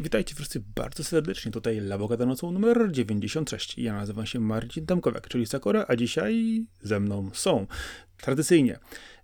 Witajcie 0.00 0.34
wszyscy 0.34 0.62
bardzo 0.74 1.04
serdecznie. 1.04 1.52
Tutaj 1.52 1.80
Labo 1.80 2.08
nocą 2.26 2.50
numer 2.50 2.90
96. 2.90 3.78
Ja 3.78 3.92
nazywam 3.92 4.26
się 4.26 4.40
Marcin 4.40 4.86
Tamkowiak, 4.86 5.28
czyli 5.28 5.46
Sakura, 5.46 5.84
a 5.88 5.96
dzisiaj 5.96 6.66
ze 6.82 7.00
mną 7.00 7.30
są 7.32 7.66
tradycyjnie 8.16 8.78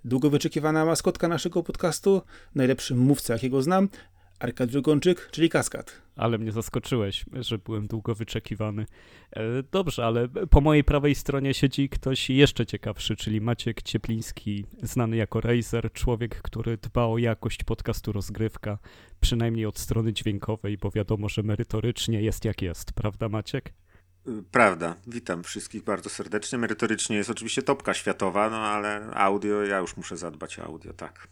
długo 0.04 0.30
wyczekiwana 0.30 0.84
maskotka 0.84 1.28
naszego 1.28 1.62
podcastu, 1.62 2.22
najlepszy 2.54 2.94
mówca, 2.94 3.32
jakiego 3.32 3.62
znam, 3.62 3.88
Arkadiusz 4.40 4.82
Gonczyk, 4.82 5.28
czyli 5.30 5.48
Kaskad. 5.48 6.02
Ale 6.16 6.38
mnie 6.38 6.52
zaskoczyłeś, 6.52 7.24
że 7.32 7.58
byłem 7.58 7.86
długo 7.86 8.14
wyczekiwany. 8.14 8.86
E, 9.32 9.42
dobrze, 9.62 10.04
ale 10.04 10.28
po 10.28 10.60
mojej 10.60 10.84
prawej 10.84 11.14
stronie 11.14 11.54
siedzi 11.54 11.88
ktoś 11.88 12.30
jeszcze 12.30 12.66
ciekawszy, 12.66 13.16
czyli 13.16 13.40
Maciek 13.40 13.82
Ciepliński, 13.82 14.64
znany 14.82 15.16
jako 15.16 15.40
Razer, 15.40 15.92
człowiek, 15.92 16.42
który 16.42 16.76
dba 16.76 17.04
o 17.04 17.18
jakość 17.18 17.64
podcastu 17.64 18.12
Rozgrywka, 18.12 18.78
przynajmniej 19.20 19.66
od 19.66 19.78
strony 19.78 20.12
dźwiękowej, 20.12 20.78
bo 20.78 20.90
wiadomo, 20.90 21.28
że 21.28 21.42
merytorycznie 21.42 22.22
jest 22.22 22.44
jak 22.44 22.62
jest, 22.62 22.92
prawda 22.92 23.28
Maciek? 23.28 23.72
Prawda. 24.50 24.96
Witam 25.06 25.42
wszystkich 25.42 25.84
bardzo 25.84 26.10
serdecznie. 26.10 26.58
Merytorycznie 26.58 27.16
jest 27.16 27.30
oczywiście 27.30 27.62
topka 27.62 27.94
światowa, 27.94 28.50
no 28.50 28.56
ale 28.56 29.10
audio, 29.14 29.62
ja 29.62 29.78
już 29.78 29.96
muszę 29.96 30.16
zadbać 30.16 30.58
o 30.58 30.64
audio, 30.64 30.92
tak. 30.92 31.28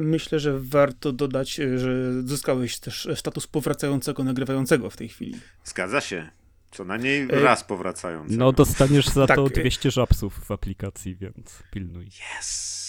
Myślę, 0.00 0.40
że 0.40 0.58
warto 0.60 1.12
dodać, 1.12 1.54
że 1.54 2.22
zyskałeś 2.22 2.78
też 2.78 3.08
status 3.14 3.46
powracającego, 3.46 4.24
nagrywającego 4.24 4.90
w 4.90 4.96
tej 4.96 5.08
chwili. 5.08 5.34
Zgadza 5.64 6.00
się. 6.00 6.30
Co 6.70 6.84
najmniej 6.84 7.22
e... 7.22 7.26
raz 7.26 7.64
powracający. 7.64 8.36
No, 8.36 8.52
dostaniesz 8.52 9.06
za 9.06 9.26
tak. 9.26 9.36
to 9.36 9.48
200 9.48 9.90
żapsów 9.90 10.44
w 10.44 10.50
aplikacji, 10.50 11.16
więc 11.16 11.62
pilnuj. 11.70 12.08
Yes. 12.40 12.82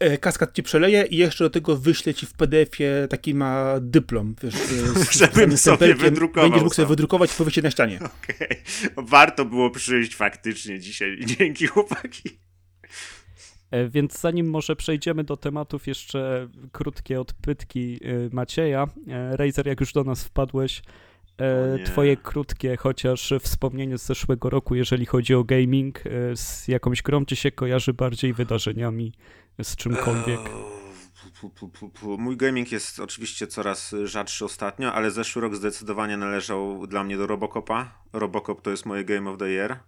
E, 0.00 0.18
kaskad 0.18 0.54
ci 0.54 0.62
przeleje 0.62 1.06
i 1.10 1.16
jeszcze 1.16 1.44
do 1.44 1.50
tego 1.50 1.76
wyśle 1.76 2.14
ci 2.14 2.26
w 2.26 2.32
PDF-ie 2.32 3.08
taki 3.10 3.34
ma 3.34 3.74
dyplom, 3.80 4.34
wiesz, 4.42 4.54
z, 5.08 5.18
żebym 5.18 5.56
sobie 5.56 5.94
wydrukował. 5.94 6.50
Będziesz 6.50 6.62
mógł 6.62 6.74
sobie 6.74 6.88
wydrukować 6.88 7.32
i 7.32 7.36
powiesić 7.36 7.64
na 7.64 7.70
ścianie. 7.70 7.96
Okej. 7.96 8.36
Okay. 8.36 9.04
Warto 9.06 9.44
było 9.44 9.70
przyjść 9.70 10.16
faktycznie 10.16 10.80
dzisiaj. 10.80 11.18
Dzięki 11.26 11.66
chłopaki. 11.66 12.38
E, 13.70 13.88
więc 13.88 14.20
zanim 14.20 14.50
może 14.50 14.76
przejdziemy 14.76 15.24
do 15.24 15.36
tematów, 15.36 15.86
jeszcze 15.86 16.48
krótkie 16.72 17.20
odpytki 17.20 18.00
e, 18.04 18.34
Macieja. 18.34 18.86
E, 19.08 19.36
Razer, 19.36 19.66
jak 19.66 19.80
już 19.80 19.92
do 19.92 20.04
nas 20.04 20.24
wpadłeś, 20.24 20.82
twoje 21.84 22.16
krótkie 22.16 22.76
chociaż 22.76 23.32
wspomnienie 23.40 23.98
z 23.98 24.06
zeszłego 24.06 24.50
roku, 24.50 24.74
jeżeli 24.74 25.06
chodzi 25.06 25.34
o 25.34 25.44
gaming, 25.44 26.02
z 26.34 26.68
jakąś 26.68 27.02
grą 27.02 27.24
ci 27.24 27.36
się 27.36 27.50
kojarzy 27.50 27.92
bardziej 27.94 28.32
wydarzeniami, 28.32 29.12
z 29.62 29.76
czymkolwiek? 29.76 30.40
Mój 32.18 32.36
gaming 32.36 32.72
jest 32.72 33.00
oczywiście 33.00 33.46
coraz 33.46 33.94
rzadszy 34.04 34.44
ostatnio, 34.44 34.92
ale 34.92 35.10
zeszły 35.10 35.42
rok 35.42 35.54
zdecydowanie 35.54 36.16
należał 36.16 36.86
dla 36.86 37.04
mnie 37.04 37.16
do 37.16 37.26
Robocopa. 37.26 38.02
Robocop 38.12 38.62
to 38.62 38.70
jest 38.70 38.86
moje 38.86 39.04
Game 39.04 39.30
of 39.30 39.38
the 39.38 39.48
Year. 39.48 39.78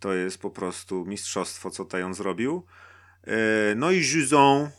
To 0.00 0.12
jest 0.12 0.38
po 0.38 0.50
prostu 0.50 1.04
mistrzostwo, 1.06 1.70
co 1.70 1.84
tutaj 1.84 2.02
on 2.02 2.14
zrobił. 2.14 2.66
E, 3.26 3.74
no 3.74 3.90
i 3.90 4.02
Juzon 4.14 4.62
e, 4.62 4.70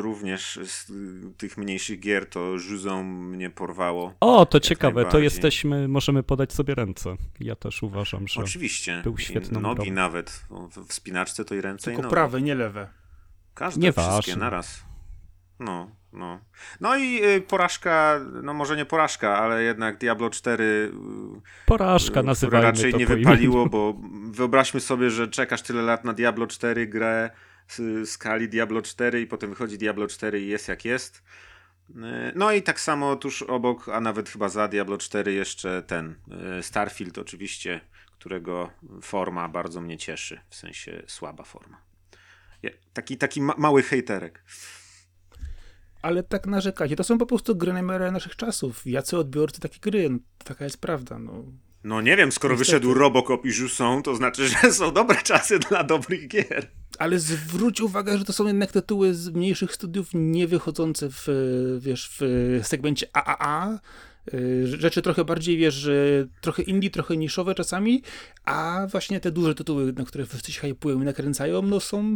również 0.00 0.58
z 0.64 0.92
tych 1.36 1.56
mniejszych 1.56 2.00
gier 2.00 2.26
to 2.28 2.40
Juzon 2.70 3.06
mnie 3.06 3.50
porwało. 3.50 4.14
O, 4.20 4.46
to 4.46 4.60
ciekawe, 4.60 5.04
to 5.04 5.18
jesteśmy, 5.18 5.88
możemy 5.88 6.22
podać 6.22 6.52
sobie 6.52 6.74
ręce. 6.74 7.16
Ja 7.40 7.56
też 7.56 7.82
uważam, 7.82 8.28
że 8.28 8.40
Oczywiście. 8.40 9.00
był 9.04 9.18
świetny 9.18 9.60
Nogi 9.60 9.82
grą. 9.82 9.94
nawet, 9.94 10.44
w 10.88 10.92
spinaczce 10.92 11.44
to 11.44 11.54
i 11.54 11.60
ręce 11.60 11.84
Tylko 11.84 12.00
i 12.00 12.02
nogi. 12.02 12.12
prawe, 12.14 12.42
nie 12.42 12.54
lewe. 12.54 12.88
Każde, 13.54 13.80
nie 13.80 13.92
wszystkie 13.92 14.36
naraz. 14.36 14.84
No, 15.58 15.90
no. 16.12 16.40
No 16.80 16.96
i 16.96 17.24
y, 17.24 17.40
porażka, 17.40 18.20
no 18.42 18.54
może 18.54 18.76
nie 18.76 18.84
porażka, 18.84 19.38
ale 19.38 19.62
jednak 19.62 19.98
Diablo 19.98 20.30
4 20.30 20.64
y, 20.64 20.90
porażka 21.66 22.22
nazywajmy 22.22 22.66
raczej 22.66 22.94
nie 22.94 23.06
wypaliło, 23.06 23.66
bo 23.66 23.94
wyobraźmy 24.38 24.80
sobie, 24.80 25.10
że 25.10 25.28
czekasz 25.28 25.62
tyle 25.62 25.82
lat 25.82 26.04
na 26.04 26.12
Diablo 26.12 26.46
4 26.46 26.86
grę, 26.86 27.30
skali 28.04 28.48
Diablo 28.48 28.82
4 28.82 29.20
i 29.20 29.26
potem 29.26 29.50
wychodzi 29.50 29.78
Diablo 29.78 30.06
4 30.06 30.40
i 30.40 30.48
jest 30.48 30.68
jak 30.68 30.84
jest. 30.84 31.22
E, 32.02 32.32
no 32.34 32.52
i 32.52 32.62
tak 32.62 32.80
samo 32.80 33.16
tuż 33.16 33.42
obok, 33.42 33.88
a 33.88 34.00
nawet 34.00 34.28
chyba 34.28 34.48
za 34.48 34.68
Diablo 34.68 34.98
4 34.98 35.32
jeszcze 35.32 35.82
ten 35.82 36.14
e, 36.58 36.62
Starfield 36.62 37.18
oczywiście, 37.18 37.80
którego 38.18 38.70
forma 39.02 39.48
bardzo 39.48 39.80
mnie 39.80 39.98
cieszy, 39.98 40.40
w 40.48 40.54
sensie 40.54 41.02
słaba 41.06 41.44
forma. 41.44 41.90
Taki, 42.92 43.16
taki 43.16 43.42
ma 43.42 43.54
mały 43.58 43.82
hejterek. 43.82 44.44
Ale 46.02 46.22
tak 46.22 46.46
narzekacie, 46.46 46.96
to 46.96 47.04
są 47.04 47.18
po 47.18 47.26
prostu 47.26 47.56
gry 47.56 47.72
naszych 48.12 48.36
czasów. 48.36 48.86
Jacy 48.86 49.18
odbiorcy 49.18 49.60
takie 49.60 49.78
gry, 49.80 50.10
no, 50.10 50.18
taka 50.44 50.64
jest 50.64 50.80
prawda. 50.80 51.18
No. 51.18 51.44
No 51.84 52.00
nie 52.00 52.16
wiem, 52.16 52.32
skoro 52.32 52.54
Niestety. 52.54 52.78
wyszedł 52.78 52.94
Robocop 52.94 53.46
i 53.46 53.48
Jusson, 53.48 54.02
to 54.02 54.16
znaczy, 54.16 54.48
że 54.62 54.72
są 54.72 54.92
dobre 54.92 55.16
czasy 55.16 55.58
dla 55.58 55.84
dobrych 55.84 56.28
gier. 56.28 56.70
Ale 57.00 57.18
zwróć 57.18 57.80
uwagę, 57.80 58.18
że 58.18 58.24
to 58.24 58.32
są 58.32 58.46
jednak 58.46 58.72
tytuły 58.72 59.14
z 59.14 59.28
mniejszych 59.28 59.74
studiów, 59.74 60.08
nie 60.14 60.46
wychodzące 60.46 61.08
w, 61.10 61.26
wiesz, 61.80 62.10
w 62.20 62.60
segmencie 62.62 63.06
AAA. 63.12 63.78
Y, 64.34 64.66
rzeczy 64.66 65.02
trochę 65.02 65.24
bardziej, 65.24 65.56
wiesz, 65.56 65.90
trochę 66.40 66.62
indie, 66.62 66.90
trochę 66.90 67.16
niszowe 67.16 67.54
czasami, 67.54 68.02
a 68.44 68.86
właśnie 68.90 69.20
te 69.20 69.30
duże 69.30 69.54
tytuły, 69.54 69.92
na 69.92 70.04
które 70.04 70.26
wszyscy 70.26 70.52
się 70.52 70.60
hypują 70.60 71.02
i 71.02 71.04
nakręcają, 71.04 71.62
no 71.62 71.80
są, 71.80 72.14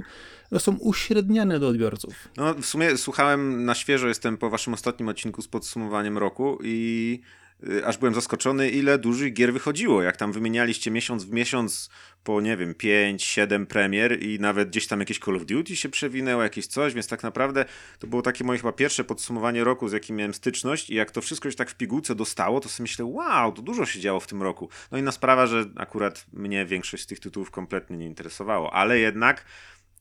no 0.51 0.59
są 0.59 0.77
uśredniane 0.77 1.59
do 1.59 1.69
odbiorców. 1.69 2.29
No 2.37 2.55
w 2.55 2.67
sumie 2.67 2.97
słuchałem 2.97 3.65
na 3.65 3.75
świeżo, 3.75 4.09
jestem 4.09 4.37
po 4.37 4.51
waszym 4.51 4.75
ostatnim 4.75 5.09
odcinku 5.09 5.43
z 5.43 5.49
podsumowaniem 5.49 6.19
roku 6.19 6.59
i 6.63 7.21
Y, 7.21 7.44
aż 7.85 7.99
byłem 7.99 8.15
zaskoczony, 8.15 8.71
ile 8.71 8.99
dużych 8.99 9.33
gier 9.33 9.53
wychodziło. 9.53 10.03
Jak 10.03 10.17
tam 10.17 10.33
wymienialiście 10.33 10.91
miesiąc 10.91 11.25
w 11.25 11.33
miesiąc 11.33 11.91
po, 12.25 12.41
nie 12.41 12.57
wiem, 12.57 12.75
5, 12.75 13.25
7 13.25 13.67
premier 13.67 14.23
i 14.23 14.41
nawet 14.41 14.69
gdzieś 14.69 14.87
tam 14.87 15.01
jakieś 15.01 15.19
Call 15.19 15.37
of 15.37 15.45
Duty 15.45 15.77
się 15.77 15.89
przewinęło, 15.89 16.43
jakieś 16.43 16.67
coś, 16.67 16.95
więc 16.95 17.09
tak 17.09 17.23
naprawdę 17.23 17.65
to 17.99 18.07
było 18.07 18.23
takie 18.23 18.45
moje 18.45 18.59
chyba 18.59 18.73
pierwsze 18.73 19.05
podsumowanie 19.05 19.65
roku, 19.65 19.89
z 19.89 19.93
jakim 19.93 20.17
miałem 20.17 20.35
styczność 20.35 20.91
i 20.91 20.95
jak 20.95 21.11
to 21.11 21.21
wszystko 21.21 21.51
się 21.51 21.57
tak 21.57 21.71
w 21.71 21.75
pigułce 21.75 22.15
dostało, 22.15 22.61
to 22.61 22.69
sobie 22.69 22.85
myślę, 22.85 23.05
wow, 23.05 23.53
to 23.53 23.63
dużo 23.63 23.87
się 23.87 24.01
działo 24.01 24.21
w 24.21 24.27
tym 24.27 24.43
roku. 24.43 24.69
No 24.93 24.99
inna 24.99 25.13
sprawa, 25.13 25.47
że 25.47 25.65
akurat 25.77 26.27
mnie 26.33 26.67
większość 26.67 27.03
z 27.03 27.07
tych 27.07 27.21
tytułów 27.21 27.51
kompletnie 27.51 27.97
nie 27.97 28.07
interesowało, 28.07 28.75
ale 28.75 28.99
jednak 28.99 29.45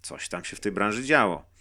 coś 0.01 0.29
tam 0.29 0.43
się 0.43 0.55
w 0.55 0.59
tej 0.59 0.71
branży 0.71 1.03
działo. 1.03 1.52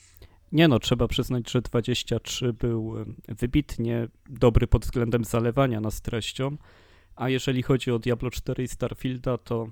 Nie 0.52 0.68
no, 0.68 0.78
trzeba 0.78 1.08
przyznać, 1.08 1.50
że 1.50 1.62
23 1.62 2.52
był 2.52 2.94
wybitnie 3.28 4.08
dobry 4.30 4.66
pod 4.66 4.84
względem 4.84 5.24
zalewania 5.24 5.80
nas 5.80 6.00
treścią, 6.00 6.56
a 7.16 7.28
jeżeli 7.28 7.62
chodzi 7.62 7.90
o 7.90 7.98
Diablo 7.98 8.30
4 8.30 8.62
i 8.62 8.68
Starfielda, 8.68 9.38
to 9.38 9.68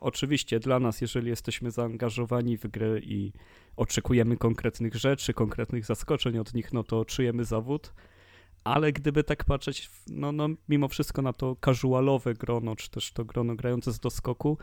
oczywiście 0.00 0.60
dla 0.60 0.80
nas, 0.80 1.00
jeżeli 1.00 1.28
jesteśmy 1.28 1.70
zaangażowani 1.70 2.56
w 2.56 2.66
gry 2.66 3.02
i 3.04 3.32
oczekujemy 3.76 4.36
konkretnych 4.36 4.94
rzeczy, 4.94 5.34
konkretnych 5.34 5.84
zaskoczeń 5.84 6.38
od 6.38 6.54
nich, 6.54 6.72
no 6.72 6.84
to 6.84 7.04
czujemy 7.04 7.44
zawód, 7.44 7.92
ale 8.64 8.92
gdyby 8.92 9.24
tak 9.24 9.44
patrzeć, 9.44 9.90
no, 10.06 10.32
no 10.32 10.48
mimo 10.68 10.88
wszystko 10.88 11.22
na 11.22 11.32
to 11.32 11.56
casualowe 11.64 12.34
grono, 12.34 12.76
czy 12.76 12.90
też 12.90 13.12
to 13.12 13.24
grono 13.24 13.54
grające 13.54 13.92
z 13.92 14.00
doskoku, 14.00 14.58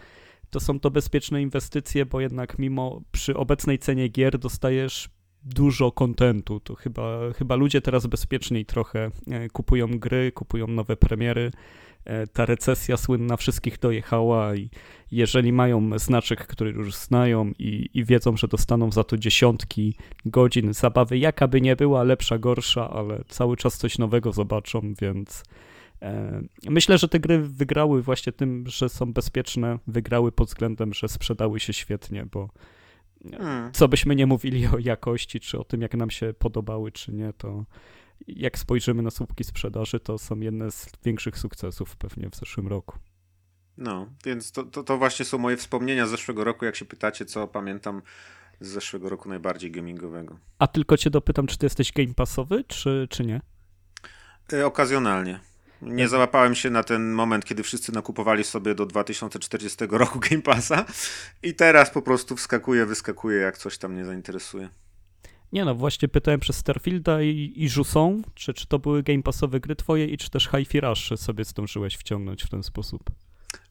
to 0.49 0.59
są 0.59 0.79
to 0.79 0.91
bezpieczne 0.91 1.41
inwestycje, 1.41 2.05
bo 2.05 2.21
jednak 2.21 2.59
mimo 2.59 3.01
przy 3.11 3.37
obecnej 3.37 3.79
cenie 3.79 4.07
gier 4.07 4.39
dostajesz 4.39 5.09
dużo 5.45 5.91
kontentu. 5.91 6.59
To 6.59 6.75
chyba, 6.75 7.19
chyba 7.37 7.55
ludzie 7.55 7.81
teraz 7.81 8.07
bezpieczniej 8.07 8.65
trochę 8.65 9.11
e, 9.31 9.49
kupują 9.49 9.87
gry, 9.87 10.31
kupują 10.31 10.67
nowe 10.67 10.97
premiery. 10.97 11.51
E, 12.05 12.27
ta 12.27 12.45
recesja 12.45 12.97
słynna 12.97 13.37
wszystkich 13.37 13.79
dojechała 13.79 14.55
i 14.55 14.69
jeżeli 15.11 15.53
mają 15.53 15.99
znaczek, 15.99 16.47
który 16.47 16.71
już 16.71 16.95
znają 16.95 17.51
i, 17.59 17.89
i 17.93 18.05
wiedzą, 18.05 18.37
że 18.37 18.47
dostaną 18.47 18.91
za 18.91 19.03
to 19.03 19.17
dziesiątki 19.17 19.95
godzin 20.25 20.73
zabawy, 20.73 21.17
jaka 21.17 21.47
by 21.47 21.61
nie 21.61 21.75
była, 21.75 22.03
lepsza, 22.03 22.37
gorsza, 22.37 22.89
ale 22.89 23.23
cały 23.27 23.57
czas 23.57 23.77
coś 23.77 23.97
nowego 23.97 24.31
zobaczą, 24.31 24.93
więc 25.01 25.43
e, 26.01 26.41
Myślę, 26.69 26.97
że 26.97 27.07
te 27.07 27.19
gry 27.19 27.39
wygrały 27.39 28.01
właśnie 28.01 28.33
tym, 28.33 28.63
że 28.67 28.89
są 28.89 29.13
bezpieczne, 29.13 29.79
wygrały 29.87 30.31
pod 30.31 30.47
względem, 30.47 30.93
że 30.93 31.07
sprzedały 31.07 31.59
się 31.59 31.73
świetnie, 31.73 32.25
bo. 32.31 32.49
Co 33.73 33.87
byśmy 33.87 34.15
nie 34.15 34.25
mówili 34.25 34.67
o 34.67 34.79
jakości, 34.79 35.39
czy 35.39 35.59
o 35.59 35.63
tym, 35.63 35.81
jak 35.81 35.93
nam 35.93 36.09
się 36.09 36.33
podobały, 36.39 36.91
czy 36.91 37.13
nie, 37.13 37.33
to 37.33 37.65
jak 38.27 38.57
spojrzymy 38.57 39.03
na 39.03 39.11
słupki 39.11 39.43
sprzedaży, 39.43 39.99
to 39.99 40.17
są 40.17 40.39
jedne 40.39 40.71
z 40.71 40.87
większych 41.05 41.37
sukcesów 41.37 41.95
pewnie 41.95 42.29
w 42.29 42.35
zeszłym 42.35 42.67
roku. 42.67 42.97
No, 43.77 44.07
więc 44.25 44.51
to, 44.51 44.63
to, 44.63 44.83
to 44.83 44.97
właśnie 44.97 45.25
są 45.25 45.37
moje 45.37 45.57
wspomnienia 45.57 46.07
z 46.07 46.09
zeszłego 46.09 46.43
roku, 46.43 46.65
jak 46.65 46.75
się 46.75 46.85
pytacie, 46.85 47.25
co 47.25 47.47
pamiętam 47.47 48.01
z 48.59 48.67
zeszłego 48.67 49.09
roku 49.09 49.29
najbardziej 49.29 49.71
gamingowego. 49.71 50.37
A 50.59 50.67
tylko 50.67 50.97
cię 50.97 51.09
dopytam, 51.09 51.47
czy 51.47 51.57
ty 51.57 51.65
jesteś 51.65 51.91
game 51.91 52.13
passowy, 52.13 52.63
czy, 52.63 53.07
czy 53.09 53.25
nie? 53.25 53.41
E, 54.53 54.65
okazjonalnie. 54.65 55.39
Nie 55.85 56.07
załapałem 56.07 56.55
się 56.55 56.69
na 56.69 56.83
ten 56.83 57.11
moment, 57.11 57.45
kiedy 57.45 57.63
wszyscy 57.63 57.91
nakupowali 57.91 58.43
sobie 58.43 58.75
do 58.75 58.85
2040 58.85 59.77
roku 59.89 60.19
Game 60.29 60.41
Passa 60.41 60.85
i 61.43 61.53
teraz 61.53 61.91
po 61.91 62.01
prostu 62.01 62.35
wskakuje, 62.35 62.85
wyskakuje, 62.85 63.37
jak 63.37 63.57
coś 63.57 63.77
tam 63.77 63.93
mnie 63.93 64.05
zainteresuje. 64.05 64.69
Nie 65.51 65.65
no, 65.65 65.75
właśnie 65.75 66.07
pytałem 66.07 66.39
przez 66.39 66.55
Starfielda 66.55 67.21
i, 67.21 67.53
i 67.55 67.63
Jusson, 67.77 68.23
czy, 68.35 68.53
czy 68.53 68.67
to 68.67 68.79
były 68.79 69.03
Game 69.03 69.23
Passowe 69.23 69.59
gry 69.59 69.75
twoje 69.75 70.05
i 70.05 70.17
czy 70.17 70.29
też 70.29 70.49
Hi-Fi 70.49 70.79
Rush 70.79 71.09
sobie 71.15 71.45
zdążyłeś 71.45 71.95
wciągnąć 71.95 72.43
w 72.43 72.49
ten 72.49 72.63
sposób. 72.63 73.03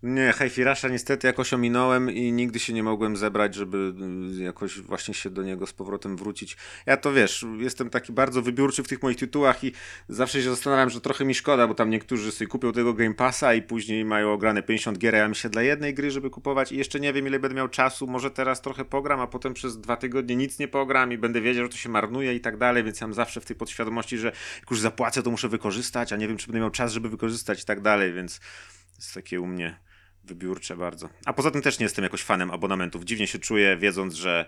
Nie, 0.02 0.32
Hejfirasza 0.32 0.88
niestety 0.88 1.26
jakoś 1.26 1.52
ominąłem 1.52 2.10
i 2.10 2.32
nigdy 2.32 2.58
się 2.58 2.72
nie 2.72 2.82
mogłem 2.82 3.16
zebrać, 3.16 3.54
żeby 3.54 3.94
y, 4.38 4.42
jakoś 4.42 4.80
właśnie 4.80 5.14
się 5.14 5.30
do 5.30 5.42
niego 5.42 5.66
z 5.66 5.72
powrotem 5.72 6.16
wrócić. 6.16 6.56
Ja 6.86 6.96
to 6.96 7.12
wiesz, 7.12 7.46
jestem 7.58 7.90
taki 7.90 8.12
bardzo 8.12 8.42
wybiórczy 8.42 8.82
w 8.82 8.88
tych 8.88 9.02
moich 9.02 9.16
tytułach 9.16 9.64
i 9.64 9.72
zawsze 10.08 10.42
się 10.42 10.50
zastanawiam, 10.50 10.90
że 10.90 11.00
trochę 11.00 11.24
mi 11.24 11.34
szkoda, 11.34 11.66
bo 11.66 11.74
tam 11.74 11.90
niektórzy 11.90 12.32
sobie 12.32 12.48
kupią 12.48 12.72
tego 12.72 12.94
Game 12.94 13.14
Passa 13.14 13.54
i 13.54 13.62
później 13.62 14.04
mają 14.04 14.32
ograne 14.32 14.62
50 14.62 14.98
gier, 14.98 15.14
a 15.14 15.18
ja 15.18 15.28
myślę 15.28 15.50
dla 15.50 15.62
jednej 15.62 15.94
gry, 15.94 16.10
żeby 16.10 16.30
kupować 16.30 16.72
i 16.72 16.76
jeszcze 16.76 17.00
nie 17.00 17.12
wiem 17.12 17.26
ile 17.26 17.38
będę 17.38 17.56
miał 17.56 17.68
czasu, 17.68 18.06
może 18.06 18.30
teraz 18.30 18.60
trochę 18.60 18.84
pogram, 18.84 19.20
a 19.20 19.26
potem 19.26 19.54
przez 19.54 19.80
dwa 19.80 19.96
tygodnie 19.96 20.36
nic 20.36 20.58
nie 20.58 20.68
pogram 20.68 21.12
i 21.12 21.18
będę 21.18 21.40
wiedział, 21.40 21.64
że 21.64 21.70
to 21.70 21.76
się 21.76 21.88
marnuje 21.88 22.34
i 22.34 22.40
tak 22.40 22.56
dalej, 22.56 22.84
więc 22.84 23.00
ja 23.00 23.06
mam 23.06 23.14
zawsze 23.14 23.40
w 23.40 23.44
tej 23.44 23.56
podświadomości, 23.56 24.18
że 24.18 24.26
jak 24.60 24.70
już 24.70 24.80
zapłacę, 24.80 25.22
to 25.22 25.30
muszę 25.30 25.48
wykorzystać, 25.48 26.12
a 26.12 26.16
nie 26.16 26.28
wiem, 26.28 26.36
czy 26.36 26.46
będę 26.46 26.60
miał 26.60 26.70
czas, 26.70 26.92
żeby 26.92 27.08
wykorzystać 27.08 27.62
i 27.62 27.64
tak 27.64 27.80
dalej, 27.80 28.12
więc 28.12 28.40
jest 29.02 29.14
takie 29.14 29.40
u 29.40 29.46
mnie 29.46 29.76
wybiórcze 30.24 30.76
bardzo. 30.76 31.08
A 31.26 31.32
poza 31.32 31.50
tym 31.50 31.62
też 31.62 31.78
nie 31.78 31.84
jestem 31.84 32.02
jakoś 32.02 32.22
fanem 32.22 32.50
abonamentów. 32.50 33.04
Dziwnie 33.04 33.26
się 33.26 33.38
czuję, 33.38 33.76
wiedząc, 33.76 34.14
że 34.14 34.46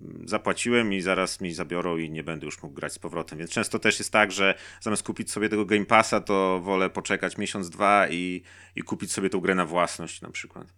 mm, 0.00 0.28
zapłaciłem 0.28 0.92
i 0.92 1.00
zaraz 1.00 1.40
mi 1.40 1.52
zabiorą 1.52 1.96
i 1.96 2.10
nie 2.10 2.24
będę 2.24 2.46
już 2.46 2.62
mógł 2.62 2.74
grać 2.74 2.92
z 2.92 2.98
powrotem. 2.98 3.38
Więc 3.38 3.50
często 3.50 3.78
też 3.78 3.98
jest 3.98 4.12
tak, 4.12 4.32
że 4.32 4.54
zamiast 4.80 5.02
kupić 5.02 5.30
sobie 5.30 5.48
tego 5.48 5.64
Game 5.64 5.86
Passa, 5.86 6.20
to 6.20 6.60
wolę 6.60 6.90
poczekać 6.90 7.38
miesiąc, 7.38 7.70
dwa 7.70 8.08
i, 8.08 8.42
i 8.76 8.82
kupić 8.82 9.12
sobie 9.12 9.30
tą 9.30 9.40
grę 9.40 9.54
na 9.54 9.66
własność 9.66 10.20
na 10.20 10.30
przykład. 10.30 10.72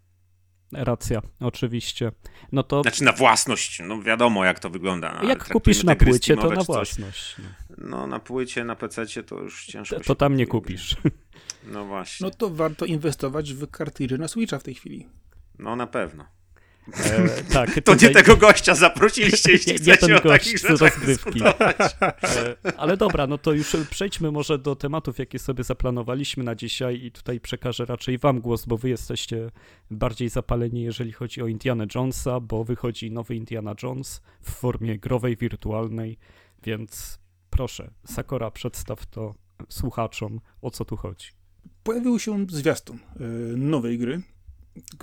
Racja, 0.72 1.22
oczywiście. 1.40 2.12
No 2.52 2.62
to... 2.62 2.82
Znaczy 2.82 3.04
na 3.04 3.12
własność, 3.12 3.82
no 3.84 4.02
wiadomo 4.02 4.44
jak 4.44 4.60
to 4.60 4.70
wygląda. 4.70 5.20
No, 5.22 5.28
jak 5.28 5.48
kupisz 5.48 5.84
na 5.84 5.96
płycie, 5.96 6.36
to 6.36 6.50
na 6.50 6.62
własność. 6.62 7.36
No. 7.38 7.44
no. 7.78 8.06
na 8.06 8.20
płycie, 8.20 8.64
na 8.64 8.76
PC 8.76 9.22
to 9.22 9.40
już 9.40 9.66
ciężko. 9.66 9.96
To, 9.96 10.04
to 10.04 10.14
tam 10.14 10.36
nie 10.36 10.46
kupisz. 10.46 10.96
No 11.64 11.84
właśnie. 11.84 12.26
No 12.26 12.30
to 12.30 12.50
warto 12.50 12.84
inwestować 12.84 13.54
w 13.54 13.70
kartridże 13.70 14.18
na 14.18 14.28
Switcha 14.28 14.58
w 14.58 14.62
tej 14.62 14.74
chwili. 14.74 15.08
No 15.58 15.76
na 15.76 15.86
pewno. 15.86 16.24
E, 16.92 17.44
tak, 17.52 17.74
to 17.74 17.80
tutaj... 17.80 18.08
nie 18.08 18.14
tego 18.14 18.36
gościa 18.36 18.74
zaprosiliście, 18.74 19.52
jeśli 19.52 19.72
nie, 19.72 19.78
chcecie 19.78 19.92
nie 19.92 19.98
ten 19.98 20.16
o 20.16 20.20
gość 20.20 20.44
takich 20.44 20.58
rzeczach 20.58 21.00
e, 22.64 22.72
Ale 22.76 22.96
dobra, 22.96 23.26
no 23.26 23.38
to 23.38 23.52
już 23.52 23.76
przejdźmy 23.90 24.30
może 24.30 24.58
do 24.58 24.76
tematów, 24.76 25.18
jakie 25.18 25.38
sobie 25.38 25.64
zaplanowaliśmy 25.64 26.44
na 26.44 26.54
dzisiaj 26.54 27.04
i 27.04 27.12
tutaj 27.12 27.40
przekażę 27.40 27.84
raczej 27.84 28.18
wam 28.18 28.40
głos, 28.40 28.66
bo 28.66 28.76
wy 28.76 28.88
jesteście 28.88 29.50
bardziej 29.90 30.28
zapaleni, 30.28 30.82
jeżeli 30.82 31.12
chodzi 31.12 31.42
o 31.42 31.46
Indiana 31.46 31.86
Jonesa, 31.94 32.40
bo 32.40 32.64
wychodzi 32.64 33.10
nowy 33.10 33.34
Indiana 33.34 33.74
Jones 33.82 34.22
w 34.40 34.50
formie 34.50 34.98
growej, 34.98 35.36
wirtualnej, 35.36 36.18
więc 36.62 37.18
proszę, 37.50 37.90
Sakora, 38.06 38.50
przedstaw 38.50 39.06
to 39.06 39.34
słuchaczom, 39.68 40.40
o 40.62 40.70
co 40.70 40.84
tu 40.84 40.96
chodzi. 40.96 41.43
Pojawił 41.84 42.18
się 42.18 42.46
zwiastun 42.48 42.96
y, 42.96 43.22
nowej 43.56 43.98
gry, 43.98 44.22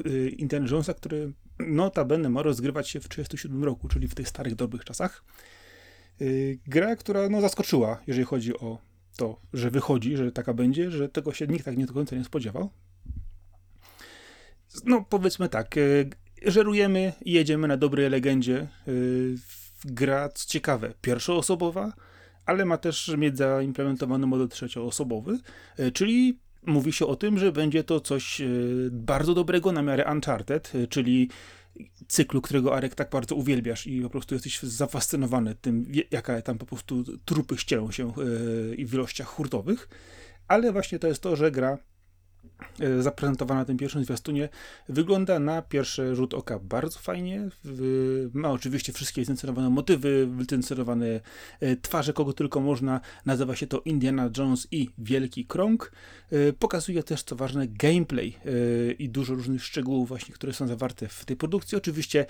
y, 0.05 0.29
Indiana 0.29 0.67
Jonesa, 0.69 0.93
który 0.93 1.33
notabene 1.59 2.29
ma 2.29 2.43
rozgrywać 2.43 2.89
się 2.89 2.99
w 2.99 3.07
1937 3.07 3.63
roku, 3.63 3.87
czyli 3.87 4.07
w 4.07 4.15
tych 4.15 4.29
starych, 4.29 4.55
dobrych 4.55 4.85
czasach. 4.85 5.23
Y, 6.21 6.59
gra, 6.67 6.95
która 6.95 7.29
no, 7.29 7.41
zaskoczyła, 7.41 8.01
jeżeli 8.07 8.25
chodzi 8.25 8.57
o 8.57 8.77
to, 9.17 9.41
że 9.53 9.71
wychodzi, 9.71 10.17
że 10.17 10.31
taka 10.31 10.53
będzie, 10.53 10.91
że 10.91 11.09
tego 11.09 11.33
się 11.33 11.47
nikt 11.47 11.65
tak 11.65 11.77
nie 11.77 11.85
do 11.85 11.93
końca 11.93 12.15
nie 12.15 12.23
spodziewał. 12.23 12.69
No, 14.85 15.05
powiedzmy 15.09 15.49
tak, 15.49 15.75
żerujemy 16.45 17.13
i 17.25 17.31
jedziemy 17.31 17.67
na 17.67 17.77
dobrej 17.77 18.09
legendzie. 18.09 18.67
Gra, 19.85 20.29
co 20.29 20.47
ciekawe, 20.47 20.93
pierwszoosobowa, 21.01 21.93
ale 22.45 22.65
ma 22.65 22.77
też 22.77 23.11
mieć 23.17 23.37
zaimplementowany 23.37 24.27
model 24.27 24.47
trzecioosobowy, 24.47 25.39
czyli 25.93 26.39
mówi 26.65 26.93
się 26.93 27.05
o 27.05 27.15
tym, 27.15 27.39
że 27.39 27.51
będzie 27.51 27.83
to 27.83 27.99
coś 27.99 28.41
e, 28.41 28.45
bardzo 28.91 29.33
dobrego 29.33 29.71
na 29.71 29.81
miarę 29.81 30.11
Uncharted, 30.11 30.71
e, 30.75 30.87
czyli 30.87 31.29
cyklu, 32.07 32.41
którego 32.41 32.75
Arek 32.75 32.95
tak 32.95 33.09
bardzo 33.09 33.35
uwielbiasz 33.35 33.87
i 33.87 34.01
po 34.01 34.09
prostu 34.09 34.35
jesteś 34.35 34.59
zafascynowany 34.63 35.55
tym, 35.55 35.85
jaka 36.11 36.41
tam 36.41 36.57
po 36.57 36.65
prostu 36.65 37.03
trupy 37.25 37.57
ścielą 37.57 37.91
się 37.91 38.07
e, 38.07 38.75
i 38.75 38.85
w 38.85 38.93
ilościach 38.93 39.27
hurtowych. 39.27 39.89
Ale 40.47 40.71
właśnie 40.71 40.99
to 40.99 41.07
jest 41.07 41.21
to, 41.21 41.35
że 41.35 41.51
gra 41.51 41.77
zaprezentowana 42.99 43.61
na 43.61 43.65
tym 43.65 43.77
pierwszym 43.77 44.03
zwiastunie, 44.03 44.49
wygląda 44.89 45.39
na 45.39 45.61
pierwszy 45.61 46.15
rzut 46.15 46.33
oka 46.33 46.59
bardzo 46.59 46.99
fajnie. 46.99 47.49
Ma 48.33 48.51
oczywiście 48.51 48.93
wszystkie 48.93 49.21
licencjonowane 49.21 49.69
motywy, 49.69 50.29
licencjonowane 50.37 51.21
e, 51.59 51.75
twarze, 51.75 52.13
kogo 52.13 52.33
tylko 52.33 52.59
można. 52.59 53.01
Nazywa 53.25 53.55
się 53.55 53.67
to 53.67 53.81
Indiana 53.85 54.29
Jones 54.37 54.67
i 54.71 54.89
Wielki 54.97 55.45
Krąg. 55.45 55.91
E, 56.31 56.53
pokazuje 56.53 57.03
też, 57.03 57.23
co 57.23 57.35
ważne, 57.35 57.67
gameplay 57.67 58.35
i 58.99 59.09
dużo 59.09 59.35
różnych 59.35 59.63
szczegółów 59.63 60.07
właśnie, 60.07 60.35
które 60.35 60.53
są 60.53 60.67
zawarte 60.67 61.07
w 61.07 61.25
tej 61.25 61.37
produkcji. 61.37 61.77
Oczywiście 61.77 62.25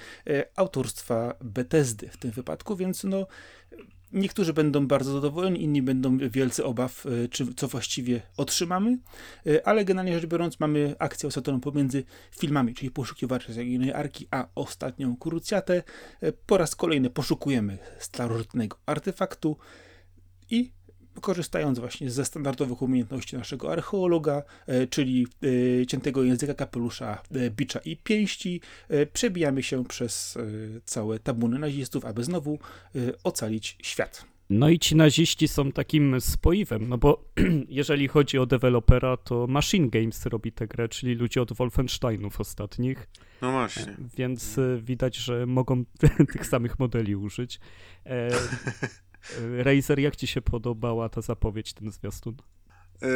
autorstwa 0.55 1.35
Bethesdy 1.41 2.09
w 2.09 2.17
tym 2.17 2.31
wypadku, 2.31 2.75
więc 2.75 3.03
no 3.03 3.27
Niektórzy 4.13 4.53
będą 4.53 4.87
bardzo 4.87 5.13
zadowoleni, 5.13 5.63
inni 5.63 5.81
będą 5.81 6.17
wielce 6.17 6.65
obaw, 6.65 7.05
e, 7.05 7.27
czy 7.27 7.53
co 7.53 7.67
właściwie 7.67 8.21
otrzymamy, 8.37 8.97
e, 9.47 9.67
ale 9.67 9.85
generalnie 9.85 10.19
rzecz 10.19 10.29
biorąc 10.29 10.59
mamy 10.59 10.95
akcję 10.99 11.29
osadzoną 11.29 11.59
pomiędzy 11.59 12.03
filmami, 12.31 12.73
czyli 12.73 12.91
poszukiwacze 12.91 13.53
Zaginionej 13.53 13.93
Arki, 13.93 14.27
a 14.31 14.47
ostatnią 14.55 15.17
Krucjatę. 15.17 15.83
E, 16.21 16.31
po 16.31 16.57
raz 16.57 16.75
kolejny 16.75 17.09
poszukujemy 17.09 17.77
starożytnego 17.99 18.77
artefaktu 18.85 19.57
i 20.49 20.71
korzystając 21.21 21.79
właśnie 21.79 22.11
ze 22.11 22.25
standardowych 22.25 22.81
umiejętności 22.81 23.37
naszego 23.37 23.71
archeologa, 23.71 24.43
e, 24.67 24.87
czyli 24.87 25.27
e, 25.81 25.85
ciętego 25.85 26.23
języka 26.23 26.53
kapelusza, 26.53 27.21
e, 27.31 27.49
bicza 27.49 27.79
i 27.79 27.97
pięści, 27.97 28.61
przebijamy 29.13 29.63
się 29.63 29.85
przez 29.85 30.37
całe 30.85 31.19
tabuny 31.19 31.59
nazistów, 31.59 32.05
aby 32.05 32.23
znowu 32.23 32.59
ocalić 33.23 33.77
świat. 33.83 34.25
No 34.49 34.69
i 34.69 34.79
ci 34.79 34.95
naziści 34.95 35.47
są 35.47 35.71
takim 35.71 36.21
spoiwem, 36.21 36.89
no 36.89 36.97
bo 36.97 37.25
jeżeli 37.69 38.07
chodzi 38.07 38.37
o 38.37 38.45
dewelopera, 38.45 39.17
to 39.17 39.47
Machine 39.47 39.89
Games 39.89 40.25
robi 40.25 40.51
tę 40.51 40.67
grę, 40.67 40.89
czyli 40.89 41.15
ludzie 41.15 41.41
od 41.41 41.53
Wolfensteinów 41.53 42.39
ostatnich. 42.39 43.07
No 43.41 43.51
właśnie. 43.51 43.95
Więc 44.17 44.59
widać, 44.81 45.15
że 45.15 45.45
mogą 45.45 45.83
tych 46.33 46.45
samych 46.45 46.79
modeli 46.79 47.15
użyć. 47.15 47.59
Razer, 49.57 49.99
jak 49.99 50.15
ci 50.15 50.27
się 50.27 50.41
podobała 50.41 51.09
ta 51.09 51.21
zapowiedź, 51.21 51.73
ten 51.73 51.91
zwiastun? 51.91 52.35
E, 53.01 53.07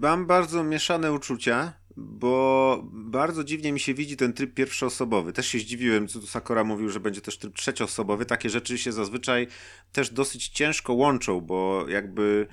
mam 0.00 0.26
bardzo 0.26 0.64
mieszane 0.64 1.12
uczucia, 1.12 1.72
bo 1.96 2.82
bardzo 2.92 3.44
dziwnie 3.44 3.72
mi 3.72 3.80
się 3.80 3.94
widzi 3.94 4.16
ten 4.16 4.32
tryb 4.32 4.54
pierwszoosobowy. 4.54 5.32
Też 5.32 5.46
się 5.46 5.58
zdziwiłem, 5.58 6.08
co 6.08 6.22
Sakura 6.22 6.64
mówił, 6.64 6.88
że 6.88 7.00
będzie 7.00 7.20
też 7.20 7.38
tryb 7.38 7.54
trzecioosobowy. 7.54 8.26
Takie 8.26 8.50
rzeczy 8.50 8.78
się 8.78 8.92
zazwyczaj 8.92 9.46
też 9.92 10.10
dosyć 10.10 10.48
ciężko 10.48 10.92
łączą, 10.92 11.40
bo 11.40 11.84
jakby 11.88 12.46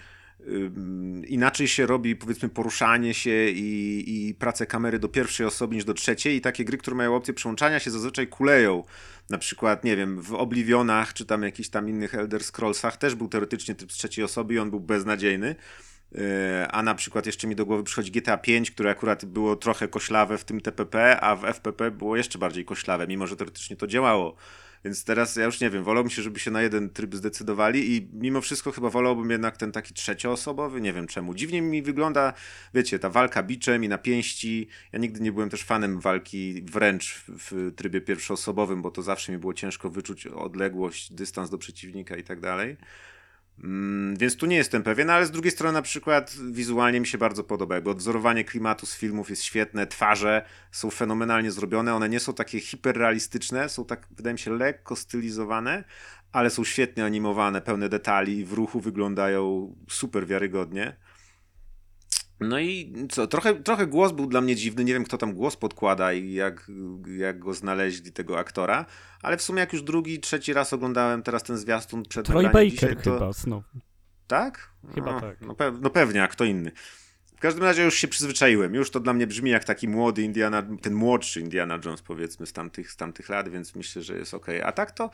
inaczej 1.27 1.67
się 1.67 1.85
robi 1.85 2.15
powiedzmy 2.15 2.49
poruszanie 2.49 3.13
się 3.13 3.49
i, 3.49 4.29
i 4.29 4.33
pracę 4.33 4.65
kamery 4.65 4.99
do 4.99 5.09
pierwszej 5.09 5.45
osoby 5.45 5.75
niż 5.75 5.85
do 5.85 5.93
trzeciej 5.93 6.35
i 6.35 6.41
takie 6.41 6.65
gry, 6.65 6.77
które 6.77 6.95
mają 6.95 7.15
opcję 7.15 7.33
przełączania 7.33 7.79
się 7.79 7.91
zazwyczaj 7.91 8.27
kuleją. 8.27 8.83
Na 9.29 9.37
przykład, 9.37 9.83
nie 9.83 9.97
wiem, 9.97 10.21
w 10.21 10.33
Oblivionach 10.33 11.13
czy 11.13 11.25
tam 11.25 11.43
jakichś 11.43 11.69
tam 11.69 11.89
innych 11.89 12.15
Elder 12.15 12.43
Scrollsach 12.43 12.97
też 12.97 13.15
był 13.15 13.27
teoretycznie 13.27 13.75
tryb 13.75 13.91
z 13.91 13.95
trzeciej 13.95 14.25
osoby 14.25 14.53
i 14.53 14.59
on 14.59 14.69
był 14.69 14.79
beznadziejny. 14.79 15.55
E, 16.15 16.67
a 16.71 16.83
na 16.83 16.95
przykład 16.95 17.25
jeszcze 17.25 17.47
mi 17.47 17.55
do 17.55 17.65
głowy 17.65 17.83
przychodzi 17.83 18.11
GTA 18.11 18.37
5, 18.37 18.71
które 18.71 18.89
akurat 18.89 19.25
było 19.25 19.55
trochę 19.55 19.87
koślawe 19.87 20.37
w 20.37 20.43
tym 20.43 20.61
TPP, 20.61 21.19
a 21.21 21.35
w 21.35 21.45
FPP 21.45 21.91
było 21.91 22.17
jeszcze 22.17 22.39
bardziej 22.39 22.65
koślawe, 22.65 23.07
mimo 23.07 23.27
że 23.27 23.35
teoretycznie 23.35 23.75
to 23.75 23.87
działało. 23.87 24.35
Więc 24.85 25.03
teraz 25.03 25.35
ja 25.35 25.45
już 25.45 25.61
nie 25.61 25.69
wiem, 25.69 25.83
wolałbym 25.83 26.09
się, 26.09 26.21
żeby 26.21 26.39
się 26.39 26.51
na 26.51 26.61
jeden 26.61 26.89
tryb 26.89 27.15
zdecydowali 27.15 27.95
i 27.95 28.09
mimo 28.13 28.41
wszystko 28.41 28.71
chyba 28.71 28.89
wolałbym 28.89 29.29
jednak 29.29 29.57
ten 29.57 29.71
taki 29.71 29.93
trzecioosobowy, 29.93 30.81
nie 30.81 30.93
wiem 30.93 31.07
czemu. 31.07 31.33
Dziwnie 31.33 31.61
mi 31.61 31.81
wygląda, 31.81 32.33
wiecie, 32.73 32.99
ta 32.99 33.09
walka 33.09 33.43
biczem 33.43 33.83
i 33.83 33.89
na 33.89 33.97
pięści. 33.97 34.67
Ja 34.91 34.99
nigdy 34.99 35.19
nie 35.19 35.31
byłem 35.31 35.49
też 35.49 35.63
fanem 35.63 35.99
walki 35.99 36.61
wręcz 36.61 37.13
w, 37.13 37.51
w 37.51 37.75
trybie 37.75 38.01
pierwszoosobowym, 38.01 38.81
bo 38.81 38.91
to 38.91 39.01
zawsze 39.01 39.31
mi 39.31 39.37
było 39.37 39.53
ciężko 39.53 39.89
wyczuć 39.89 40.27
odległość, 40.27 41.13
dystans 41.13 41.49
do 41.49 41.57
przeciwnika 41.57 42.15
i 42.15 42.23
tak 42.23 42.39
dalej. 42.39 42.77
Mm, 43.59 44.17
więc 44.17 44.37
tu 44.37 44.45
nie 44.45 44.55
jestem 44.55 44.83
pewien, 44.83 45.09
ale 45.09 45.25
z 45.25 45.31
drugiej 45.31 45.51
strony 45.51 45.73
na 45.73 45.81
przykład 45.81 46.35
wizualnie 46.51 46.99
mi 46.99 47.07
się 47.07 47.17
bardzo 47.17 47.43
podoba, 47.43 47.81
bo 47.81 47.91
odzorowanie 47.91 48.43
klimatu 48.43 48.85
z 48.85 48.95
filmów 48.95 49.29
jest 49.29 49.43
świetne, 49.43 49.87
twarze 49.87 50.45
są 50.71 50.89
fenomenalnie 50.89 51.51
zrobione, 51.51 51.95
one 51.95 52.09
nie 52.09 52.19
są 52.19 52.33
takie 52.33 52.59
hiperrealistyczne, 52.59 53.69
są 53.69 53.85
tak, 53.85 54.07
wydaje 54.11 54.33
mi 54.33 54.39
się, 54.39 54.51
lekko 54.51 54.95
stylizowane, 54.95 55.83
ale 56.31 56.49
są 56.49 56.63
świetnie 56.63 57.05
animowane, 57.05 57.61
pełne 57.61 57.89
detali, 57.89 58.45
w 58.45 58.53
ruchu 58.53 58.79
wyglądają 58.79 59.75
super 59.89 60.27
wiarygodnie. 60.27 60.95
No 62.39 62.59
i 62.59 62.93
co, 63.11 63.27
trochę, 63.27 63.55
trochę 63.55 63.87
głos 63.87 64.11
był 64.11 64.27
dla 64.27 64.41
mnie 64.41 64.55
dziwny, 64.55 64.83
nie 64.83 64.93
wiem 64.93 65.03
kto 65.03 65.17
tam 65.17 65.33
głos 65.33 65.55
podkłada 65.55 66.13
i 66.13 66.33
jak, 66.33 66.71
jak 67.17 67.39
go 67.39 67.53
znaleźli, 67.53 68.11
tego 68.11 68.39
aktora, 68.39 68.85
ale 69.21 69.37
w 69.37 69.41
sumie 69.41 69.59
jak 69.59 69.73
już 69.73 69.81
drugi, 69.81 70.19
trzeci 70.19 70.53
raz 70.53 70.73
oglądałem 70.73 71.23
teraz 71.23 71.43
ten 71.43 71.57
zwiastun 71.57 72.03
przed 72.03 72.25
Troy 72.25 72.43
Baker 72.43 72.69
dzisiaj, 72.69 72.95
to... 72.95 73.13
chyba 73.13 73.33
znowu. 73.33 73.67
Tak? 74.27 74.69
Chyba 74.95 75.11
no, 75.11 75.21
tak. 75.21 75.41
No, 75.41 75.55
pe 75.55 75.71
no 75.81 75.89
pewnie, 75.89 76.23
a 76.23 76.27
kto 76.27 76.43
inny. 76.43 76.71
W 77.37 77.39
każdym 77.39 77.63
razie 77.63 77.83
już 77.83 77.95
się 77.95 78.07
przyzwyczaiłem. 78.07 78.73
Już 78.73 78.91
to 78.91 78.99
dla 78.99 79.13
mnie 79.13 79.27
brzmi 79.27 79.51
jak 79.51 79.63
taki 79.63 79.87
młody 79.87 80.21
Indiana, 80.21 80.63
ten 80.81 80.93
młodszy 80.93 81.41
Indiana 81.41 81.79
Jones 81.85 82.01
powiedzmy 82.01 82.45
z 82.45 82.53
tamtych, 82.53 82.91
z 82.91 82.97
tamtych 82.97 83.29
lat, 83.29 83.49
więc 83.49 83.75
myślę, 83.75 84.01
że 84.01 84.17
jest 84.17 84.33
ok. 84.33 84.47
A 84.63 84.71
tak 84.71 84.91
to 84.91 85.09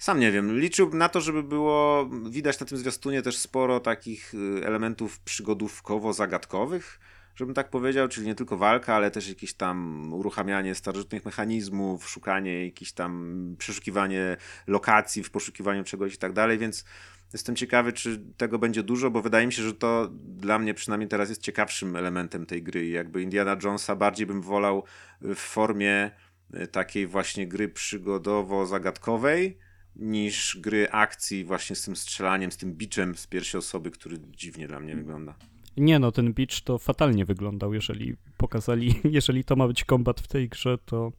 sam 0.00 0.20
nie 0.20 0.32
wiem. 0.32 0.58
Liczyłbym 0.58 0.98
na 0.98 1.08
to, 1.08 1.20
żeby 1.20 1.42
było 1.42 2.10
widać 2.30 2.60
na 2.60 2.66
tym 2.66 2.78
zwiastunie 2.78 3.22
też 3.22 3.38
sporo 3.38 3.80
takich 3.80 4.34
y, 4.34 4.66
elementów 4.66 5.20
przygodówkowo-zagadkowych, 5.24 7.00
żebym 7.34 7.54
tak 7.54 7.70
powiedział, 7.70 8.08
czyli 8.08 8.26
nie 8.26 8.34
tylko 8.34 8.56
walka, 8.56 8.94
ale 8.94 9.10
też 9.10 9.28
jakieś 9.28 9.54
tam 9.54 10.08
uruchamianie 10.12 10.74
starożytnych 10.74 11.24
mechanizmów, 11.24 12.08
szukanie 12.08 12.64
jakiś 12.64 12.92
tam 12.92 13.54
przeszukiwanie 13.58 14.36
lokacji 14.66 15.22
w 15.22 15.30
poszukiwaniu 15.30 15.84
czegoś 15.84 16.14
i 16.14 16.18
tak 16.18 16.32
dalej, 16.32 16.58
więc 16.58 16.84
Jestem 17.32 17.56
ciekawy, 17.56 17.92
czy 17.92 18.20
tego 18.36 18.58
będzie 18.58 18.82
dużo, 18.82 19.10
bo 19.10 19.22
wydaje 19.22 19.46
mi 19.46 19.52
się, 19.52 19.62
że 19.62 19.74
to 19.74 20.10
dla 20.12 20.58
mnie 20.58 20.74
przynajmniej 20.74 21.08
teraz 21.08 21.28
jest 21.28 21.42
ciekawszym 21.42 21.96
elementem 21.96 22.46
tej 22.46 22.62
gry. 22.62 22.88
Jakby 22.88 23.22
Indiana 23.22 23.56
Jonesa 23.64 23.96
bardziej 23.96 24.26
bym 24.26 24.42
wolał 24.42 24.84
w 25.20 25.36
formie 25.36 26.10
e, 26.54 26.66
takiej 26.66 27.06
właśnie 27.06 27.46
gry 27.48 27.68
przygodowo-zagadkowej 27.68 29.54
niż 29.96 30.58
gry 30.60 30.90
akcji 30.90 31.44
właśnie 31.44 31.76
z 31.76 31.82
tym 31.82 31.96
strzelaniem, 31.96 32.52
z 32.52 32.56
tym 32.56 32.74
biczem 32.74 33.14
z 33.16 33.26
pierwszej 33.26 33.58
osoby, 33.58 33.90
który 33.90 34.18
dziwnie 34.36 34.68
dla 34.68 34.80
mnie 34.80 34.96
wygląda. 34.96 35.34
Nie 35.76 35.98
no, 35.98 36.12
ten 36.12 36.32
bicz 36.32 36.60
to 36.60 36.78
fatalnie 36.78 37.24
wyglądał, 37.24 37.74
jeżeli 37.74 38.16
pokazali, 38.36 38.94
jeżeli 39.18 39.44
to 39.44 39.56
ma 39.56 39.68
być 39.68 39.84
kombat 39.84 40.20
w 40.20 40.28
tej 40.28 40.48
grze, 40.48 40.78
to 40.78 41.12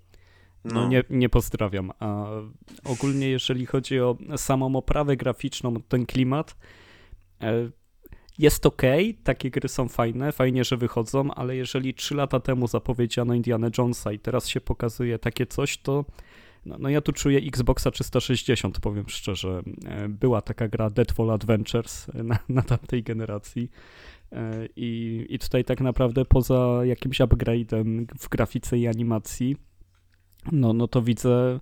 no, 0.65 0.73
no, 0.73 0.87
Nie, 0.87 1.03
nie 1.09 1.29
pozdrawiam. 1.29 1.91
A 1.99 2.25
ogólnie 2.83 3.29
jeżeli 3.29 3.65
chodzi 3.65 3.99
o 3.99 4.17
samą 4.37 4.75
oprawę 4.75 5.17
graficzną, 5.17 5.81
ten 5.87 6.05
klimat, 6.05 6.55
e, 7.41 7.69
jest 8.37 8.65
ok, 8.65 8.81
takie 9.23 9.51
gry 9.51 9.69
są 9.69 9.87
fajne, 9.87 10.31
fajnie, 10.31 10.63
że 10.63 10.77
wychodzą, 10.77 11.33
ale 11.33 11.55
jeżeli 11.55 11.93
3 11.93 12.15
lata 12.15 12.39
temu 12.39 12.67
zapowiedziano 12.67 13.33
Indiana 13.33 13.67
Jonesa 13.77 14.11
i 14.11 14.19
teraz 14.19 14.47
się 14.47 14.61
pokazuje 14.61 15.19
takie 15.19 15.45
coś, 15.45 15.77
to 15.77 16.05
no, 16.65 16.75
no 16.79 16.89
ja 16.89 17.01
tu 17.01 17.11
czuję 17.11 17.39
Xboxa 17.39 17.91
360, 17.91 18.79
powiem 18.79 19.05
szczerze. 19.07 19.61
E, 19.85 20.09
była 20.09 20.41
taka 20.41 20.67
gra 20.67 20.89
Deadfall 20.89 21.31
Adventures 21.31 22.07
na, 22.13 22.39
na 22.49 22.61
tamtej 22.61 23.03
generacji. 23.03 23.71
E, 24.31 24.67
I, 24.75 25.25
I 25.29 25.39
tutaj 25.39 25.63
tak 25.63 25.81
naprawdę 25.81 26.25
poza 26.25 26.79
jakimś 26.83 27.19
upgrade'em 27.19 28.05
w 28.19 28.29
grafice 28.29 28.77
i 28.77 28.87
animacji, 28.87 29.55
no, 30.51 30.73
no 30.73 30.87
to 30.87 31.01
widzę, 31.01 31.59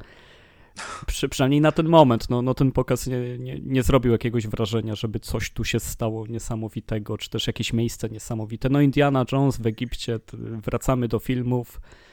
przy, 1.08 1.30
przynajmniej 1.30 1.62
na 1.62 1.72
ten 1.72 1.90
moment, 1.90 2.30
no, 2.30 2.42
no 2.42 2.54
ten 2.54 2.72
pokaz 2.72 3.08
nie, 3.08 3.38
nie, 3.38 3.60
nie 3.60 3.84
zrobił 3.84 4.12
jakiegoś 4.12 4.48
wrażenia, 4.48 4.96
żeby 4.96 5.20
coś 5.20 5.52
tu 5.52 5.64
się 5.64 5.80
stało 5.80 6.28
niesamowitego, 6.28 7.18
czy 7.18 7.30
też 7.30 7.48
jakieś 7.48 7.74
miejsce 7.74 8.10
niesamowite. 8.10 8.70
No 8.70 8.82
Indiana 8.82 9.26
Jones 9.32 9.58
w 9.58 9.68
Egipcie, 9.68 10.20
wracamy 10.66 11.08
do 11.08 11.20
filmów, 11.20 11.82
e, 11.82 12.09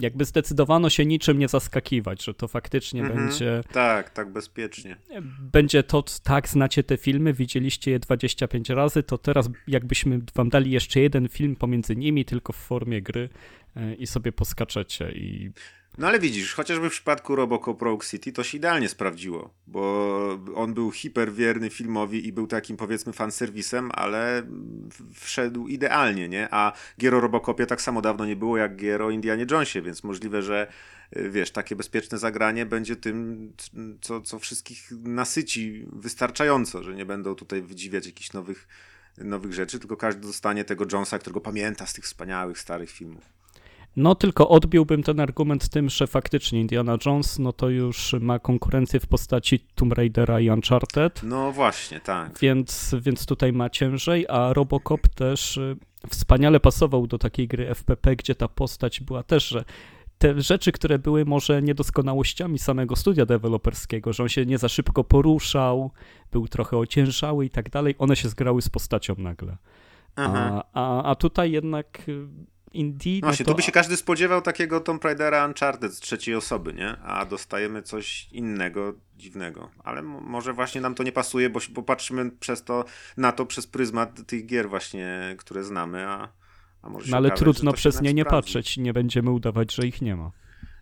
jakby 0.00 0.24
zdecydowano 0.24 0.90
się 0.90 1.06
niczym 1.06 1.38
nie 1.38 1.48
zaskakiwać, 1.48 2.24
że 2.24 2.34
to 2.34 2.48
faktycznie 2.48 3.00
mhm, 3.00 3.20
będzie. 3.20 3.60
Tak, 3.72 4.10
tak 4.10 4.32
bezpiecznie. 4.32 4.96
Będzie 5.40 5.82
to, 5.82 6.04
tak, 6.22 6.48
znacie 6.48 6.82
te 6.82 6.96
filmy, 6.96 7.32
widzieliście 7.32 7.90
je 7.90 7.98
25 7.98 8.70
razy, 8.70 9.02
to 9.02 9.18
teraz 9.18 9.50
jakbyśmy 9.66 10.20
wam 10.34 10.48
dali 10.48 10.70
jeszcze 10.70 11.00
jeden 11.00 11.28
film 11.28 11.56
pomiędzy 11.56 11.96
nimi, 11.96 12.24
tylko 12.24 12.52
w 12.52 12.56
formie 12.56 13.02
gry 13.02 13.28
e, 13.76 13.94
i 13.94 14.06
sobie 14.06 14.32
poskaczecie 14.32 15.12
i 15.12 15.50
no 15.98 16.06
ale 16.06 16.18
widzisz, 16.18 16.54
chociażby 16.54 16.90
w 16.90 16.92
przypadku 16.92 17.36
Robocop 17.36 17.82
Rogue 17.82 18.04
City 18.04 18.32
to 18.32 18.44
się 18.44 18.58
idealnie 18.58 18.88
sprawdziło, 18.88 19.54
bo 19.66 20.38
on 20.54 20.74
był 20.74 20.90
hiperwierny 20.90 21.70
filmowi 21.70 22.26
i 22.26 22.32
był 22.32 22.46
takim 22.46 22.76
powiedzmy 22.76 23.12
fanserwisem, 23.12 23.90
ale 23.94 24.42
wszedł 25.14 25.68
idealnie, 25.68 26.28
nie? 26.28 26.48
A 26.50 26.72
gier 27.00 27.14
o 27.14 27.20
Robocopie 27.20 27.66
tak 27.66 27.82
samo 27.82 28.02
dawno 28.02 28.26
nie 28.26 28.36
było 28.36 28.56
jak 28.56 28.76
gier 28.76 29.02
o 29.02 29.10
Indianie 29.10 29.46
Jonesie, 29.50 29.82
więc 29.82 30.04
możliwe, 30.04 30.42
że 30.42 30.72
y, 31.16 31.30
wiesz, 31.30 31.50
takie 31.50 31.76
bezpieczne 31.76 32.18
zagranie 32.18 32.66
będzie 32.66 32.96
tym, 32.96 33.52
co, 34.00 34.20
co 34.20 34.38
wszystkich 34.38 34.90
nasyci 34.90 35.86
wystarczająco, 35.92 36.82
że 36.82 36.94
nie 36.94 37.06
będą 37.06 37.34
tutaj 37.34 37.62
wydziwiać 37.62 38.06
jakichś 38.06 38.32
nowych, 38.32 38.68
nowych 39.18 39.52
rzeczy, 39.52 39.78
tylko 39.78 39.96
każdy 39.96 40.26
dostanie 40.26 40.64
tego 40.64 40.84
Jonesa, 40.92 41.18
którego 41.18 41.40
pamięta 41.40 41.86
z 41.86 41.92
tych 41.92 42.04
wspaniałych, 42.04 42.58
starych 42.58 42.90
filmów. 42.90 43.35
No 43.96 44.14
tylko 44.14 44.48
odbiłbym 44.48 45.02
ten 45.02 45.20
argument 45.20 45.68
tym, 45.68 45.90
że 45.90 46.06
faktycznie 46.06 46.60
Indiana 46.60 46.98
Jones, 47.06 47.38
no 47.38 47.52
to 47.52 47.68
już 47.68 48.14
ma 48.20 48.38
konkurencję 48.38 49.00
w 49.00 49.06
postaci 49.06 49.60
Tomb 49.74 49.92
Raidera 49.92 50.40
i 50.40 50.50
Uncharted. 50.50 51.20
No 51.22 51.52
właśnie, 51.52 52.00
tak. 52.00 52.38
Więc, 52.38 52.94
więc 53.00 53.26
tutaj 53.26 53.52
ma 53.52 53.70
ciężej, 53.70 54.26
a 54.28 54.52
Robocop 54.52 55.08
też 55.08 55.56
y, 55.56 55.76
wspaniale 56.10 56.60
pasował 56.60 57.06
do 57.06 57.18
takiej 57.18 57.48
gry 57.48 57.74
FPP, 57.74 58.16
gdzie 58.16 58.34
ta 58.34 58.48
postać 58.48 59.00
była 59.00 59.22
też, 59.22 59.48
że 59.48 59.64
te 60.18 60.42
rzeczy, 60.42 60.72
które 60.72 60.98
były 60.98 61.24
może 61.24 61.62
niedoskonałościami 61.62 62.58
samego 62.58 62.96
studia 62.96 63.26
deweloperskiego, 63.26 64.12
że 64.12 64.22
on 64.22 64.28
się 64.28 64.46
nie 64.46 64.58
za 64.58 64.68
szybko 64.68 65.04
poruszał, 65.04 65.90
był 66.32 66.48
trochę 66.48 66.76
ociężały 66.78 67.46
i 67.46 67.50
tak 67.50 67.70
dalej, 67.70 67.94
one 67.98 68.16
się 68.16 68.28
zgrały 68.28 68.62
z 68.62 68.68
postacią 68.68 69.14
nagle. 69.18 69.56
A, 70.16 70.64
a, 70.72 71.02
a 71.02 71.14
tutaj 71.14 71.52
jednak 71.52 72.08
y, 72.08 72.26
Indie. 72.76 73.20
No 73.20 73.26
właśnie, 73.26 73.44
to... 73.44 73.50
tu 73.50 73.56
by 73.56 73.62
się 73.62 73.72
każdy 73.72 73.96
spodziewał 73.96 74.42
takiego 74.42 74.80
Tomb 74.80 75.04
Raidera 75.04 75.46
Uncharted 75.46 75.94
z 75.94 76.00
trzeciej 76.00 76.34
osoby, 76.34 76.74
nie? 76.74 76.96
A 76.98 77.24
dostajemy 77.24 77.82
coś 77.82 78.28
innego, 78.32 78.94
dziwnego. 79.16 79.70
Ale 79.84 80.02
może 80.02 80.52
właśnie 80.52 80.80
nam 80.80 80.94
to 80.94 81.02
nie 81.02 81.12
pasuje, 81.12 81.50
bo 81.50 81.60
popatrzymy 81.74 82.30
przez 82.30 82.64
to, 82.64 82.84
na 83.16 83.32
to 83.32 83.46
przez 83.46 83.66
pryzmat 83.66 84.26
tych 84.26 84.46
gier 84.46 84.68
właśnie, 84.68 85.34
które 85.38 85.64
znamy, 85.64 86.06
a, 86.06 86.28
a 86.82 86.90
może 86.90 87.10
No 87.10 87.16
ale 87.16 87.28
okazać, 87.28 87.40
trudno 87.40 87.72
przez 87.72 88.00
nie 88.00 88.14
nie 88.14 88.24
patrzeć, 88.24 88.76
nie 88.76 88.92
będziemy 88.92 89.30
udawać, 89.30 89.74
że 89.74 89.86
ich 89.86 90.02
nie 90.02 90.16
ma. 90.16 90.30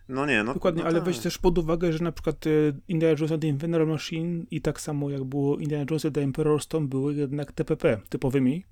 No 0.09 0.25
nie, 0.25 0.43
no 0.43 0.53
Dokładnie, 0.53 0.83
no 0.83 0.89
ale 0.89 0.99
tak. 0.99 1.05
weź 1.05 1.19
też 1.19 1.37
pod 1.37 1.57
uwagę, 1.57 1.93
że 1.93 2.03
na 2.03 2.11
przykład 2.11 2.47
e, 2.47 2.49
Indiana 2.87 3.15
Jones 3.19 3.31
and 3.31 3.41
the 3.41 3.47
Inventor 3.47 3.87
Machine 3.87 4.45
i 4.51 4.61
tak 4.61 4.81
samo 4.81 5.09
jak 5.09 5.23
było 5.23 5.57
Indiana 5.57 5.85
Jones 5.89 6.05
and 6.05 6.15
the 6.15 6.27
Emperor's 6.27 6.59
Stone 6.59 6.87
były 6.87 7.13
jednak 7.13 7.51
TPP 7.51 8.01
typowymi, 8.09 8.65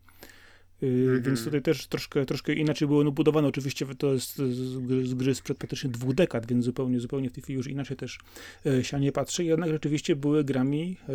Mm-hmm. 0.84 1.22
Więc 1.22 1.44
tutaj 1.44 1.62
też 1.62 1.88
troszkę, 1.88 2.26
troszkę 2.26 2.54
inaczej 2.54 2.88
było 2.88 3.12
budowane. 3.12 3.48
Oczywiście 3.48 3.86
to 3.98 4.14
jest 4.14 4.38
z 4.38 4.78
gry, 4.78 5.06
z 5.06 5.14
gry 5.14 5.36
sprzed 5.36 5.58
praktycznie 5.58 5.90
dwóch 5.90 6.16
dekad, 6.16 6.46
więc 6.46 6.66
zupełnie, 6.66 7.00
zupełnie 7.00 7.30
w 7.30 7.34
tej 7.34 7.44
chwili 7.44 7.58
już 7.58 7.68
inaczej 7.68 7.98
też 7.98 8.20
e, 8.66 8.84
się 8.84 9.00
nie 9.00 9.12
patrzy. 9.12 9.44
Jednak 9.44 9.70
rzeczywiście 9.70 10.16
były 10.16 10.44
grami 10.44 10.98
e, 11.10 11.14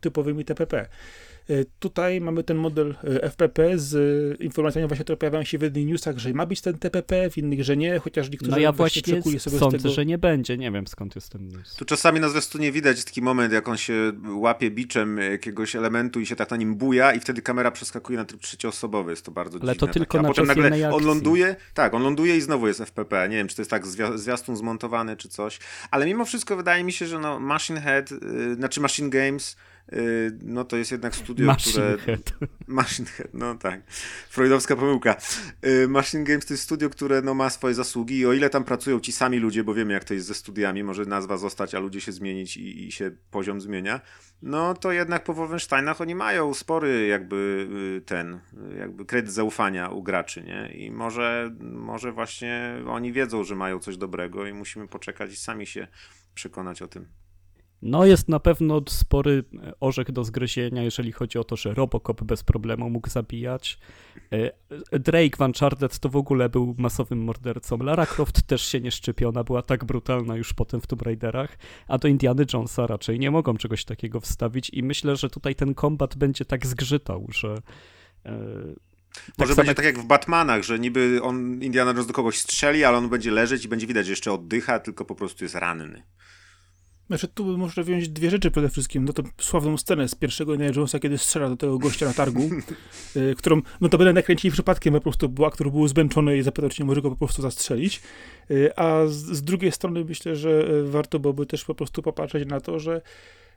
typowymi 0.00 0.44
TPP. 0.44 0.88
E, 1.50 1.64
tutaj 1.78 2.20
mamy 2.20 2.44
ten 2.44 2.56
model 2.56 2.94
e, 3.04 3.30
FPP 3.30 3.78
z 3.78 3.94
e, 4.40 4.44
informacjami 4.44 4.88
właśnie, 4.88 5.04
które 5.04 5.16
pojawiają 5.16 5.44
się 5.44 5.58
w 5.58 5.62
jednych 5.62 5.86
newsach, 5.86 6.18
że 6.18 6.32
ma 6.32 6.46
być 6.46 6.60
ten 6.60 6.78
TPP, 6.78 7.30
w 7.30 7.38
innych, 7.38 7.64
że 7.64 7.76
nie, 7.76 7.98
chociaż 7.98 8.30
niektórzy 8.30 8.50
no 8.50 8.58
ja 8.58 8.72
właśnie 8.72 9.22
sobie 9.22 9.38
sądzę, 9.38 9.78
tego... 9.78 9.90
że 9.90 10.06
nie 10.06 10.18
będzie, 10.18 10.58
nie 10.58 10.70
wiem 10.70 10.86
skąd 10.86 11.14
jest 11.14 11.32
ten 11.32 11.48
news. 11.48 11.76
Tu 11.76 11.84
czasami 11.84 12.20
na 12.20 12.28
nie 12.58 12.72
widać 12.72 13.04
taki 13.04 13.22
moment, 13.22 13.52
jak 13.52 13.68
on 13.68 13.76
się 13.76 14.12
łapie 14.34 14.70
biczem 14.70 15.18
jakiegoś 15.18 15.76
elementu 15.76 16.20
i 16.20 16.26
się 16.26 16.36
tak 16.36 16.50
na 16.50 16.56
nim 16.56 16.74
buja 16.74 17.12
i 17.12 17.20
wtedy 17.20 17.42
kamera 17.42 17.70
przeskakuje 17.70 18.18
na 18.18 18.24
tryb 18.24 18.40
trzecioosobowy, 18.40 19.10
jest 19.12 19.24
to 19.24 19.30
bardzo 19.30 19.58
Ale 19.62 19.72
dziwne. 19.72 19.86
to 19.86 19.92
tylko 19.92 20.18
takie. 20.18 20.18
A 20.18 20.22
na 20.22 20.28
potem 20.28 20.46
nagle 20.46 20.94
on 20.94 21.04
ląduje, 21.04 21.56
tak, 21.74 21.94
on 21.94 22.02
ląduje 22.02 22.36
i 22.36 22.40
znowu 22.40 22.66
jest 22.66 22.80
FPP, 22.80 23.28
nie 23.28 23.36
wiem, 23.36 23.48
czy 23.48 23.56
to 23.56 23.62
jest 23.62 23.70
tak 23.70 23.86
zwiastun 24.14 24.56
zmontowany, 24.56 25.16
czy 25.16 25.28
coś, 25.28 25.58
ale 25.90 26.06
mimo 26.06 26.24
wszystko 26.24 26.56
wydaje 26.56 26.84
mi 26.84 26.92
się, 26.92 27.06
że 27.06 27.18
no 27.18 27.40
Machine 27.40 27.80
Head, 27.80 28.10
yy, 28.10 28.54
znaczy 28.54 28.80
Machine 28.80 29.10
Games 29.10 29.56
no 30.42 30.64
to 30.64 30.76
jest 30.76 30.92
jednak 30.92 31.16
studio, 31.16 31.46
Machine 31.46 31.72
które... 31.72 31.98
Head. 31.98 32.32
Machine 32.66 33.08
Head, 33.08 33.28
no 33.34 33.54
tak. 33.54 33.80
Freudowska 34.30 34.76
pomyłka. 34.76 35.16
Y, 35.66 35.88
Machine 35.88 36.24
Games 36.24 36.46
to 36.46 36.54
jest 36.54 36.64
studio, 36.64 36.90
które 36.90 37.22
no, 37.22 37.34
ma 37.34 37.50
swoje 37.50 37.74
zasługi 37.74 38.18
i 38.18 38.26
o 38.26 38.32
ile 38.32 38.50
tam 38.50 38.64
pracują 38.64 39.00
ci 39.00 39.12
sami 39.12 39.38
ludzie, 39.38 39.64
bo 39.64 39.74
wiemy 39.74 39.92
jak 39.92 40.04
to 40.04 40.14
jest 40.14 40.26
ze 40.26 40.34
studiami, 40.34 40.84
może 40.84 41.04
nazwa 41.04 41.36
zostać, 41.36 41.74
a 41.74 41.78
ludzie 41.78 42.00
się 42.00 42.12
zmienić 42.12 42.56
i, 42.56 42.86
i 42.86 42.92
się 42.92 43.10
poziom 43.30 43.60
zmienia, 43.60 44.00
no 44.42 44.74
to 44.74 44.92
jednak 44.92 45.24
po 45.24 45.34
Wolfensteinach 45.34 46.00
oni 46.00 46.14
mają 46.14 46.54
spory 46.54 47.06
jakby 47.06 47.68
y, 47.98 48.00
ten, 48.00 48.40
jakby 48.78 49.04
kredyt 49.04 49.32
zaufania 49.32 49.88
u 49.88 50.02
graczy, 50.02 50.42
nie? 50.42 50.72
I 50.74 50.90
może, 50.90 51.50
może 51.60 52.12
właśnie 52.12 52.74
oni 52.88 53.12
wiedzą, 53.12 53.44
że 53.44 53.56
mają 53.56 53.78
coś 53.78 53.96
dobrego 53.96 54.46
i 54.46 54.52
musimy 54.52 54.88
poczekać 54.88 55.32
i 55.32 55.36
sami 55.36 55.66
się 55.66 55.88
przekonać 56.34 56.82
o 56.82 56.88
tym. 56.88 57.08
No 57.82 58.06
jest 58.06 58.28
na 58.28 58.40
pewno 58.40 58.82
spory 58.88 59.44
e, 59.62 59.72
orzech 59.80 60.12
do 60.12 60.24
zgryzienia, 60.24 60.82
jeżeli 60.82 61.12
chodzi 61.12 61.38
o 61.38 61.44
to, 61.44 61.56
że 61.56 61.74
Robocop 61.74 62.24
bez 62.24 62.42
problemu 62.42 62.90
mógł 62.90 63.10
zabijać. 63.10 63.78
E, 64.32 64.98
Drake 64.98 65.36
Van 65.38 65.50
Uncharted 65.50 65.98
to 65.98 66.08
w 66.08 66.16
ogóle 66.16 66.48
był 66.48 66.74
masowym 66.78 67.24
mordercą. 67.24 67.78
Lara 67.78 68.06
Croft 68.06 68.42
też 68.42 68.62
się 68.62 68.80
nie 68.80 68.90
szczepiona, 68.90 69.44
była 69.44 69.62
tak 69.62 69.84
brutalna 69.84 70.36
już 70.36 70.52
potem 70.52 70.80
w 70.80 70.86
Tomb 70.86 71.02
Raiderach, 71.02 71.58
a 71.88 71.98
do 71.98 72.08
Indiany 72.08 72.46
Jonesa 72.52 72.86
raczej 72.86 73.18
nie 73.18 73.30
mogą 73.30 73.56
czegoś 73.56 73.84
takiego 73.84 74.20
wstawić 74.20 74.70
i 74.70 74.82
myślę, 74.82 75.16
że 75.16 75.30
tutaj 75.30 75.54
ten 75.54 75.74
kombat 75.74 76.16
będzie 76.16 76.44
tak 76.44 76.66
zgrzytał, 76.66 77.26
że 77.30 77.54
e, 78.24 78.38
Może 79.38 79.54
samo 79.54 79.56
będzie 79.56 79.74
tak 79.74 79.84
jak 79.84 79.98
w 79.98 80.04
Batmanach, 80.04 80.62
że 80.62 80.78
niby 80.78 81.20
on 81.22 81.62
Indiana 81.62 81.90
Jones 81.90 82.06
do 82.06 82.12
kogoś 82.12 82.38
strzeli, 82.38 82.84
ale 82.84 82.98
on 82.98 83.08
będzie 83.08 83.30
leżeć 83.30 83.64
i 83.64 83.68
będzie 83.68 83.86
widać, 83.86 84.06
że 84.06 84.12
jeszcze 84.12 84.32
oddycha, 84.32 84.78
tylko 84.78 85.04
po 85.04 85.14
prostu 85.14 85.44
jest 85.44 85.54
ranny. 85.54 86.02
Znaczy, 87.06 87.28
tu 87.28 87.58
można 87.58 87.82
wziąć 87.82 88.08
dwie 88.08 88.30
rzeczy 88.30 88.50
przede 88.50 88.68
wszystkim. 88.68 89.04
No 89.04 89.12
to 89.12 89.22
sławną 89.38 89.76
scenę 89.76 90.08
z 90.08 90.14
pierwszego 90.14 90.52
Indiana 90.52 90.74
Jonesa, 90.76 90.98
kiedy 90.98 91.18
strzela 91.18 91.48
do 91.48 91.56
tego 91.56 91.78
gościa 91.78 92.06
na 92.06 92.12
targu, 92.12 92.50
y, 93.16 93.34
którą 93.38 93.62
no 93.80 93.88
to 93.88 93.98
będę 93.98 94.12
nakręcili 94.12 94.52
przypadkiem, 94.52 94.94
po 94.94 95.00
prostu 95.00 95.28
bo 95.28 95.46
aktor 95.46 95.70
był 95.70 95.88
zmęczony 95.88 96.38
i 96.38 96.42
zapytał, 96.42 96.70
czy 96.70 96.82
nie 96.82 96.86
może 96.86 97.02
go 97.02 97.10
po 97.10 97.16
prostu 97.16 97.42
zastrzelić. 97.42 98.02
Y, 98.50 98.76
A 98.76 99.06
z, 99.06 99.14
z 99.14 99.42
drugiej 99.42 99.72
strony 99.72 100.04
myślę, 100.04 100.36
że 100.36 100.68
y, 100.70 100.90
warto 100.90 101.18
byłoby 101.18 101.46
też 101.46 101.64
po 101.64 101.74
prostu 101.74 102.02
popatrzeć 102.02 102.48
na 102.48 102.60
to, 102.60 102.78
że 102.78 103.02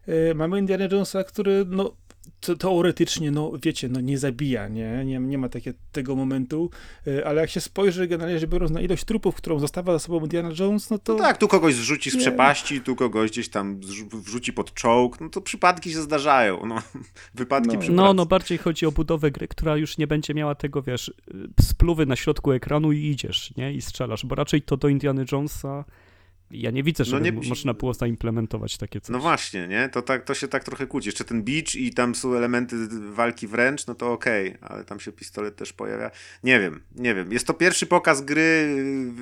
y, 0.10 0.36
mamy 0.36 0.60
Indiana 0.60 0.88
Jonesa, 0.92 1.24
który 1.24 1.66
no 1.68 1.94
te- 2.42 2.56
teoretycznie, 2.58 3.32
no 3.32 3.52
wiecie, 3.64 3.90
no 3.90 4.02
nie 4.02 4.18
zabija, 4.18 4.68
nie, 4.68 5.06
nie, 5.06 5.20
nie 5.20 5.38
ma 5.38 5.50
takie, 5.50 5.74
tego 5.92 6.16
momentu, 6.16 6.70
y, 7.08 7.26
ale 7.26 7.42
jak 7.42 7.50
się 7.50 7.62
spojrzy 7.62 8.08
generalnie, 8.08 8.40
że 8.40 8.48
biorąc 8.48 8.72
na 8.72 8.82
ilość 8.82 9.04
trupów, 9.06 9.36
którą 9.36 9.60
zostawia 9.60 9.94
za 9.94 10.00
sobą 10.00 10.20
Indiana 10.20 10.50
Jones, 10.60 10.90
no 10.90 10.98
to... 11.00 11.14
No 11.14 11.20
tak, 11.20 11.38
tu 11.38 11.48
kogoś 11.48 11.76
zrzuci 11.76 12.12
z 12.12 12.14
Nie. 12.14 12.20
przepaści, 12.22 12.82
tu 12.82 12.96
kogoś 12.96 13.32
gdzieś 13.32 13.50
tam 13.50 13.80
wrzuci 14.14 14.54
pod 14.54 14.74
czołg, 14.74 15.22
no 15.22 15.30
to 15.30 15.42
przypadki 15.42 15.92
się 15.92 16.02
zdarzają, 16.02 16.66
no. 16.66 16.76
Wypadki 17.36 17.74
No. 17.76 17.80
przy 17.82 17.92
No, 17.92 18.14
no 18.14 18.26
bardziej 18.26 18.58
chodzi 18.58 18.86
o 18.86 18.92
budowę 18.92 19.32
gry, 19.32 19.48
która 19.48 19.78
już 19.78 19.98
nie 19.98 20.08
będzie 20.08 20.34
miała 20.34 20.56
tego, 20.56 20.82
wiesz, 20.82 21.08
y, 21.10 21.14
spluwy 21.62 22.06
na 22.06 22.16
środku 22.16 22.52
ekranu 22.52 22.92
i 22.92 23.06
idziesz, 23.06 23.56
nie? 23.58 23.74
I 23.74 23.82
strzelasz, 23.82 24.26
bo 24.26 24.36
raczej 24.36 24.62
to 24.62 24.78
do 24.78 24.88
Indiana 24.88 25.24
Jonesa 25.32 25.86
ja 26.52 26.72
nie 26.72 26.84
widzę, 26.84 27.06
żeby 27.06 27.22
nie- 27.22 27.32
mo- 27.32 27.42
można 27.50 27.74
było 27.74 27.94
zaimplementować 27.94 28.78
takie 28.78 29.02
coś. 29.02 29.10
No 29.10 29.20
właśnie, 29.20 29.68
nie? 29.68 29.90
To, 29.90 30.02
tak, 30.02 30.24
to 30.24 30.34
się 30.34 30.48
tak 30.48 30.64
trochę 30.64 30.88
kłóci. 30.88 31.08
Jeszcze 31.08 31.24
ten 31.26 31.44
beach 31.44 31.76
i 31.76 31.94
tam 31.94 32.16
są 32.16 32.34
elementy 32.34 32.76
walki 33.12 33.48
wręcz, 33.48 33.88
no 33.88 33.96
to 33.96 34.12
okej, 34.12 34.56
ale 34.62 34.84
tam 34.86 35.00
się 35.00 35.12
pistolet 35.12 35.56
też 35.56 35.74
pojawia. 35.74 36.12
Nie 36.44 36.60
wiem, 36.60 36.84
nie 36.96 37.16
wiem. 37.16 37.32
Jest 37.32 37.48
to 37.48 37.54
pierwszy 37.54 37.86
pokaz 37.86 38.22
gry, 38.22 38.76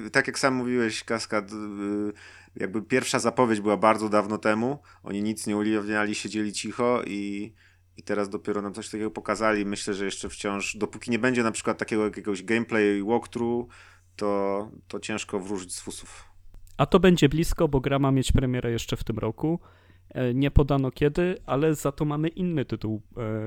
yy, 0.04 0.10
tak 0.12 0.28
jak 0.28 0.40
sam 0.40 0.54
mówiłeś, 0.56 1.04
Kaskad, 1.04 1.52
yy, 1.52 2.14
jakby 2.56 2.82
pierwsza 2.82 3.20
zapowiedź 3.20 3.60
była 3.62 3.78
bardzo 3.78 4.10
dawno 4.10 4.38
temu. 4.38 4.80
Oni 5.04 5.24
nic 5.24 5.48
nie 5.48 5.58
ujawniali, 5.58 6.16
siedzieli 6.16 6.54
cicho 6.54 7.02
i, 7.08 7.54
i 7.98 8.04
teraz 8.04 8.30
dopiero 8.30 8.62
nam 8.62 8.74
coś 8.74 8.90
takiego 8.90 9.12
pokazali. 9.12 9.66
Myślę, 9.66 9.94
że 9.94 10.06
jeszcze 10.06 10.30
wciąż, 10.30 10.76
dopóki 10.78 11.12
nie 11.12 11.20
będzie 11.20 11.44
na 11.44 11.52
przykład 11.52 11.78
takiego 11.78 12.06
jakiegoś 12.06 12.44
gameplay 12.44 13.04
walkthrough, 13.04 13.68
to, 14.16 14.72
to 14.88 15.00
ciężko 15.00 15.40
wróżyć 15.40 15.76
z 15.76 15.80
fusów. 15.80 16.24
A 16.78 16.86
to 16.86 17.00
będzie 17.00 17.30
blisko, 17.30 17.68
bo 17.68 17.80
gra 17.82 18.00
ma 18.00 18.12
mieć 18.12 18.32
premierę 18.32 18.72
jeszcze 18.72 18.98
w 18.98 19.04
tym 19.04 19.18
roku. 19.18 19.60
E, 20.10 20.34
Nie 20.34 20.52
podano 20.52 20.92
kiedy, 20.92 21.36
ale 21.46 21.76
za 21.76 21.92
to 21.92 22.06
mamy 22.06 22.28
inny 22.28 22.66
tytuł, 22.66 23.02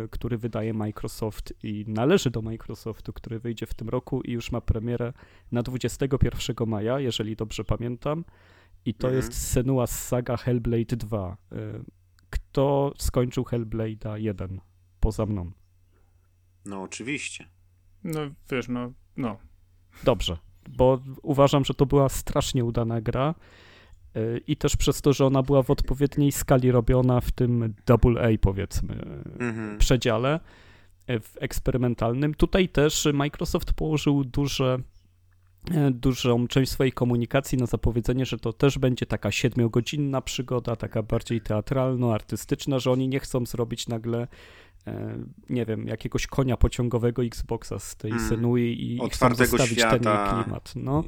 e, 0.05 0.09
który 0.09 0.39
wydaje 0.39 0.75
Microsoft 0.75 1.55
i 1.63 1.85
należy 1.89 2.31
do 2.31 2.43
Microsoftu, 2.43 3.13
który 3.13 3.39
wyjdzie 3.41 3.67
w 3.67 3.75
tym 3.75 3.89
roku 3.89 4.23
i 4.23 4.33
już 4.33 4.53
ma 4.53 4.61
premierę 4.61 5.13
na 5.53 5.63
21 5.63 6.67
maja, 6.69 7.01
jeżeli 7.01 7.37
dobrze 7.37 7.65
pamiętam. 7.65 8.25
I 8.85 8.95
to 8.95 9.09
Mhm. 9.09 9.17
jest 9.17 9.33
Senua's 9.57 9.87
Saga 9.87 10.37
Hellblade 10.37 10.97
2. 10.97 11.37
E, 11.53 11.57
Kto 12.31 12.93
skończył 12.99 13.45
Hellblade'a 13.45 14.15
1 14.19 14.61
poza 15.01 15.27
mną? 15.27 15.51
No 16.65 16.83
oczywiście. 16.83 17.49
No 18.05 18.21
wiesz, 18.51 18.69
no, 18.69 18.93
no. 19.17 19.39
Dobrze, 20.05 20.37
bo 20.77 21.01
uważam, 21.23 21.65
że 21.65 21.75
to 21.75 21.87
była 21.87 22.09
strasznie 22.09 22.65
udana 22.65 23.01
gra 23.01 23.35
y, 24.17 24.41
i 24.47 24.57
też 24.57 24.77
przez 24.77 25.03
to, 25.03 25.13
że 25.13 25.27
ona 25.27 25.43
była 25.43 25.63
w 25.63 25.71
odpowiedniej 25.71 26.33
skali 26.33 26.71
robiona 26.71 27.21
w 27.21 27.33
tym 27.33 27.75
double 27.87 28.21
A 28.35 28.39
powiedzmy 28.39 28.95
Mhm. 29.41 29.79
przedziale 29.79 30.41
y, 31.11 31.21
w 31.21 31.37
eksperymentalnym. 31.41 32.35
Tutaj 32.35 32.69
też 32.69 33.09
Microsoft 33.13 33.73
położył 33.73 34.25
duże 34.25 34.79
dużą 35.91 36.49
część 36.49 36.73
swojej 36.73 36.93
komunikacji 36.93 37.59
na 37.59 37.67
zapowiedzenie, 37.67 38.27
że 38.27 38.39
to 38.39 38.53
też 38.53 38.79
będzie 38.79 39.07
taka 39.07 39.31
siedmiogodzinna 39.31 40.21
przygoda, 40.21 40.77
taka 40.77 41.03
bardziej 41.03 41.43
teatralno-artystyczna, 41.43 42.79
że 42.79 42.91
oni 42.91 43.09
nie 43.09 43.21
chcą 43.21 43.47
zrobić 43.47 43.89
nagle 43.89 44.29
e, 44.87 45.19
nie 45.51 45.67
wiem, 45.67 45.87
jakiegoś 45.87 46.27
konia 46.27 46.57
pociągowego 46.57 47.25
Xboxa 47.25 47.79
z 47.79 47.97
tej 47.97 48.11
Mm. 48.11 48.29
Senui 48.29 48.63
i, 48.63 48.93
i 48.93 48.97
chcą 48.97 49.05
Otwartego 49.05 49.59
zostawić 49.59 49.79
ten 49.79 50.01
klimat. 50.01 50.73
No. 50.77 51.05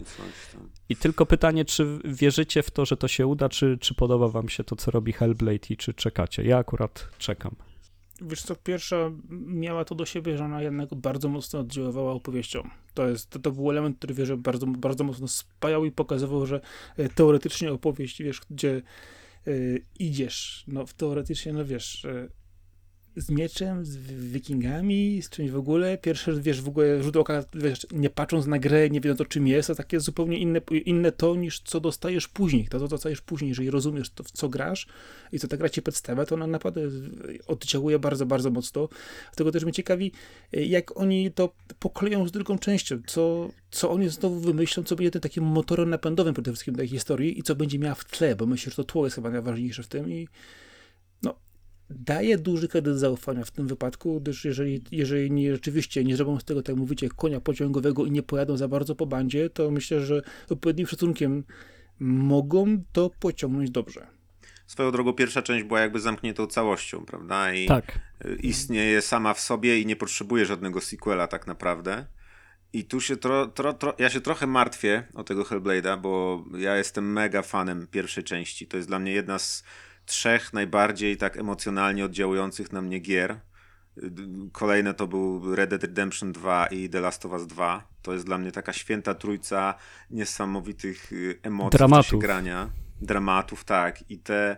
I 0.89 0.97
tylko 0.97 1.27
pytanie, 1.27 1.65
czy 1.65 1.99
wierzycie 2.05 2.63
w 2.63 2.71
to, 2.71 2.85
że 2.85 2.97
to 2.97 3.09
się 3.09 3.27
uda, 3.27 3.49
czy, 3.49 3.79
czy 3.81 3.95
podoba 3.95 4.29
wam 4.29 4.49
się 4.49 4.65
to, 4.65 4.77
co 4.77 4.91
robi 4.91 5.13
Hellblade 5.13 5.71
i 5.71 5.77
czy 5.77 5.95
czekacie? 5.95 6.45
Ja 6.45 6.59
akurat 6.59 7.09
czekam. 7.19 7.55
Wiesz 8.23 8.43
co, 8.43 8.57
pierwsza 8.57 9.11
miała 9.31 9.85
to 9.85 9.95
do 9.95 10.07
siebie, 10.07 10.39
że 10.39 10.45
ona 10.45 10.63
jednak 10.63 10.95
bardzo 10.95 11.29
mocno 11.29 11.59
oddziaływała 11.59 12.13
opowieścią. 12.13 12.69
To, 12.95 13.09
jest, 13.09 13.31
to, 13.31 13.39
to 13.39 13.51
był 13.51 13.71
element, 13.71 13.99
który 13.99 14.15
wiesz, 14.15 14.35
bardzo, 14.35 14.67
bardzo 14.67 15.05
mocno 15.05 15.29
spajał 15.29 15.85
i 15.85 15.91
pokazywał, 15.91 16.47
że 16.47 16.61
e, 16.97 17.09
teoretycznie 17.09 17.73
opowieść, 17.73 18.23
wiesz, 18.23 18.41
gdzie 18.51 18.83
e, 19.47 19.51
idziesz, 19.99 20.65
no 20.69 20.85
teoretycznie, 20.97 21.53
no 21.53 21.65
wiesz, 21.65 22.05
e, 22.05 22.29
z 23.17 23.31
mieczem, 23.31 23.85
z 23.85 23.97
wi- 23.97 24.17
wikingami, 24.17 25.23
z 25.23 25.31
czymś 25.31 25.51
w 25.51 25.57
ogóle. 25.57 25.99
Pierwsze, 25.99 26.33
wiesz, 26.41 26.63
w 26.63 26.69
ogóle 26.69 27.03
rzut 27.03 27.17
oka, 27.17 27.45
wiesz, 27.55 27.87
nie 27.93 28.11
patrząc 28.11 28.47
na 28.47 28.59
grę, 28.59 28.91
nie 28.91 29.01
wiedząc 29.01 29.21
o 29.21 29.25
czym 29.25 29.47
jest, 29.47 29.69
to 29.69 29.75
takie 29.75 30.01
zupełnie 30.01 30.39
inne, 30.39 30.61
inne 30.85 31.13
to 31.13 31.37
niż 31.37 31.61
co 31.61 31.81
dostajesz 31.81 32.29
później. 32.29 32.69
To, 32.69 32.79
co 32.79 32.89
dostajesz 32.89 33.21
później, 33.21 33.49
jeżeli 33.49 33.71
rozumiesz 33.71 34.11
to, 34.11 34.25
w 34.25 34.31
co 34.31 34.49
grasz 34.49 34.87
i 35.33 35.39
co 35.39 35.49
ta 35.49 35.57
gra 35.57 35.69
ci 35.69 35.83
przedstawia, 35.83 36.27
to 36.27 36.35
ona 36.35 36.47
naprawdę 36.47 36.81
oddziałuje 37.47 37.99
bardzo, 37.99 38.27
bardzo 38.27 38.51
mocno. 38.51 38.89
Dlatego 39.31 39.53
też 39.53 39.65
mnie 39.65 39.73
ciekawi, 39.73 40.13
jak 40.53 40.97
oni 41.01 41.33
to 41.33 41.55
pokleją 41.79 42.29
z 42.29 42.33
drugą 42.33 42.59
częścią, 42.59 43.01
co, 43.07 43.51
co 43.71 43.91
oni 43.91 44.09
znowu 44.09 44.41
wymyślą, 44.41 44.83
co 44.83 44.97
będzie 44.97 45.11
tym 45.11 45.21
takim 45.21 45.45
motorem 45.45 45.91
napędowym 45.91 46.35
przede 46.35 46.51
wszystkim 46.51 46.75
tej 46.75 46.89
historii 46.89 47.39
i 47.39 47.43
co 47.43 47.55
będzie 47.55 47.79
miała 47.79 47.95
w 47.95 48.05
tle, 48.05 48.37
bo 48.37 48.47
myślę, 48.47 48.71
że 48.71 48.77
to 48.77 48.85
tło 48.85 49.05
jest 49.05 49.17
chyba 49.17 49.31
najważniejsze 49.31 49.83
w 49.83 49.89
tym 49.89 50.11
i 50.11 50.29
daje 51.99 52.39
duży 52.39 52.69
kredyt 52.69 52.99
zaufania 52.99 53.45
w 53.45 53.51
tym 53.51 53.67
wypadku, 53.67 54.21
gdyż 54.21 54.45
jeżeli, 54.45 54.85
jeżeli 54.93 55.31
nie, 55.31 55.53
rzeczywiście 55.53 56.05
nie 56.05 56.17
zrobią 56.17 56.41
z 56.41 56.45
tego, 56.45 56.63
tak 56.63 56.69
jak 56.69 56.79
mówicie, 56.79 57.09
konia 57.09 57.41
pociągowego 57.41 58.07
i 58.07 58.11
nie 58.11 58.23
pojadą 58.23 58.57
za 58.57 58.69
bardzo 58.69 58.95
po 58.95 59.07
bandzie, 59.07 59.51
to 59.51 59.71
myślę, 59.71 60.01
że 60.01 60.23
odpowiednim 60.51 60.87
szacunkiem 60.87 61.45
mogą 62.01 62.83
to 62.93 63.11
pociągnąć 63.21 63.71
dobrze. 63.71 64.07
Swoją 64.67 64.91
drogą 64.91 65.13
pierwsza 65.13 65.43
część 65.43 65.65
była 65.65 65.81
jakby 65.81 66.01
zamkniętą 66.01 66.47
całością, 66.47 67.05
prawda? 67.05 67.55
I 67.55 67.67
Tak. 67.67 67.99
y, 68.25 68.35
istnieje 68.35 69.03
sama 69.03 69.35
w 69.35 69.41
sobie 69.41 69.81
i 69.81 69.87
nie 69.87 69.97
potrzebuje 69.97 70.47
żadnego 70.47 70.81
sequela 70.81 71.27
tak 71.27 71.47
naprawdę. 71.47 72.07
I 72.73 72.85
tu 72.85 73.01
się 73.01 73.17
tro, 73.17 73.47
tro, 73.47 73.73
tro, 73.73 73.95
ja 73.99 74.11
się 74.11 74.21
trochę 74.21 74.47
martwię 74.47 75.07
o 75.15 75.25
tego 75.25 75.43
Hellblade'a, 75.43 76.01
bo 76.01 76.45
ja 76.59 76.77
jestem 76.77 77.13
mega 77.13 77.43
fanem 77.43 77.87
pierwszej 77.91 78.25
części. 78.25 78.67
To 78.67 78.77
jest 78.77 78.89
dla 78.89 78.99
mnie 78.99 79.13
jedna 79.13 79.39
z 79.39 79.65
trzech 80.07 80.53
najbardziej 80.53 81.17
tak 81.17 81.37
emocjonalnie 81.37 82.05
oddziałujących 82.05 82.73
na 82.73 82.83
mnie 82.83 82.99
gier. 82.99 83.41
Kolejne 84.53 84.95
to 84.95 85.07
był 85.07 85.55
Red 85.55 85.71
Dead 85.71 85.83
Redemption 85.83 86.33
2 86.33 86.67
i 86.67 86.89
The 86.89 87.01
Last 87.01 87.27
of 87.27 87.33
Us 87.33 87.47
2. 87.47 87.85
To 88.03 88.13
jest 88.13 88.27
dla 88.27 88.39
mnie 88.39 88.53
taka 88.53 88.73
święta 88.73 89.15
trójca 89.15 89.75
niesamowitych 90.11 91.13
emocji 91.43 91.79
Dramatów. 91.79 92.21
grania. 92.21 92.71
Dramatów, 93.01 93.65
tak. 93.65 94.11
I 94.11 94.19
te 94.19 94.57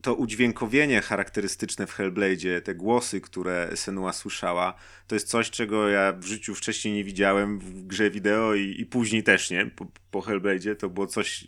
to 0.00 0.14
udźwiękowienie 0.14 1.00
charakterystyczne 1.00 1.86
w 1.86 1.94
Hellblade'zie, 1.94 2.60
te 2.60 2.74
głosy, 2.74 3.20
które 3.20 3.70
Senua 3.76 4.12
słyszała, 4.12 4.74
to 5.06 5.14
jest 5.14 5.28
coś, 5.28 5.50
czego 5.50 5.88
ja 5.88 6.12
w 6.12 6.24
życiu 6.24 6.54
wcześniej 6.54 6.94
nie 6.94 7.04
widziałem 7.04 7.58
w 7.58 7.86
grze 7.86 8.10
wideo 8.10 8.54
i, 8.54 8.80
i 8.80 8.86
później 8.86 9.22
też 9.22 9.50
nie, 9.50 9.66
po, 9.66 9.86
po 10.10 10.20
Hellblade'zie. 10.20 10.76
To 10.76 10.88
było 10.88 11.06
coś, 11.06 11.46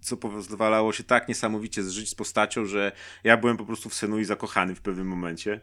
co 0.00 0.16
pozwalało 0.16 0.92
się 0.92 1.04
tak 1.04 1.28
niesamowicie 1.28 1.82
zżyć 1.82 2.08
z 2.08 2.14
postacią, 2.14 2.64
że 2.64 2.92
ja 3.24 3.36
byłem 3.36 3.56
po 3.56 3.66
prostu 3.66 3.88
w 3.88 3.94
Senui 3.94 4.24
zakochany 4.24 4.74
w 4.74 4.80
pewnym 4.80 5.06
momencie, 5.06 5.60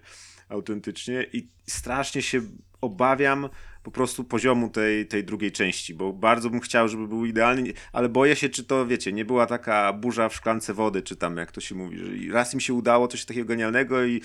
autentycznie 0.50 1.26
i 1.34 1.48
strasznie 1.68 2.22
się 2.22 2.42
obawiam 2.82 3.50
po 3.88 3.92
prostu 3.92 4.24
poziomu 4.24 4.70
tej, 4.70 5.08
tej 5.08 5.24
drugiej 5.24 5.52
części, 5.52 5.94
bo 5.94 6.14
bardzo 6.14 6.50
bym 6.50 6.60
chciał, 6.60 6.88
żeby 6.88 7.08
był 7.08 7.26
idealny, 7.26 7.74
ale 7.94 8.10
boję 8.10 8.36
się, 8.36 8.50
czy 8.50 8.64
to, 8.64 8.86
wiecie, 8.88 9.14
nie 9.14 9.26
była 9.26 9.46
taka 9.46 9.94
burza 9.94 10.30
w 10.30 10.36
szklance 10.36 10.74
wody, 10.74 11.02
czy 11.02 11.16
tam, 11.16 11.38
jak 11.38 11.52
to 11.52 11.62
się 11.62 11.76
mówi, 11.76 11.98
że 11.98 12.34
raz 12.34 12.54
im 12.54 12.60
się 12.60 12.74
udało 12.74 13.08
coś 13.08 13.26
takiego 13.26 13.48
genialnego 13.48 14.06
i 14.06 14.22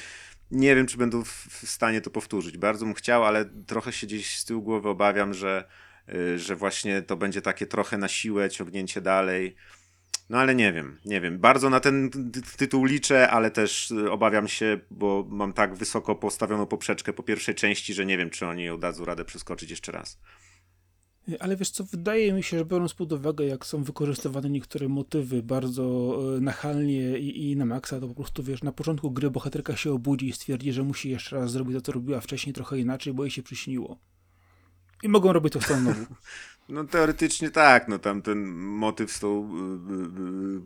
nie 0.50 0.76
wiem, 0.76 0.86
czy 0.86 0.98
będą 0.98 1.24
w, 1.24 1.28
w 1.28 1.68
stanie 1.68 2.00
to 2.00 2.10
powtórzyć. 2.10 2.58
Bardzo 2.58 2.84
bym 2.84 2.94
chciał, 2.94 3.24
ale 3.24 3.44
trochę 3.44 3.92
się 3.92 4.06
gdzieś 4.06 4.38
z 4.38 4.44
tyłu 4.44 4.62
głowy 4.62 4.88
obawiam, 4.88 5.34
że, 5.34 5.64
y, 6.14 6.38
że 6.38 6.56
właśnie 6.56 7.02
to 7.02 7.16
będzie 7.16 7.42
takie 7.42 7.66
trochę 7.66 7.98
na 7.98 8.08
siłę 8.08 8.50
ciągnięcie 8.50 9.00
dalej. 9.00 9.56
No 10.30 10.38
ale 10.38 10.54
nie 10.54 10.72
wiem, 10.72 10.98
nie 11.04 11.20
wiem. 11.20 11.38
Bardzo 11.38 11.70
na 11.70 11.80
ten 11.80 12.10
ty- 12.10 12.42
tytuł 12.56 12.84
liczę, 12.84 13.30
ale 13.30 13.50
też 13.50 13.90
y, 13.90 14.10
obawiam 14.10 14.48
się, 14.48 14.80
bo 14.90 15.26
mam 15.28 15.52
tak 15.52 15.74
wysoko 15.74 16.14
postawioną 16.14 16.66
poprzeczkę 16.66 17.12
po 17.12 17.22
pierwszej 17.22 17.54
części, 17.54 17.94
że 17.94 18.06
nie 18.06 18.18
wiem, 18.18 18.30
czy 18.30 18.46
oni 18.46 18.64
ją 18.64 18.78
dadzą 18.78 19.04
radę 19.04 19.24
przeskoczyć 19.24 19.70
jeszcze 19.70 19.92
raz. 19.92 20.18
Ale 21.40 21.56
wiesz 21.56 21.70
co, 21.70 21.84
wydaje 21.84 22.32
mi 22.32 22.42
się, 22.42 22.58
że 22.58 22.64
biorąc 22.64 22.94
pod 22.94 23.12
uwagę, 23.12 23.44
jak 23.44 23.66
są 23.66 23.84
wykorzystywane 23.84 24.50
niektóre 24.50 24.88
motywy 24.88 25.42
bardzo 25.42 26.16
e, 26.36 26.40
nachalnie 26.40 27.18
i, 27.18 27.50
i 27.50 27.56
na 27.56 27.64
maksa, 27.64 28.00
to 28.00 28.08
po 28.08 28.14
prostu 28.14 28.42
wiesz, 28.42 28.62
na 28.62 28.72
początku 28.72 29.10
gry 29.10 29.30
bohaterka 29.30 29.76
się 29.76 29.92
obudzi 29.92 30.28
i 30.28 30.32
stwierdzi, 30.32 30.72
że 30.72 30.82
musi 30.82 31.10
jeszcze 31.10 31.36
raz 31.36 31.50
zrobić 31.50 31.76
to, 31.76 31.80
co 31.80 31.92
robiła 31.92 32.20
wcześniej, 32.20 32.52
trochę 32.52 32.78
inaczej, 32.78 33.14
bo 33.14 33.24
jej 33.24 33.30
się 33.30 33.42
przyśniło. 33.42 33.98
I 35.02 35.08
mogą 35.08 35.32
robić 35.32 35.52
to 35.52 35.60
znowu. 35.60 35.90
No 36.68 36.84
teoretycznie 36.84 37.50
tak, 37.50 37.88
no 37.88 37.98
tam 37.98 38.22
ten 38.22 38.54
motyw 38.54 39.12
z 39.12 39.20
tą 39.20 39.50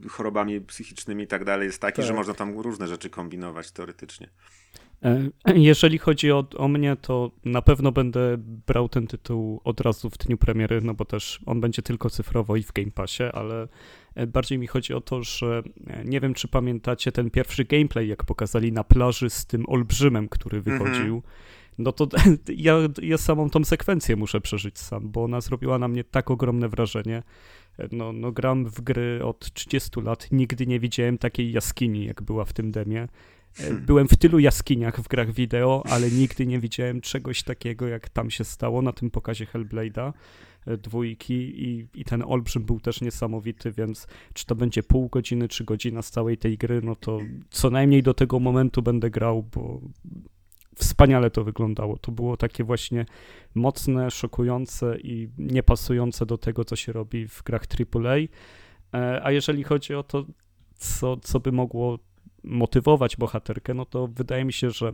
y, 0.03 0.07
y, 0.07 0.09
chorobami 0.09 0.61
psychicznymi 0.61 1.25
i 1.25 1.27
tak 1.27 1.45
dalej 1.45 1.67
jest 1.67 1.81
taki, 1.81 1.97
tak. 1.97 2.07
że 2.07 2.15
można 2.15 2.35
tam 2.35 2.61
różne 2.61 2.89
rzeczy 2.89 3.11
kombinować 3.11 3.71
teoretycznie. 3.71 4.29
E, 5.05 5.31
jeżeli 5.71 5.99
chodzi 5.99 6.33
o, 6.33 6.45
o 6.57 6.69
mnie, 6.69 6.97
to 6.97 7.31
na 7.45 7.63
pewno 7.63 7.93
będę 7.93 8.37
brał 8.39 8.89
ten 8.89 9.07
tytuł 9.07 9.61
od 9.65 9.81
razu 9.81 10.11
w 10.11 10.19
dniu 10.19 10.37
premiery, 10.37 10.81
no 10.81 10.95
bo 10.95 11.05
też 11.05 11.41
on 11.47 11.61
będzie 11.61 11.83
tylko 11.83 12.11
cyfrowo 12.11 12.57
i 12.57 12.63
w 12.63 12.73
Game 12.73 12.91
Passie, 12.91 13.23
ale 13.23 13.69
e, 14.15 14.27
bardziej 14.27 14.59
mi 14.59 14.67
chodzi 14.67 14.95
o 14.95 15.01
to, 15.01 15.23
że 15.23 15.63
e, 15.87 16.05
nie 16.05 16.21
wiem, 16.21 16.35
czy 16.35 16.49
pamiętacie 16.49 17.13
ten 17.13 17.31
pierwszy 17.31 17.65
gameplay, 17.65 18.09
jak 18.09 18.25
pokazali 18.25 18.73
na 18.73 18.85
plaży 18.85 19.31
z 19.31 19.47
tym 19.47 19.65
olbrzymem, 19.69 20.29
który 20.29 20.59
mhm. 20.59 21.23
No 21.79 21.93
to 21.93 22.09
ja, 22.57 22.75
ja 23.03 23.19
samą 23.19 23.51
tą 23.51 23.65
sekwencję 23.65 24.17
muszę 24.17 24.41
przeżyć 24.41 24.79
sam, 24.79 25.09
bo 25.09 25.25
ona 25.25 25.41
zrobiła 25.41 25.79
na 25.79 25.89
mnie 25.89 26.05
tak 26.05 26.31
ogromne 26.31 26.69
wrażenie. 26.69 27.23
No, 27.93 28.13
no 28.13 28.33
gram 28.33 28.67
w 28.67 28.81
gry 28.81 29.21
od 29.25 29.53
30 29.53 30.01
lat, 30.01 30.29
nigdy 30.33 30.67
nie 30.67 30.81
widziałem 30.81 31.19
takiej 31.19 31.53
jaskini, 31.53 32.05
jak 32.05 32.23
była 32.23 32.45
w 32.45 32.53
tym 32.53 32.71
demie. 32.73 33.09
Hmm. 33.57 33.87
Byłem 33.87 34.09
w 34.09 34.17
tylu 34.17 34.39
jaskiniach 34.39 35.01
w 35.01 35.09
grach 35.09 35.33
wideo, 35.33 35.83
ale 35.91 36.11
nigdy 36.11 36.47
nie 36.47 36.61
widziałem 36.61 37.01
czegoś 37.01 37.43
takiego, 37.43 37.89
jak 37.89 38.09
tam 38.09 38.31
się 38.31 38.45
stało 38.45 38.83
na 38.83 38.93
tym 38.93 39.11
pokazie 39.11 39.47
Hellblade'a 39.47 40.13
e, 40.67 40.77
dwójki 40.77 41.35
i, 41.35 41.87
i 41.95 42.05
ten 42.05 42.23
olbrzym 42.27 42.65
był 42.65 42.81
też 42.81 43.01
niesamowity, 43.01 43.73
więc 43.73 44.07
czy 44.35 44.47
to 44.47 44.55
będzie 44.55 44.83
pół 44.83 45.09
godziny, 45.09 45.49
czy 45.49 45.65
godzina 45.65 46.03
z 46.03 46.11
całej 46.11 46.39
tej 46.39 46.59
gry, 46.59 46.81
no 46.83 46.97
to 46.97 47.19
co 47.51 47.71
najmniej 47.71 48.03
do 48.03 48.15
tego 48.15 48.41
momentu 48.41 48.83
będę 48.83 49.11
grał, 49.11 49.43
bo 49.43 49.81
wspaniale 50.77 51.31
to 51.31 51.45
wyglądało. 51.45 51.99
To 51.99 52.13
było 52.13 52.37
takie 52.37 52.65
właśnie 52.65 53.07
mocne, 53.55 54.11
szokujące 54.11 54.99
i 54.99 55.29
niepasujące 55.39 56.27
do 56.27 56.39
tego, 56.39 56.65
co 56.65 56.77
się 56.77 56.93
robi 56.93 57.29
w 57.29 57.43
grach 57.43 57.63
AAA. 57.95 58.17
E, 58.95 59.25
a 59.25 59.33
jeżeli 59.33 59.65
chodzi 59.65 59.95
o 59.95 60.03
to, 60.03 60.25
co, 60.75 61.17
co 61.17 61.41
by 61.41 61.53
mogło 61.53 61.99
motywować 62.45 63.17
bohaterkę, 63.17 63.75
no 63.75 63.85
to 63.85 64.09
wydaje 64.09 64.45
mi 64.45 64.53
się, 64.53 64.71
że 64.71 64.89
e, 64.89 64.93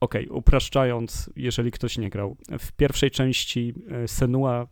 okej, 0.00 0.26
okay, 0.28 0.38
upraszczając, 0.38 1.30
jeżeli 1.36 1.70
ktoś 1.70 1.98
nie 1.98 2.10
grał, 2.10 2.36
w 2.58 2.72
pierwszej 2.72 3.10
części 3.10 3.74
e, 3.90 4.08
Senua 4.08 4.66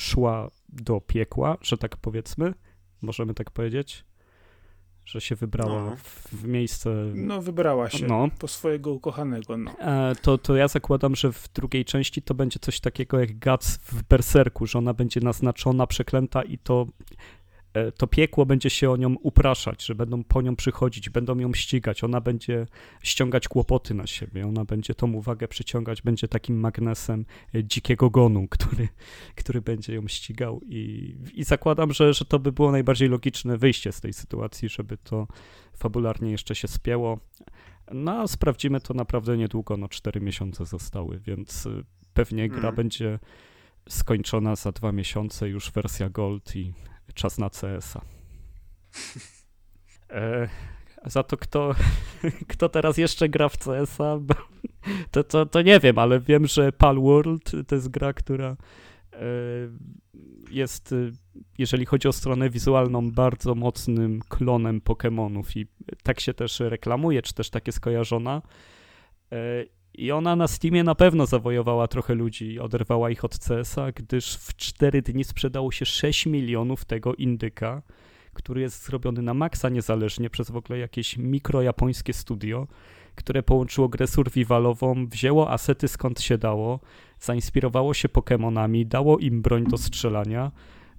szła 0.00 0.50
do 0.68 1.00
piekła, 1.00 1.56
że 1.62 1.78
tak 1.78 1.96
powiedzmy, 1.96 2.54
możemy 3.02 3.34
tak 3.34 3.50
powiedzieć, 3.50 4.04
że 5.08 5.20
się 5.20 5.36
wybrała 5.36 5.84
no. 5.84 5.96
w, 5.96 6.44
miejsce... 6.44 6.90
No, 7.14 7.42
wybrała 7.42 7.90
się 7.90 8.06
no. 8.06 8.28
po 8.38 8.48
swojego 8.48 8.92
ukochanego, 8.92 9.56
no. 9.56 9.78
E, 9.78 10.14
to, 10.22 10.38
to 10.38 10.56
ja 10.56 10.68
zakładam, 10.68 11.16
że 11.16 11.32
w 11.32 11.48
drugiej 11.54 11.84
części 11.84 12.22
to 12.22 12.34
będzie 12.34 12.58
coś 12.58 12.80
takiego 12.80 13.20
jak 13.20 13.38
Guts 13.38 13.76
w 13.76 14.02
Berserku, 14.02 14.66
że 14.66 14.78
ona 14.78 14.94
będzie 14.94 15.20
naznaczona, 15.20 15.86
przeklęta 15.86 16.42
i 16.42 16.58
to 16.58 16.86
to 17.96 18.06
piekło 18.06 18.46
będzie 18.46 18.70
się 18.70 18.90
o 18.90 18.96
nią 18.96 19.14
upraszać, 19.14 19.84
że 19.84 19.94
będą 19.94 20.24
po 20.24 20.42
nią 20.42 20.56
przychodzić, 20.56 21.10
będą 21.10 21.38
ją 21.38 21.54
ścigać, 21.54 22.04
ona 22.04 22.20
będzie 22.20 22.66
ściągać 23.02 23.48
kłopoty 23.48 23.94
na 23.94 24.06
siebie, 24.06 24.46
ona 24.46 24.64
będzie 24.64 24.94
tą 24.94 25.12
uwagę 25.12 25.48
przyciągać, 25.48 26.02
będzie 26.02 26.28
takim 26.28 26.60
magnesem 26.60 27.24
e, 27.54 27.64
dzikiego 27.64 28.10
gonu, 28.10 28.46
który, 28.50 28.88
który 29.34 29.60
będzie 29.60 29.94
ją 29.94 30.08
ścigał 30.08 30.60
i, 30.66 31.14
i 31.34 31.44
zakładam, 31.44 31.92
że, 31.92 32.14
że 32.14 32.24
to 32.24 32.38
by 32.38 32.52
było 32.52 32.72
najbardziej 32.72 33.08
logiczne 33.08 33.58
wyjście 33.58 33.92
z 33.92 34.00
tej 34.00 34.12
sytuacji, 34.12 34.68
żeby 34.68 34.96
to 34.96 35.26
fabularnie 35.76 36.30
jeszcze 36.30 36.54
się 36.54 36.68
spięło. 36.68 37.18
No, 37.92 38.12
a 38.12 38.26
sprawdzimy 38.26 38.80
to 38.80 38.94
naprawdę 38.94 39.36
niedługo, 39.36 39.76
no 39.76 39.88
cztery 39.88 40.20
miesiące 40.20 40.66
zostały, 40.66 41.18
więc 41.18 41.66
e, 41.66 41.70
pewnie 42.14 42.48
gra 42.48 42.60
hmm. 42.60 42.76
będzie 42.76 43.18
skończona 43.88 44.56
za 44.56 44.72
dwa 44.72 44.92
miesiące, 44.92 45.48
już 45.48 45.70
wersja 45.72 46.08
Gold 46.08 46.56
i 46.56 46.72
czas 47.18 47.38
na 47.38 47.50
CS-a. 47.50 48.00
E, 50.10 50.48
za 51.04 51.22
to 51.22 51.36
kto, 51.36 51.74
kto 52.52 52.68
teraz 52.68 52.98
jeszcze 52.98 53.28
gra 53.28 53.48
w 53.48 53.58
CS-a, 53.58 54.18
to, 55.10 55.24
to, 55.24 55.46
to 55.46 55.62
nie 55.62 55.80
wiem, 55.80 55.98
ale 55.98 56.20
wiem, 56.20 56.46
że 56.46 56.72
Palworld 56.72 57.52
to 57.66 57.74
jest 57.74 57.88
gra, 57.88 58.12
która 58.12 58.56
e, 59.12 59.18
jest, 60.50 60.94
jeżeli 61.58 61.86
chodzi 61.86 62.08
o 62.08 62.12
stronę 62.12 62.50
wizualną, 62.50 63.10
bardzo 63.10 63.54
mocnym 63.54 64.20
klonem 64.28 64.80
Pokémonów 64.80 65.56
i 65.56 65.66
tak 66.02 66.20
się 66.20 66.34
też 66.34 66.60
reklamuje, 66.60 67.22
czy 67.22 67.34
też 67.34 67.50
tak 67.50 67.66
jest 67.66 67.80
kojarzona. 67.80 68.42
I 69.98 70.12
ona 70.12 70.36
na 70.36 70.48
Steamie 70.48 70.84
na 70.84 70.94
pewno 70.94 71.26
zawojowała 71.26 71.88
trochę 71.88 72.14
ludzi, 72.14 72.60
oderwała 72.60 73.10
ich 73.10 73.24
od 73.24 73.38
CS-a, 73.38 73.92
gdyż 73.92 74.36
w 74.36 74.56
4 74.56 75.02
dni 75.02 75.24
sprzedało 75.24 75.72
się 75.72 75.86
6 75.86 76.26
milionów 76.26 76.84
tego 76.84 77.14
indyka, 77.14 77.82
który 78.32 78.60
jest 78.60 78.84
zrobiony 78.84 79.22
na 79.22 79.34
maksa 79.34 79.68
niezależnie 79.68 80.30
przez 80.30 80.50
w 80.50 80.56
ogóle 80.56 80.78
jakieś 80.78 81.16
mikrojapońskie 81.16 82.12
studio, 82.12 82.66
które 83.14 83.42
połączyło 83.42 83.88
grę 83.88 84.06
survivalową, 84.06 85.06
wzięło 85.06 85.50
asety 85.50 85.88
skąd 85.88 86.20
się 86.20 86.38
dało, 86.38 86.80
zainspirowało 87.20 87.94
się 87.94 88.08
Pokémonami, 88.08 88.86
dało 88.86 89.18
im 89.18 89.42
broń 89.42 89.66
do 89.66 89.78
strzelania. 89.78 90.52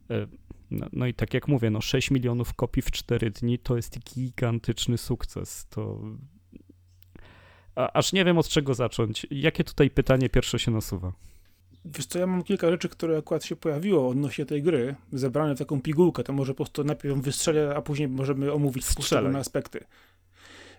E, 0.10 0.28
no, 0.72 0.88
no, 0.94 1.08
i 1.08 1.14
tak 1.14 1.34
jak 1.34 1.48
mówię, 1.48 1.70
no 1.70 1.82
6 1.82 2.12
milionów 2.12 2.54
kopii 2.54 2.82
w 2.82 2.92
4 2.92 3.32
dni 3.32 3.60
to 3.60 3.76
jest 3.76 4.00
gigantyczny 4.00 4.98
sukces. 4.98 5.68
To 5.70 6.00
a, 7.80 7.94
aż 7.94 8.14
nie 8.14 8.26
wiem 8.26 8.38
od 8.38 8.48
czego 8.48 8.74
zacząć. 8.74 9.28
Jakie 9.32 9.64
tutaj 9.64 9.90
pytanie 9.90 10.30
pierwsze 10.30 10.60
się 10.60 10.72
nasuwa? 10.72 11.14
Wiesz 11.86 12.06
co, 12.06 12.20
ja 12.20 12.28
mam 12.28 12.44
kilka 12.44 12.70
rzeczy, 12.72 12.90
które 12.90 13.18
akurat 13.18 13.46
się 13.46 13.56
pojawiło 13.56 14.10
odnośnie 14.10 14.46
tej 14.46 14.64
gry, 14.64 14.96
zebrane 15.14 15.56
w 15.56 15.60
taką 15.60 15.82
pigułkę, 15.82 16.24
to 16.24 16.34
może 16.34 16.54
po 16.54 16.58
prostu 16.58 16.84
najpierw 16.84 17.18
wystrzelę, 17.18 17.74
a 17.76 17.82
później 17.82 18.08
możemy 18.08 18.54
omówić 18.54 18.94
poszczególne 18.96 19.40
aspekty. 19.40 19.84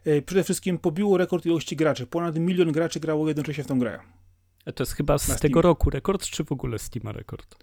E, 0.04 0.22
przede 0.22 0.44
wszystkim 0.44 0.78
pobiło 0.78 1.18
rekord 1.18 1.46
ilości 1.46 1.76
graczy. 1.76 2.06
Ponad 2.06 2.36
milion 2.36 2.72
graczy 2.72 3.00
grało 3.00 3.28
jednocześnie 3.28 3.64
w 3.64 3.66
tą 3.66 3.78
grę. 3.78 3.98
To 4.74 4.82
jest 4.82 4.92
chyba 4.92 5.18
z 5.18 5.40
tego 5.40 5.62
roku 5.62 5.90
rekord, 5.90 6.26
czy 6.26 6.44
w 6.44 6.52
ogóle 6.52 6.78
Steam 6.78 7.08
rekord? 7.08 7.56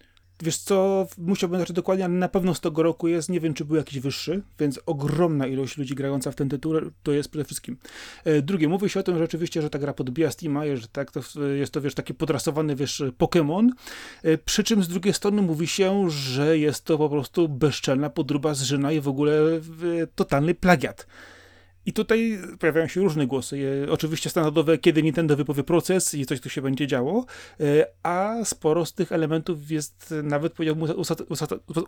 Wiesz 0.43 0.57
co, 0.57 1.07
musiałbym 1.17 1.59
znaczy 1.59 1.73
dokładnie, 1.73 2.05
ale 2.05 2.13
na 2.13 2.29
pewno 2.29 2.53
z 2.53 2.61
tego 2.61 2.83
roku 2.83 3.07
jest, 3.07 3.29
nie 3.29 3.39
wiem 3.39 3.53
czy 3.53 3.65
był 3.65 3.75
jakiś 3.75 3.99
wyższy, 3.99 4.41
więc 4.59 4.79
ogromna 4.85 5.47
ilość 5.47 5.77
ludzi 5.77 5.95
grająca 5.95 6.31
w 6.31 6.35
ten 6.35 6.49
tytuł 6.49 6.73
to 7.03 7.11
jest 7.11 7.29
przede 7.29 7.45
wszystkim. 7.45 7.77
E, 8.25 8.41
drugie, 8.41 8.67
mówi 8.67 8.89
się 8.89 8.99
o 8.99 9.03
tym 9.03 9.17
rzeczywiście, 9.17 9.61
że 9.61 9.69
ta 9.69 9.79
gra 9.79 9.93
podbija 9.93 10.31
Steama, 10.31 10.61
że 10.75 10.87
tak, 10.87 11.11
to 11.11 11.21
jest 11.55 11.73
to 11.73 11.81
wiesz, 11.81 11.93
taki 11.93 12.13
podrasowany 12.13 12.75
wiesz, 12.75 13.03
Pokémon, 13.19 13.69
e, 14.23 14.37
przy 14.37 14.63
czym 14.63 14.83
z 14.83 14.87
drugiej 14.87 15.13
strony 15.13 15.41
mówi 15.41 15.67
się, 15.67 16.09
że 16.09 16.57
jest 16.57 16.85
to 16.85 16.97
po 16.97 17.09
prostu 17.09 17.49
bezczelna 17.49 18.09
podruba 18.09 18.53
z 18.53 18.67
i 18.93 19.01
w 19.01 19.07
ogóle 19.07 19.33
totalny 20.15 20.53
plagiat. 20.55 21.07
I 21.87 21.93
tutaj 21.93 22.39
pojawiają 22.59 22.87
się 22.87 23.01
różne 23.01 23.27
głosy. 23.27 23.87
Oczywiście 23.89 24.29
standardowe, 24.29 24.77
kiedy 24.77 25.03
Nintendo 25.03 25.35
wypowie 25.35 25.63
proces 25.63 26.13
i 26.13 26.25
coś 26.25 26.41
tu 26.41 26.49
się 26.49 26.61
będzie 26.61 26.87
działo, 26.87 27.25
e, 27.59 27.87
a 28.03 28.35
sporo 28.45 28.85
z 28.85 28.93
tych 28.93 29.11
elementów 29.11 29.71
jest 29.71 30.13
nawet 30.23 30.53
powiedziałbym 30.53 30.89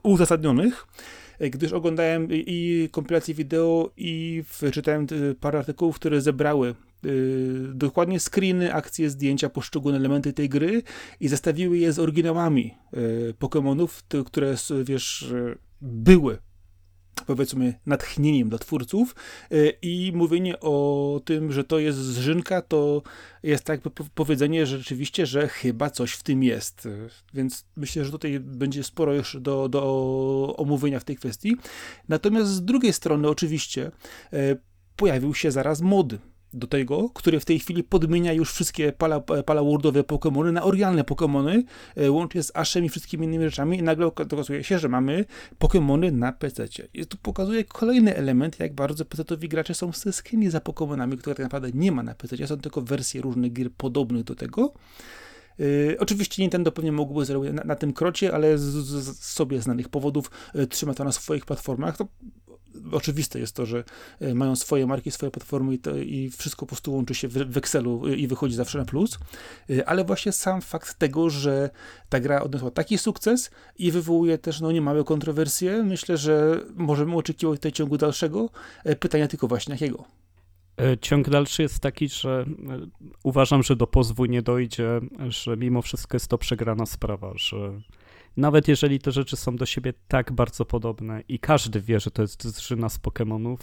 uzasadnionych, 0.04 0.88
e, 1.40 1.50
gdyż 1.50 1.74
oglądałem 1.74 2.28
i 2.32 2.90
kompilacje 2.92 3.34
wideo 3.34 3.92
i 3.98 4.44
czytałem 4.72 5.04
e, 5.32 5.36
parę 5.36 5.60
artykułów, 5.60 5.96
które 5.96 6.22
zebrały 6.22 6.76
dokładnie 7.74 8.20
screeny, 8.20 8.74
akcje, 8.74 9.10
zdjęcia, 9.10 9.50
poszczególne 9.50 9.98
elementy 9.98 10.34
tej 10.34 10.50
gry 10.50 10.84
i 11.20 11.28
zestawiły 11.28 11.78
je 11.78 11.94
z 11.94 12.00
oryginałami 12.00 12.74
Pokémonów, 13.40 14.24
które 14.26 14.56
wiesz, 14.84 15.34
były 15.82 16.38
powiedzmy 17.26 17.74
natchnieniem 17.86 18.50
dla 18.50 18.58
twórców 18.58 19.16
y, 19.52 19.74
i 19.82 20.12
mówienie 20.16 20.60
o 20.60 21.22
tym, 21.26 21.52
że 21.52 21.64
to 21.64 21.80
jest 21.80 21.98
zżynka, 21.98 22.62
to 22.62 23.02
jest 23.44 23.64
tak 23.64 23.82
powiedzenie 24.16 24.66
że 24.66 24.78
rzeczywiście, 24.78 25.26
że 25.26 25.48
chyba 25.48 25.90
coś 25.90 26.12
w 26.12 26.24
tym 26.24 26.44
jest. 26.44 26.88
Więc 27.34 27.66
myślę, 27.78 28.06
że 28.06 28.12
tutaj 28.12 28.40
będzie 28.40 28.84
sporo 28.84 29.14
jeszcze 29.14 29.40
do, 29.40 29.70
do 29.70 30.56
omówienia 30.58 31.00
w 31.00 31.04
tej 31.04 31.16
kwestii. 31.16 31.56
Natomiast 32.10 32.52
z 32.52 32.66
drugiej 32.66 32.94
strony 32.94 33.30
oczywiście 33.30 33.92
y, 34.34 34.58
pojawił 34.96 35.34
się 35.34 35.52
zaraz 35.52 35.82
mod 35.82 36.14
do 36.54 36.68
tego, 36.68 37.10
który 37.10 37.40
w 37.40 37.46
tej 37.46 37.60
chwili 37.60 37.84
podmienia 37.84 38.34
już 38.34 38.54
wszystkie 38.54 38.92
pala, 38.92 39.20
pala 39.20 39.64
wordowe 39.64 40.04
Pokémony 40.04 40.52
na 40.52 40.64
oryginalne 40.64 41.04
Pokémony, 41.04 41.64
e, 41.96 42.12
łącznie 42.12 42.44
z 42.44 42.52
Ashem 42.56 42.86
i 42.86 42.90
wszystkimi 42.90 43.26
innymi 43.26 43.46
rzeczami 43.46 43.78
i 43.78 43.84
nagle 43.84 44.06
okazuje 44.06 44.64
się, 44.64 44.80
że 44.80 44.90
mamy 44.90 45.26
Pokémony 45.60 46.12
na 46.12 46.32
PC. 46.32 46.68
I 46.94 47.06
tu 47.06 47.18
pokazuje 47.18 47.64
kolejny 47.64 48.16
element, 48.16 48.60
jak 48.60 48.74
bardzo 48.74 49.06
PC-owi 49.06 49.50
gracze 49.50 49.74
są 49.74 49.92
stęsknieni 49.92 50.50
za 50.50 50.60
Pokémonami, 50.60 51.18
które 51.18 51.36
tak 51.36 51.44
naprawdę 51.44 51.70
nie 51.74 51.92
ma 51.92 52.04
na 52.04 52.16
PC. 52.16 52.48
Są 52.48 52.58
tylko 52.58 52.82
wersje 52.82 53.22
różnych 53.22 53.54
gier 53.54 53.72
podobnych 53.72 54.24
do 54.24 54.36
tego. 54.36 54.74
Yy, 55.60 55.98
oczywiście 56.00 56.42
Nintendo 56.42 56.72
pewnie 56.72 56.92
mogłoby 56.92 57.26
zrobić 57.26 57.54
na, 57.54 57.64
na 57.64 57.76
tym 57.76 57.94
krocie, 57.94 58.34
ale 58.34 58.58
z, 58.58 58.62
z, 58.62 59.20
sobie 59.20 59.62
znanych 59.62 59.90
powodów 59.90 60.32
yy, 60.54 60.68
trzyma 60.68 60.94
to 60.94 61.04
na 61.04 61.12
swoich 61.12 61.46
platformach. 61.46 61.98
To 61.98 62.08
oczywiste 62.92 63.40
jest 63.40 63.56
to, 63.56 63.66
że 63.66 63.84
yy, 64.20 64.36
mają 64.36 64.56
swoje 64.56 64.88
marki, 64.88 65.12
swoje 65.12 65.32
platformy 65.32 65.74
i, 65.74 65.80
to, 65.80 65.98
i 65.98 66.30
wszystko 66.38 66.60
po 66.60 66.68
prostu 66.68 66.94
łączy 66.94 67.16
się 67.16 67.28
w, 67.28 67.34
w 67.34 67.58
Excelu 67.58 68.08
yy, 68.08 68.18
i 68.18 68.28
wychodzi 68.28 68.56
zawsze 68.56 68.78
na 68.78 68.86
plus. 68.86 69.20
Yy, 69.70 69.86
ale 69.86 70.04
właśnie 70.04 70.32
sam 70.32 70.62
fakt 70.62 71.00
tego, 71.00 71.30
że 71.30 71.70
ta 72.10 72.20
gra 72.20 72.42
odniosła 72.42 72.72
taki 72.72 72.98
sukces 72.98 73.52
i 73.78 73.92
wywołuje 73.92 74.38
też 74.38 74.62
no, 74.62 74.72
niemałe 74.72 75.04
kontrowersje, 75.04 75.84
myślę, 75.84 76.18
że 76.18 76.62
możemy 76.76 77.16
oczekiwać 77.16 77.60
tutaj 77.60 77.72
ciągu 77.72 77.98
dalszego. 77.98 78.50
Pytania 79.00 79.28
tylko 79.28 79.48
właśnie 79.48 79.74
jakiego. 79.74 80.06
E, 80.80 80.98
ciąg 80.98 81.30
dalszy 81.30 81.62
jest 81.62 81.80
taki, 81.80 82.10
że 82.10 82.46
e, 82.70 82.80
uważam, 83.24 83.64
że 83.64 83.76
do 83.76 83.88
pozwu 83.88 84.26
nie 84.26 84.42
dojdzie, 84.42 85.00
że 85.30 85.58
mimo 85.58 85.82
wszystko 85.82 86.16
jest 86.16 86.28
to 86.28 86.38
przegrana 86.38 86.86
sprawa, 86.86 87.34
że 87.36 87.82
nawet 88.38 88.68
jeżeli 88.68 89.00
te 89.00 89.12
rzeczy 89.12 89.36
są 89.36 89.56
do 89.56 89.66
siebie 89.66 89.94
tak 90.08 90.32
bardzo 90.32 90.66
podobne 90.66 91.24
i 91.28 91.40
każdy 91.40 91.82
wie, 91.82 92.00
że 92.00 92.12
to 92.12 92.22
jest 92.22 92.44
zżyna 92.44 92.90
z 92.90 93.00
Pokémonów, 93.00 93.58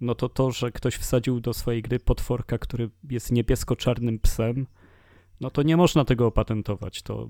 no 0.00 0.14
to 0.14 0.28
to, 0.28 0.50
że 0.50 0.72
ktoś 0.72 0.94
wsadził 0.94 1.40
do 1.40 1.54
swojej 1.54 1.82
gry 1.82 1.98
potworka, 1.98 2.58
który 2.58 2.90
jest 3.10 3.32
niebiesko-czarnym 3.32 4.18
psem, 4.18 4.66
no 5.40 5.50
to 5.50 5.62
nie 5.62 5.76
można 5.76 6.04
tego 6.04 6.26
opatentować. 6.26 7.02
To... 7.02 7.28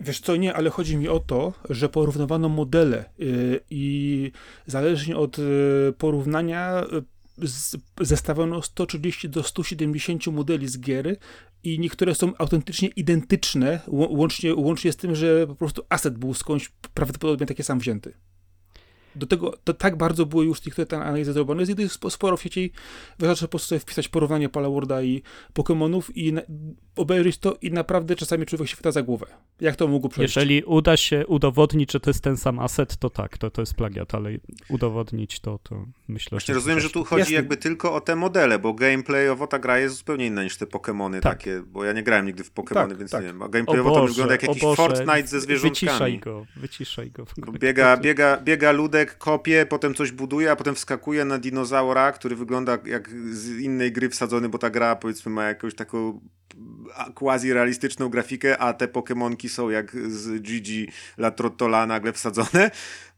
Wiesz 0.00 0.20
co, 0.20 0.36
nie, 0.36 0.54
ale 0.54 0.70
chodzi 0.70 0.96
mi 0.96 1.08
o 1.08 1.18
to, 1.20 1.52
że 1.70 1.88
porównywano 1.88 2.48
modele 2.48 3.04
yy, 3.18 3.60
i 3.70 4.32
zależnie 4.66 5.16
od 5.16 5.38
yy, 5.38 5.94
porównania 5.98 6.84
zestawiono 8.00 8.62
130 8.62 9.28
do 9.28 9.42
170 9.42 10.26
modeli 10.26 10.68
z 10.68 10.80
gier 10.80 11.16
i 11.62 11.78
niektóre 11.78 12.14
są 12.14 12.32
autentycznie 12.38 12.88
identyczne, 12.88 13.80
łącznie, 13.88 14.54
łącznie 14.54 14.92
z 14.92 14.96
tym, 14.96 15.14
że 15.14 15.46
po 15.46 15.54
prostu 15.54 15.82
asset 15.88 16.18
był 16.18 16.34
skądś 16.34 16.72
prawdopodobnie 16.94 17.46
takie 17.46 17.64
sam 17.64 17.78
wzięty 17.78 18.14
do 19.16 19.26
tego, 19.26 19.54
to 19.64 19.74
tak 19.74 19.96
bardzo 19.96 20.26
były 20.26 20.44
już 20.44 20.66
niektóre 20.66 20.86
te 20.86 20.96
analizy 20.96 21.32
zrobione, 21.32 21.62
jest 21.78 22.00
sporo 22.08 22.36
w 22.36 22.42
sieci, 22.42 22.72
wystarczy 23.18 23.44
po 23.44 23.48
prostu 23.48 23.68
sobie 23.68 23.78
wpisać 23.78 24.08
porównanie 24.08 24.48
Palaworda 24.48 25.02
i 25.02 25.22
Pokémonów 25.54 26.02
i 26.14 26.32
na, 26.32 26.42
obejrzeć 26.96 27.38
to 27.38 27.56
i 27.62 27.70
naprawdę 27.70 28.16
czasami 28.16 28.46
człowiek 28.46 28.68
się 28.68 28.74
chwyta 28.74 28.92
za 28.92 29.02
głowę. 29.02 29.26
Jak 29.60 29.76
to 29.76 29.88
mogło 29.88 30.10
przejść? 30.10 30.36
Jeżeli 30.36 30.62
uda 30.62 30.96
się 30.96 31.26
udowodnić, 31.26 31.92
że 31.92 32.00
to 32.00 32.10
jest 32.10 32.20
ten 32.20 32.36
sam 32.36 32.58
asset, 32.58 32.96
to 32.96 33.10
tak, 33.10 33.38
to, 33.38 33.50
to 33.50 33.62
jest 33.62 33.74
plagiat, 33.74 34.14
ale 34.14 34.30
udowodnić 34.68 35.40
to, 35.40 35.58
to 35.62 35.86
myślę, 36.08 36.30
Właśnie 36.30 36.54
że... 36.54 36.58
rozumiem, 36.58 36.80
że 36.80 36.90
tu 36.90 37.04
chodzi 37.04 37.20
Jasne. 37.20 37.34
jakby 37.34 37.56
tylko 37.56 37.94
o 37.94 38.00
te 38.00 38.16
modele, 38.16 38.58
bo 38.58 38.74
gameplayowo 38.74 39.46
ta 39.46 39.58
gra 39.58 39.78
jest 39.78 39.96
zupełnie 39.96 40.26
inna 40.26 40.44
niż 40.44 40.56
te 40.56 40.66
Pokémony 40.66 41.20
tak. 41.20 41.38
takie, 41.38 41.62
bo 41.66 41.84
ja 41.84 41.92
nie 41.92 42.02
grałem 42.02 42.26
nigdy 42.26 42.44
w 42.44 42.54
Pokémony, 42.54 42.88
tak, 42.88 42.98
więc 42.98 43.10
tak. 43.10 43.20
nie 43.20 43.26
wiem, 43.26 43.42
a 43.42 43.48
gameplayowo 43.48 43.90
Boże, 43.90 44.00
to 44.00 44.08
wygląda 44.08 44.34
jak 44.34 44.42
jakiś 44.42 44.62
Fortnite 44.62 45.26
ze 45.26 45.40
zwierzątkami. 45.40 45.90
Wyciszaj 45.90 46.18
go, 46.18 46.46
wyciszaj 46.56 47.10
go. 47.10 47.26
Biega, 47.58 47.96
biega, 47.96 48.40
biega 48.44 48.72
ludek 48.72 49.05
kopie, 49.06 49.66
potem 49.66 49.94
coś 49.94 50.12
buduje, 50.12 50.50
a 50.50 50.56
potem 50.56 50.74
wskakuje 50.74 51.24
na 51.24 51.38
dinozaura, 51.38 52.12
który 52.12 52.36
wygląda 52.36 52.78
jak 52.84 53.10
z 53.30 53.58
innej 53.58 53.92
gry 53.92 54.08
wsadzony, 54.08 54.48
bo 54.48 54.58
ta 54.58 54.70
gra 54.70 54.96
powiedzmy 54.96 55.32
ma 55.32 55.44
jakąś 55.44 55.74
taką 55.74 56.20
quasi 57.14 57.52
realistyczną 57.52 58.08
grafikę, 58.08 58.58
a 58.58 58.72
te 58.72 58.86
Pokémonki 58.86 59.48
są 59.48 59.68
jak 59.68 59.96
z 60.10 60.42
Gigi 60.42 60.88
La 61.18 61.30
Trottola 61.30 61.86
nagle 61.86 62.12
wsadzone. 62.12 62.70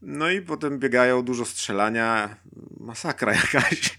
No 0.02 0.30
i 0.30 0.42
potem 0.42 0.78
biegają, 0.78 1.22
dużo 1.22 1.44
strzelania, 1.44 2.36
masakra 2.80 3.32
jakaś. 3.32 3.98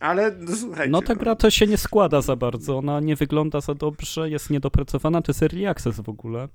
Ale 0.00 0.36
no, 0.38 0.56
słuchajcie. 0.56 0.90
No 0.90 1.02
ta 1.02 1.14
gra 1.14 1.34
to 1.34 1.50
się 1.50 1.66
nie 1.66 1.78
składa 1.78 2.20
za 2.20 2.36
bardzo, 2.36 2.78
ona 2.78 3.00
nie 3.00 3.16
wygląda 3.16 3.60
za 3.60 3.74
dobrze, 3.74 4.30
jest 4.30 4.50
niedopracowana, 4.50 5.22
to 5.22 5.32
jest 5.32 5.42
early 5.42 5.68
access 5.68 6.00
w 6.00 6.08
ogóle. 6.08 6.48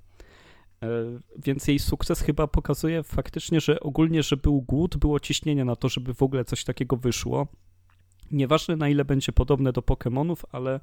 E, 0.84 1.18
więc 1.36 1.68
jej 1.68 1.78
sukces 1.78 2.20
chyba 2.20 2.46
pokazuje 2.46 3.02
faktycznie, 3.02 3.60
że 3.60 3.80
ogólnie, 3.80 4.22
że 4.22 4.36
był 4.36 4.62
głód, 4.62 4.96
było 4.96 5.20
ciśnienie 5.20 5.64
na 5.64 5.76
to, 5.76 5.88
żeby 5.88 6.14
w 6.14 6.22
ogóle 6.22 6.44
coś 6.44 6.64
takiego 6.64 6.96
wyszło. 6.96 7.46
Nieważne 8.30 8.76
na 8.76 8.88
ile 8.88 9.04
będzie 9.04 9.32
podobne 9.32 9.72
do 9.72 9.80
Pokémonów, 9.80 10.36
ale 10.52 10.80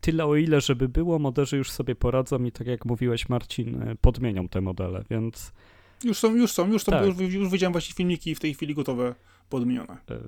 tyle 0.00 0.26
o 0.26 0.36
ile, 0.36 0.60
żeby 0.60 0.88
było, 0.88 1.18
moderzy 1.18 1.56
już 1.56 1.70
sobie 1.70 1.94
poradzą 1.94 2.44
i 2.44 2.52
tak 2.52 2.66
jak 2.66 2.84
mówiłeś 2.84 3.28
Marcin, 3.28 3.82
e, 3.82 3.96
podmienią 4.00 4.48
te 4.48 4.60
modele, 4.60 5.04
więc... 5.10 5.52
Już 6.04 6.18
są, 6.18 6.34
już 6.34 6.52
są, 6.52 6.68
już 6.68 6.82
są, 6.82 6.92
tak. 6.92 7.06
już, 7.06 7.34
już 7.34 7.48
widziałem 7.48 7.72
właśnie 7.72 7.94
filmiki 7.94 8.34
w 8.34 8.40
tej 8.40 8.54
chwili 8.54 8.74
gotowe, 8.74 9.14
podmienione. 9.48 9.96
E, 10.10 10.18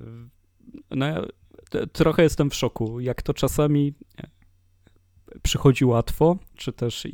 no 0.91 1.05
ja 1.05 1.21
trochę 1.93 2.23
jestem 2.23 2.49
w 2.49 2.55
szoku, 2.55 2.99
jak 2.99 3.21
to 3.21 3.33
czasami 3.33 3.93
przychodzi 5.41 5.85
łatwo, 5.85 6.37
czy 6.55 6.73
też 6.73 7.07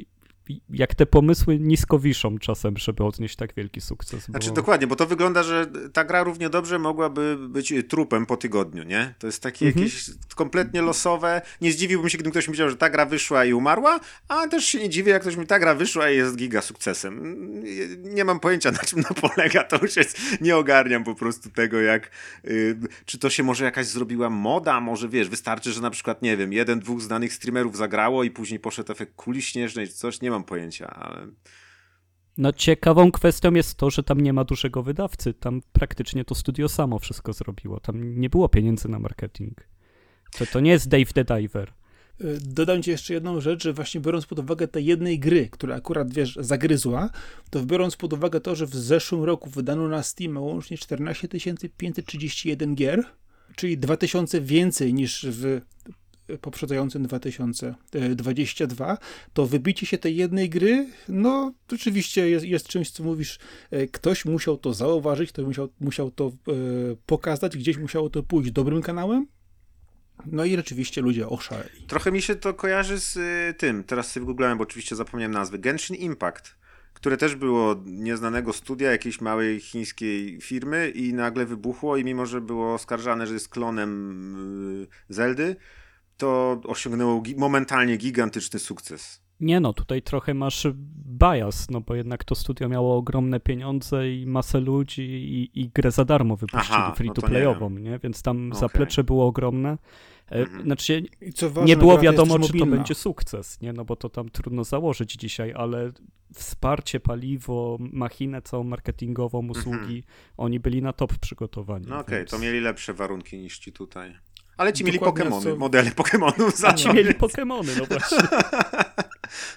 jak 0.69 0.95
te 0.95 1.06
pomysły 1.06 1.60
nisko 1.60 1.99
wiszą 1.99 2.38
czasem, 2.38 2.77
żeby 2.77 3.03
odnieść 3.03 3.36
tak 3.36 3.53
wielki 3.53 3.82
sukces. 3.82 4.27
Bo... 4.27 4.32
Znaczy 4.32 4.51
dokładnie, 4.51 4.88
bo 4.88 4.95
to 4.95 5.06
wygląda, 5.06 5.43
że 5.43 5.67
ta 5.93 6.03
gra 6.03 6.23
równie 6.23 6.49
dobrze 6.49 6.79
mogłaby 6.79 7.38
być 7.49 7.73
trupem 7.89 8.25
po 8.25 8.38
tygodniu, 8.38 8.84
nie? 8.84 9.13
To 9.19 9.27
jest 9.27 9.41
takie 9.41 9.65
mhm. 9.65 9.86
jakieś 9.86 10.10
kompletnie 10.36 10.82
losowe. 10.82 11.41
Nie 11.62 11.71
zdziwiłbym 11.71 12.10
się, 12.10 12.17
gdyby 12.17 12.32
ktoś 12.32 12.47
mi 12.47 12.51
powiedział, 12.51 12.69
że 12.69 12.77
ta 12.77 12.89
gra 12.89 13.06
wyszła 13.06 13.45
i 13.45 13.53
umarła, 13.53 13.99
a 14.27 14.47
też 14.47 14.65
się 14.65 14.79
nie 14.79 14.89
dziwię, 14.89 15.12
jak 15.12 15.21
ktoś 15.21 15.36
mi 15.36 15.47
ta 15.47 15.60
gra 15.60 15.75
wyszła 15.75 16.10
i 16.10 16.17
jest 16.17 16.36
giga 16.36 16.62
sukcesem. 16.62 17.36
Nie 18.03 18.25
mam 18.25 18.39
pojęcia, 18.39 18.71
na 18.71 18.79
czym 18.79 19.03
to 19.03 19.13
polega, 19.27 19.63
to 19.63 19.77
już 19.82 19.95
jest, 19.95 20.19
nie 20.41 20.58
ogarniam 20.58 21.03
po 21.03 21.15
prostu 21.15 21.49
tego, 21.49 21.82
jak, 21.82 22.12
yy, 22.43 22.77
czy 23.06 23.19
to 23.19 23.29
się 23.29 23.43
może 23.43 23.65
jakaś 23.65 23.86
zrobiła 23.86 24.29
moda, 24.29 24.79
może 24.79 25.10
wiesz, 25.10 25.29
wystarczy, 25.29 25.71
że 25.71 25.82
na 25.82 25.89
przykład, 25.89 26.21
nie 26.21 26.38
wiem, 26.38 26.53
jeden, 26.53 26.79
dwóch 26.79 27.01
znanych 27.01 27.34
streamerów 27.34 27.77
zagrało 27.77 28.23
i 28.23 28.32
później 28.32 28.60
poszedł 28.60 28.91
efekt 28.91 29.15
kuli 29.15 29.41
śnieżnej, 29.41 29.88
czy 29.88 29.93
coś, 29.93 30.21
nie 30.21 30.33
mam 30.34 30.43
pojęcia, 30.43 30.88
ale... 30.88 31.28
No 32.38 32.54
ciekawą 32.54 33.12
kwestią 33.12 33.54
jest 33.54 33.76
to, 33.76 33.89
że 33.89 34.04
tam 34.04 34.22
nie 34.22 34.34
ma 34.34 34.43
dużego 34.43 34.84
wydawcy. 34.84 35.34
Tam 35.34 35.62
praktycznie 35.74 36.26
to 36.26 36.36
studio 36.36 36.69
samo 36.69 37.00
wszystko 37.00 37.34
zrobiło. 37.34 37.80
Tam 37.80 38.19
nie 38.19 38.30
było 38.30 38.50
pieniędzy 38.50 38.89
na 38.89 39.00
marketing. 39.00 39.67
To, 40.38 40.46
to 40.46 40.60
nie 40.60 40.72
jest 40.72 40.89
Dave 40.89 41.13
the 41.13 41.24
Diver. 41.24 41.74
Y, 42.22 42.38
dodam 42.41 42.84
ci 42.84 42.91
jeszcze 42.91 43.13
jedną 43.13 43.41
rzecz, 43.41 43.63
że 43.63 43.74
właśnie 43.74 44.02
biorąc 44.02 44.26
pod 44.26 44.39
uwagę 44.39 44.67
tej 44.67 44.86
jednej 44.86 45.19
gry, 45.19 45.50
która 45.50 45.76
akurat, 45.76 46.13
wiesz, 46.13 46.36
zagryzła, 46.41 47.10
to 47.50 47.65
biorąc 47.65 47.96
pod 47.96 48.13
uwagę 48.13 48.39
to, 48.39 48.56
że 48.56 48.65
w 48.65 48.76
zeszłym 48.76 49.24
roku 49.24 49.50
wydano 49.50 49.88
na 49.88 50.04
Steam 50.04 50.38
łącznie 50.38 50.78
14 50.78 51.28
531 51.78 52.76
gier, 52.76 53.04
czyli 53.56 53.78
2000 53.78 54.41
więcej 54.41 54.93
niż 54.93 55.26
w 55.30 55.62
poprzedzającym 56.41 57.03
2022, 57.03 58.97
to 59.33 59.45
wybicie 59.45 59.86
się 59.86 59.97
tej 59.97 60.15
jednej 60.15 60.49
gry, 60.49 60.88
no 61.09 61.53
rzeczywiście 61.71 62.29
jest, 62.29 62.45
jest 62.45 62.67
czymś, 62.67 62.91
co 62.91 63.03
mówisz, 63.03 63.39
e, 63.71 63.88
ktoś 63.88 64.25
musiał 64.25 64.57
to 64.57 64.73
zauważyć, 64.73 65.29
ktoś 65.29 65.45
musiał, 65.45 65.69
musiał 65.79 66.12
to 66.12 66.27
e, 66.27 66.31
pokazać, 67.05 67.57
gdzieś 67.57 67.77
musiało 67.77 68.09
to 68.09 68.23
pójść 68.23 68.51
dobrym 68.51 68.81
kanałem, 68.81 69.27
no 70.25 70.45
i 70.45 70.55
rzeczywiście 70.55 71.01
ludzie 71.01 71.29
oszaleli. 71.29 71.81
Trochę 71.88 72.12
mi 72.12 72.21
się 72.21 72.36
to 72.36 72.53
kojarzy 72.53 72.99
z 72.99 73.17
y, 73.17 73.53
tym, 73.57 73.83
teraz 73.83 74.12
sobie 74.12 74.25
googlałem, 74.25 74.57
bo 74.57 74.63
oczywiście 74.63 74.95
zapomniałem 74.95 75.31
nazwy, 75.31 75.59
Genshin 75.59 75.95
Impact, 75.95 76.55
które 76.93 77.17
też 77.17 77.36
było 77.36 77.75
nieznanego 77.86 78.53
studia 78.53 78.91
jakiejś 78.91 79.21
małej 79.21 79.59
chińskiej 79.59 80.41
firmy 80.41 80.89
i 80.89 81.13
nagle 81.13 81.45
wybuchło 81.45 81.97
i 81.97 82.03
mimo, 82.03 82.25
że 82.25 82.41
było 82.41 82.73
oskarżane, 82.73 83.27
że 83.27 83.33
jest 83.33 83.49
klonem 83.49 84.83
y, 84.83 85.13
Zeldy, 85.13 85.55
to 86.17 86.62
osiągnęło 86.63 87.21
gi 87.21 87.36
momentalnie 87.36 87.97
gigantyczny 87.97 88.60
sukces. 88.60 89.23
Nie 89.39 89.60
no, 89.60 89.73
tutaj 89.73 90.02
trochę 90.02 90.34
masz 90.34 90.67
bias, 91.19 91.69
no 91.69 91.82
bo 91.82 91.95
jednak 91.95 92.23
to 92.23 92.36
studio 92.36 92.69
miało 92.69 92.97
ogromne 92.97 93.39
pieniądze 93.39 94.12
i 94.12 94.26
masę 94.26 94.60
ludzi 94.60 95.02
i, 95.02 95.62
i 95.62 95.69
grę 95.69 95.91
za 95.91 96.06
darmo 96.06 96.36
wypuścili 96.36 96.80
no 96.80 96.95
free-to-playową, 96.95 97.69
nie, 97.69 97.91
nie, 97.91 97.99
Więc 97.99 98.21
tam 98.21 98.47
okay. 98.47 98.60
zaplecze 98.60 99.04
było 99.04 99.28
ogromne. 99.28 99.78
E, 100.32 100.36
mhm. 100.36 100.63
Znaczy, 100.63 101.04
ważne, 101.41 101.63
nie 101.63 101.78
było 101.78 101.99
wiadomo, 101.99 102.39
czy 102.39 102.60
to 102.60 102.65
będzie 102.65 102.95
sukces, 102.95 103.62
nie? 103.62 103.73
No 103.73 103.86
bo 103.86 103.95
to 103.95 104.10
tam 104.10 104.30
trudno 104.30 104.63
założyć 104.63 105.12
dzisiaj, 105.13 105.54
ale 105.56 105.91
wsparcie, 106.34 106.99
paliwo, 106.99 107.78
machinę 107.80 108.41
całą 108.41 108.63
marketingową, 108.63 109.47
usługi, 109.49 109.78
mhm. 109.78 110.04
oni 110.38 110.60
byli 110.60 110.82
na 110.82 110.93
top 110.93 111.17
przygotowani. 111.17 111.86
No 111.88 111.95
okej, 111.95 112.06
okay, 112.06 112.17
więc... 112.17 112.32
to 112.32 112.39
mieli 112.39 112.60
lepsze 112.60 112.93
warunki 112.93 113.38
niż 113.38 113.60
ci 113.60 113.73
tutaj. 113.73 114.15
Ale 114.57 114.73
ci 114.73 114.83
mieli 114.83 114.99
Pokémony, 114.99 115.43
co... 115.43 115.55
modele 115.55 115.91
Pokémonów 115.91 116.55
za 116.55 116.67
A 116.67 116.73
ci 116.73 116.93
mieli 116.93 117.13
Pokémony, 117.13 117.77
no 117.79 117.85
właśnie. 117.85 118.17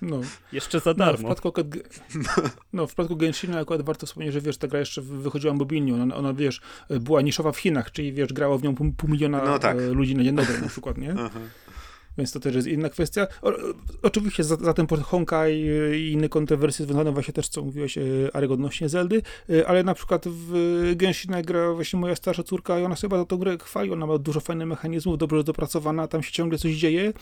No. 0.02 0.20
Jeszcze 0.52 0.80
za 0.80 0.94
darmo. 0.94 1.28
No, 1.28 1.34
w 1.34 1.38
przypadku, 1.38 1.62
no, 2.72 2.86
w 2.86 2.88
przypadku 2.88 3.16
Genshina 3.16 3.58
akurat 3.58 3.82
warto 3.82 4.06
wspomnieć, 4.06 4.32
że 4.32 4.40
wiesz, 4.40 4.58
ta 4.58 4.68
gra 4.68 4.78
jeszcze 4.78 5.02
wychodziła 5.02 5.54
mobilnie, 5.54 5.94
ona, 5.94 6.14
ona 6.14 6.34
wiesz, 6.34 6.60
była 6.90 7.22
niszowa 7.22 7.52
w 7.52 7.58
Chinach, 7.58 7.92
czyli 7.92 8.12
wiesz, 8.12 8.32
grało 8.32 8.58
w 8.58 8.62
nią 8.62 8.74
pół, 8.74 8.92
pół 8.92 9.10
miliona 9.10 9.44
no, 9.44 9.58
tak. 9.58 9.76
E, 9.76 9.80
ludzi 9.80 10.14
na 10.14 10.24
dzień 10.24 10.36
dobry 10.36 10.60
na 10.60 10.68
przykład, 10.68 10.98
nie? 10.98 11.14
Więc 12.18 12.32
to 12.32 12.40
też 12.40 12.54
jest 12.54 12.68
inna 12.68 12.88
kwestia. 12.88 13.26
O, 13.42 13.52
oczywiście 14.02 14.44
za, 14.44 14.56
za 14.56 14.74
ten 14.74 14.86
Honkai 14.86 15.66
i 15.94 16.12
inne 16.12 16.28
kontrowersje 16.28 16.86
związane 16.86 17.12
właśnie 17.12 17.34
też, 17.34 17.48
co 17.48 17.62
mówiłeś, 17.62 17.98
Arek, 18.32 18.50
odnośnie 18.50 18.88
Zeldy, 18.88 19.22
ale 19.66 19.84
na 19.84 19.94
przykład 19.94 20.24
w 20.26 20.92
Genshina 20.96 21.42
gra 21.42 21.72
właśnie 21.72 21.98
moja 21.98 22.16
starsza 22.16 22.42
córka 22.42 22.80
i 22.80 22.82
ona 22.82 22.96
sobie 22.96 23.16
za 23.16 23.24
tą 23.24 23.36
grę 23.36 23.56
chwali, 23.62 23.92
ona 23.92 24.06
ma 24.06 24.18
dużo 24.18 24.40
fajnych 24.40 24.68
mechanizmów, 24.68 25.18
dobrze 25.18 25.44
dopracowana, 25.44 26.08
tam 26.08 26.22
się 26.22 26.32
ciągle 26.32 26.58
coś 26.58 26.72
dzieje. 26.72 27.12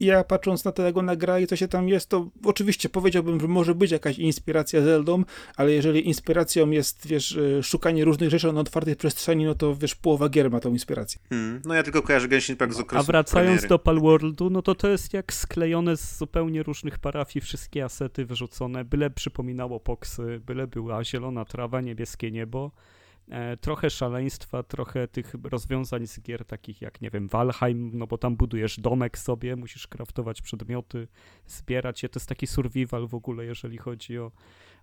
Ja 0.00 0.24
patrząc 0.24 0.64
na 0.64 0.72
to, 0.72 0.82
jak 0.82 0.96
ona 0.96 1.16
gra 1.16 1.40
i 1.40 1.46
co 1.46 1.56
się 1.56 1.68
tam 1.68 1.88
jest, 1.88 2.08
to 2.08 2.28
oczywiście 2.44 2.88
powiedziałbym, 2.88 3.40
że 3.40 3.48
może 3.48 3.74
być 3.74 3.90
jakaś 3.90 4.18
inspiracja 4.18 4.82
Zeldą, 4.82 5.24
ale 5.56 5.72
jeżeli 5.72 6.06
inspiracją 6.06 6.70
jest, 6.70 7.06
wiesz, 7.06 7.38
szukanie 7.62 8.04
różnych 8.04 8.30
rzeczy 8.30 8.52
na 8.52 8.60
otwartej 8.60 8.96
przestrzeni, 8.96 9.44
no 9.44 9.54
to 9.54 9.76
wiesz, 9.76 9.94
połowa 9.94 10.28
gier 10.28 10.50
ma 10.50 10.60
tą 10.60 10.70
inspirację. 10.70 11.20
Hmm, 11.28 11.62
no 11.64 11.74
ja 11.74 11.82
tylko 11.82 12.02
kojarzę 12.02 12.28
Genshin 12.28 12.52
Impact 12.52 12.74
z 12.74 12.80
okresu 12.80 13.00
A 13.00 13.02
wracając 13.02 13.48
premiery. 13.48 13.68
do 13.68 13.78
Palworldu, 14.08 14.50
no 14.50 14.62
to 14.62 14.74
to 14.74 14.88
jest 14.88 15.12
jak 15.12 15.32
sklejone 15.32 15.96
z 15.96 16.18
zupełnie 16.18 16.62
różnych 16.62 16.98
parafii, 16.98 17.40
wszystkie 17.40 17.84
asety 17.84 18.24
wyrzucone, 18.24 18.84
byle 18.84 19.10
przypominało 19.10 19.80
poksy, 19.80 20.40
byle 20.46 20.66
była 20.66 21.04
zielona 21.04 21.44
trawa, 21.44 21.80
niebieskie 21.80 22.30
niebo. 22.30 22.70
E, 23.28 23.56
trochę 23.56 23.90
szaleństwa, 23.90 24.62
trochę 24.62 25.08
tych 25.08 25.34
rozwiązań 25.44 26.06
z 26.06 26.20
gier 26.20 26.44
takich 26.44 26.82
jak, 26.82 27.00
nie 27.00 27.10
wiem, 27.10 27.28
Valheim, 27.28 27.90
no 27.94 28.06
bo 28.06 28.18
tam 28.18 28.36
budujesz 28.36 28.80
domek 28.80 29.18
sobie, 29.18 29.56
musisz 29.56 29.86
kraftować 29.86 30.42
przedmioty, 30.42 31.08
zbierać 31.46 32.02
je. 32.02 32.08
To 32.08 32.18
jest 32.18 32.28
taki 32.28 32.46
survival 32.46 33.08
w 33.08 33.14
ogóle, 33.14 33.44
jeżeli 33.44 33.78
chodzi 33.78 34.18
o, 34.18 34.32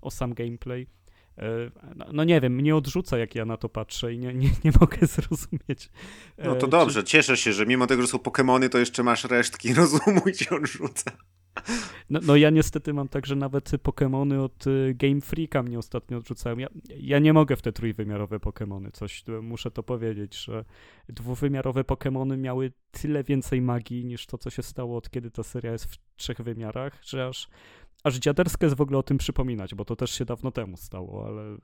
o 0.02 0.12
sam 0.12 0.34
gameplay. 0.34 0.88
E, 1.38 1.72
no, 1.96 2.06
no, 2.14 2.24
nie 2.24 2.42
wiem, 2.42 2.56
mnie 2.56 2.76
odrzuca, 2.76 3.18
jak 3.18 3.36
ja 3.36 3.46
na 3.46 3.58
to 3.58 3.70
patrzę 3.70 4.14
i 4.14 4.20
nie, 4.20 4.34
nie, 4.34 4.50
nie 4.64 4.72
mogę 4.80 5.08
zrozumieć. 5.08 5.90
E, 6.38 6.48
no 6.48 6.56
to 6.56 6.68
dobrze, 6.68 7.04
czy... 7.04 7.10
cieszę 7.10 7.38
się, 7.38 7.54
że 7.54 7.66
mimo 7.66 7.88
tego, 7.88 8.02
że 8.02 8.08
są 8.08 8.18
Pokémony, 8.18 8.70
to 8.70 8.78
jeszcze 8.78 9.04
masz 9.04 9.24
resztki 9.24 9.74
rozumu 9.82 10.22
i 10.26 10.34
cię 10.34 10.50
odrzuca. 10.50 11.12
No, 12.10 12.20
no 12.24 12.36
ja 12.36 12.50
niestety 12.50 12.94
mam 12.94 13.08
tak, 13.08 13.26
że 13.26 13.36
nawet 13.36 13.70
Pokémony 13.70 14.44
od 14.44 14.68
y, 14.68 14.96
Game 14.98 15.22
Freaka 15.22 15.64
mnie 15.64 15.80
ostatnio 15.80 16.18
odrzucają. 16.18 16.58
Ja, 16.58 16.68
ja 17.00 17.20
nie 17.20 17.34
mogę 17.34 17.56
w 17.56 17.62
te 17.62 17.72
trójwymiarowe 17.72 18.38
Pokémony, 18.40 18.92
coś 18.92 19.24
muszę 19.42 19.72
to 19.72 19.84
powiedzieć, 19.84 20.38
że 20.38 20.66
dwuwymiarowe 21.10 21.84
Pokémony 21.84 22.38
miały 22.38 22.72
tyle 22.92 23.24
więcej 23.24 23.62
magii 23.62 24.06
niż 24.06 24.26
to, 24.26 24.38
co 24.38 24.50
się 24.50 24.64
stało 24.64 24.98
od 24.98 25.10
kiedy 25.10 25.32
ta 25.32 25.44
seria 25.44 25.72
jest 25.72 25.86
w 25.86 25.98
trzech 26.16 26.42
wymiarach, 26.42 27.00
że 27.04 27.28
aż 27.28 27.48
aż 28.04 28.16
dziaderska 28.16 28.66
jest 28.66 28.78
w 28.78 28.82
ogóle 28.82 28.98
o 28.98 29.04
tym 29.04 29.18
przypominać, 29.18 29.76
bo 29.76 29.86
to 29.86 29.96
też 29.96 30.12
się 30.12 30.26
dawno 30.26 30.52
temu 30.52 30.78
stało, 30.78 31.28
ale 31.28 31.58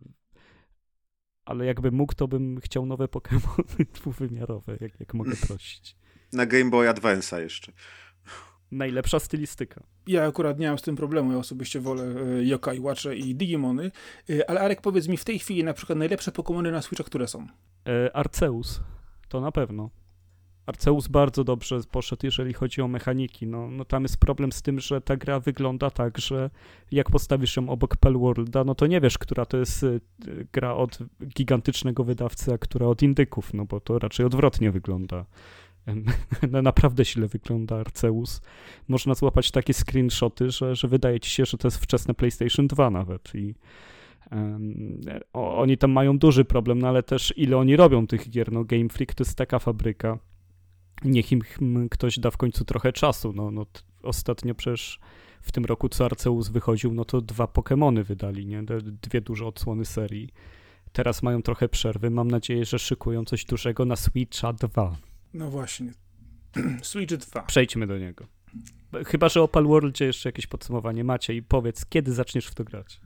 ale 1.46 1.66
jakbym 1.66 1.94
mógł, 1.96 2.14
to 2.14 2.28
bym 2.28 2.60
chciał 2.60 2.86
nowe 2.86 3.06
Pokémony 3.06 3.86
dwuwymiarowe, 4.00 4.78
jak, 4.82 5.00
jak 5.00 5.14
mogę 5.14 5.36
prosić. 5.48 5.96
Na 6.34 6.46
Game 6.46 6.70
Boy 6.70 6.88
Advance'a 6.88 7.40
jeszcze. 7.40 7.72
Najlepsza 8.72 9.20
stylistyka. 9.20 9.84
Ja 10.08 10.26
akurat 10.26 10.60
nie 10.60 10.68
mam 10.68 10.78
z 10.78 10.82
tym 10.82 10.96
problemu, 10.96 11.32
ja 11.32 11.38
osobiście 11.38 11.80
wolę 11.80 12.04
e, 12.04 12.44
Yokai 12.44 12.80
Watche 12.80 13.16
i 13.16 13.36
Digimony, 13.36 13.92
e, 14.30 14.50
ale 14.50 14.62
Arek 14.62 14.82
powiedz 14.82 15.08
mi 15.08 15.18
w 15.18 15.26
tej 15.26 15.40
chwili 15.40 15.64
na 15.64 15.74
przykład 15.74 16.00
najlepsze 16.00 16.32
Pokémony 16.32 16.72
na 16.72 16.82
Switcha, 16.82 17.04
które 17.04 17.28
są? 17.28 17.48
E, 17.88 18.16
Arceus, 18.16 18.82
to 19.30 19.42
na 19.42 19.52
pewno. 19.52 19.90
Arceus 20.66 21.08
bardzo 21.08 21.44
dobrze 21.44 21.80
poszedł, 21.92 22.26
jeżeli 22.26 22.54
chodzi 22.54 22.82
o 22.82 22.88
mechaniki. 22.88 23.48
No, 23.48 23.72
no 23.72 23.86
tam 23.86 24.04
jest 24.04 24.18
problem 24.18 24.52
z 24.52 24.62
tym, 24.62 24.80
że 24.80 25.02
ta 25.02 25.18
gra 25.18 25.40
wygląda 25.40 25.90
tak, 25.90 26.18
że 26.18 26.50
jak 26.92 27.10
postawisz 27.10 27.56
ją 27.58 27.70
obok 27.70 27.96
Worlda, 28.04 28.64
no 28.64 28.76
to 28.76 28.88
nie 28.88 29.02
wiesz, 29.02 29.18
która 29.18 29.46
to 29.46 29.58
jest 29.58 29.86
gra 30.54 30.74
od 30.74 31.00
gigantycznego 31.28 32.04
wydawcy, 32.04 32.54
a 32.54 32.58
która 32.58 32.88
od 32.88 33.02
indyków, 33.02 33.54
no 33.54 33.66
bo 33.66 33.80
to 33.80 34.00
raczej 34.00 34.26
odwrotnie 34.26 34.72
wygląda. 34.72 35.26
No, 36.52 36.62
naprawdę 36.62 37.06
źle 37.06 37.28
wygląda 37.28 37.80
Arceus. 37.80 38.42
Można 38.88 39.14
złapać 39.14 39.52
takie 39.52 39.74
screenshoty, 39.74 40.52
że, 40.52 40.76
że 40.76 40.88
wydaje 40.88 41.20
ci 41.20 41.32
się, 41.32 41.46
że 41.46 41.58
to 41.58 41.68
jest 41.68 41.78
wczesne 41.78 42.14
PlayStation 42.14 42.68
2 42.68 42.90
nawet 42.90 43.36
i 43.36 43.56
um, 44.32 45.02
oni 45.34 45.78
tam 45.78 45.92
mają 45.92 46.18
duży 46.18 46.46
problem, 46.46 46.80
no 46.80 46.88
ale 46.88 47.04
też 47.04 47.34
ile 47.38 47.58
oni 47.58 47.76
robią 47.76 48.08
tych 48.08 48.30
gier, 48.30 48.52
no 48.52 48.64
Game 48.64 48.90
Freak 48.90 49.14
to 49.14 49.24
jest 49.24 49.38
taka 49.38 49.60
fabryka, 49.60 50.20
niech 51.04 51.32
im 51.32 51.42
ktoś 51.92 52.20
da 52.20 52.32
w 52.32 52.38
końcu 52.38 52.66
trochę 52.66 52.94
czasu. 52.94 53.34
No, 53.34 53.52
no 53.52 53.66
ostatnio 54.04 54.56
przecież 54.56 55.00
w 55.42 55.52
tym 55.52 55.66
roku, 55.66 55.90
co 55.90 56.06
Arceus 56.06 56.50
wychodził, 56.50 56.94
no 56.94 57.06
to 57.06 57.22
dwa 57.22 57.46
Pokémony 57.46 58.04
wydali, 58.04 58.46
nie? 58.46 58.64
Dwie 59.02 59.22
duże 59.22 59.46
odsłony 59.46 59.86
serii. 59.86 60.30
Teraz 60.92 61.24
mają 61.24 61.42
trochę 61.42 61.70
przerwy. 61.70 62.10
Mam 62.10 62.32
nadzieję, 62.32 62.66
że 62.66 62.80
szykują 62.80 63.26
coś 63.26 63.46
dużego 63.46 63.86
na 63.86 63.96
Switcha 63.96 64.54
2. 64.54 64.96
No 65.34 65.50
właśnie. 65.50 65.94
Switch 66.82 67.16
2. 67.16 67.42
Przejdźmy 67.42 67.88
do 67.88 67.98
niego. 67.98 68.28
Chyba, 69.08 69.30
że 69.30 69.42
o 69.42 69.48
Palworldzie 69.48 70.06
jeszcze 70.06 70.30
jakieś 70.30 70.48
podsumowanie 70.48 71.04
macie 71.04 71.34
i 71.34 71.44
powiedz, 71.44 71.86
kiedy 71.86 72.14
zaczniesz 72.14 72.48
w 72.48 72.56
to 72.56 72.64
grać? 72.64 73.00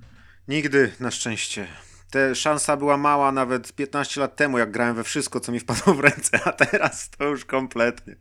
Nigdy, 0.48 0.92
na 1.00 1.12
szczęście. 1.12 1.68
Te 2.12 2.36
szansa 2.36 2.78
była 2.78 2.98
mała 2.98 3.32
nawet 3.32 3.74
15 3.74 4.22
lat 4.22 4.36
temu, 4.36 4.58
jak 4.58 4.72
grałem 4.72 4.96
we 4.96 5.04
wszystko, 5.04 5.40
co 5.40 5.52
mi 5.52 5.60
wpadło 5.60 5.94
w 5.94 6.00
ręce, 6.00 6.44
a 6.44 6.52
teraz 6.52 7.10
to 7.10 7.24
już 7.24 7.46
kompletnie. 7.46 8.16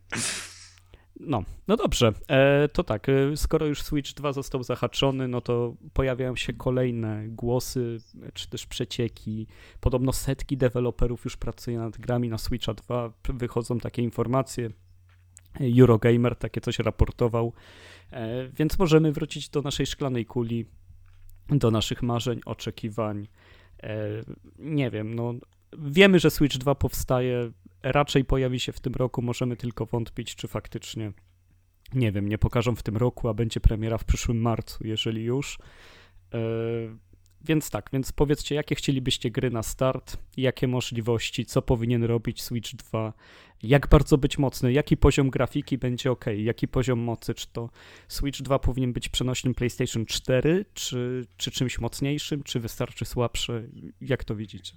No, 1.19 1.43
no 1.67 1.77
dobrze. 1.77 2.13
E, 2.27 2.67
to 2.67 2.83
tak, 2.83 3.09
e, 3.09 3.37
skoro 3.37 3.65
już 3.65 3.81
Switch 3.81 4.13
2 4.13 4.33
został 4.33 4.63
zahaczony, 4.63 5.27
no 5.27 5.41
to 5.41 5.75
pojawiają 5.93 6.35
się 6.35 6.53
kolejne 6.53 7.27
głosy, 7.27 7.97
czy 8.33 8.49
też 8.49 8.65
przecieki. 8.65 9.47
Podobno 9.81 10.13
setki 10.13 10.57
deweloperów 10.57 11.25
już 11.25 11.37
pracuje 11.37 11.77
nad 11.77 11.97
grami 11.97 12.29
na 12.29 12.37
Switcha 12.37 12.73
2. 12.73 13.13
Wychodzą 13.29 13.79
takie 13.79 14.01
informacje. 14.01 14.69
Eurogamer 15.79 16.35
takie 16.35 16.61
coś 16.61 16.79
raportował. 16.79 17.53
E, 18.11 18.47
więc 18.47 18.79
możemy 18.79 19.11
wrócić 19.11 19.49
do 19.49 19.61
naszej 19.61 19.85
szklanej 19.85 20.25
kuli, 20.25 20.65
do 21.49 21.71
naszych 21.71 22.03
marzeń, 22.03 22.41
oczekiwań. 22.45 23.27
Nie 24.59 24.91
wiem, 24.91 25.15
no 25.15 25.33
wiemy, 25.77 26.19
że 26.19 26.29
Switch 26.31 26.57
2 26.57 26.75
powstaje, 26.75 27.51
raczej 27.85 28.25
pojawi 28.25 28.59
się 28.59 28.71
w 28.71 28.79
tym 28.79 28.93
roku, 28.93 29.21
możemy 29.21 29.57
tylko 29.57 29.85
wątpić, 29.85 30.35
czy 30.35 30.47
faktycznie, 30.47 31.11
nie 31.93 32.11
wiem, 32.11 32.29
nie 32.29 32.37
pokażą 32.37 32.75
w 32.75 32.83
tym 32.83 32.97
roku, 32.97 33.27
a 33.27 33.33
będzie 33.33 33.59
premiera 33.59 33.97
w 33.97 34.05
przyszłym 34.05 34.41
marcu, 34.41 34.87
jeżeli 34.87 35.23
już. 35.23 35.57
E, 36.33 36.39
więc 37.41 37.69
tak, 37.69 37.89
więc 37.93 38.11
powiedzcie, 38.11 38.55
jakie 38.55 38.75
chcielibyście 38.75 39.31
gry 39.31 39.51
na 39.51 39.63
start, 39.63 40.17
jakie 40.37 40.67
możliwości, 40.67 41.45
co 41.45 41.61
powinien 41.61 42.03
robić 42.03 42.41
Switch 42.41 42.75
2, 42.75 43.13
jak 43.63 43.87
bardzo 43.87 44.17
być 44.17 44.37
mocny, 44.37 44.73
jaki 44.73 44.97
poziom 44.97 45.29
grafiki 45.29 45.77
będzie 45.77 46.11
ok, 46.11 46.25
jaki 46.37 46.67
poziom 46.67 46.99
mocy, 46.99 47.33
czy 47.33 47.47
to 47.47 47.69
Switch 48.07 48.41
2 48.41 48.59
powinien 48.59 48.93
być 48.93 49.09
przenośnym 49.09 49.53
PlayStation 49.53 50.05
4, 50.05 50.65
czy, 50.73 51.25
czy 51.37 51.51
czymś 51.51 51.79
mocniejszym, 51.79 52.43
czy 52.43 52.59
wystarczy 52.59 53.05
słabsze, 53.05 53.63
jak 54.01 54.23
to 54.23 54.35
widzicie? 54.35 54.73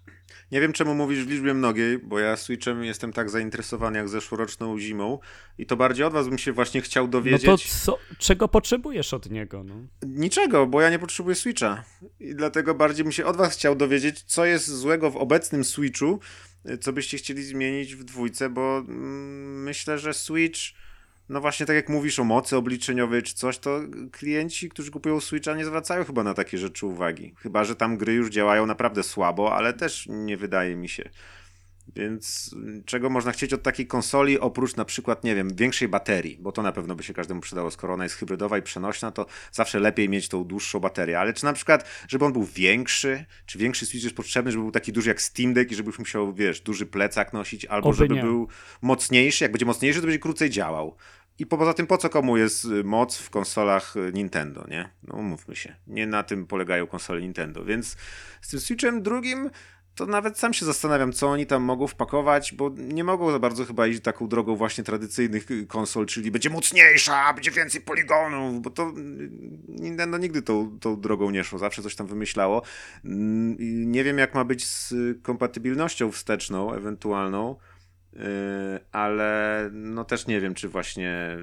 Nie 0.53 0.61
wiem 0.61 0.73
czemu 0.73 0.95
mówisz 0.95 1.25
w 1.25 1.31
liczbie 1.31 1.55
mnogiej, 1.55 1.99
bo 1.99 2.19
ja 2.19 2.37
Switchem 2.37 2.85
jestem 2.85 3.12
tak 3.12 3.31
zainteresowany 3.31 3.99
jak 3.99 4.09
zeszłoroczną 4.09 4.79
zimą 4.79 5.19
i 5.59 5.67
to 5.67 5.77
bardziej 5.77 6.07
od 6.07 6.12
was 6.12 6.29
bym 6.29 6.38
się 6.38 6.53
właśnie 6.53 6.81
chciał 6.81 7.09
dowiedzieć. 7.09 7.47
No 7.47 7.57
to 7.57 7.62
co, 7.85 7.99
czego 8.19 8.49
potrzebujesz 8.49 9.14
od 9.14 9.31
niego? 9.31 9.64
No? 9.64 9.75
Niczego, 10.07 10.67
bo 10.67 10.81
ja 10.81 10.91
nie 10.91 10.99
potrzebuję 10.99 11.35
Switcha 11.37 11.85
i 12.21 12.35
dlatego 12.35 12.75
bardziej 12.75 13.05
bym 13.05 13.12
się 13.12 13.27
od 13.27 13.37
was 13.37 13.53
chciał 13.53 13.77
dowiedzieć, 13.77 14.23
co 14.23 14.45
jest 14.45 14.67
złego 14.67 15.11
w 15.11 15.17
obecnym 15.17 15.64
Switchu, 15.64 16.21
co 16.81 16.92
byście 16.92 17.18
chcieli 17.18 17.44
zmienić 17.44 17.94
w 17.94 18.05
dwójce, 18.05 18.51
bo 18.51 18.79
mm, 18.79 19.62
myślę, 19.62 19.99
że 19.99 20.14
Switch, 20.14 20.61
no 21.29 21.40
właśnie 21.40 21.66
tak 21.66 21.77
jak 21.77 21.88
mówisz 21.88 22.18
o 22.18 22.25
mocy 22.25 22.57
obliczeniowej 22.57 23.23
czy 23.23 23.35
coś, 23.35 23.59
to 23.59 23.81
klienci, 24.12 24.68
którzy 24.68 24.90
kupują 24.90 25.21
Switcha 25.21 25.55
nie 25.55 25.64
zwracają 25.64 26.05
chyba 26.05 26.23
na 26.23 26.35
takie 26.35 26.59
rzeczy 26.59 26.87
uwagi. 26.87 27.35
Chyba, 27.37 27.64
że 27.64 27.77
tam 27.77 27.97
gry 27.97 28.12
już 28.12 28.31
działają 28.31 28.66
naprawdę 28.66 29.03
słabo, 29.03 29.55
ale 29.57 29.73
też 29.73 30.07
nie 30.11 30.37
wydaje 30.37 30.77
mi 30.77 30.88
się. 30.88 31.11
Więc 31.96 32.55
czego 32.85 33.11
można 33.11 33.33
chcieć 33.33 33.53
od 33.53 33.62
takiej 33.62 33.87
konsoli, 33.87 34.40
oprócz 34.40 34.77
na 34.77 34.85
przykład, 34.85 35.24
nie 35.24 35.35
wiem, 35.35 35.48
większej 35.55 35.88
baterii, 35.88 36.38
bo 36.40 36.53
to 36.53 36.62
na 36.62 36.72
pewno 36.72 36.94
by 36.94 37.03
się 37.03 37.14
każdemu 37.14 37.40
przydało, 37.40 37.70
skoro 37.70 37.94
ona 37.94 38.05
jest 38.05 38.16
hybrydowa 38.16 38.59
i 38.59 38.62
przenośna, 38.62 39.11
to 39.11 39.27
zawsze 39.53 39.81
lepiej 39.81 40.09
mieć 40.09 40.29
tą 40.29 40.44
dłuższą 40.44 40.81
baterię. 40.81 41.20
Ale 41.20 41.33
czy 41.33 41.44
na 41.44 41.53
przykład, 41.53 41.88
żeby 42.09 42.24
on 42.24 42.33
był 42.33 42.44
większy, 42.44 43.24
czy 43.46 43.59
większy 43.59 43.87
Switch 43.87 44.05
jest 44.05 44.16
potrzebny, 44.16 44.53
żeby 44.53 44.62
był 44.62 44.72
taki 44.72 44.92
duży 44.92 45.09
jak 45.09 45.22
Steam 45.22 45.55
Deck 45.55 45.72
i 45.72 45.74
żebyś 45.74 45.98
musiał, 45.98 46.35
wiesz, 46.35 46.61
duży 46.61 46.87
plecak 46.87 47.33
nosić, 47.33 47.64
albo 47.64 47.88
Oby 47.88 47.96
żeby 47.98 48.14
nie. 48.14 48.22
był 48.22 48.48
mocniejszy, 48.83 49.44
jak 49.44 49.53
będzie 49.53 49.66
mocniejszy, 49.66 50.01
to 50.01 50.07
będzie 50.07 50.18
krócej 50.18 50.51
działał. 50.51 50.96
I 51.38 51.46
poza 51.46 51.74
tym, 51.74 51.87
po 51.87 51.98
co 51.98 52.09
komu 52.09 52.37
jest 52.37 52.64
y, 52.64 52.85
moc 52.85 53.18
w 53.18 53.31
konsolach 53.31 53.96
y, 53.96 54.12
Nintendo, 54.14 54.64
nie? 54.68 54.88
No 55.03 55.22
mówmy 55.22 55.57
się. 55.57 55.77
Nie 55.87 56.07
na 56.07 56.22
tym 56.22 56.46
polegają 56.46 56.87
konsole 56.87 57.20
Nintendo. 57.20 57.64
Więc 57.64 57.96
z 58.40 58.51
tym 58.51 58.61
Switchem 58.61 59.03
drugim 59.03 59.51
to 59.98 60.06
nawet 60.06 60.38
sam 60.38 60.54
się 60.54 60.66
zastanawiam, 60.66 61.12
co 61.12 61.28
oni 61.28 61.46
tam 61.46 61.62
mogą 61.62 61.87
wpakować, 61.87 62.55
bo 62.55 62.70
nie 62.76 63.05
mogą 63.05 63.30
za 63.30 63.38
bardzo 63.38 63.64
chyba 63.64 63.86
iść 63.86 64.01
taką 64.01 64.28
drogą 64.28 64.57
właśnie 64.57 64.84
tradycyjnych 64.84 65.51
y, 65.51 65.66
konsol, 65.66 66.07
czyli 66.07 66.30
będzie 66.30 66.51
mocniejsza, 66.51 67.32
będzie 67.34 67.51
więcej 67.51 67.80
poligonów, 67.80 68.62
bo 68.62 68.70
to 68.70 68.92
Nintendo 69.68 70.18
nigdy 70.18 70.42
tą, 70.42 70.78
tą 70.78 71.01
drogą 71.01 71.30
nie 71.30 71.44
szło, 71.44 71.59
zawsze 71.59 71.82
coś 71.82 71.94
tam 71.94 72.07
wymyślało. 72.07 72.62
Mm, 73.05 73.57
nie 73.92 74.05
wiem, 74.05 74.18
jak 74.18 74.34
ma 74.34 74.44
być 74.44 74.66
z 74.66 74.94
kompatybilnością 75.22 76.12
wsteczną, 76.12 76.72
ewentualną, 76.72 77.57
Yy, 78.12 78.20
ale 78.92 79.70
no 79.72 80.05
też 80.05 80.26
nie 80.26 80.40
wiem, 80.40 80.55
czy 80.55 80.68
właśnie 80.68 81.38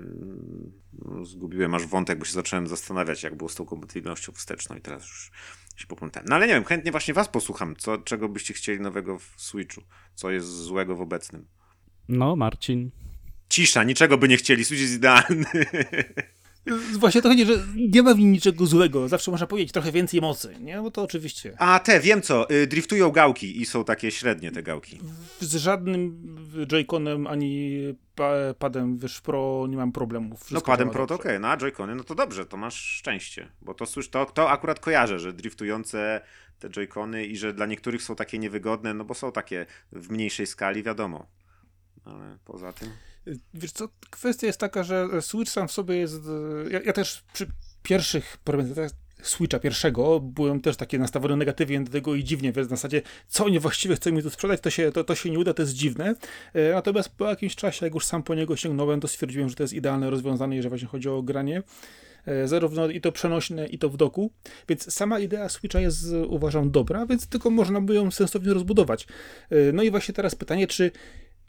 no, 0.93 1.26
zgubiłem 1.26 1.76
aż 1.76 1.88
wątek, 1.88 2.20
bo 2.20 2.26
się 2.26 2.34
zacząłem 2.34 2.68
zastanawiać, 2.68 3.24
jak 3.24 3.36
było 3.36 3.49
z 3.49 3.56
tą 3.56 3.66
kompatybilnością 3.66 4.32
wsteczną 4.32 4.76
i 4.76 4.82
teraz 4.82 5.03
już 5.03 5.32
się 5.76 5.88
popłynąłem. 5.88 6.26
No 6.28 6.36
ale 6.36 6.48
nie 6.48 6.54
wiem, 6.54 6.64
chętnie 6.64 6.92
właśnie 6.92 7.14
was 7.14 7.30
posłucham, 7.30 7.76
co, 7.76 7.98
czego 7.98 8.30
byście 8.30 8.54
chcieli 8.54 8.80
nowego 8.80 9.20
w 9.20 9.34
Switchu, 9.38 9.82
co 10.16 10.32
jest 10.32 10.48
złego 10.48 10.96
w 10.96 11.02
obecnym. 11.02 11.48
No, 12.10 12.36
Marcin. 12.36 12.92
Cisza, 13.50 13.84
niczego 13.84 14.18
by 14.18 14.28
nie 14.28 14.38
chcieli, 14.38 14.66
Switch 14.66 14.82
jest 14.82 14.94
idealny. 14.94 15.46
Właśnie 16.99 17.22
to 17.22 17.30
chodzi, 17.30 17.45
że 17.45 17.53
nie 17.76 18.03
ma 18.03 18.13
w 18.13 18.20
nim 18.20 18.32
niczego 18.32 18.66
złego. 18.66 19.07
Zawsze 19.07 19.32
można 19.32 19.47
powiedzieć 19.47 19.72
trochę 19.72 19.91
więcej 19.91 20.22
mocy, 20.22 20.55
nie? 20.59 20.82
Bo 20.82 20.91
to 20.91 21.01
oczywiście. 21.03 21.55
A 21.59 21.80
te, 21.80 21.99
wiem 21.99 22.22
co, 22.22 22.49
y, 22.49 22.68
driftują 22.68 23.11
gałki 23.11 23.61
i 23.61 23.66
są 23.66 23.84
takie 23.84 24.11
średnie 24.11 24.51
te 24.51 24.63
gałki. 24.63 24.99
Z 25.39 25.55
żadnym 25.55 26.22
Joy-Conem 26.68 27.28
ani 27.30 27.80
pa- 28.16 28.53
padem, 28.59 28.97
wiesz, 28.97 29.22
Pro 29.22 29.66
nie 29.70 29.78
mam 29.78 29.91
problemów. 29.91 30.39
No 30.41 30.45
Wszystko 30.45 30.72
padem 30.72 30.86
działa 30.88 30.93
Pro 30.93 31.07
to 31.07 31.16
okej, 31.16 31.39
no 31.39 31.47
a 31.47 31.57
Joy-Cony, 31.57 31.95
no 31.95 32.03
to 32.03 32.16
dobrze, 32.16 32.45
to 32.45 32.57
masz 32.57 32.76
szczęście, 32.76 33.47
bo 33.61 33.74
to 33.74 33.86
słysz, 33.86 34.09
to, 34.09 34.26
to 34.26 34.49
akurat 34.49 34.80
kojarzę, 34.80 35.20
że 35.20 35.34
driftujące 35.34 36.22
te 36.59 36.70
Joy-Cony 36.70 37.26
i 37.26 37.38
że 37.38 37.53
dla 37.53 37.66
niektórych 37.66 38.03
są 38.03 38.16
takie 38.16 38.39
niewygodne, 38.39 38.93
no 38.93 39.03
bo 39.05 39.13
są 39.13 39.32
takie 39.32 39.66
w 39.91 40.09
mniejszej 40.09 40.47
skali, 40.47 40.84
wiadomo. 40.84 41.28
Ale 42.05 42.38
poza 42.45 42.74
tym... 42.74 42.89
Wiesz 43.54 43.72
co, 43.72 43.90
kwestia 44.10 44.48
jest 44.48 44.60
taka, 44.60 44.84
że 44.84 45.22
Switch 45.22 45.52
sam 45.52 45.68
w 45.68 45.72
sobie 45.72 45.96
jest... 45.96 46.16
e, 46.16 46.72
Ja, 46.72 46.80
ja 46.82 46.94
też 46.94 47.24
przy 47.34 47.48
pierwszych 47.84 48.38
prezentacjach 48.38 49.06
Switcha 49.22 49.60
pierwszego 49.60 50.20
byłem 50.20 50.62
też 50.62 50.78
takie 50.78 51.00
nastawiony 51.00 51.38
negatywnie 51.38 51.82
do 51.82 51.92
tego 51.92 52.16
i 52.16 52.24
dziwnie, 52.24 52.52
więc 52.52 52.68
w 52.68 52.70
zasadzie 52.70 53.02
co 53.28 53.46
oni 53.46 53.60
właściwie 53.60 53.96
chcą 53.96 54.12
mi 54.12 54.24
tu 54.24 54.30
sprzedać, 54.30 54.62
to 54.62 54.70
się, 54.70 54.92
to, 54.92 55.04
to 55.04 55.16
się 55.16 55.30
nie 55.30 55.40
uda, 55.40 55.54
to 55.54 55.62
jest 55.62 55.74
dziwne. 55.74 56.16
E, 56.54 56.74
Natomiast 56.74 57.10
po 57.10 57.26
jakimś 57.26 57.56
czasie, 57.56 57.86
jak 57.86 57.94
już 57.94 58.06
sam 58.06 58.24
po 58.24 58.36
niego 58.36 58.56
sięgnąłem, 58.56 59.02
to 59.02 59.08
stwierdziłem, 59.08 59.50
że 59.50 59.56
to 59.56 59.64
jest 59.64 59.74
idealne 59.74 60.10
rozwiązanie, 60.10 60.56
jeżeli 60.56 60.70
właśnie 60.70 60.88
chodzi 60.88 61.10
o 61.10 61.22
granie. 61.22 61.64
E, 62.26 62.48
Zarówno 62.48 62.90
i 62.90 63.02
to 63.02 63.12
przenośne, 63.12 63.68
i 63.68 63.78
to 63.78 63.90
w 63.90 63.98
doku. 63.98 64.32
Więc 64.70 64.94
sama 64.94 65.20
idea 65.20 65.50
Switcha 65.50 65.80
jest, 65.80 66.06
uważam, 66.28 66.72
dobra, 66.72 67.06
więc 67.06 67.28
tylko 67.28 67.50
można 67.50 67.82
by 67.82 67.96
ją 67.96 68.12
sensownie 68.12 68.54
rozbudować. 68.54 69.08
No 69.74 69.84
i 69.84 69.92
właśnie 69.92 70.14
teraz 70.14 70.36
pytanie, 70.36 70.68
czy 70.68 70.92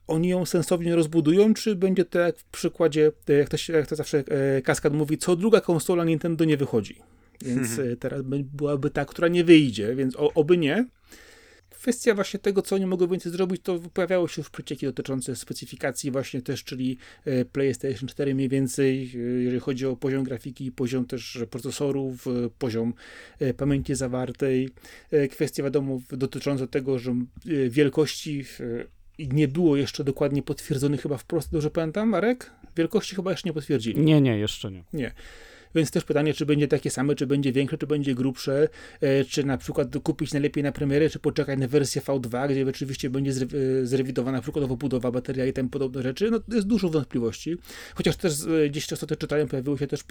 oni 0.06 0.28
ją 0.28 0.46
sensownie 0.46 0.96
rozbudują, 0.96 1.54
czy 1.54 1.76
będzie 1.76 2.04
to 2.04 2.18
jak 2.18 2.38
w 2.38 2.44
przykładzie, 2.44 3.12
e, 3.28 3.32
jak 3.32 3.48
to, 3.48 3.56
się, 3.56 3.72
jak 3.72 3.86
to 3.86 3.96
zawsze 3.96 4.24
e, 4.28 4.62
Kaskad 4.62 4.92
mówi, 4.92 5.18
co 5.18 5.36
druga 5.36 5.60
konsola 5.60 6.04
Nintendo 6.04 6.44
nie 6.44 6.56
wychodzi. 6.56 6.96
Więc 7.42 7.78
e, 7.78 7.96
teraz 7.96 8.22
by- 8.22 8.44
byłaby 8.52 8.90
ta, 8.90 9.04
która 9.04 9.28
nie 9.28 9.44
wyjdzie, 9.44 9.94
więc 9.96 10.16
o, 10.16 10.32
oby 10.32 10.58
nie. 10.58 10.86
Kwestia 11.70 12.14
właśnie 12.14 12.40
tego, 12.40 12.62
co 12.62 12.76
oni 12.76 12.86
mogą 12.86 13.06
więcej 13.06 13.32
zrobić, 13.32 13.62
to 13.62 13.78
pojawiały 13.78 14.28
się 14.28 14.40
już 14.40 14.50
przecieki 14.50 14.86
dotyczące 14.86 15.36
specyfikacji 15.36 16.10
właśnie 16.10 16.42
też, 16.42 16.64
czyli 16.64 16.98
PlayStation 17.52 18.08
4 18.08 18.34
mniej 18.34 18.48
więcej, 18.48 19.12
jeżeli 19.38 19.60
chodzi 19.60 19.86
o 19.86 19.96
poziom 19.96 20.24
grafiki, 20.24 20.72
poziom 20.72 21.04
też 21.04 21.38
procesorów, 21.50 22.24
poziom 22.58 22.94
pamięci 23.56 23.94
zawartej. 23.94 24.68
Kwestie 25.30 25.62
wiadomo 25.62 26.00
dotyczące 26.10 26.68
tego, 26.68 26.98
że 26.98 27.14
wielkości 27.70 28.44
nie 29.18 29.48
było 29.48 29.76
jeszcze 29.76 30.04
dokładnie 30.04 30.42
potwierdzonych 30.42 31.02
chyba 31.02 31.16
wprost, 31.16 31.52
dobrze 31.52 31.70
pamiętam, 31.70 32.08
Marek? 32.08 32.50
Wielkości 32.76 33.16
chyba 33.16 33.30
jeszcze 33.30 33.48
nie 33.48 33.52
potwierdzili. 33.52 34.00
Nie, 34.00 34.20
nie, 34.20 34.38
jeszcze 34.38 34.70
nie. 34.70 34.84
Nie. 34.92 35.12
Więc 35.74 35.90
też 35.90 36.04
pytanie, 36.04 36.34
czy 36.34 36.46
będzie 36.46 36.68
takie 36.68 36.90
same, 36.90 37.14
czy 37.14 37.26
będzie 37.26 37.52
większe, 37.52 37.78
czy 37.78 37.86
będzie 37.86 38.14
grubsze, 38.14 38.68
e, 39.00 39.24
czy 39.24 39.44
na 39.44 39.58
przykład 39.58 39.88
kupić 40.02 40.32
najlepiej 40.32 40.62
na 40.64 40.72
premierę, 40.72 41.10
czy 41.10 41.18
poczekać 41.18 41.58
na 41.58 41.68
wersję 41.68 42.02
V2, 42.02 42.48
gdzie 42.48 42.66
oczywiście 42.68 43.10
będzie 43.10 43.30
e, 43.30 43.86
zrewidowana 43.86 44.40
przykładowo 44.40 44.76
budowa, 44.76 45.10
bateria 45.10 45.46
i 45.46 45.52
tym 45.52 45.68
podobne 45.68 46.02
rzeczy. 46.02 46.30
No 46.30 46.40
jest 46.48 46.66
dużo 46.66 46.88
wątpliwości. 46.88 47.56
Chociaż 47.94 48.16
też 48.16 48.34
e, 48.64 48.68
gdzieś 48.68 48.86
często 48.86 49.06
to 49.06 49.16
czytałem, 49.16 49.48
pojawiły 49.48 49.78
się 49.78 49.86
też 49.86 50.04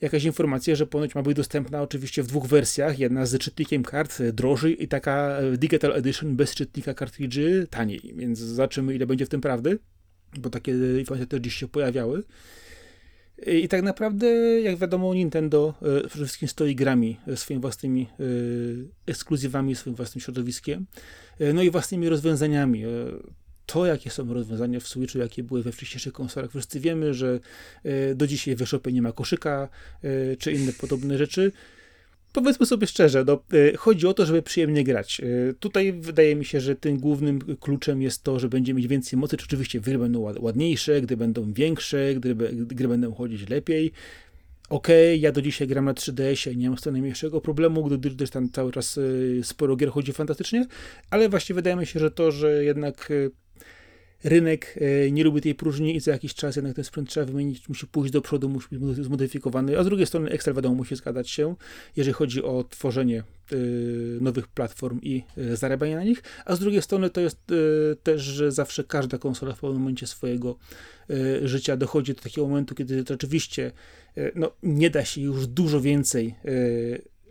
jakaś 0.00 0.24
informacja, 0.24 0.74
że 0.74 0.86
ponoć 0.86 1.14
ma 1.14 1.22
być 1.22 1.36
dostępna 1.36 1.82
oczywiście 1.82 2.22
w 2.22 2.26
dwóch 2.26 2.46
wersjach. 2.46 2.98
Jedna 2.98 3.26
z 3.26 3.38
czytnikiem 3.38 3.82
kart 3.82 4.22
drożej 4.22 4.82
i 4.82 4.88
taka 4.88 5.38
Digital 5.56 5.92
Edition 5.92 6.36
bez 6.36 6.54
czytnika 6.54 6.94
kartridży 6.94 7.66
taniej. 7.70 8.14
Więc 8.16 8.38
zobaczymy, 8.38 8.94
ile 8.94 9.06
będzie 9.06 9.26
w 9.26 9.28
tym 9.28 9.40
prawdy, 9.40 9.78
bo 10.38 10.50
takie 10.50 10.72
informacje 10.98 11.26
też 11.26 11.40
gdzieś 11.40 11.54
się 11.54 11.68
pojawiały. 11.68 12.22
I 13.46 13.68
tak 13.68 13.82
naprawdę, 13.82 14.26
jak 14.60 14.76
wiadomo, 14.76 15.14
Nintendo 15.14 15.74
e, 15.82 16.08
przede 16.08 16.24
wszystkim 16.24 16.48
stoi 16.48 16.74
grami, 16.74 17.16
e, 17.26 17.36
swoimi 17.36 17.60
własnymi 17.62 18.02
e, 18.02 18.24
ekskluzywami, 19.06 19.74
swoim 19.74 19.96
własnym 19.96 20.20
środowiskiem, 20.20 20.86
e, 21.38 21.52
no 21.52 21.62
i 21.62 21.70
własnymi 21.70 22.08
rozwiązaniami. 22.08 22.84
E, 22.84 22.88
To, 23.66 23.86
jakie 23.86 24.10
są 24.10 24.34
rozwiązania 24.34 24.80
w 24.80 24.88
Switchu, 24.88 25.18
jakie 25.18 25.42
były 25.42 25.62
we 25.62 25.72
wcześniejszych 25.72 26.12
konsolach, 26.12 26.50
wszyscy 26.50 26.80
wiemy, 26.80 27.14
że 27.14 27.40
e, 27.84 28.14
do 28.14 28.26
dzisiaj 28.26 28.56
w 28.56 28.62
eShopie 28.62 28.92
nie 28.92 29.02
ma 29.02 29.12
koszyka, 29.12 29.68
e, 30.02 30.36
czy 30.36 30.52
inne 30.52 30.72
podobne 30.72 31.18
rzeczy. 31.18 31.52
Powiedzmy 32.32 32.66
sobie 32.66 32.86
szczerze, 32.86 33.24
no, 33.26 33.42
e, 33.52 33.76
chodzi 33.76 34.06
o 34.06 34.14
to, 34.14 34.26
żeby 34.26 34.42
przyjemnie 34.42 34.84
grać. 34.84 35.20
E, 35.20 35.54
Tutaj 35.54 35.92
wydaje 35.92 36.36
mi 36.36 36.44
się, 36.44 36.60
że 36.60 36.76
tym 36.76 36.98
głównym 36.98 37.38
kluczem 37.60 38.02
jest 38.02 38.22
to, 38.22 38.38
że 38.40 38.48
będzie 38.48 38.74
mieć 38.74 38.86
więcej 38.86 39.18
mocy. 39.18 39.36
Czy 39.36 39.44
oczywiście 39.44 39.80
gry 39.80 39.98
będą 39.98 40.20
ład- 40.20 40.38
ładniejsze, 40.40 41.00
gdy 41.00 41.16
będą 41.16 41.52
większe, 41.52 42.14
gdy, 42.14 42.34
gdy 42.66 42.88
będą 42.88 43.14
chodzić 43.14 43.48
lepiej. 43.48 43.92
Okej, 44.68 45.20
ja 45.20 45.32
do 45.32 45.42
dzisiaj 45.42 45.68
gram 45.68 45.84
na 45.84 45.94
3DS-ie 45.94 46.54
i 46.54 46.58
nie 46.58 46.68
mam 46.68 46.78
z 46.78 46.84
najmniejszego 46.84 47.40
problemu, 47.40 47.84
gdy 47.84 48.10
gdyż 48.10 48.30
tam 48.30 48.50
cały 48.50 48.72
czas 48.72 48.98
e, 48.98 49.44
sporo 49.44 49.76
gier 49.76 49.90
chodzi 49.90 50.12
fantastycznie, 50.12 50.66
ale 51.10 51.28
właśnie 51.28 51.54
wydaje 51.54 51.76
mi 51.76 51.86
się, 51.86 52.00
że 52.00 52.10
to, 52.10 52.32
że 52.32 52.64
jednak 52.64 53.08
rynek 54.24 54.78
e, 54.80 55.10
nie 55.10 55.24
lubi 55.24 55.40
tej 55.40 55.54
próżni 55.54 55.96
i 55.96 56.00
za 56.00 56.10
jakiś 56.12 56.34
czas 56.34 56.56
jednak 56.56 56.76
ten 56.76 56.84
sprzęt 56.84 57.08
trzeba 57.08 57.26
wymienić, 57.26 57.68
musi 57.68 57.86
pójść 57.86 58.12
do 58.12 58.20
przodu, 58.20 58.48
musi 58.48 58.68
być 58.70 58.80
mody- 58.80 59.04
zmodyfikowany, 59.04 59.78
a 59.78 59.82
z 59.82 59.86
drugiej 59.86 60.06
strony 60.06 60.30
Excel 60.30 60.54
wiadomo 60.54 60.74
musi 60.74 60.96
zgadzać 60.96 61.30
się, 61.30 61.54
jeżeli 61.96 62.14
chodzi 62.14 62.42
o 62.42 62.64
tworzenie 62.64 63.18
e, 63.18 63.56
nowych 64.20 64.48
platform 64.48 65.00
i 65.02 65.22
e, 65.36 65.56
zarabianie 65.56 65.96
na 65.96 66.04
nich, 66.04 66.22
a 66.44 66.56
z 66.56 66.58
drugiej 66.58 66.82
strony 66.82 67.10
to 67.10 67.20
jest 67.20 67.40
też, 68.02 68.22
że 68.22 68.52
zawsze 68.52 68.84
każda 68.84 69.18
konsola 69.18 69.52
w 69.52 69.60
pewnym 69.60 69.78
momencie 69.78 70.06
swojego 70.06 70.58
życia 71.42 71.76
dochodzi 71.76 72.14
do 72.14 72.22
takiego 72.22 72.48
momentu, 72.48 72.74
kiedy 72.74 73.04
rzeczywiście 73.08 73.72
no, 74.34 74.52
nie 74.62 74.90
da 74.90 75.04
się 75.04 75.20
już 75.20 75.46
dużo 75.46 75.80
więcej 75.80 76.34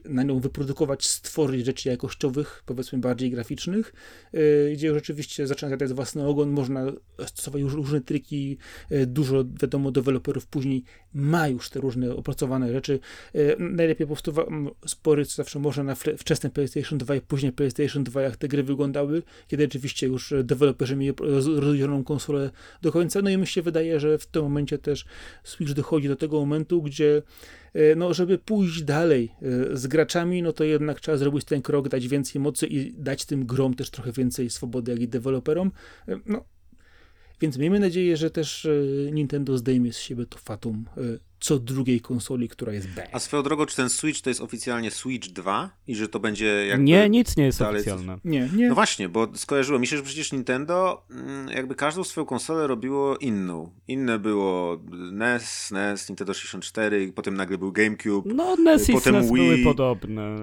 na 0.05 0.23
nią 0.23 0.39
wyprodukować, 0.39 1.07
stworzyć 1.07 1.65
rzeczy 1.65 1.89
jakościowych, 1.89 2.63
powiedzmy 2.65 2.99
bardziej 2.99 3.31
graficznych, 3.31 3.93
e, 4.33 4.71
gdzie 4.73 4.93
rzeczywiście 4.93 5.47
zaczyna 5.47 5.69
zadać 5.69 5.93
własny 5.93 6.27
ogon, 6.27 6.49
można 6.49 6.85
stosować 7.25 7.61
już 7.61 7.73
różne 7.73 8.01
triki, 8.01 8.57
e, 8.89 9.05
dużo 9.05 9.45
wiadomo 9.61 9.91
deweloperów 9.91 10.47
później 10.47 10.83
ma 11.13 11.47
już 11.47 11.69
te 11.69 11.79
różne 11.79 12.15
opracowane 12.15 12.71
rzeczy. 12.71 12.99
E, 13.33 13.39
Najlepiej 13.59 14.07
po 14.07 14.13
prostu 14.13 14.41
m, 14.41 14.69
spojrzeć 14.87 15.35
zawsze 15.35 15.59
można 15.59 15.83
na 15.83 15.95
wczesne 16.17 16.49
PlayStation 16.49 16.99
2 16.99 17.15
i 17.15 17.21
później 17.21 17.51
PlayStation 17.51 18.03
2, 18.03 18.21
jak 18.21 18.37
te 18.37 18.47
gry 18.47 18.63
wyglądały, 18.63 19.23
kiedy 19.47 19.63
rzeczywiście 19.63 20.07
już 20.07 20.33
deweloperzy 20.43 20.95
mieli 20.95 21.13
roz- 21.19 21.59
rozdzieloną 21.59 22.03
konsolę 22.03 22.51
do 22.81 22.91
końca. 22.91 23.21
No 23.21 23.29
i 23.29 23.37
mi 23.37 23.47
się 23.47 23.61
wydaje, 23.61 23.99
że 23.99 24.17
w 24.17 24.25
tym 24.27 24.43
momencie 24.43 24.77
też 24.77 25.05
Switch 25.43 25.73
dochodzi 25.73 26.07
do 26.07 26.15
tego 26.15 26.39
momentu, 26.39 26.81
gdzie 26.81 27.21
no, 27.95 28.13
żeby 28.13 28.37
pójść 28.37 28.83
dalej 28.83 29.31
e, 29.41 29.77
z 29.77 29.87
graczami, 29.87 30.43
no 30.43 30.53
to 30.53 30.63
jednak 30.63 30.99
trzeba 30.99 31.17
zrobić 31.17 31.45
ten 31.45 31.61
krok, 31.61 31.89
dać 31.89 32.07
więcej 32.07 32.41
mocy 32.41 32.67
i 32.67 32.93
dać 32.93 33.25
tym 33.25 33.45
grom 33.45 33.73
też 33.73 33.89
trochę 33.89 34.11
więcej 34.11 34.49
swobody, 34.49 34.91
jak 34.91 35.01
i 35.01 35.07
deweloperom. 35.07 35.71
E, 36.07 36.19
No, 36.25 36.45
więc 37.41 37.57
miejmy 37.57 37.79
nadzieję, 37.79 38.17
że 38.17 38.31
też 38.31 38.65
e, 38.65 38.71
Nintendo 39.11 39.57
zdejmie 39.57 39.93
z 39.93 39.97
siebie 39.97 40.25
to 40.25 40.37
fatum 40.37 40.85
e, 40.97 41.01
co 41.39 41.59
drugiej 41.59 42.01
konsoli, 42.01 42.49
która 42.49 42.73
jest 42.73 42.87
B. 42.89 43.07
A 43.11 43.19
swoją 43.19 43.43
drogą, 43.43 43.65
czy 43.65 43.75
ten 43.75 43.89
Switch 43.89 44.21
to 44.21 44.29
jest 44.29 44.41
oficjalnie 44.41 44.91
Switch 44.91 45.27
2 45.27 45.69
i 45.87 45.95
że 45.95 46.07
to 46.07 46.19
będzie 46.19 46.65
jakby... 46.65 46.83
Nie, 46.83 47.09
nic 47.09 47.37
nie 47.37 47.43
jest 47.45 47.59
dalej 47.59 47.81
oficjalne. 47.81 48.17
Nie, 48.25 48.49
nie. 48.55 48.69
No 48.69 48.75
właśnie, 48.75 49.09
bo 49.09 49.27
skojarzyło 49.35 49.79
mi 49.79 49.87
się, 49.87 49.97
że 49.97 50.03
przecież 50.03 50.31
Nintendo 50.31 51.03
mm, 51.11 51.47
jakby 51.49 51.75
każdą 51.75 52.03
swoją 52.03 52.25
konsolę 52.25 52.67
robiło 52.67 53.17
inną. 53.17 53.71
Inne 53.87 54.19
było 54.19 54.79
NES, 55.11 55.49
SNES, 55.49 56.09
Nintendo 56.09 56.33
64, 56.33 57.03
i 57.03 57.11
potem 57.13 57.37
nagle 57.37 57.57
był 57.57 57.71
GameCube. 57.71 58.33
No, 58.33 58.55
NES 58.55 58.89
i 58.89 58.93
Potem 58.93 59.15
SNES 59.15 59.31
Wii. 59.31 59.35
były 59.35 59.57
podobne. 59.63 60.35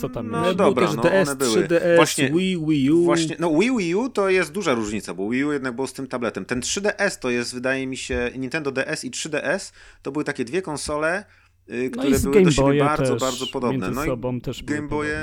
Co 0.00 0.08
tam 0.08 0.30
No? 0.30 0.42
Był 0.44 0.54
dobra, 0.54 0.92
no 0.92 1.02
DS, 1.02 1.28
one 1.28 1.36
były. 1.36 1.62
3DS, 1.68 1.96
Właśnie- 1.96 2.30
Wii, 2.30 2.58
Wii 2.68 2.90
U. 2.90 3.04
Właśnie, 3.04 3.36
no 3.38 3.58
Wii 3.58 3.76
Wii 3.78 3.94
U 3.94 4.08
to 4.08 4.28
jest 4.28 4.52
duża 4.52 4.74
różnica, 4.74 5.14
bo 5.14 5.30
Wii 5.30 5.44
U 5.44 5.52
jednak 5.52 5.74
było 5.74 5.86
z 5.86 5.92
tym 5.92 6.06
tabletem. 6.06 6.44
Ten 6.44 6.60
3DS 6.60 7.18
to 7.18 7.30
jest, 7.30 7.54
wydaje 7.54 7.86
mi 7.86 7.96
się, 7.96 8.30
Nintendo 8.38 8.70
DS 8.72 9.04
i 9.04 9.10
3DS 9.10 9.72
to 10.02 10.12
były 10.14 10.24
takie 10.24 10.44
dwie 10.44 10.62
konsole, 10.62 11.24
y, 11.70 11.90
No 11.92 11.98
które 12.02 12.16
i 12.16 12.18
z 12.18 12.22
były 12.22 12.34
Game 12.34 12.44
do 12.44 12.50
siebie 12.50 12.62
Boye 12.62 12.84
bardzo, 12.84 13.12
też 13.12 13.20
bardzo 13.20 13.46
podobne. 13.46 13.90
No 13.90 14.04
i 14.04 14.06
sobą 14.06 14.40
też 14.40 14.62
były 14.62 14.78
Game 14.78 14.88
Boye... 14.88 15.18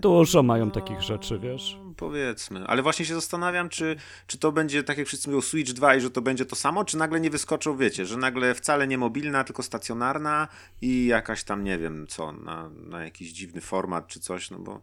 Dużo 0.00 0.42
mają 0.42 0.70
takich 0.70 1.02
rzeczy, 1.02 1.38
wiesz. 1.38 1.76
No, 1.84 1.86
Powiedzmy, 1.96 2.66
ale 2.66 2.82
właśnie 2.82 3.06
się 3.06 3.14
zastanawiam, 3.14 3.68
czy, 3.68 3.96
czy 4.26 4.38
to 4.38 4.52
będzie, 4.52 4.82
tak 4.82 4.98
jak 4.98 5.06
wszyscy 5.06 5.28
mówią, 5.28 5.40
Switch 5.40 5.72
2 5.72 5.94
i 5.94 6.00
że 6.00 6.10
to 6.10 6.22
będzie 6.22 6.44
to 6.46 6.56
samo, 6.56 6.84
czy 6.84 6.96
nagle 6.96 7.20
nie 7.20 7.30
wyskoczą, 7.30 7.76
wiecie, 7.76 8.06
że 8.06 8.16
nagle 8.16 8.54
wcale 8.54 8.86
nie 8.88 8.98
mobilna, 8.98 9.44
tylko 9.44 9.62
stacjonarna 9.62 10.48
i 10.82 11.06
jakaś 11.06 11.44
tam, 11.44 11.64
nie 11.64 11.78
wiem 11.78 12.06
co, 12.08 12.32
na, 12.32 12.70
na 12.70 13.04
jakiś 13.04 13.32
dziwny 13.32 13.60
format 13.60 14.06
czy 14.06 14.20
coś, 14.20 14.50
no 14.50 14.58
bo 14.58 14.80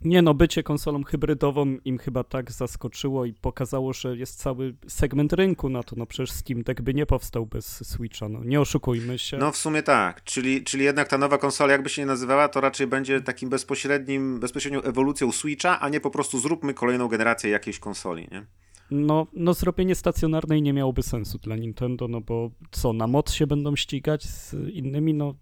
Nie 0.00 0.22
no, 0.22 0.34
bycie 0.34 0.62
konsolą 0.62 1.04
hybrydową 1.04 1.76
im 1.84 1.98
chyba 1.98 2.24
tak 2.24 2.52
zaskoczyło 2.52 3.24
i 3.24 3.32
pokazało, 3.32 3.92
że 3.92 4.16
jest 4.16 4.38
cały 4.38 4.74
segment 4.86 5.32
rynku 5.32 5.68
na 5.68 5.82
to. 5.82 5.96
No 5.96 6.06
przecież 6.06 6.30
Steam 6.30 6.62
Deck 6.62 6.80
by 6.80 6.94
nie 6.94 7.06
powstał 7.06 7.46
bez 7.46 7.88
Switcha, 7.88 8.28
no 8.28 8.44
nie 8.44 8.60
oszukujmy 8.60 9.18
się. 9.18 9.36
No 9.36 9.52
w 9.52 9.56
sumie 9.56 9.82
tak, 9.82 10.24
czyli, 10.24 10.64
czyli 10.64 10.84
jednak 10.84 11.08
ta 11.08 11.18
nowa 11.18 11.38
konsola, 11.38 11.72
jakby 11.72 11.88
się 11.88 12.02
nie 12.02 12.06
nazywała, 12.06 12.48
to 12.48 12.60
raczej 12.60 12.86
będzie 12.86 13.20
takim 13.20 13.48
bezpośrednim, 13.48 14.40
bezpośrednią 14.40 14.82
ewolucją 14.82 15.32
Switcha, 15.32 15.80
a 15.80 15.88
nie 15.88 16.00
po 16.00 16.10
prostu 16.10 16.38
zróbmy 16.38 16.74
kolejną 16.74 17.08
generację 17.08 17.50
jakiejś 17.50 17.78
konsoli, 17.78 18.28
nie? 18.32 18.46
No, 18.90 19.26
no 19.32 19.54
zrobienie 19.54 19.94
stacjonarnej 19.94 20.62
nie 20.62 20.72
miałoby 20.72 21.02
sensu 21.02 21.38
dla 21.38 21.56
Nintendo, 21.56 22.08
no 22.08 22.20
bo 22.20 22.50
co, 22.70 22.92
na 22.92 23.06
moc 23.06 23.32
się 23.32 23.46
będą 23.46 23.76
ścigać 23.76 24.24
z 24.24 24.54
innymi, 24.72 25.14
no 25.14 25.34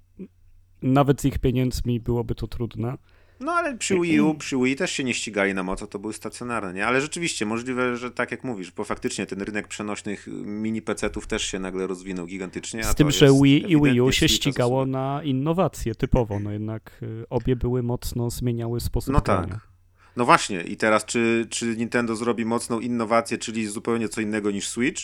nawet 0.83 1.21
z 1.21 1.25
ich 1.25 1.39
pieniędzmi 1.39 2.01
byłoby 2.01 2.35
to 2.35 2.47
trudne. 2.47 2.99
No 3.43 3.53
ale 3.53 3.77
przy 3.77 4.01
Wii 4.01 4.21
U, 4.21 4.35
przy 4.35 4.57
Wii 4.57 4.77
też 4.77 4.93
się 4.93 5.05
nie 5.05 5.15
ścigali 5.15 5.55
na 5.55 5.63
moco, 5.63 5.87
to 5.87 5.99
były 5.99 6.13
stacjonarne, 6.13 6.75
nie? 6.75 6.87
Ale 6.87 7.01
rzeczywiście, 7.01 7.47
możliwe, 7.47 7.97
że 7.97 8.11
tak 8.11 8.31
jak 8.31 8.45
mówisz, 8.45 8.71
bo 8.71 8.85
faktycznie 8.85 9.27
ten 9.27 9.43
rynek 9.43 9.69
przenośnych 9.69 10.27
mini 10.45 10.83
PC-ów 10.83 11.27
też 11.27 11.43
się 11.43 11.59
nagle 11.59 11.87
rozwinął 11.87 12.27
gigantycznie. 12.27 12.85
Z 12.85 12.95
tym, 12.95 13.11
że 13.11 13.29
Wii 13.43 13.73
i 13.73 13.83
Wii 13.83 14.01
U 14.01 14.13
się 14.13 14.29
ścigało 14.29 14.87
na 14.87 15.21
innowacje 15.25 15.95
typowo, 15.95 16.41
no 16.41 16.53
jednak 16.53 16.99
y, 17.03 17.25
obie 17.31 17.57
były 17.57 17.83
mocno 17.83 18.31
zmieniały 18.31 18.81
sposób 18.81 19.15
No 19.15 19.21
tak. 19.21 19.73
No 20.17 20.25
właśnie, 20.25 20.63
i 20.63 20.77
teraz 20.77 21.05
czy, 21.05 21.47
czy 21.51 21.77
Nintendo 21.77 22.17
zrobi 22.17 22.45
mocną 22.45 22.81
innowację, 22.81 23.39
czyli 23.39 23.67
zupełnie 23.67 24.09
co 24.09 24.21
innego 24.21 24.51
niż 24.51 24.69
Switch, 24.69 25.03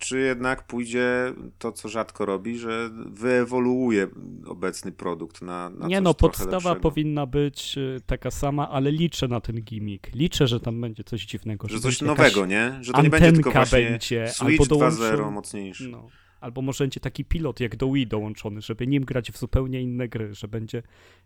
czy 0.00 0.18
jednak 0.18 0.66
pójdzie 0.66 1.34
to, 1.58 1.72
co 1.72 1.88
rzadko 1.88 2.26
robi, 2.26 2.58
że 2.58 2.90
wyewoluuje 3.06 4.08
obecny 4.46 4.92
produkt 4.92 5.42
na, 5.42 5.70
na 5.70 5.86
Nie 5.86 6.00
no, 6.00 6.14
podstawa 6.14 6.74
powinna 6.74 7.26
być 7.26 7.78
y, 7.78 8.00
taka 8.06 8.30
sama, 8.30 8.70
ale 8.70 8.92
liczę 8.92 9.28
na 9.28 9.40
ten 9.40 9.62
gimmick. 9.62 10.14
Liczę, 10.14 10.46
że 10.46 10.60
tam 10.60 10.80
będzie 10.80 11.04
coś 11.04 11.26
dziwnego. 11.26 11.68
Że, 11.68 11.74
że 11.74 11.80
coś 11.80 12.00
nowego, 12.00 12.46
nie? 12.46 12.78
Że 12.80 12.92
to 12.92 13.02
nie 13.02 13.10
będzie 13.10 13.32
tylko 13.32 13.50
właśnie 13.50 13.90
będzie, 13.90 14.28
Switch 14.28 14.64
2.0 14.64 15.32
mocniejszy. 15.32 15.88
No 15.88 16.08
albo 16.40 16.62
może 16.62 16.84
będzie 16.84 17.00
taki 17.00 17.24
pilot 17.24 17.60
jak 17.60 17.76
do 17.76 17.92
Wii 17.92 18.06
dołączony, 18.06 18.60
żeby 18.60 18.86
nim 18.86 19.04
grać 19.04 19.32
w 19.32 19.38
zupełnie 19.38 19.82
inne 19.82 20.08
gry, 20.08 20.34
że 20.34 20.48
będzie, 20.48 20.82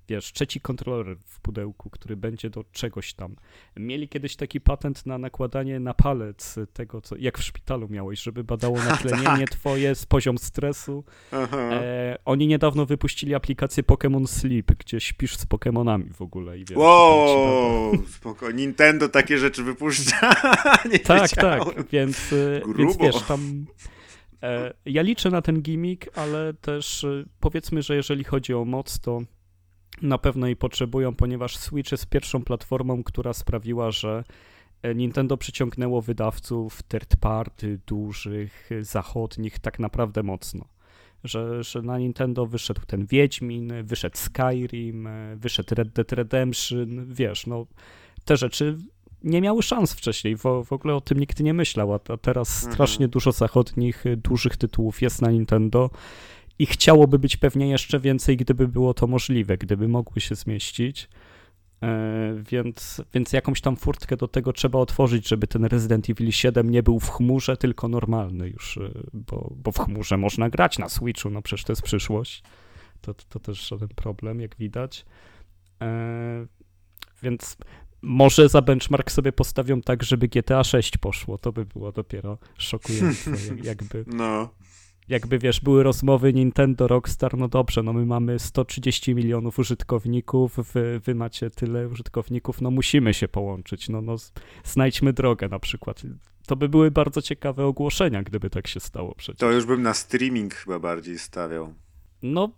wiesz, 0.09 0.33
trzeci 0.33 0.61
kontroler 0.61 1.17
w 1.25 1.41
pudełku, 1.41 1.91
który 1.91 2.17
będzie 2.17 2.51
do 2.51 2.65
czegoś 2.73 3.15
tam. 3.15 3.37
Mieli 3.77 4.09
kiedyś 4.09 4.37
taki 4.37 4.61
patent 4.61 5.07
na 5.07 5.19
nakładanie 5.19 5.81
na 5.81 5.95
palec 5.95 6.59
tego, 6.73 7.01
co, 7.01 7.17
jak 7.17 7.39
w 7.39 7.43
szpitalu 7.43 7.89
miałeś, 7.89 8.23
żeby 8.23 8.45
badało 8.45 8.77
natlenienie 8.91 9.47
tak. 9.47 9.51
twoje, 9.51 9.95
z 9.95 10.07
poziom 10.07 10.39
stresu. 10.39 11.05
E, 11.33 12.19
oni 12.25 12.47
niedawno 12.47 12.87
wypuścili 12.87 13.35
aplikację 13.35 13.83
Pokémon 13.83 14.27
Sleep, 14.27 14.67
gdzie 14.79 15.01
śpisz 15.01 15.37
z 15.37 15.47
Pokémonami 15.47 16.13
w 16.13 16.23
ogóle. 16.23 16.59
I 16.59 16.65
wiesz, 16.65 16.79
wow, 16.79 17.93
spoko. 18.09 18.51
Nintendo 18.51 19.09
takie 19.09 19.39
rzeczy 19.39 19.65
wypuszcza. 19.65 20.35
tak, 21.05 21.31
tak, 21.31 21.63
więc, 21.93 22.33
e, 22.33 22.61
więc 22.77 22.97
wiesz, 22.97 23.23
tam 23.23 23.67
E, 23.69 24.04
ja 24.87 25.03
liczę 25.03 25.31
na 25.31 25.43
ten 25.43 25.63
gimmick, 25.63 26.19
ale 26.19 26.55
też 26.55 27.05
e, 27.05 27.25
powiedzmy, 27.41 27.83
że 27.83 27.97
jeżeli 27.97 28.25
chodzi 28.25 28.55
o 28.55 28.65
moc, 28.65 29.01
to 29.01 29.21
na 30.03 30.19
pewno 30.19 30.47
jej 30.47 30.57
potrzebują, 30.57 31.15
ponieważ 31.15 31.57
Switch 31.57 31.93
jest 31.93 32.07
pierwszą 32.07 32.45
platformą, 32.45 33.05
która 33.05 33.33
sprawiła, 33.33 33.91
że 33.91 34.25
e, 34.83 34.95
Nintendo 34.95 35.37
przyciągnęło 35.37 36.03
wydawców 36.03 36.83
third 36.83 37.17
party, 37.17 37.81
dużych, 37.87 38.71
zachodnich, 38.81 39.59
tak 39.59 39.79
naprawdę 39.79 40.23
mocno. 40.23 40.65
Że, 41.25 41.63
że 41.63 41.83
na 41.83 41.99
Nintendo 41.99 42.47
wyszedł 42.47 42.81
ten 42.87 43.07
Wiedźmin, 43.07 43.73
wyszedł 43.83 44.17
Skyrim, 44.17 45.09
wyszedł 45.37 45.75
Red 45.75 45.89
Dead 45.89 46.13
Redemption, 46.13 47.07
wiesz, 47.15 47.47
no 47.47 47.67
te 48.25 48.37
rzeczy 48.37 48.79
nie 49.25 49.41
miały 49.41 49.63
szans 49.63 49.93
wcześniej, 49.93 50.37
w, 50.37 50.43
w 50.65 50.73
ogóle 50.73 50.95
o 50.95 51.01
tym 51.01 51.19
nikt 51.19 51.41
nie 51.41 51.55
myślał, 51.55 51.95
a, 51.95 52.01
a 52.09 52.17
teraz 52.17 52.57
mhm. 52.57 52.73
strasznie 52.73 53.09
dużo 53.09 53.33
zachodnich, 53.33 54.07
y, 54.07 54.17
dużych 54.17 54.57
tytułów 54.57 55.03
jest 55.03 55.23
na 55.23 55.31
Nintendo 55.31 55.91
i 56.59 56.67
chciałoby 56.67 57.19
być 57.19 57.37
pewnie 57.37 57.69
jeszcze 57.69 58.01
więcej, 58.01 58.37
gdyby 58.37 58.69
było 58.69 58.95
to 58.95 59.07
możliwe, 59.07 59.59
gdyby 59.59 59.89
mogły 59.89 60.21
się 60.21 60.35
zmieścić. 60.35 61.09
E, 61.83 62.35
więc, 62.51 63.03
więc 63.15 63.33
jakąś 63.33 63.61
tam 63.61 63.77
furtkę 63.77 64.17
do 64.17 64.29
tego 64.29 64.53
trzeba 64.53 64.79
otworzyć, 64.79 65.29
żeby 65.29 65.47
ten 65.47 65.65
Resident 65.65 66.11
Evil 66.11 66.33
7 66.33 66.71
nie 66.71 66.83
był 66.83 67.01
w 67.01 67.11
chmurze, 67.11 67.57
tylko 67.57 67.89
normalny 67.89 68.49
już, 68.49 68.77
y, 68.77 69.07
bo, 69.13 69.53
bo 69.57 69.73
w 69.73 69.79
chmurze 69.79 70.17
można 70.17 70.51
grać 70.51 70.79
na 70.79 70.89
Switchu, 70.89 71.31
no 71.31 71.43
przecież 71.43 71.65
to 71.65 71.73
jest 71.73 71.83
przyszłość. 71.83 72.43
To, 73.01 73.15
to, 73.15 73.25
to 73.29 73.41
też 73.41 73.69
żaden 73.69 73.89
problem, 73.89 74.41
jak 74.41 74.57
widać. 74.57 75.05
E, 75.83 76.47
więc 77.23 77.57
może 78.05 78.49
za 78.49 78.63
benchmark 78.63 79.11
sobie 79.11 79.33
postawią 79.33 79.81
tak, 79.81 80.03
żeby 80.03 80.29
GTA 80.29 80.65
6 80.65 80.99
poszło. 80.99 81.39
To 81.39 81.53
by 81.53 81.65
było 81.65 81.93
dopiero 81.93 82.39
szokujące. 82.59 83.31
jakby, 83.63 84.05
no. 84.07 84.49
jakby 85.09 85.39
wiesz, 85.39 85.61
były 85.61 85.83
rozmowy 85.83 86.33
Nintendo, 86.33 86.89
Rockstar, 86.89 87.37
no 87.37 87.49
dobrze, 87.49 87.83
no 87.83 87.93
my 87.93 88.07
mamy 88.07 88.39
130 88.39 89.15
milionów 89.15 89.59
użytkowników, 89.59 90.57
wy, 90.73 91.01
wy 91.05 91.15
macie 91.15 91.51
tyle 91.51 91.89
użytkowników, 91.89 92.61
no 92.61 92.71
musimy 92.71 93.15
się 93.15 93.29
połączyć, 93.29 93.89
no, 93.89 94.03
no 94.03 94.17
znajdźmy 94.65 95.13
drogę 95.13 95.49
na 95.49 95.59
przykład. 95.59 96.03
To 96.47 96.57
by 96.57 96.69
były 96.69 96.91
bardzo 96.91 97.23
ciekawe 97.23 97.67
ogłoszenia, 97.67 98.23
gdyby 98.23 98.51
tak 98.51 98.67
się 98.67 98.81
stało 98.81 99.15
przecież. 99.15 99.41
To 99.41 99.53
już 99.53 99.67
bym 99.67 99.83
na 99.83 99.95
streaming 99.95 100.55
chyba 100.55 100.79
bardziej 100.79 101.19
stawiał. 101.19 101.75
No, 102.23 102.49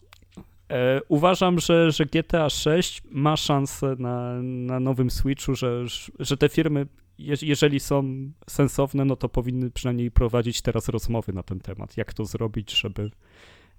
uważam, 1.08 1.58
że, 1.58 1.90
że 1.90 2.06
GTA 2.06 2.50
6 2.50 3.02
ma 3.10 3.36
szansę 3.36 3.96
na, 3.98 4.42
na 4.42 4.80
nowym 4.80 5.10
Switchu, 5.10 5.54
że, 5.54 5.84
że 6.18 6.36
te 6.36 6.48
firmy, 6.48 6.86
je, 7.18 7.36
jeżeli 7.42 7.80
są 7.80 8.30
sensowne, 8.50 9.04
no 9.04 9.16
to 9.16 9.28
powinny 9.28 9.70
przynajmniej 9.70 10.10
prowadzić 10.10 10.62
teraz 10.62 10.88
rozmowy 10.88 11.32
na 11.32 11.42
ten 11.42 11.60
temat. 11.60 11.96
Jak 11.96 12.14
to 12.14 12.24
zrobić, 12.24 12.80
żeby, 12.80 13.10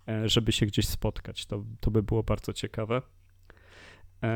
e, 0.08 0.30
żeby 0.30 0.52
się 0.52 0.66
gdzieś 0.66 0.88
spotkać. 0.88 1.46
To, 1.46 1.64
to 1.80 1.92
by 1.92 2.04
było 2.04 2.24
bardzo 2.24 2.54
ciekawe. 2.54 3.02
E, 4.24 4.30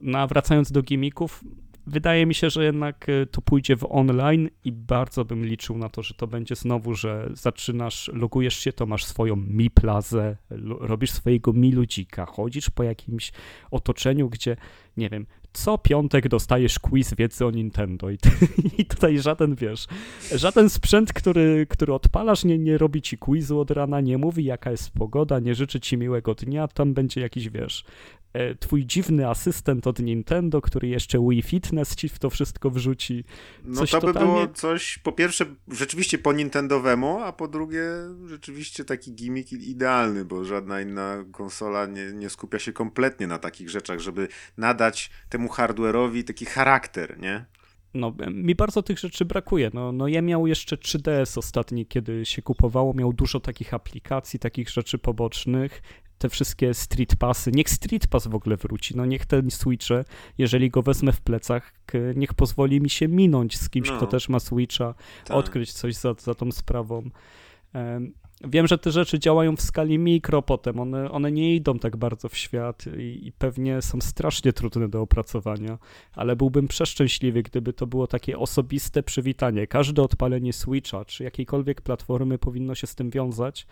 no 0.00 0.18
a 0.18 0.26
wracając 0.26 0.72
do 0.72 0.82
gimików, 0.82 1.44
wydaje 1.86 2.26
mi 2.26 2.34
się, 2.34 2.50
że 2.50 2.64
jednak 2.64 3.08
e, 3.08 3.26
to 3.26 3.42
pójdzie 3.42 3.76
w 3.76 3.86
online 3.88 4.48
i 4.64 4.72
bardzo 4.72 5.24
bym 5.24 5.46
liczył 5.46 5.78
na 5.78 5.88
to, 5.88 6.02
że 6.02 6.14
to 6.14 6.26
będzie 6.26 6.54
znowu, 6.54 6.94
że 6.94 7.30
zaczynasz, 7.32 8.10
logujesz 8.14 8.58
się, 8.58 8.72
to 8.72 8.86
masz 8.86 9.04
swoją 9.04 9.36
Mi 9.36 9.70
Plazę, 9.70 10.36
robisz 10.80 11.10
swojego 11.10 11.52
Mi 11.52 11.72
Ludzika, 11.72 12.26
chodzisz 12.26 12.70
po 12.70 12.82
jakimś 12.82 13.32
otoczeniu, 13.70 14.28
gdzie, 14.28 14.56
nie 14.96 15.10
wiem, 15.10 15.26
co 15.52 15.78
piątek 15.78 16.28
dostajesz 16.28 16.78
quiz 16.78 17.14
wiedzy 17.14 17.46
o 17.46 17.50
Nintendo 17.50 18.10
i, 18.10 18.18
i 18.78 18.86
tutaj 18.86 19.18
żaden, 19.18 19.54
wiesz, 19.54 19.86
żaden 20.34 20.70
sprzęt, 20.70 21.12
który, 21.12 21.66
który 21.70 21.94
odpalasz, 21.94 22.44
nie, 22.44 22.58
nie 22.58 22.78
robi 22.78 23.02
ci 23.02 23.18
quizu 23.18 23.60
od 23.60 23.70
rana, 23.70 24.00
nie 24.00 24.18
mówi 24.18 24.44
jaka 24.44 24.70
jest 24.70 24.90
pogoda, 24.90 25.38
nie 25.38 25.54
życzy 25.54 25.80
ci 25.80 25.96
miłego 25.96 26.34
dnia, 26.34 26.68
tam 26.68 26.94
będzie 26.94 27.20
jakiś, 27.20 27.48
wiesz, 27.48 27.84
twój 28.60 28.86
dziwny 28.86 29.28
asystent 29.28 29.86
od 29.86 29.98
Nintendo, 29.98 30.60
który 30.60 30.88
jeszcze 30.88 31.18
Wii 31.28 31.42
Fitness 31.42 31.96
ci 31.96 32.08
w 32.08 32.18
to 32.18 32.30
wszystko 32.30 32.70
wrzuci. 32.70 33.24
Coś 33.74 33.92
no 33.92 34.00
to 34.00 34.06
totalnie... 34.06 34.28
by 34.28 34.34
było 34.34 34.54
coś, 34.54 34.98
po 34.98 35.12
pierwsze, 35.12 35.46
rzeczywiście 35.68 36.18
po 36.18 36.32
Nintendowemu, 36.32 37.20
a 37.20 37.32
po 37.32 37.48
drugie, 37.48 37.82
rzeczywiście 38.26 38.84
taki 38.84 39.12
gimmick 39.12 39.52
idealny, 39.52 40.24
bo 40.24 40.44
żadna 40.44 40.80
inna 40.80 41.24
konsola 41.32 41.86
nie, 41.86 42.12
nie 42.12 42.30
skupia 42.30 42.58
się 42.58 42.72
kompletnie 42.72 43.26
na 43.26 43.38
takich 43.38 43.70
rzeczach, 43.70 44.00
żeby 44.00 44.28
nadać 44.56 45.10
temu 45.28 45.48
hardware'owi 45.48 46.24
taki 46.24 46.44
charakter, 46.44 47.18
nie? 47.18 47.44
no, 47.94 48.12
mi 48.30 48.54
bardzo 48.54 48.82
tych 48.82 48.98
rzeczy 48.98 49.24
brakuje. 49.24 49.70
No, 49.74 49.92
no 49.92 50.08
ja 50.08 50.22
miał 50.22 50.46
jeszcze 50.46 50.76
3DS 50.76 51.38
ostatni, 51.38 51.86
kiedy 51.86 52.26
się 52.26 52.42
kupowało, 52.42 52.94
miał 52.94 53.12
dużo 53.12 53.40
takich 53.40 53.74
aplikacji, 53.74 54.38
takich 54.38 54.70
rzeczy 54.70 54.98
pobocznych 54.98 55.82
te 56.24 56.28
wszystkie 56.28 56.74
Street 56.74 57.16
Passy, 57.16 57.50
niech 57.52 57.70
Street 57.70 58.06
Pass 58.06 58.26
w 58.26 58.34
ogóle 58.34 58.56
wróci, 58.56 58.96
no 58.96 59.06
niech 59.06 59.26
ten 59.26 59.50
Switche, 59.50 60.04
jeżeli 60.38 60.70
go 60.70 60.82
wezmę 60.82 61.12
w 61.12 61.20
plecach, 61.20 61.72
niech 62.14 62.34
pozwoli 62.34 62.80
mi 62.80 62.90
się 62.90 63.08
minąć 63.08 63.58
z 63.58 63.70
kimś, 63.70 63.88
no. 63.88 63.96
kto 63.96 64.06
też 64.06 64.28
ma 64.28 64.40
Switcha, 64.40 64.94
tak. 65.24 65.36
odkryć 65.36 65.72
coś 65.72 65.94
za, 65.94 66.14
za 66.14 66.34
tą 66.34 66.52
sprawą. 66.52 67.10
Wiem, 68.44 68.66
że 68.66 68.78
te 68.78 68.90
rzeczy 68.90 69.18
działają 69.18 69.56
w 69.56 69.60
skali 69.60 69.98
mikro 69.98 70.42
potem, 70.42 70.80
one, 70.80 71.10
one 71.10 71.32
nie 71.32 71.54
idą 71.54 71.78
tak 71.78 71.96
bardzo 71.96 72.28
w 72.28 72.36
świat 72.36 72.84
i, 72.98 73.26
i, 73.26 73.32
pewnie 73.32 73.82
są 73.82 74.00
strasznie 74.00 74.52
trudne 74.52 74.88
do 74.88 75.00
opracowania, 75.00 75.78
ale 76.14 76.36
byłbym 76.36 76.68
przeszczęśliwy, 76.68 77.42
gdyby 77.42 77.72
to 77.72 77.86
było 77.86 78.06
takie 78.06 78.38
osobiste 78.38 79.02
przywitanie. 79.02 79.66
Każde 79.66 80.02
odpalenie 80.02 80.52
Switcha 80.52 81.04
czy 81.04 81.24
jakiejkolwiek 81.24 81.80
platformy 81.80 82.38
powinno 82.38 82.74
się 82.74 82.86
z 82.86 82.94
tym 82.94 83.10
wiązać 83.10 83.66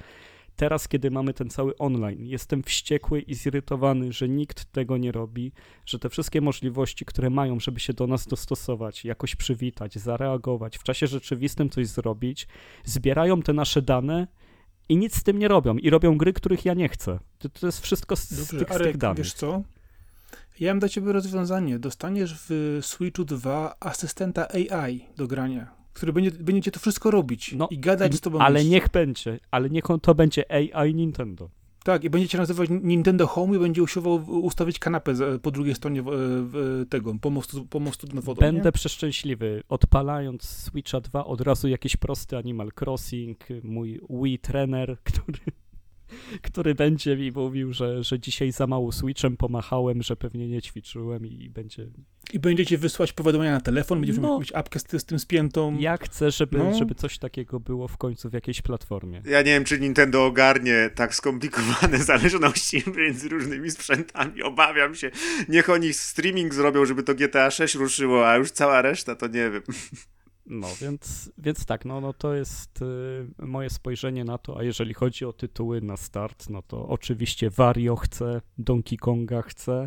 Teraz, 0.56 0.88
kiedy 0.88 1.10
mamy 1.10 1.34
ten 1.34 1.50
cały 1.50 1.78
online, 1.78 2.26
jestem 2.26 2.62
wściekły 2.62 3.20
i 3.20 3.34
zirytowany, 3.34 4.12
że 4.12 4.28
nikt 4.28 4.72
tego 4.72 4.96
nie 4.98 5.12
robi, 5.12 5.52
że 5.86 5.98
te 5.98 6.08
wszystkie 6.08 6.40
możliwości, 6.40 7.04
które 7.04 7.30
mają, 7.30 7.60
żeby 7.60 7.80
się 7.80 7.92
do 7.92 8.06
nas 8.06 8.26
dostosować, 8.26 9.04
jakoś 9.04 9.36
przywitać, 9.36 9.94
zareagować, 9.94 10.78
w 10.78 10.82
czasie 10.82 11.06
rzeczywistym 11.06 11.70
coś 11.70 11.86
zrobić, 11.86 12.48
zbierają 12.84 13.42
te 13.42 13.52
nasze 13.52 13.82
dane 13.82 14.26
i 14.88 14.96
nic 14.96 15.16
z 15.16 15.22
tym 15.22 15.38
nie 15.38 15.48
robią. 15.48 15.76
I 15.76 15.90
robią 15.90 16.18
gry, 16.18 16.32
których 16.32 16.64
ja 16.64 16.74
nie 16.74 16.88
chcę. 16.88 17.18
To, 17.38 17.48
to 17.48 17.66
jest 17.66 17.80
wszystko 17.80 18.16
z, 18.16 18.28
Dobrze, 18.28 18.44
z, 18.44 18.48
tych, 18.48 18.70
Arek, 18.72 18.88
z 18.88 18.90
tych 18.90 18.96
danych. 18.96 19.18
wiesz 19.18 19.32
co? 19.32 19.62
Ja 20.60 20.70
mam 20.70 20.80
dla 20.80 20.88
ciebie 20.88 21.12
rozwiązanie. 21.12 21.78
Dostaniesz 21.78 22.44
w 22.48 22.78
Switchu 22.82 23.24
2 23.24 23.76
asystenta 23.80 24.48
AI 24.48 25.04
do 25.16 25.26
grania, 25.26 25.74
który 25.92 26.12
będzie, 26.12 26.30
będzie 26.30 26.70
to 26.70 26.80
wszystko 26.80 27.10
robić 27.10 27.54
No, 27.56 27.68
i 27.70 27.78
gadać 27.78 28.14
z 28.14 28.20
tobą. 28.20 28.38
Ale 28.38 28.54
myśli. 28.54 28.70
niech 28.70 28.88
będzie, 28.88 29.40
ale 29.50 29.70
niech 29.70 29.90
on 29.90 30.00
to 30.00 30.14
będzie 30.14 30.52
AI 30.52 30.94
Nintendo. 30.94 31.50
Tak, 31.84 32.04
i 32.04 32.10
będzie 32.10 32.28
cię 32.28 32.38
nazywać 32.38 32.70
Nintendo 32.82 33.26
Home 33.26 33.56
i 33.56 33.58
będzie 33.58 33.82
usiłował 33.82 34.40
ustawić 34.44 34.78
kanapę 34.78 35.14
po 35.42 35.50
drugiej 35.50 35.74
stronie 35.74 36.02
tego 36.88 37.14
pomostu, 37.20 37.66
pomostu 37.66 38.06
nad 38.14 38.24
wodą. 38.24 38.40
Będę 38.40 38.64
nie? 38.64 38.72
przeszczęśliwy. 38.72 39.62
Odpalając 39.68 40.42
Switcha 40.42 41.00
2 41.00 41.24
od 41.24 41.40
razu 41.40 41.68
jakiś 41.68 41.96
prosty 41.96 42.36
Animal 42.36 42.70
Crossing, 42.80 43.38
mój 43.62 44.00
Wii 44.10 44.38
trener, 44.38 44.96
który, 45.04 45.38
który 46.42 46.74
będzie 46.74 47.16
mi 47.16 47.32
mówił, 47.32 47.72
że, 47.72 48.04
że 48.04 48.20
dzisiaj 48.20 48.52
za 48.52 48.66
mało 48.66 48.92
Switchem 48.92 49.36
pomachałem, 49.36 50.02
że 50.02 50.16
pewnie 50.16 50.48
nie 50.48 50.62
ćwiczyłem 50.62 51.26
i 51.26 51.50
będzie... 51.50 51.86
I 52.32 52.38
będziecie 52.38 52.78
wysłać 52.78 53.12
powiadomienia 53.12 53.52
na 53.52 53.60
telefon, 53.60 54.00
będziesz 54.00 54.18
No. 54.18 54.38
mieć 54.38 54.52
apkę 54.52 54.78
z, 54.78 54.82
z 55.00 55.04
tym 55.04 55.18
spiętą. 55.18 55.76
Ja 55.78 55.96
chcę, 55.96 56.30
żeby, 56.30 56.58
No. 56.58 56.74
żeby 56.78 56.94
coś 56.94 57.18
takiego 57.18 57.60
było 57.60 57.88
w 57.88 57.96
końcu 57.96 58.30
w 58.30 58.32
jakiejś 58.32 58.62
platformie. 58.62 59.22
Ja 59.26 59.38
nie 59.38 59.44
wiem, 59.52 59.64
czy 59.64 59.80
Nintendo 59.80 60.26
ogarnie 60.26 60.90
tak 60.94 61.14
skomplikowane 61.14 61.98
zależności 62.12 62.82
między 62.96 63.28
różnymi 63.28 63.70
sprzętami. 63.70 64.42
Obawiam 64.42 64.94
się. 64.94 65.10
Niech 65.48 65.70
oni 65.70 65.92
streaming 65.92 66.54
zrobią, 66.54 66.84
żeby 66.86 67.02
to 67.02 67.14
GTA 67.14 67.50
6 67.50 67.74
ruszyło, 67.74 68.28
a 68.28 68.36
już 68.36 68.50
cała 68.50 68.82
reszta 68.82 69.14
to 69.14 69.26
nie 69.26 69.50
wiem. 69.50 69.62
No, 70.46 70.66
więc, 70.80 71.32
więc 71.38 71.66
tak, 71.66 71.84
no, 71.84 72.00
no 72.00 72.12
to 72.12 72.34
jest 72.34 72.82
y, 72.82 73.46
moje 73.46 73.70
spojrzenie 73.70 74.24
na 74.24 74.38
to, 74.38 74.58
a 74.58 74.62
jeżeli 74.62 74.94
chodzi 74.94 75.24
o 75.24 75.32
tytuły 75.32 75.80
na 75.80 75.96
start, 75.96 76.50
no 76.50 76.62
to 76.62 76.88
oczywiście 76.88 77.50
Wario 77.50 77.96
chce, 77.96 78.40
Donkey 78.58 78.98
Konga 78.98 79.42
chce, 79.42 79.86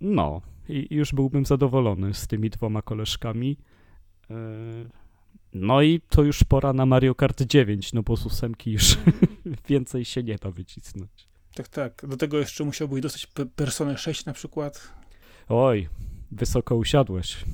no 0.00 0.40
i 0.68 0.86
już 0.94 1.12
byłbym 1.12 1.46
zadowolony 1.46 2.14
z 2.14 2.26
tymi 2.26 2.50
dwoma 2.50 2.82
koleżkami. 2.82 3.56
Y, 4.30 4.34
No 5.54 5.82
i 5.82 6.00
to 6.00 6.22
już 6.22 6.44
pora 6.44 6.72
na 6.72 6.86
Mario 6.86 7.14
Kart 7.14 7.42
9, 7.42 7.92
no 7.92 8.02
bo 8.02 8.16
z 8.16 8.26
ósemki 8.26 8.72
już 8.72 8.98
więcej 9.68 10.04
się 10.04 10.22
nie 10.22 10.36
da 10.36 10.50
wycisnąć. 10.50 11.28
Tak, 11.54 11.68
tak. 11.68 12.06
Do 12.08 12.16
tego 12.16 12.38
jeszcze 12.38 12.64
musiałbyś 12.64 13.00
dostać 13.02 13.26
pe- 13.26 13.46
Personę 13.56 13.98
6 13.98 14.24
na 14.24 14.32
przykład. 14.32 14.92
Oj, 15.48 15.88
wysoko 16.30 16.76
usiadłeś. 16.76 17.44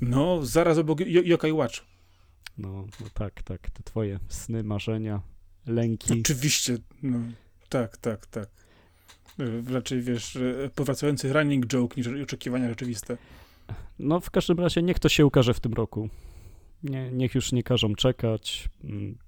No, 0.00 0.46
zaraz 0.46 0.78
obok 0.78 1.00
Yo- 1.00 1.22
Yokai 1.24 1.52
Watch. 1.52 1.80
No, 2.58 2.68
no 3.00 3.06
tak, 3.14 3.42
tak, 3.42 3.70
te 3.70 3.82
twoje 3.82 4.18
sny, 4.28 4.62
marzenia, 4.64 5.20
lęki. 5.66 6.20
Oczywiście. 6.20 6.78
No, 7.02 7.18
tak, 7.68 7.96
tak, 7.96 8.26
tak. 8.26 8.48
Raczej, 9.70 10.02
wiesz, 10.02 10.38
powracający 10.74 11.32
running 11.32 11.66
joke 11.66 11.96
niż 11.96 12.06
oczekiwania 12.22 12.68
rzeczywiste. 12.68 13.16
No, 13.98 14.20
w 14.20 14.30
każdym 14.30 14.58
razie 14.60 14.82
niech 14.82 14.98
to 14.98 15.08
się 15.08 15.26
ukaże 15.26 15.54
w 15.54 15.60
tym 15.60 15.72
roku. 15.72 16.08
Nie, 16.82 17.10
niech 17.12 17.34
już 17.34 17.52
nie 17.52 17.62
każą 17.62 17.94
czekać. 17.94 18.68
Mm, 18.84 19.18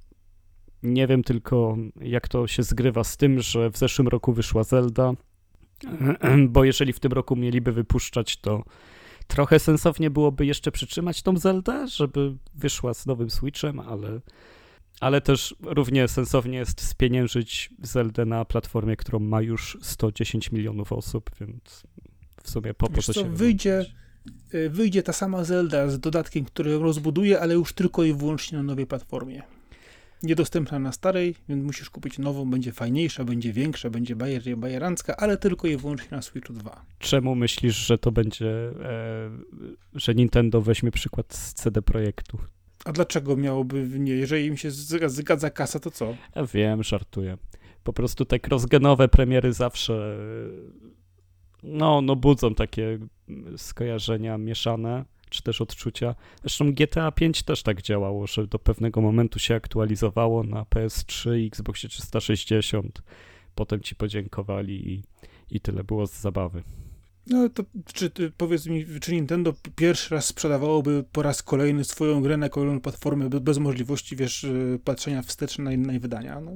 Nie 0.83 1.07
wiem 1.07 1.23
tylko, 1.23 1.77
jak 2.01 2.29
to 2.29 2.47
się 2.47 2.63
zgrywa 2.63 3.05
z 3.05 3.17
tym, 3.17 3.41
że 3.41 3.71
w 3.71 3.77
zeszłym 3.77 4.09
roku 4.09 4.33
wyszła 4.33 4.65
Zelda, 4.65 5.13
bo 6.49 6.65
jeżeli 6.65 6.93
w 6.93 7.01
tym 7.01 7.13
roku 7.13 7.37
mieliby 7.37 7.73
wypuszczać, 7.73 8.37
to 8.37 8.65
trochę 9.29 9.59
sensownie 9.59 10.11
byłoby 10.11 10.47
jeszcze 10.47 10.73
przytrzymać 10.73 11.23
tą 11.23 11.37
Zeldę, 11.37 11.89
żeby 11.89 12.35
wyszła 12.55 12.95
z 12.95 13.07
nowym 13.07 13.31
Switchem, 13.31 13.81
ale, 13.81 14.21
ale 15.01 15.21
też 15.21 15.55
równie 15.63 16.09
sensownie 16.09 16.59
jest 16.59 16.81
spieniężyć 16.81 17.71
Zeldę 17.83 18.25
na 18.25 18.45
platformie, 18.45 18.97
którą 18.97 19.19
ma 19.19 19.43
już 19.43 19.79
110 19.83 20.53
milionów 20.53 20.93
osób, 20.93 21.31
więc 21.41 21.83
w 22.43 22.51
sumie 22.51 22.75
po 22.75 22.89
Wiesz 22.89 23.07
co 23.07 23.13
się 23.13 23.35
wyjdzie-? 23.35 23.85
E, 24.53 24.69
Wyjdzie 24.69 25.03
ta 25.03 25.13
sama 25.13 25.45
Zelda 25.45 25.89
z 25.89 26.01
dodatkiem, 26.01 26.45
który 26.45 26.71
ją 26.71 26.83
rozbuduje, 26.83 27.41
ale 27.41 27.55
już 27.55 27.73
tylko 27.73 28.05
i 28.05 28.13
wyłącznie 28.13 28.59
na 28.59 28.65
nowej 28.65 28.87
platformie. 28.87 29.43
Niedostępna 30.23 30.79
na 30.79 30.93
starej, 30.93 31.35
więc 31.49 31.65
musisz 31.65 31.91
kupić 31.91 32.19
nową, 32.19 32.51
będzie 32.51 32.73
fajniejsza, 32.73 33.25
będzie 33.25 33.53
większa, 33.53 33.91
będzie 33.91 34.17
bajer, 34.17 34.57
bajerancka, 34.57 35.17
ale 35.17 35.37
tylko 35.37 35.69
i 35.69 35.77
wyłącznie 35.77 36.09
na 36.11 36.23
Switchu 36.23 36.53
2. 36.53 36.85
Czemu 36.99 37.35
myślisz, 37.35 37.77
że 37.77 37.99
to 37.99 38.13
będzie, 38.13 38.51
e, 38.83 39.31
że 39.95 40.15
Nintendo 40.15 40.61
weźmie 40.61 40.91
przykład 40.91 41.35
z 41.35 41.55
CD 41.55 41.83
Projektu? 41.83 42.39
A 42.85 42.93
dlaczego 42.93 43.37
miałoby 43.37 43.89
nie? 43.99 44.13
Jeżeli 44.13 44.47
im 44.47 44.57
się 44.57 44.69
zga- 44.71 45.09
zgadza 45.09 45.51
kasa, 45.51 45.81
to 45.81 45.91
co? 45.91 46.15
Ja 46.37 46.47
wiem, 46.47 46.83
żartuję. 46.83 47.39
Po 47.85 47.93
prostu 47.93 48.25
te 48.25 48.39
crossgenowe 48.41 49.09
premiery 49.09 49.53
zawsze 49.53 49.95
e, 49.95 50.89
no, 51.63 52.01
no 52.01 52.17
budzą 52.17 52.55
takie 52.55 52.99
skojarzenia 53.57 54.39
mieszane, 54.39 55.05
czy 55.29 55.43
też 55.43 55.61
odczucia. 55.61 56.15
Zresztą 56.41 56.73
GTA 56.73 57.13
5 57.13 57.43
też 57.43 57.63
tak 57.63 57.83
działało, 57.83 58.27
że 58.27 58.47
do 58.47 58.59
pewnego 58.59 59.01
momentu 59.01 59.39
się 59.39 59.55
aktualizowało 59.55 60.43
na 60.43 60.63
PS3 60.63 61.39
i 61.39 61.47
Xboxie 61.47 61.89
360. 61.89 63.03
Potem 63.55 63.81
ci 63.81 63.95
podziękowali 63.95 64.93
i, 64.93 65.03
i 65.51 65.61
tyle 65.61 65.85
było 65.85 66.07
z 66.07 66.21
zabawy. 66.21 66.63
No 67.27 67.49
to 67.49 67.63
czy 67.95 68.11
powiedz 68.37 68.67
mi, 68.67 68.87
czy 69.01 69.13
Nintendo 69.13 69.55
pierwszy 69.77 70.15
raz 70.15 70.27
sprzedawałoby 70.27 71.05
po 71.13 71.23
raz 71.23 71.43
kolejny 71.43 71.85
swoją 71.85 72.23
grę 72.23 72.37
na 72.37 72.49
kolejną 72.49 72.81
platformę 72.81 73.29
be- 73.29 73.41
bez 73.41 73.59
możliwości, 73.59 74.17
wiesz, 74.17 74.45
y, 74.45 74.81
patrzenia 74.85 75.23
wstecz 75.23 75.59
na, 75.59 75.73
jej 75.73 76.01
wydania? 76.01 76.41
No, 76.41 76.53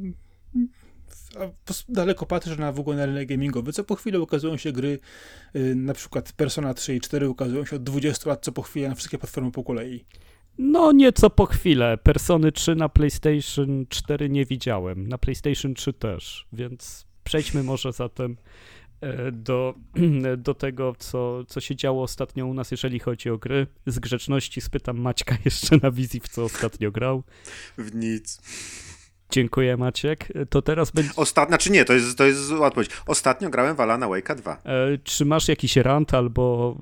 a 1.38 1.72
daleko 1.88 2.26
patrzysz 2.26 2.58
na 2.58 2.72
w 2.72 2.80
ogóle 2.80 2.96
na 2.96 3.06
rynek 3.06 3.28
gamingowy, 3.28 3.72
co 3.72 3.84
po 3.84 3.94
chwili 3.94 4.18
ukazują 4.18 4.56
się 4.56 4.72
gry, 4.72 4.98
y, 5.56 5.74
na 5.74 5.94
przykład 5.94 6.32
Persona 6.32 6.74
3 6.74 6.94
i 6.94 7.00
4 7.00 7.28
ukazują 7.28 7.64
się 7.64 7.76
od 7.76 7.82
20 7.82 8.30
lat, 8.30 8.44
co 8.44 8.52
po 8.52 8.62
chwili 8.62 8.88
na 8.88 8.94
wszystkie 8.94 9.18
platformy 9.18 9.52
po 9.52 9.64
kolei. 9.64 10.04
No 10.58 10.92
nieco 10.92 11.30
po 11.30 11.46
chwilę. 11.46 11.98
Persony 11.98 12.52
3 12.52 12.74
na 12.74 12.88
PlayStation 12.88 13.86
4 13.88 14.28
nie 14.28 14.44
widziałem, 14.44 15.08
na 15.08 15.18
PlayStation 15.18 15.74
3 15.74 15.92
też, 15.92 16.46
więc 16.52 17.06
przejdźmy 17.24 17.62
może 17.62 17.92
zatem 17.92 18.36
e, 19.00 19.32
do, 19.32 19.74
do 20.38 20.54
tego, 20.54 20.94
co, 20.98 21.44
co 21.44 21.60
się 21.60 21.76
działo 21.76 22.02
ostatnio 22.02 22.46
u 22.46 22.54
nas, 22.54 22.70
jeżeli 22.70 22.98
chodzi 22.98 23.30
o 23.30 23.38
gry. 23.38 23.66
Z 23.86 23.98
grzeczności 23.98 24.60
spytam 24.60 25.00
Maćka 25.00 25.36
jeszcze 25.44 25.76
na 25.82 25.90
wizji, 25.90 26.20
w 26.20 26.28
co 26.28 26.44
ostatnio 26.44 26.90
grał. 26.90 27.22
W 27.78 27.94
nic. 27.94 28.40
Dziękuję 29.32 29.76
Maciek. 29.76 30.28
To 30.50 30.62
teraz 30.62 30.90
będzie... 30.90 31.10
Ostatnio, 31.16 31.50
znaczy 31.50 31.72
nie, 31.72 31.84
to 31.84 31.92
jest, 31.92 32.18
to 32.18 32.24
jest 32.24 32.46
zła 32.46 32.66
odpowiedź. 32.66 32.90
Ostatnio 33.06 33.50
grałem 33.50 33.76
w 33.76 33.80
Alana 33.80 34.06
Wake'a 34.06 34.34
2. 34.34 34.62
E, 34.64 34.98
czy 35.04 35.24
masz 35.24 35.48
jakiś 35.48 35.76
rant 35.76 36.14
albo 36.14 36.76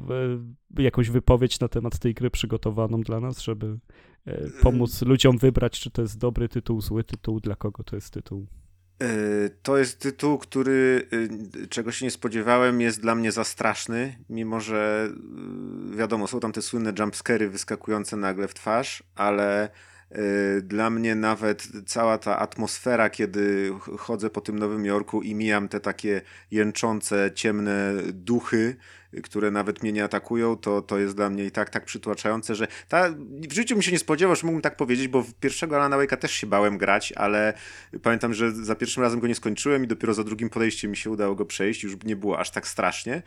e, 0.77 0.83
jakąś 0.83 1.11
wypowiedź 1.11 1.61
na 1.61 1.69
temat 1.69 1.99
tej 1.99 2.15
gry 2.15 2.31
przygotowaną 2.31 3.01
dla 3.01 3.21
nas, 3.21 3.41
żeby 3.41 3.79
e, 4.27 4.51
pomóc 4.63 5.03
ludziom 5.03 5.39
wybrać, 5.39 5.81
czy 5.81 5.91
to 5.91 6.03
jest 6.03 6.19
dobry 6.19 6.49
tytuł, 6.49 6.81
zły 6.81 7.05
tytuł, 7.05 7.41
dla 7.41 7.57
kogo 7.57 7.83
to 7.83 7.97
jest 7.97 8.11
tytuł? 8.11 8.47
Yy, 9.01 9.51
To 9.63 9.79
jest 9.79 10.01
tytuł, 10.01 10.39
który 10.39 11.09
yy, 11.13 11.69
czego 11.69 11.93
się 11.93 12.05
nie 12.05 12.11
spodziewałem, 12.11 12.81
jest 12.81 13.01
dla 13.01 13.15
mnie 13.15 13.33
za 13.33 13.45
straszny, 13.45 14.17
mimo 14.29 14.61
że 14.61 15.09
yy, 15.91 15.97
wiadomo, 15.97 16.27
są 16.27 16.41
tam 16.41 16.53
te 16.53 16.63
słynne 16.63 16.93
jumpscary 16.99 17.51
wyskakujące 17.51 18.17
nagle 18.17 18.49
w 18.49 18.55
twarz, 18.55 19.03
ale 19.15 19.71
dla 20.63 20.91
mnie 20.91 21.15
nawet 21.15 21.69
cała 21.87 22.19
ta 22.19 22.39
atmosfera, 22.39 23.11
kiedy 23.11 23.73
ch- 23.81 24.01
chodzę 24.01 24.31
po 24.31 24.41
tym 24.41 24.59
Nowym 24.59 24.85
Jorku 24.85 25.23
i 25.23 25.35
mijam 25.35 25.69
te 25.69 25.81
takie 25.81 26.23
jęczące, 26.51 27.31
ciemne 27.35 27.93
duchy, 28.13 28.77
y, 29.15 29.23
które 29.23 29.51
nawet 29.51 29.83
mnie 29.83 29.93
nie 29.93 30.05
atakują, 30.05 30.57
to, 30.57 30.83
to 30.83 30.99
jest 30.99 31.17
dla 31.17 31.31
mnie 31.31 31.45
i 31.45 31.51
tak 31.51 31.71
tak 31.71 31.85
przytłaczające, 31.85 32.55
że 32.55 32.67
ta, 32.89 33.11
w 33.49 33.53
życiu 33.53 33.75
bym 33.75 33.83
się 33.83 33.93
nie 33.93 33.99
spodziewał, 33.99 34.37
że 34.37 34.43
mógłbym 34.47 34.63
tak 34.63 34.77
powiedzieć, 34.77 35.09
bo 35.09 35.23
w 35.23 35.35
pierwszego 35.35 35.77
Alana 35.77 35.97
Wake'a 35.97 36.17
też 36.17 36.33
się 36.33 36.47
bałem 36.47 36.79
grać, 36.79 37.13
ale 37.13 37.55
Pamiętam, 38.03 38.35
że 38.35 38.53
za 38.53 38.75
pierwszym 38.75 39.03
razem 39.03 39.21
go 39.21 39.27
nie 39.27 39.35
skończyłem 39.35 39.85
i 39.85 39.87
dopiero 39.87 40.15
za 40.15 40.25
drugim 40.25 40.51
podejściem 40.51 40.91
mi 40.91 40.97
się 40.97 41.11
udało 41.11 41.35
go 41.35 41.47
przejść. 41.47 41.83
Już 41.83 41.97
nie 42.05 42.17
było 42.17 42.39
aż 42.39 42.51
tak 42.51 42.67
strasznie. 42.69 43.23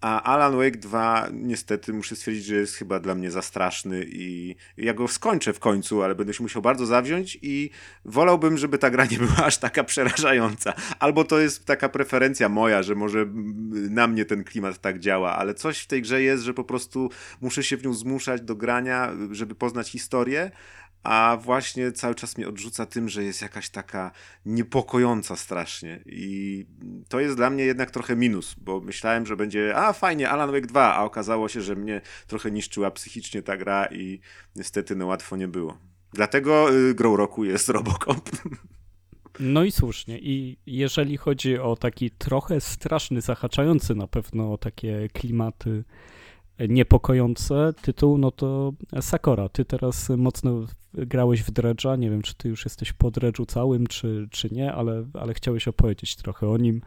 A 0.00 0.22
Alan 0.22 0.56
Wake 0.56 0.76
2 0.76 1.28
niestety 1.32 1.92
muszę 1.92 2.16
stwierdzić, 2.16 2.44
że 2.44 2.54
jest 2.54 2.74
chyba 2.74 3.00
dla 3.00 3.14
mnie 3.14 3.30
za 3.30 3.42
straszny 3.42 4.06
i 4.08 4.56
ja 4.76 4.94
go 4.94 5.08
skończę 5.08 5.52
w 5.52 5.58
końcu, 5.58 6.02
ale 6.02 6.14
będę 6.14 6.34
się 6.34 6.42
musiał 6.42 6.62
bardzo 6.62 6.86
zawziąć 6.86 7.38
i 7.42 7.70
wolałbym, 8.04 8.58
żeby 8.58 8.78
ta 8.78 8.90
gra 8.90 9.04
nie 9.10 9.18
była 9.18 9.36
aż 9.36 9.58
taka 9.58 9.84
przerażająca. 9.84 10.72
Albo 10.98 11.24
to 11.24 11.38
jest 11.38 11.64
taka 11.64 11.88
preferencja 11.88 12.48
moja, 12.48 12.82
że 12.82 12.94
może 12.94 13.26
na 13.90 14.06
mnie 14.06 14.24
ten 14.24 14.44
klimat 14.44 14.80
tak 14.80 14.98
działa, 14.98 15.36
ale 15.36 15.54
coś 15.54 15.78
w 15.78 15.86
tej 15.86 16.02
grze 16.02 16.22
jest, 16.22 16.42
że 16.42 16.54
po 16.54 16.64
prostu 16.64 17.10
muszę 17.40 17.62
się 17.62 17.76
w 17.76 17.84
nią 17.84 17.94
zmuszać 17.94 18.40
do 18.40 18.56
grania, 18.56 19.12
żeby 19.30 19.54
poznać 19.54 19.90
historię, 19.90 20.50
a 21.02 21.38
właśnie 21.40 21.92
cały 21.92 22.14
czas 22.14 22.36
mnie 22.36 22.48
odrzuca 22.48 22.86
tym, 22.86 23.08
że 23.08 23.24
jest 23.24 23.42
jakaś 23.42 23.70
taka 23.70 24.10
niepokojąca 24.46 25.36
strasznie 25.36 26.00
i 26.06 26.66
to 27.08 27.20
jest 27.20 27.36
dla 27.36 27.50
mnie 27.50 27.64
jednak 27.64 27.90
trochę 27.90 28.16
minus, 28.16 28.54
bo 28.54 28.80
myślałem, 28.80 29.26
że 29.26 29.36
będzie 29.36 29.76
a 29.76 29.92
fajnie, 29.92 30.30
Alan 30.30 30.50
Wake 30.52 30.66
2, 30.66 30.94
a 30.94 31.04
okazało 31.04 31.48
się, 31.48 31.60
że 31.60 31.76
mnie 31.76 32.00
trochę 32.26 32.50
niszczyła 32.50 32.90
psychicznie 32.90 33.42
ta 33.42 33.56
gra 33.56 33.86
i 33.86 34.20
niestety 34.56 34.96
no 34.96 35.06
łatwo 35.06 35.36
nie 35.36 35.48
było. 35.48 35.78
Dlatego 36.12 36.74
y, 36.74 36.94
grą 36.94 37.16
roku 37.16 37.44
jest 37.44 37.68
Robocop. 37.68 38.30
No 39.40 39.64
i 39.64 39.72
słusznie. 39.72 40.18
I 40.18 40.58
jeżeli 40.66 41.16
chodzi 41.16 41.58
o 41.58 41.76
taki 41.76 42.10
trochę 42.10 42.60
straszny, 42.60 43.20
zahaczający 43.20 43.94
na 43.94 44.06
pewno 44.06 44.52
o 44.52 44.58
takie 44.58 45.08
klimaty 45.12 45.84
niepokojące 46.68 47.74
tytuł, 47.82 48.18
no 48.18 48.30
to 48.30 48.72
Sakora. 49.00 49.48
Ty 49.48 49.64
teraz 49.64 50.08
mocno 50.08 50.66
grałeś 50.94 51.42
w 51.42 51.52
Dredge'a. 51.52 51.98
Nie 51.98 52.10
wiem, 52.10 52.22
czy 52.22 52.34
ty 52.34 52.48
już 52.48 52.64
jesteś 52.64 52.92
po 52.92 53.10
Dredge'u 53.10 53.46
całym, 53.46 53.86
czy, 53.86 54.28
czy 54.30 54.48
nie, 54.50 54.72
ale, 54.72 55.04
ale 55.14 55.34
chciałeś 55.34 55.68
opowiedzieć 55.68 56.16
trochę 56.16 56.48
o 56.48 56.56
nim. 56.56 56.80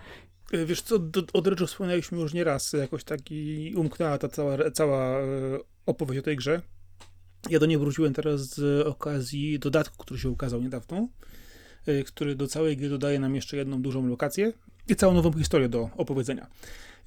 E, 0.51 0.65
wiesz 0.65 0.81
co, 0.81 0.95
o 1.33 1.41
Dredge'u 1.41 1.67
wspomnieliśmy 1.67 2.19
już 2.19 2.33
nie 2.33 2.43
raz. 2.43 2.73
Jakoś 2.73 3.03
taki 3.03 3.73
umknęła 3.75 4.17
ta 4.17 4.27
cała, 4.27 4.71
cała 4.71 5.19
e, 5.19 5.25
opowieść 5.85 6.19
o 6.19 6.23
tej 6.23 6.35
grze. 6.35 6.61
Ja 7.49 7.59
do 7.59 7.65
niej 7.65 7.77
wróciłem 7.77 8.13
teraz 8.13 8.41
z 8.41 8.87
okazji 8.87 9.59
dodatku, 9.59 9.97
który 9.97 10.19
się 10.19 10.29
ukazał 10.29 10.61
niedawno, 10.61 11.07
e, 11.85 12.03
który 12.03 12.35
do 12.35 12.47
całej 12.47 12.77
gry 12.77 12.89
dodaje 12.89 13.19
nam 13.19 13.35
jeszcze 13.35 13.57
jedną 13.57 13.81
dużą 13.81 14.07
lokację 14.07 14.53
i 14.87 14.95
całą 14.95 15.13
nową 15.13 15.33
historię 15.33 15.69
do 15.69 15.89
opowiedzenia. 15.97 16.47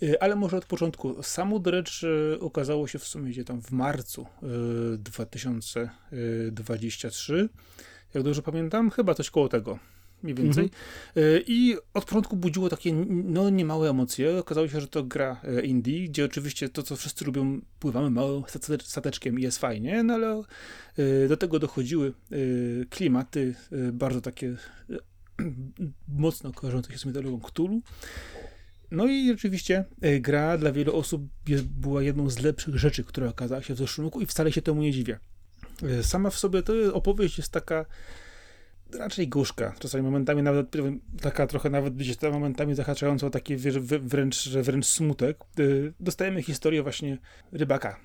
E, 0.03 0.22
ale 0.22 0.36
może 0.36 0.57
od 0.57 0.64
początku. 0.64 1.22
Samo 1.22 1.59
Dredge 1.59 2.05
e, 2.05 2.38
ukazało 2.38 2.86
się 2.86 2.99
w 2.99 3.05
sumie 3.05 3.30
gdzie 3.30 3.45
tam 3.45 3.62
w 3.62 3.70
marcu 3.70 4.26
2023. 4.99 7.49
Jak 8.14 8.24
dobrze 8.24 8.42
pamiętam, 8.42 8.90
chyba 8.90 9.14
coś 9.14 9.30
koło 9.30 9.49
tego 9.49 9.78
mniej 10.22 10.34
więcej. 10.34 10.64
Mhm. 10.64 10.74
I 11.47 11.76
od 11.95 12.05
początku 12.05 12.36
budziło 12.36 12.68
takie 12.68 12.92
no, 13.09 13.51
niemałe 13.51 13.90
emocje. 13.90 14.38
Okazało 14.38 14.68
się, 14.68 14.80
że 14.80 14.88
to 14.88 15.03
gra 15.03 15.40
indie, 15.62 16.09
gdzie 16.09 16.24
oczywiście 16.24 16.68
to, 16.68 16.82
co 16.82 16.97
wszyscy 16.97 17.24
lubią, 17.24 17.61
pływamy 17.78 18.11
małym 18.11 18.42
stateczkiem 18.82 19.38
i 19.38 19.42
jest 19.42 19.59
fajnie, 19.59 20.03
no 20.03 20.14
ale 20.14 20.42
do 21.28 21.36
tego 21.36 21.59
dochodziły 21.59 22.12
klimaty 22.90 23.55
bardzo 23.92 24.20
takie 24.20 24.57
mocno 26.09 26.53
kojarzące 26.53 26.92
się 26.92 26.99
z 26.99 27.05
mitologią 27.05 27.40
Cthulhu. 27.40 27.82
No 28.95 29.07
i 29.07 29.28
rzeczywiście 29.28 29.84
e, 30.01 30.20
gra 30.20 30.59
dla 30.59 30.72
wielu 30.72 30.97
osób 30.97 31.22
była 31.64 32.03
jedną 32.03 32.30
z 32.30 32.38
lepszych 32.38 32.76
rzeczy, 32.76 33.05
która 33.05 33.28
okazała 33.28 33.62
się 33.62 33.74
w 33.74 33.78
zeszłym 33.78 34.07
roku 34.07 34.20
i 34.20 34.26
wcale 34.26 34.53
się 34.53 34.62
temu 34.62 34.82
nie 34.82 34.92
dziwię. 34.92 35.18
E, 35.82 36.03
sama 36.03 36.30
w 36.30 36.38
sobie 36.38 36.62
to 36.62 36.95
opowieść 36.95 37.38
jest 37.38 37.53
taka 37.53 37.86
raczej 38.92 39.28
gorzka, 39.28 39.74
czasami 39.78 40.05
momentami 40.05 40.42
nawet 40.42 40.66
taka 41.20 41.47
trochę 41.47 41.70
nawet 41.70 41.97
gdzieś 41.97 42.16
tam 42.16 42.32
momentami 42.32 42.74
zahaczająca 42.74 43.26
o 43.26 43.30
taki 43.30 43.57
wręcz, 44.01 44.49
wręcz 44.49 44.86
smutek. 44.86 45.38
E, 45.38 45.62
dostajemy 46.01 46.42
historię 46.42 46.82
właśnie 46.82 47.18
rybaka, 47.53 48.01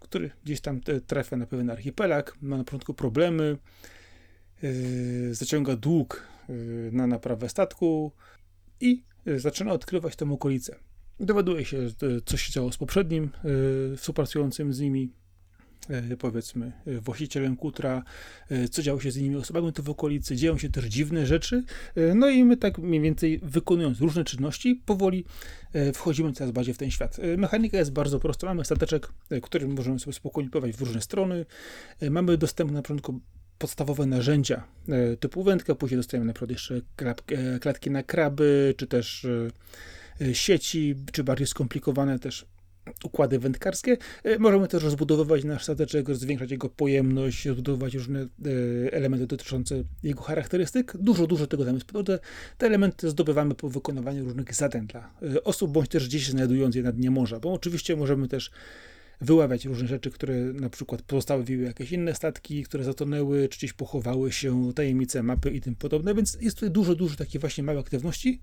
który 0.00 0.30
gdzieś 0.44 0.60
tam 0.60 0.80
trafia 1.06 1.36
na 1.36 1.46
pewien 1.46 1.70
archipelag, 1.70 2.36
ma 2.42 2.56
na 2.56 2.64
początku 2.64 2.94
problemy, 2.94 3.56
zaciąga 5.30 5.76
dług 5.76 6.28
na 6.92 7.06
naprawę 7.06 7.48
statku 7.48 8.12
i 8.80 9.09
zaczyna 9.36 9.72
odkrywać 9.72 10.16
tę 10.16 10.32
okolicę. 10.32 10.76
Dowiaduje 11.20 11.64
się, 11.64 11.78
co 12.24 12.36
się 12.36 12.52
działo 12.52 12.72
z 12.72 12.76
poprzednim 12.76 13.30
y, 13.92 13.96
współpracującym 13.96 14.72
z 14.72 14.80
nimi, 14.80 15.12
y, 16.12 16.16
powiedzmy, 16.16 16.72
właścicielem 16.86 17.56
kutra, 17.56 18.02
co 18.70 18.82
działo 18.82 19.00
się 19.00 19.10
z 19.10 19.16
innymi 19.16 19.36
osobami 19.36 19.72
tu 19.72 19.82
w 19.82 19.90
okolicy, 19.90 20.36
dzieją 20.36 20.58
się 20.58 20.70
też 20.70 20.84
dziwne 20.84 21.26
rzeczy, 21.26 21.64
no 22.14 22.28
i 22.28 22.44
my 22.44 22.56
tak 22.56 22.78
mniej 22.78 23.00
więcej 23.00 23.40
wykonując 23.42 24.00
różne 24.00 24.24
czynności, 24.24 24.82
powoli 24.86 25.24
wchodzimy 25.94 26.32
coraz 26.32 26.52
bardziej 26.52 26.74
w 26.74 26.78
ten 26.78 26.90
świat. 26.90 27.16
Mechanika 27.38 27.78
jest 27.78 27.92
bardzo 27.92 28.20
prosta, 28.20 28.46
mamy 28.46 28.64
stateczek, 28.64 29.12
którym 29.42 29.74
możemy 29.74 29.98
sobie 29.98 30.12
spokojnie 30.12 30.50
pływać 30.50 30.72
w 30.72 30.80
różne 30.80 31.00
strony, 31.00 31.46
mamy 32.10 32.36
dostęp 32.36 32.72
na 32.72 32.82
początku 32.82 33.20
podstawowe 33.60 34.06
narzędzia 34.06 34.64
e, 34.88 35.16
typu 35.16 35.42
wędka, 35.42 35.74
później 35.74 35.98
dostajemy 35.98 36.26
na 36.26 36.32
przykład 36.32 36.50
jeszcze 36.50 36.80
e, 36.96 37.58
klatki 37.58 37.90
na 37.90 38.02
kraby, 38.02 38.74
czy 38.76 38.86
też 38.86 39.26
e, 40.20 40.34
sieci, 40.34 40.94
czy 41.12 41.24
bardziej 41.24 41.46
skomplikowane 41.46 42.18
też 42.18 42.46
układy 43.04 43.38
wędkarskie. 43.38 43.96
Możemy 44.38 44.68
też 44.68 44.82
rozbudowywać 44.82 45.44
nasz 45.44 45.62
stateczek, 45.62 46.14
zwiększać 46.14 46.50
jego 46.50 46.68
pojemność, 46.68 47.46
rozbudowywać 47.46 47.94
różne 47.94 48.26
elementy 48.92 49.26
dotyczące 49.26 49.82
jego 50.02 50.22
charakterystyk. 50.22 50.96
Dużo, 50.96 51.26
dużo 51.26 51.46
tego 51.46 51.64
tam 51.64 51.74
jest. 51.74 51.86
Te 52.58 52.66
elementy 52.66 53.10
zdobywamy 53.10 53.54
po 53.54 53.68
wykonywaniu 53.68 54.24
różnych 54.24 54.54
zadań 54.54 54.86
dla 54.86 55.10
osób, 55.44 55.72
bądź 55.72 55.88
też 55.88 56.08
gdzieś 56.08 56.28
znajdując 56.28 56.74
je 56.74 56.82
na 56.82 56.92
dnie 56.92 57.10
morza, 57.10 57.40
bo 57.40 57.52
oczywiście 57.52 57.96
możemy 57.96 58.28
też 58.28 58.50
wyławiać 59.20 59.64
różne 59.64 59.88
rzeczy, 59.88 60.10
które 60.10 60.34
na 60.36 60.70
przykład 60.70 61.02
pozostawiły 61.02 61.64
jakieś 61.64 61.92
inne 61.92 62.14
statki, 62.14 62.64
które 62.64 62.84
zatonęły, 62.84 63.48
czy 63.48 63.58
gdzieś 63.58 63.72
pochowały 63.72 64.32
się, 64.32 64.72
tajemnice 64.74 65.22
mapy 65.22 65.50
i 65.50 65.60
tym 65.60 65.74
podobne, 65.74 66.14
więc 66.14 66.38
jest 66.40 66.56
tutaj 66.56 66.70
dużo, 66.70 66.94
dużo 66.94 67.16
takich 67.16 67.40
właśnie 67.40 67.64
małych 67.64 67.80
aktywności, 67.80 68.40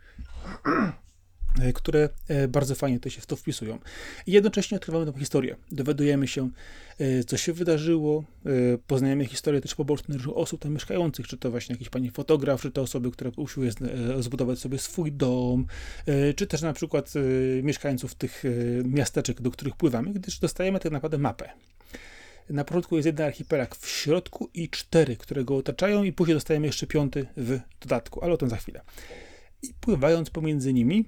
które 1.73 2.09
e, 2.27 2.47
bardzo 2.47 2.75
fajnie 2.75 2.99
to 2.99 3.09
się 3.09 3.21
w 3.21 3.25
to 3.25 3.35
wpisują. 3.35 3.79
I 4.27 4.31
jednocześnie 4.31 4.77
odkrywamy 4.77 5.05
tą 5.05 5.19
historię. 5.19 5.55
Dowiadujemy 5.71 6.27
się, 6.27 6.49
e, 6.99 7.23
co 7.23 7.37
się 7.37 7.53
wydarzyło, 7.53 8.23
poznajemy 8.87 9.25
historię 9.25 9.61
też 9.61 9.75
pobocznych 9.75 10.37
osób 10.37 10.61
tam 10.61 10.73
mieszkających, 10.73 11.27
czy 11.27 11.37
to 11.37 11.51
właśnie 11.51 11.73
jakiś 11.73 11.89
pani 11.89 12.11
fotograf, 12.11 12.61
czy 12.61 12.71
to 12.71 12.81
osoby, 12.81 13.11
które 13.11 13.31
usiłuje 13.37 13.71
zbudować 14.19 14.59
sobie 14.59 14.77
swój 14.77 15.11
dom, 15.11 15.65
czy 16.35 16.47
też 16.47 16.61
na 16.61 16.73
przykład 16.73 17.13
mieszkańców 17.63 18.15
tych 18.15 18.43
miasteczek, 18.83 19.41
do 19.41 19.51
których 19.51 19.75
pływamy, 19.75 20.13
gdyż 20.13 20.39
dostajemy 20.39 20.79
tak 20.79 20.91
naprawdę 20.91 21.17
mapę. 21.17 21.49
Na 22.49 22.63
początku 22.63 22.95
jest 22.95 23.05
jeden 23.05 23.27
archipelag 23.27 23.75
w 23.75 23.89
środku 23.89 24.49
i 24.53 24.69
cztery, 24.69 25.15
które 25.15 25.43
go 25.43 25.57
otaczają, 25.57 26.03
i 26.03 26.13
później 26.13 26.35
dostajemy 26.35 26.67
jeszcze 26.67 26.87
piąty 26.87 27.25
w 27.37 27.59
dodatku, 27.81 28.23
ale 28.23 28.33
o 28.33 28.37
tym 28.37 28.49
za 28.49 28.57
chwilę. 28.57 28.81
I 29.61 29.73
pływając 29.81 30.29
pomiędzy 30.29 30.73
nimi, 30.73 31.05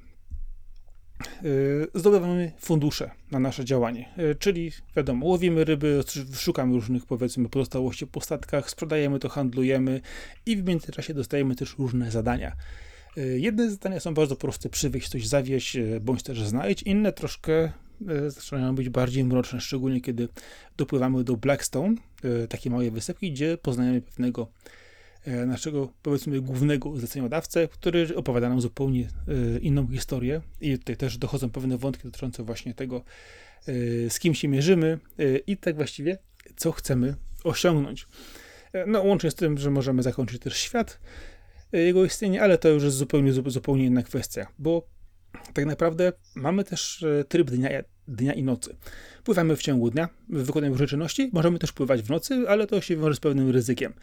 zdobywamy 1.95 2.51
fundusze 2.59 3.11
na 3.32 3.39
nasze 3.39 3.65
działanie. 3.65 4.09
Y, 4.20 4.36
czyli 4.36 4.72
wiadomo, 4.95 5.26
łowimy 5.26 5.63
ryby, 5.63 6.03
szukamy 6.34 6.74
różnych 6.74 7.05
powiedzmy 7.05 7.49
pozostałości 7.49 8.07
po 8.07 8.22
statkach, 8.22 8.70
sprzedajemy 8.70 9.20
to, 9.20 9.30
handlujemy 9.30 10.01
i 10.45 10.57
w 10.57 10.65
międzyczasie 10.65 11.13
dostajemy 11.13 11.55
też 11.55 11.78
różne 11.80 12.11
zadania. 12.11 12.55
Y, 13.17 13.39
jedne 13.39 13.72
zadania 13.72 13.99
są 13.99 14.13
bardzo 14.13 14.36
proste, 14.36 14.70
przywieźć 14.70 15.09
coś, 15.09 15.28
zawieźć, 15.28 15.78
bądź 16.01 16.24
też 16.24 16.41
znajdź, 16.41 16.84
inne 16.84 17.13
troszkę 17.13 17.72
zaczynają 18.28 18.76
być 18.76 18.89
bardziej 18.89 19.24
mroczne, 19.24 19.61
szczególnie 19.61 20.01
kiedy 20.01 20.28
dopływamy 20.78 21.24
do 21.24 21.38
Blackstone, 21.38 21.95
takiej 22.49 22.72
małej 22.72 22.91
wysepki, 22.91 23.32
gdzie 23.32 23.57
poznajemy 23.57 24.01
pewnego 24.01 24.47
naszego, 25.45 25.93
powiedzmy, 26.01 26.41
głównego 26.41 26.97
zleceniodawcę, 26.97 27.67
który 27.67 28.15
opowiada 28.15 28.49
nam 28.49 28.61
zupełnie 28.61 29.07
e, 29.27 29.59
inną 29.59 29.88
historię 29.88 30.41
i 30.61 30.77
tutaj 30.80 30.97
też 30.97 31.17
dochodzą 31.17 31.49
pewne 31.49 31.77
wątki 31.77 32.03
dotyczące 32.03 32.43
właśnie 32.43 32.73
tego, 32.73 33.03
e, 33.67 34.09
z 34.09 34.19
kim 34.19 34.34
się 34.34 34.47
mierzymy 34.47 34.99
i 35.47 35.57
tak 35.57 35.75
właściwie, 35.75 36.17
co 36.55 36.71
chcemy 36.71 37.15
osiągnąć. 37.43 38.07
No, 38.88 39.03
łącznie 39.03 39.32
z 39.32 39.36
tym, 39.36 39.57
że 39.57 39.71
możemy 39.71 40.03
zakończyć 40.03 40.41
też 40.41 40.57
świat, 40.57 40.99
jego 41.71 42.05
istnienie, 42.05 42.41
ale 42.41 42.57
to 42.57 42.69
już 42.69 42.84
jest 42.84 42.97
zupełnie, 42.97 43.34
zupełnie 43.34 43.86
inna 43.86 44.03
kwestia, 44.03 44.47
bo 44.59 44.88
tak 45.53 45.65
naprawdę 45.65 46.13
mamy 46.36 46.63
też 46.63 47.05
tryb 47.27 47.51
dnia, 47.51 47.69
dnia 48.07 48.34
i 48.34 48.43
nocy. 48.43 48.75
Pływamy 49.23 49.55
w 49.55 49.61
ciągu 49.61 49.89
dnia, 49.89 50.09
wykonujemy 50.30 50.73
różne 50.73 50.88
czynności, 50.88 51.30
możemy 51.34 51.59
też 51.59 51.71
pływać 51.71 52.01
w 52.01 52.09
nocy, 52.09 52.45
ale 52.47 52.67
to 52.67 52.82
się 52.82 52.97
wiąże 52.97 53.15
z 53.15 53.19
pewnym 53.19 53.49
ryzykiem. 53.49 53.93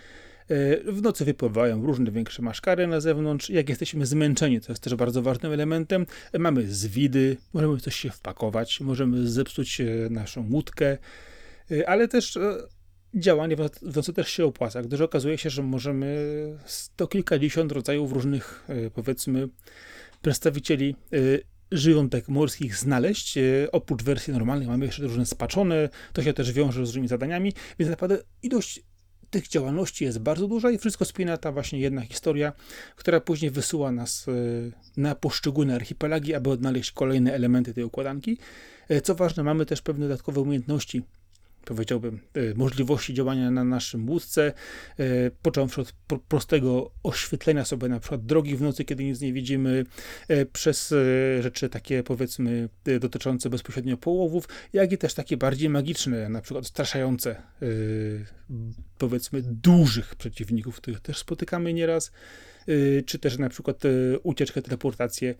E, 0.50 0.92
w 0.92 1.02
nocy 1.02 1.24
wypływają 1.24 1.86
różne 1.86 2.10
większe 2.10 2.42
maszkary 2.42 2.86
na 2.86 3.00
zewnątrz. 3.00 3.50
Jak 3.50 3.68
jesteśmy 3.68 4.06
zmęczeni, 4.06 4.60
to 4.60 4.72
jest 4.72 4.82
też 4.82 4.94
bardzo 4.94 5.22
ważnym 5.22 5.52
elementem, 5.52 6.06
mamy 6.38 6.74
zwidy, 6.74 7.36
możemy 7.52 7.80
coś 7.80 7.96
się 7.96 8.10
wpakować, 8.10 8.80
możemy 8.80 9.28
zepsuć 9.28 9.80
e, 9.80 9.84
naszą 10.10 10.48
łódkę, 10.50 10.98
e, 11.70 11.88
ale 11.88 12.08
też 12.08 12.38
działanie 13.14 13.56
w 13.82 13.96
nocy 13.96 14.12
też 14.12 14.28
się 14.28 14.44
opłaca, 14.44 14.82
gdyż 14.82 15.00
okazuje 15.00 15.38
się, 15.38 15.50
że 15.50 15.62
możemy 15.62 16.16
sto 16.66 17.06
kilkadziesiąt 17.06 17.72
rodzajów 17.72 18.12
różnych, 18.12 18.66
powiedzmy, 18.94 19.48
przedstawicieli 20.22 20.96
żyjątek 21.72 22.28
morskich 22.28 22.76
znaleźć. 22.76 23.38
Oprócz 23.72 24.02
wersji 24.02 24.32
normalnej 24.32 24.68
mamy 24.68 24.86
jeszcze 24.86 25.02
różne 25.02 25.26
spaczone, 25.26 25.88
to 26.12 26.22
się 26.22 26.32
też 26.32 26.52
wiąże 26.52 26.86
z 26.86 26.88
różnymi 26.88 27.08
zadaniami, 27.08 27.52
więc 27.78 27.90
naprawdę 27.90 28.18
ilość 28.42 28.82
tych 29.36 29.48
działalności 29.48 30.04
jest 30.04 30.18
bardzo 30.18 30.48
dużo 30.48 30.70
i 30.70 30.78
wszystko 30.78 31.04
spina 31.04 31.36
ta 31.36 31.52
właśnie 31.52 31.80
jedna 31.80 32.00
historia, 32.02 32.52
która 32.96 33.20
później 33.20 33.50
wysyła 33.50 33.92
nas 33.92 34.26
e, 34.28 34.32
na 35.00 35.14
poszczególne 35.14 35.74
archipelagi, 35.74 36.34
aby 36.34 36.50
odnaleźć 36.50 36.90
kolejne 36.92 37.34
elementy 37.34 37.74
tej 37.74 37.84
układanki. 37.84 38.38
E, 38.88 39.00
co 39.00 39.14
ważne, 39.14 39.42
mamy 39.42 39.66
też 39.66 39.82
pewne 39.82 40.08
dodatkowe 40.08 40.40
umiejętności 40.40 41.02
powiedziałbym, 41.64 42.20
e, 42.34 42.54
możliwości 42.54 43.14
działania 43.14 43.50
na 43.50 43.64
naszym 43.64 44.10
łódce, 44.10 44.52
począwszy 45.42 45.80
od 45.80 45.94
prostego 46.28 46.90
oświetlenia 47.02 47.64
sobie 47.64 47.88
na 47.88 48.00
przykład 48.00 48.26
drogi 48.26 48.56
w 48.56 48.62
nocy, 48.62 48.84
kiedy 48.84 49.04
nic 49.04 49.20
nie 49.20 49.32
widzimy, 49.32 49.84
przez 50.52 50.94
rzeczy 51.40 51.68
takie 51.68 52.02
powiedzmy 52.02 52.68
dotyczące 53.00 53.50
bezpośrednio 53.50 53.96
połowów, 53.96 54.48
jak 54.72 54.92
i 54.92 54.98
też 54.98 55.14
takie 55.14 55.36
bardziej 55.36 55.68
magiczne, 55.68 56.28
na 56.28 56.40
przykład 56.40 56.66
straszające 56.66 57.42
powiedzmy 58.98 59.42
dużych 59.42 60.14
przeciwników, 60.14 60.76
których 60.76 61.00
też 61.00 61.18
spotykamy 61.18 61.74
nieraz. 61.74 62.12
czy 63.06 63.18
też 63.18 63.38
na 63.38 63.48
przykład 63.48 63.82
ucieczkę, 64.22 64.62
teleportację 64.62 65.34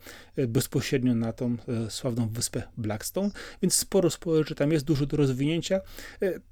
bezpośrednio 0.47 1.15
na 1.15 1.33
tą 1.33 1.57
sławną 1.89 2.29
wyspę 2.29 2.63
Blackstone, 2.77 3.29
więc 3.61 3.73
sporo, 3.73 4.09
sporo 4.09 4.55
tam 4.55 4.71
jest, 4.71 4.85
dużo 4.85 5.05
do 5.05 5.17
rozwinięcia. 5.17 5.81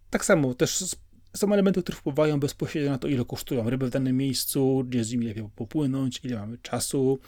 Tak 0.09 0.25
samo 0.25 0.53
też 0.53 0.83
są 1.35 1.53
elementy, 1.53 1.81
które 1.81 1.97
wpływają 1.97 2.39
bezpośrednio 2.39 2.91
na 2.91 2.97
to, 2.97 3.07
ile 3.07 3.25
kosztują 3.25 3.69
ryby 3.69 3.87
w 3.87 3.89
danym 3.89 4.17
miejscu, 4.17 4.85
gdzie 4.87 5.03
z 5.03 5.11
nimi 5.11 5.25
lepiej 5.25 5.49
popłynąć, 5.55 6.21
ile 6.23 6.39
mamy 6.39 6.57
czasu, 6.57 7.19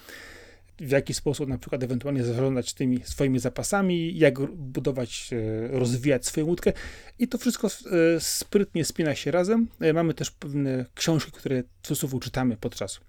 w 0.80 0.89
jaki 0.91 1.13
sposób 1.13 1.49
na 1.49 1.57
przykład 1.57 1.84
ewentualnie 1.84 2.23
zarządzać 2.23 2.73
tymi 2.73 2.99
swoimi 3.03 3.39
zapasami, 3.39 4.17
jak 4.17 4.39
budować, 4.51 5.30
e, 5.34 5.67
rozwijać 5.67 6.25
swoją 6.25 6.45
łódkę 6.45 6.73
i 7.19 7.28
to 7.28 7.38
wszystko 7.38 7.67
e, 7.67 8.19
sprytnie 8.19 8.86
spina 8.86 9.15
się 9.15 9.32
razem. 9.32 9.67
E, 9.80 9.93
mamy 9.93 10.13
też 10.13 10.32
pewne 10.32 10.86
książki, 10.95 11.32
które 11.32 11.63
cudzysłowie 11.84 12.19
czytamy 12.19 12.57
podczas 12.57 12.99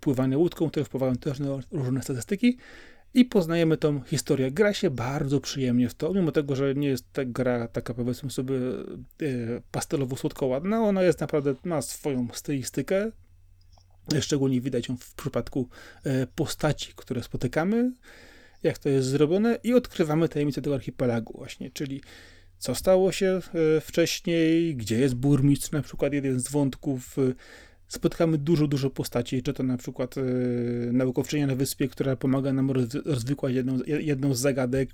pływania 0.00 0.38
łódką, 0.38 0.70
które 0.70 0.84
wpływają 0.84 1.16
też 1.16 1.38
na 1.38 1.46
różne 1.72 2.02
statystyki 2.02 2.58
i 3.14 3.24
poznajemy 3.24 3.76
tą 3.76 4.00
historię. 4.00 4.50
Gra 4.50 4.72
się 4.74 4.90
bardzo 4.90 5.40
przyjemnie 5.40 5.88
w 5.88 5.94
to, 5.94 6.14
mimo 6.14 6.32
tego, 6.32 6.56
że 6.56 6.74
nie 6.74 6.88
jest 6.88 7.12
ta 7.12 7.24
gra 7.24 7.68
taka 7.68 7.94
powiedzmy 7.94 8.30
sobie 8.30 8.54
pastelowo-słodko 9.72 10.46
ładna, 10.46 10.80
ona 10.80 11.02
jest 11.02 11.20
naprawdę, 11.20 11.54
ma 11.64 11.82
swoją 11.82 12.28
stylistykę, 12.32 13.10
Szczególnie 14.20 14.60
widać 14.60 14.88
ją 14.88 14.96
w 14.96 15.14
przypadku 15.14 15.68
e, 16.04 16.26
postaci, 16.26 16.92
które 16.96 17.22
spotykamy, 17.22 17.92
jak 18.62 18.78
to 18.78 18.88
jest 18.88 19.08
zrobione, 19.08 19.58
i 19.64 19.74
odkrywamy 19.74 20.28
tajemnicę 20.28 20.62
tego 20.62 20.74
archipelagu, 20.74 21.32
właśnie, 21.36 21.70
czyli 21.70 22.00
co 22.58 22.74
stało 22.74 23.12
się 23.12 23.40
e, 23.76 23.80
wcześniej, 23.80 24.76
gdzie 24.76 24.98
jest 24.98 25.14
burmistrz, 25.14 25.70
na 25.70 25.82
przykład 25.82 26.12
jeden 26.12 26.40
z 26.40 26.50
wątków. 26.50 27.18
E, 27.18 27.32
Spotkamy 27.88 28.38
dużo, 28.38 28.66
dużo 28.66 28.90
postaci, 28.90 29.42
czy 29.42 29.52
to 29.52 29.62
na 29.62 29.76
przykład 29.76 30.14
naukowczynia 30.92 31.46
na 31.46 31.54
wyspie, 31.54 31.88
która 31.88 32.16
pomaga 32.16 32.52
nam 32.52 32.70
rozwikłać 33.04 33.54
jedną, 33.54 33.78
jedną 33.86 34.34
z 34.34 34.38
zagadek, 34.38 34.90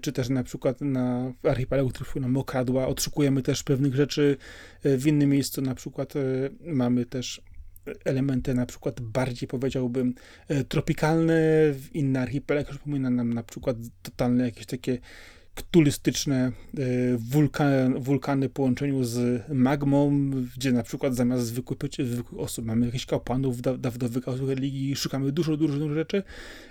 czy 0.00 0.12
też 0.12 0.28
na 0.28 0.44
przykład 0.44 0.80
na 0.80 1.32
archipelagu, 1.42 1.88
wpływa 1.88 2.20
nam 2.20 2.36
okradła. 2.36 2.86
Odszukujemy 2.86 3.42
też 3.42 3.62
pewnych 3.62 3.94
rzeczy 3.94 4.36
w 4.84 5.06
innym 5.06 5.30
miejscu, 5.30 5.62
na 5.62 5.74
przykład 5.74 6.14
mamy 6.60 7.06
też 7.06 7.42
elementy 8.04 8.54
na 8.54 8.66
przykład 8.66 9.00
bardziej 9.00 9.48
powiedziałbym 9.48 10.14
e, 10.48 10.64
tropikalne, 10.64 11.40
inne 11.94 12.20
archipelag 12.20 12.68
przypomina 12.68 13.10
nam 13.10 13.34
na 13.34 13.42
przykład 13.42 13.76
totalne 14.02 14.44
jakieś 14.44 14.66
takie 14.66 14.98
ktulistyczne 15.54 16.36
e, 16.46 16.52
wulkan, 17.16 18.00
wulkany 18.00 18.48
w 18.48 18.52
połączeniu 18.52 19.04
z 19.04 19.42
magmą, 19.48 20.30
gdzie 20.56 20.72
na 20.72 20.82
przykład 20.82 21.14
zamiast 21.14 21.46
zwykłych, 21.46 21.78
zwykłych 21.98 22.40
osób 22.40 22.64
mamy 22.64 22.86
jakichś 22.86 23.06
kapłanów, 23.06 23.60
dawnowych 23.60 24.48
religii, 24.48 24.96
szukamy 24.96 25.32
dużo, 25.32 25.56
dużo 25.56 25.74
różnych 25.74 25.94
rzeczy. 25.94 26.22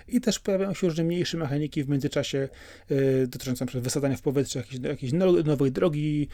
I 0.08 0.20
też 0.20 0.38
pojawiają 0.38 0.74
się 0.74 0.86
różne 0.86 1.04
mniejsze 1.04 1.38
mechaniki 1.38 1.84
w 1.84 1.88
międzyczasie 1.88 2.48
e, 2.88 3.26
dotyczące 3.26 3.66
przykład 3.66 3.84
wysadzania 3.84 4.16
w 4.16 4.22
powietrze 4.22 4.58
jakiejś, 4.58 4.82
jakiejś 4.82 5.12
nowej 5.44 5.72
drogi, 5.72 6.28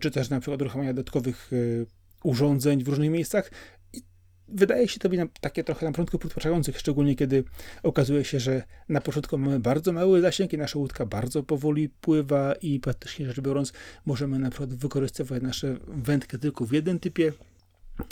czy 0.00 0.10
też 0.10 0.30
na 0.30 0.40
przykład 0.40 0.62
uruchamiania 0.62 0.94
dodatkowych 0.94 1.50
urządzeń 2.24 2.84
w 2.84 2.88
różnych 2.88 3.10
miejscach 3.10 3.50
wydaje 4.52 4.88
się 4.88 4.98
to 4.98 5.08
być 5.08 5.20
takie 5.40 5.64
trochę 5.64 5.86
na 5.86 5.92
początku 5.92 6.18
podpatrzających, 6.18 6.78
szczególnie 6.78 7.16
kiedy 7.16 7.44
okazuje 7.82 8.24
się, 8.24 8.40
że 8.40 8.62
na 8.88 9.00
początku 9.00 9.38
mamy 9.38 9.60
bardzo 9.60 9.92
mały 9.92 10.20
zasięg 10.20 10.52
i 10.52 10.58
nasza 10.58 10.78
łódka 10.78 11.06
bardzo 11.06 11.42
powoli 11.42 11.88
pływa 11.88 12.54
i 12.62 12.80
praktycznie 12.80 13.26
rzecz 13.26 13.40
biorąc 13.40 13.72
możemy 14.06 14.38
na 14.38 14.50
przykład 14.50 14.74
wykorzystywać 14.74 15.42
nasze 15.42 15.76
wędkę 15.88 16.38
tylko 16.38 16.66
w 16.66 16.72
jednym 16.72 16.98
typie 16.98 17.32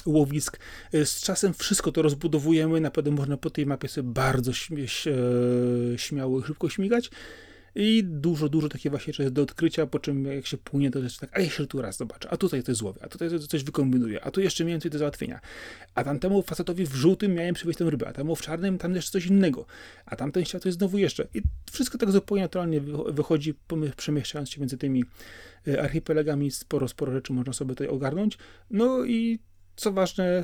łowisk. 0.06 0.58
Z 0.92 1.20
czasem 1.20 1.54
wszystko 1.54 1.92
to 1.92 2.02
rozbudowujemy, 2.02 2.80
naprawdę 2.80 3.10
można 3.10 3.36
po 3.36 3.50
tej 3.50 3.66
mapie 3.66 3.88
sobie 3.88 4.08
bardzo 4.08 4.52
śmiało 5.96 6.40
i 6.40 6.42
szybko 6.42 6.68
śmigać. 6.68 7.10
I 7.80 8.04
dużo, 8.04 8.48
dużo 8.48 8.68
takie 8.68 8.90
właśnie 8.90 9.12
rzeczy 9.12 9.30
do 9.30 9.42
odkrycia, 9.42 9.86
po 9.86 9.98
czym 9.98 10.24
jak 10.24 10.46
się 10.46 10.56
płynie, 10.56 10.90
to 10.90 10.98
jest 10.98 11.20
tak, 11.20 11.30
a 11.32 11.40
jeszcze 11.40 11.66
tu 11.66 11.82
raz 11.82 11.96
zobaczę, 11.96 12.30
a 12.30 12.36
tutaj 12.36 12.62
coś 12.62 12.76
złowię, 12.76 13.00
a 13.04 13.08
tutaj 13.08 13.28
coś 13.48 13.64
wykombinuję, 13.64 14.24
a 14.24 14.30
tu 14.30 14.40
jeszcze 14.40 14.64
miałem 14.64 14.80
coś 14.80 14.90
do 14.90 14.98
załatwienia. 14.98 15.40
A 15.94 16.04
tamtemu 16.04 16.42
facetowi 16.42 16.86
w 16.86 16.94
żółtym 16.94 17.34
miałem 17.34 17.54
przywieźć 17.54 17.78
tę 17.78 17.90
rybę, 17.90 18.08
a 18.08 18.12
temu 18.12 18.36
w 18.36 18.42
czarnym 18.42 18.78
tam 18.78 18.94
jeszcze 18.94 19.10
coś 19.10 19.26
innego, 19.26 19.66
a 20.06 20.16
tamten 20.16 20.44
chciał 20.44 20.60
coś 20.60 20.72
znowu 20.72 20.98
jeszcze. 20.98 21.28
I 21.34 21.42
wszystko 21.72 21.98
tak 21.98 22.10
zupełnie 22.10 22.42
naturalnie 22.42 22.80
wychodzi, 23.08 23.54
przemieszczając 23.96 24.50
się 24.50 24.60
między 24.60 24.78
tymi 24.78 25.04
e, 25.68 25.82
archipelagami, 25.82 26.50
sporo, 26.50 26.88
sporo 26.88 27.12
rzeczy 27.12 27.32
można 27.32 27.52
sobie 27.52 27.68
tutaj 27.68 27.88
ogarnąć. 27.88 28.38
No 28.70 29.04
i 29.04 29.38
co 29.78 29.92
ważne, 29.92 30.24
e, 30.24 30.42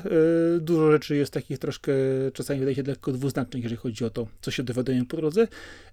dużo 0.59 0.91
rzeczy 0.91 1.15
jest 1.15 1.33
takich 1.33 1.59
troszkę, 1.59 1.91
czasami 2.33 2.59
wydaje 2.59 2.75
się 2.75 2.83
lekko 2.83 3.11
dwuznacznych, 3.11 3.63
jeżeli 3.63 3.77
chodzi 3.77 4.05
o 4.05 4.09
to, 4.09 4.27
co 4.41 4.51
się 4.51 4.63
dowiadujemy 4.63 5.05
po 5.05 5.17
drodze. 5.17 5.47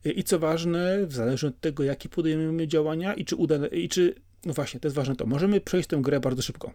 E, 0.05 0.11
I 0.11 0.24
co 0.24 0.38
ważne, 0.38 1.07
w 1.07 1.12
zależności 1.12 1.47
od 1.47 1.61
tego, 1.61 1.82
jakie 1.82 2.09
podejmiemy 2.09 2.68
działania 2.68 3.14
i 3.14 3.24
czy 3.24 3.36
uda, 3.36 3.66
i 3.66 3.88
czy, 3.88 4.14
no 4.45 4.53
właśnie, 4.53 4.80
to 4.80 4.88
jest 4.88 4.97
ważne 4.97 5.16
to, 5.16 5.26
możemy 5.26 5.61
przejść 5.61 5.88
tę 5.88 5.97
grę 5.97 6.20
bardzo 6.20 6.43
szybko. 6.43 6.72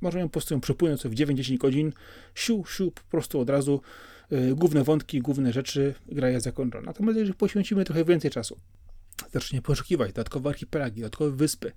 Możemy 0.00 0.24
po 0.24 0.30
prostu 0.30 0.54
ją 0.54 0.60
przepłynąć 0.60 1.02
w 1.02 1.14
9-10 1.14 1.58
godzin, 1.58 1.92
siu, 2.34 2.64
siu, 2.68 2.90
po 2.90 3.02
prostu 3.10 3.40
od 3.40 3.50
razu, 3.50 3.80
e, 4.30 4.54
główne 4.54 4.84
wątki, 4.84 5.20
główne 5.20 5.52
rzeczy, 5.52 5.94
gra 6.06 6.30
jest 6.30 6.44
zakończona. 6.44 6.84
Natomiast 6.86 7.18
jeżeli 7.18 7.34
poświęcimy 7.34 7.84
trochę 7.84 8.04
więcej 8.04 8.30
czasu, 8.30 8.58
zacznie 9.32 9.62
poszukiwać 9.62 10.08
dodatkowe 10.08 10.50
archipelagi, 10.50 11.00
dodatkowe 11.00 11.30
wyspy, 11.30 11.72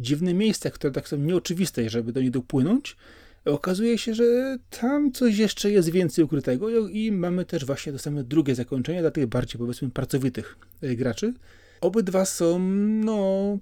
dziwne 0.00 0.34
miejsca, 0.34 0.70
które 0.70 0.92
tak 0.92 1.08
są 1.08 1.16
nieoczywiste, 1.16 1.90
żeby 1.90 2.12
do 2.12 2.20
nich 2.20 2.30
dopłynąć, 2.30 2.96
okazuje 3.44 3.98
się, 3.98 4.14
że 4.14 4.58
tam 4.80 5.12
coś 5.12 5.38
jeszcze 5.38 5.70
jest 5.70 5.90
więcej 5.90 6.24
ukrytego 6.24 6.88
i 6.88 7.12
mamy 7.12 7.44
też 7.44 7.64
właśnie 7.64 7.92
to 7.92 7.98
same 7.98 8.24
drugie 8.24 8.54
zakończenie 8.54 9.00
dla 9.00 9.10
tych 9.10 9.26
bardziej 9.26 9.58
powiedzmy 9.58 9.90
pracowitych 9.90 10.58
e, 10.82 10.94
graczy. 10.96 11.34
Obydwa 11.80 12.24
są, 12.24 12.58
no, 13.04 13.58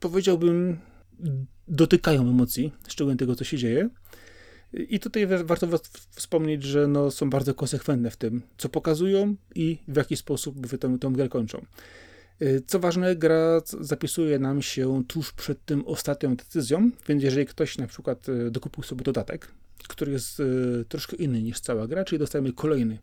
powiedziałbym, 0.00 0.78
dotykają 1.68 2.22
emocji, 2.22 2.72
szczególnie 2.88 3.18
tego, 3.18 3.34
co 3.34 3.44
się 3.44 3.58
dzieje. 3.58 3.88
I 4.72 5.00
tutaj 5.00 5.26
warto 5.26 5.68
wspomnieć, 6.10 6.62
że 6.62 6.86
no, 6.86 7.10
są 7.10 7.30
bardzo 7.30 7.54
konsekwentne 7.54 8.10
w 8.10 8.16
tym, 8.16 8.42
co 8.58 8.68
pokazują 8.68 9.34
i 9.54 9.78
w 9.88 9.96
jaki 9.96 10.16
sposób 10.16 10.66
tę, 10.66 10.98
tę 10.98 11.10
grę 11.12 11.28
kończą. 11.28 11.66
Y, 12.42 12.62
co 12.66 12.78
ważne, 12.78 13.16
gra 13.16 13.60
zapisuje 13.80 14.38
nam 14.38 14.62
się 14.62 15.02
tuż 15.08 15.32
przed 15.32 15.64
tym 15.64 15.86
ostatnią 15.86 16.36
decyzją, 16.36 16.90
więc 17.08 17.22
jeżeli 17.22 17.46
ktoś 17.46 17.78
na 17.78 17.86
przykład 17.86 18.28
y, 18.28 18.50
dokupił 18.50 18.82
sobie 18.82 19.04
dodatek, 19.04 19.48
który 19.88 20.12
jest 20.12 20.40
y, 20.40 20.84
troszkę 20.88 21.16
inny 21.16 21.42
niż 21.42 21.60
cała 21.60 21.86
gra, 21.86 22.04
czyli 22.04 22.18
dostajemy 22.18 22.52
kolejny 22.52 22.98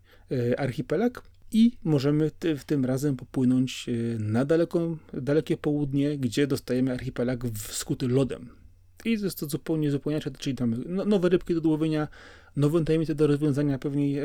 archipelag 0.58 1.24
i 1.52 1.72
możemy 1.84 2.32
w 2.58 2.64
tym 2.66 2.86
razem 2.86 3.16
popłynąć 3.16 3.86
na 4.20 4.46
daleką, 4.46 4.98
dalekie 5.14 5.58
południe, 5.58 6.18
gdzie 6.18 6.48
dostajemy 6.48 6.94
archipelag 6.94 7.44
skuty 7.58 8.08
lodem. 8.08 8.50
I 9.06 9.12
jest 9.12 9.40
to 9.40 9.46
zupełnie 9.46 9.92
zupełnie 9.92 10.20
czyli 10.40 10.56
mamy 10.60 10.78
no, 10.86 11.06
nowe 11.06 11.30
rybki 11.30 11.62
do 11.62 11.70
łowienia, 11.70 12.08
nowe 12.56 12.86
tajemnice 12.86 13.16
do 13.16 13.28
rozwiązania 13.28 13.80
pewnej 13.80 14.16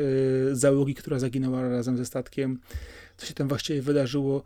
załogi, 0.51 0.95
która 0.95 1.19
zaginęła 1.19 1.69
razem 1.69 1.97
ze 1.97 2.05
statkiem. 2.05 2.59
Co 3.17 3.25
się 3.25 3.33
tam 3.33 3.47
właściwie 3.47 3.81
wydarzyło, 3.81 4.43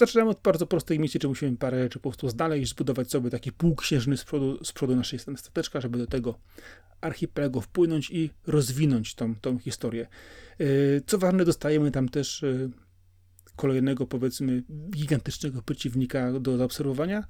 Zaczynamy 0.00 0.30
od 0.30 0.40
bardzo 0.40 0.66
prostej 0.66 0.98
misji, 0.98 1.20
czy 1.20 1.28
musimy 1.28 1.56
parę 1.56 1.82
rzeczy 1.82 1.98
po 1.98 2.10
prostu 2.10 2.28
znaleźć, 2.28 2.70
zbudować 2.70 3.10
sobie 3.10 3.30
taki 3.30 3.52
półksiężny 3.52 4.16
z 4.16 4.24
przodu, 4.24 4.64
z 4.64 4.72
przodu 4.72 4.96
naszej 4.96 5.18
stateczka, 5.18 5.80
żeby 5.80 5.98
do 5.98 6.06
tego 6.06 6.38
archipelagu 7.00 7.60
wpłynąć 7.60 8.10
i 8.10 8.30
rozwinąć 8.46 9.14
tą, 9.14 9.34
tą 9.34 9.58
historię. 9.58 10.06
Y, 10.60 11.02
co 11.06 11.18
ważne, 11.18 11.44
dostajemy 11.44 11.90
tam 11.90 12.08
też 12.08 12.42
y, 12.42 12.70
kolejnego, 13.56 14.06
powiedzmy, 14.06 14.62
gigantycznego 14.90 15.62
przeciwnika 15.62 16.40
do 16.40 16.56
zaobserwowania, 16.56 17.24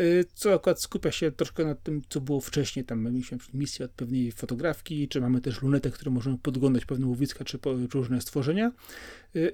y, 0.00 0.24
co 0.34 0.54
akurat 0.54 0.82
skupia 0.82 1.12
się 1.12 1.32
troszkę 1.32 1.64
na 1.64 1.74
tym, 1.74 2.02
co 2.08 2.20
było 2.20 2.40
wcześniej. 2.40 2.84
Tam 2.84 3.04
mieliśmy 3.04 3.38
misję 3.54 3.84
od 3.84 3.90
pewnej 3.90 4.32
fotografki, 4.32 5.08
czy 5.08 5.20
mamy 5.20 5.40
też 5.40 5.62
lunetę, 5.62 5.90
które 5.90 6.10
możemy 6.10 6.38
podglądać 6.38 6.84
pewne 6.84 7.06
łowiska, 7.06 7.44
czy 7.44 7.58
różne 7.92 8.20
stworzenia. 8.20 8.72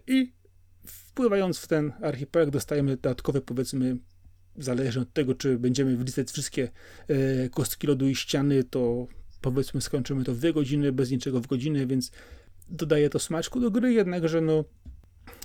I 0.06 0.32
wpływając 0.86 1.58
w 1.58 1.66
ten 1.66 1.92
archipelag 2.02 2.50
dostajemy 2.50 2.96
dodatkowe 2.96 3.40
powiedzmy 3.40 3.96
zależnie 4.56 5.02
od 5.02 5.12
tego, 5.12 5.34
czy 5.34 5.58
będziemy 5.58 5.96
wliczać 5.96 6.30
wszystkie 6.30 6.70
e, 7.08 7.48
kostki 7.48 7.86
lodu 7.86 8.08
i 8.08 8.14
ściany, 8.14 8.64
to 8.64 9.06
powiedzmy 9.40 9.80
skończymy 9.80 10.24
to 10.24 10.34
w 10.34 10.38
dwie 10.38 10.52
godziny, 10.52 10.92
bez 10.92 11.10
niczego 11.10 11.40
w 11.40 11.46
godzinę, 11.46 11.86
więc 11.86 12.10
dodaje 12.68 13.10
to 13.10 13.18
smaczku 13.18 13.60
do 13.60 13.70
gry, 13.70 13.92
jednakże 13.92 14.40
no 14.40 14.64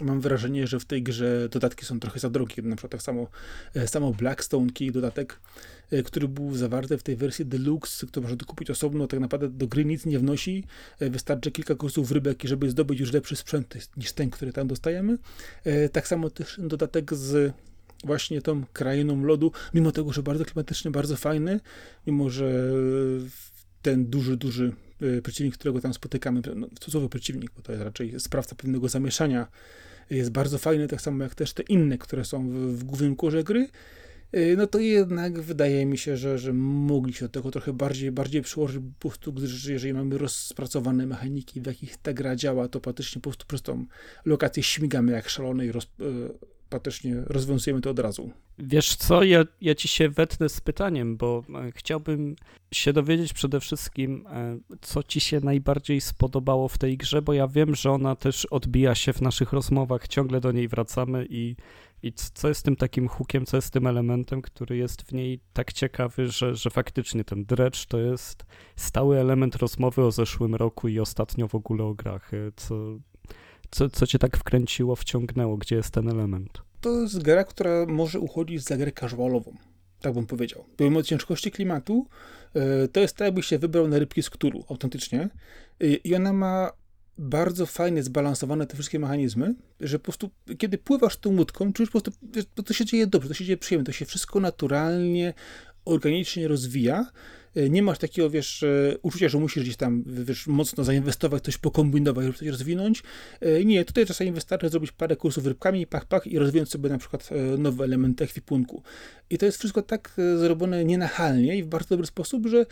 mam 0.02 0.22
wrażenie, 0.22 0.68
że 0.68 0.80
w 0.80 0.86
tej 0.86 1.04
grze 1.04 1.50
dodatki 1.50 1.86
są 1.86 2.00
trochę 2.00 2.20
za 2.20 2.30
drogie, 2.30 2.64
na 2.64 2.76
przykład 2.76 2.92
tak 2.92 3.02
samo, 3.02 3.28
e, 3.76 3.88
samo 3.88 4.14
Blackstone 4.14 4.70
Key 4.70 4.92
dodatek, 4.92 5.40
e, 5.92 6.04
który 6.04 6.28
był 6.28 6.56
zawarty 6.56 6.98
w 6.98 7.04
tej 7.04 7.16
wersji 7.16 7.46
Deluxe, 7.46 8.08
który 8.08 8.24
można 8.28 8.46
kupić 8.46 8.70
osobno, 8.70 9.08
tak 9.08 9.20
naprawdę 9.20 9.50
do 9.50 9.68
gry 9.68 9.86
nic 9.86 10.06
nie 10.06 10.20
wnosi, 10.20 10.64
e, 11.00 11.10
wystarczy 11.10 11.52
kilka 11.52 11.76
kursów 11.76 12.12
rybek, 12.12 12.44
żeby 12.44 12.70
zdobyć 12.70 13.00
już 13.00 13.14
lepszy 13.14 13.36
sprzęt 13.36 13.98
niż 13.98 14.12
ten, 14.12 14.30
który 14.30 14.54
tam 14.54 14.68
dostajemy. 14.68 15.18
Tak 15.92 16.08
samo 16.08 16.30
też 16.30 16.60
dodatek 16.64 17.14
z 17.14 17.54
właśnie 18.04 18.42
tą 18.42 18.66
krainą 18.74 19.24
lodu, 19.24 19.52
mimo 19.74 19.92
tego, 19.92 20.14
że 20.14 20.24
bardzo 20.24 20.46
klimatyczny, 20.46 20.92
bardzo 20.92 21.16
fajny, 21.16 21.60
mimo 22.08 22.30
że 22.30 22.72
ten 23.82 24.06
duży, 24.06 24.38
duży 24.38 24.72
przeciwnik, 25.24 25.54
którego 25.54 25.82
tam 25.82 25.94
spotykamy, 25.94 26.42
no, 26.56 26.68
w 26.94 27.10
przeciwnik, 27.10 27.52
bo 27.56 27.62
to 27.62 27.72
jest 27.72 27.84
raczej 27.84 28.20
sprawca 28.20 28.56
pewnego 28.56 28.90
zamieszania, 28.90 29.48
jest 30.10 30.32
bardzo 30.32 30.58
fajny, 30.58 30.88
tak 30.88 31.02
samo 31.02 31.24
jak 31.24 31.36
też 31.36 31.54
te 31.54 31.64
inne, 31.64 31.98
które 31.98 32.26
są 32.26 32.50
w, 32.50 32.54
w 32.54 32.84
głównym 32.84 33.16
kurze 33.16 33.44
gry, 33.44 33.68
y, 34.36 34.56
no 34.58 34.68
to 34.68 34.80
jednak 34.80 35.42
wydaje 35.42 35.86
mi 35.86 35.98
się, 35.98 36.18
że, 36.18 36.38
że 36.38 36.54
mogli 36.54 37.14
się 37.14 37.26
do 37.26 37.30
tego 37.30 37.52
trochę 37.52 37.74
bardziej, 37.74 38.12
bardziej 38.12 38.42
przyłożyć 38.42 38.82
po 39.00 39.10
prostu, 39.10 39.34
gdyż 39.34 39.66
jeżeli 39.66 39.94
mamy 39.94 40.18
rozpracowane 40.18 41.06
mechaniki, 41.06 41.62
w 41.62 41.66
jakich 41.66 41.98
ta 41.98 42.14
gra 42.14 42.36
działa, 42.36 42.68
to 42.68 42.80
praktycznie 42.80 43.22
po 43.22 43.30
prostu 43.30 43.46
przez 43.48 43.62
tą 43.62 43.86
lokację 44.26 44.64
śmigamy 44.64 45.12
jak 45.12 45.30
szalone 45.30 45.66
i 45.66 45.72
roz, 45.72 45.88
praktycznie 46.70 47.16
rozwiązujemy 47.26 47.82
to 47.82 47.90
od 47.90 48.00
razu. 48.00 48.32
Wiesz 48.60 48.96
co, 48.96 49.24
ja, 49.24 49.44
ja 49.62 49.76
ci 49.76 49.88
się 49.88 50.10
wetnę 50.10 50.50
z 50.50 50.62
pytaniem, 50.62 51.18
bo 51.18 51.44
e, 51.56 51.72
chciałbym 51.72 52.36
się 52.74 52.94
dowiedzieć 52.94 53.34
przede 53.34 53.60
wszystkim, 53.60 54.28
e, 54.28 54.60
co 54.82 55.04
ci 55.04 55.20
się 55.20 55.40
najbardziej 55.40 56.02
spodobało 56.02 56.68
w 56.68 56.78
tej 56.78 56.98
grze, 56.98 57.22
bo 57.22 57.34
ja 57.34 57.48
wiem, 57.48 57.76
że 57.76 57.92
ona 57.92 58.16
też 58.16 58.46
odbija 58.46 58.96
się 58.96 59.14
w 59.14 59.22
naszych 59.22 59.54
rozmowach, 59.54 60.08
ciągle 60.08 60.42
do 60.42 60.52
niej 60.52 60.68
wracamy 60.68 61.28
i, 61.30 61.56
i 62.04 62.14
co 62.14 62.48
jest 62.48 62.66
tym 62.66 62.76
takim 62.76 63.08
hukiem, 63.08 63.46
co 63.46 63.58
jest 63.58 63.74
tym 63.74 63.88
elementem, 63.88 64.42
który 64.42 64.78
jest 64.78 65.02
w 65.02 65.12
niej 65.12 65.40
tak 65.54 65.74
ciekawy, 65.74 66.28
że, 66.28 66.56
że 66.56 66.70
faktycznie 66.70 67.24
ten 67.24 67.46
drecz 67.46 67.86
to 67.86 68.00
jest 68.00 68.46
stały 68.76 69.20
element 69.20 69.56
rozmowy 69.56 70.04
o 70.04 70.12
zeszłym 70.12 70.56
roku 70.56 70.88
i 70.88 71.00
ostatnio 71.00 71.48
w 71.48 71.56
ogóle 71.56 71.84
o 71.84 71.94
grach, 71.94 72.34
e, 72.34 72.52
co, 72.56 72.76
co, 73.72 73.90
co 73.90 74.08
cię 74.08 74.20
tak 74.20 74.38
wkręciło, 74.38 74.96
wciągnęło? 74.96 75.58
Gdzie 75.58 75.76
jest 75.76 75.92
ten 75.92 76.10
element? 76.10 76.62
To 76.82 77.02
jest 77.02 77.24
gra, 77.24 77.44
która 77.44 77.86
może 77.86 78.20
uchodzić 78.20 78.64
za 78.64 78.78
grę 78.78 78.92
casualową. 78.92 79.56
Tak 80.02 80.14
bym 80.14 80.26
powiedział. 80.26 80.66
Pomimo 80.78 81.04
ciężkości 81.04 81.52
klimatu, 81.52 82.08
e, 82.54 82.88
to 82.88 83.00
jest 83.00 83.16
tak, 83.16 83.26
jakbyś 83.26 83.46
się 83.46 83.60
wybrał 83.60 83.88
na 83.88 84.00
rybki 84.00 84.24
z 84.24 84.30
ktulu, 84.30 84.66
autentycznie. 84.70 85.30
E, 85.80 85.88
I 85.88 86.16
ona 86.16 86.34
ma 86.34 86.72
bardzo 87.18 87.66
fajnie 87.66 88.04
zbalansowane 88.04 88.68
te 88.68 88.74
wszystkie 88.74 89.00
mechanizmy, 89.00 89.56
że 89.80 90.00
po 90.00 90.04
prostu, 90.04 90.30
kiedy 90.58 90.78
pływasz 90.78 91.18
tą 91.18 91.38
łódką, 91.38 91.74
czujesz 91.74 91.90
po 91.90 92.02
prostu, 92.02 92.12
to, 92.64 92.74
się 92.74 92.86
dzieje 92.86 93.08
dobrze, 93.08 93.30
to 93.30 93.34
się 93.34 93.46
dzieje 93.46 93.58
przyjemnie, 93.58 93.86
to 93.86 93.92
się 93.92 94.06
wszystko 94.06 94.40
naturalnie, 94.40 95.34
organicznie 95.86 96.48
rozwija 96.48 97.12
nie 97.70 97.84
masz 97.84 97.98
takiego, 97.98 98.30
wiesz, 98.30 98.64
e, 98.64 98.98
uczucia, 99.02 99.30
że 99.30 99.38
musisz 99.38 99.64
gdzieś 99.64 99.76
tam, 99.76 100.04
wiesz, 100.08 100.48
mocno 100.48 100.84
zainwestować, 100.84 101.44
coś 101.44 101.58
pokombinować, 101.58 102.26
żeby 102.26 102.38
coś 102.38 102.48
rozwinąć. 102.48 103.04
E, 103.42 103.66
nie, 103.66 103.86
tutaj 103.86 104.06
czasami 104.06 104.32
wystarczy 104.32 104.70
zrobić 104.70 104.92
parę 104.92 105.16
kursów 105.16 105.46
rybkami, 105.46 105.88
pach, 105.88 106.06
pach 106.06 106.28
i 106.28 106.40
rozwinąć 106.40 106.70
sobie 106.70 106.90
na 106.90 106.98
przykład 106.98 107.30
nowe 107.58 107.84
elementy 107.84 108.24
ekwipunku. 108.24 108.84
I 109.30 109.38
to 109.38 109.46
jest 109.46 109.58
wszystko 109.58 109.82
tak 109.82 110.14
zrobione 110.38 110.86
nienachalnie 110.86 111.58
i 111.58 111.64
w 111.64 111.68
bardzo 111.68 111.90
dobry 111.90 112.08
sposób, 112.08 112.48
że 112.48 112.66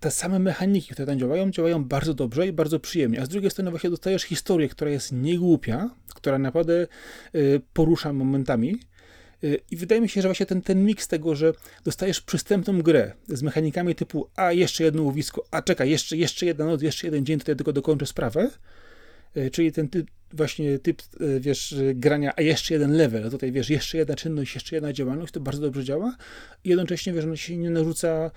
te 0.00 0.10
same 0.10 0.38
mechaniki, 0.38 0.92
które 0.92 1.06
tam 1.06 1.18
działają, 1.18 1.50
działają 1.50 1.84
bardzo 1.84 2.14
dobrze 2.14 2.46
i 2.46 2.52
bardzo 2.52 2.80
przyjemnie. 2.80 3.20
A 3.20 3.26
z 3.26 3.28
drugiej 3.28 3.50
strony 3.50 3.70
właśnie 3.70 3.90
dostajesz 3.90 4.22
historię, 4.22 4.68
która 4.68 4.90
jest 4.90 5.12
niegłupia, 5.12 5.90
która 6.14 6.38
naprawdę 6.38 6.86
porusza 7.72 8.12
momentami 8.12 8.78
I 9.70 9.76
wydaje 9.76 10.00
mi 10.00 10.08
się, 10.08 10.22
że 10.22 10.28
właśnie 10.28 10.46
ten, 10.46 10.62
ten 10.62 10.84
miks 10.84 11.08
tego, 11.08 11.34
że 11.34 11.52
dostajesz 11.84 12.20
przystępną 12.20 12.82
grę 12.82 13.12
z 13.28 13.42
mechanikami 13.42 13.94
typu 13.94 14.30
a 14.36 14.52
jeszcze 14.52 14.84
jedno 14.84 15.02
łowisko, 15.02 15.46
a 15.50 15.62
czekaj, 15.62 15.90
jeszcze, 15.90 16.16
jeszcze 16.16 16.46
jedna 16.46 16.64
noc, 16.64 16.82
jeszcze 16.82 17.06
jeden 17.06 17.26
dzień, 17.26 17.38
tutaj 17.38 17.56
tylko 17.56 17.72
dokończę 17.72 18.06
sprawę, 18.06 18.50
y, 19.36 19.50
czyli 19.50 19.72
ten 19.72 19.88
typ, 19.88 20.10
właśnie 20.32 20.78
typ, 20.78 21.02
y, 21.20 21.40
wiesz, 21.40 21.74
grania, 21.94 22.32
a 22.36 22.42
jeszcze 22.42 22.74
jeden 22.74 22.92
level, 22.92 23.30
tutaj, 23.30 23.52
wiesz, 23.52 23.70
jeszcze 23.70 23.98
jedna 23.98 24.14
czynność, 24.14 24.54
jeszcze 24.54 24.76
jedna 24.76 24.92
działalność, 24.92 25.32
to 25.32 25.40
bardzo 25.40 25.62
dobrze 25.62 25.84
działa. 25.84 26.16
I 26.64 26.68
jednocześnie, 26.68 27.12
wiesz, 27.12 27.24
ono 27.24 27.36
się 27.36 27.56
nie 27.56 27.70
narzuca 27.70 28.30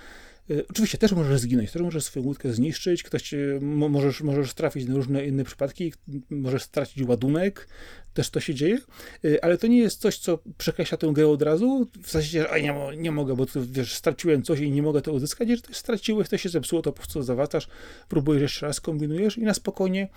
oczywiście 0.69 0.97
też 0.97 1.11
możesz 1.11 1.39
zginąć, 1.39 1.71
też 1.71 1.81
możesz 1.81 2.03
swoją 2.03 2.25
łódkę 2.25 2.53
zniszczyć, 2.53 3.03
ktoś, 3.03 3.33
możesz, 3.61 4.21
możesz 4.21 4.53
trafić 4.53 4.87
na 4.87 4.95
różne 4.95 5.25
inne 5.25 5.43
przypadki, 5.43 5.93
możesz 6.29 6.63
stracić 6.63 7.07
ładunek, 7.07 7.67
też 8.13 8.29
to 8.29 8.39
się 8.39 8.55
dzieje, 8.55 8.77
e, 9.25 9.43
ale 9.43 9.57
to 9.57 9.67
nie 9.67 9.77
jest 9.77 10.01
coś, 10.01 10.17
co 10.17 10.39
przekreśla 10.57 10.97
tę 10.97 11.07
grę 11.13 11.27
od 11.27 11.41
razu, 11.41 11.87
w 12.03 12.09
sensie, 12.09 12.45
że 12.51 12.61
nie, 12.61 12.97
nie 12.97 13.11
mogę, 13.11 13.35
bo 13.35 13.45
tu, 13.45 13.65
wiesz, 13.65 13.93
straciłem 13.95 14.43
coś 14.43 14.59
i 14.59 14.71
nie 14.71 14.81
mogę 14.81 15.01
to 15.01 15.13
uzyskać, 15.13 15.49
jeżeli 15.49 15.73
straciłeś, 15.73 16.29
to 16.29 16.37
się 16.37 16.49
zepsuło, 16.49 16.81
to 16.81 16.91
po 16.91 16.97
prostu 16.97 17.23
zawatasz, 17.23 17.67
próbujesz 18.09 18.41
jeszcze 18.41 18.65
raz, 18.65 18.81
kombinujesz 18.81 19.37
i 19.37 19.43
na 19.43 19.53
spokojnie 19.53 20.07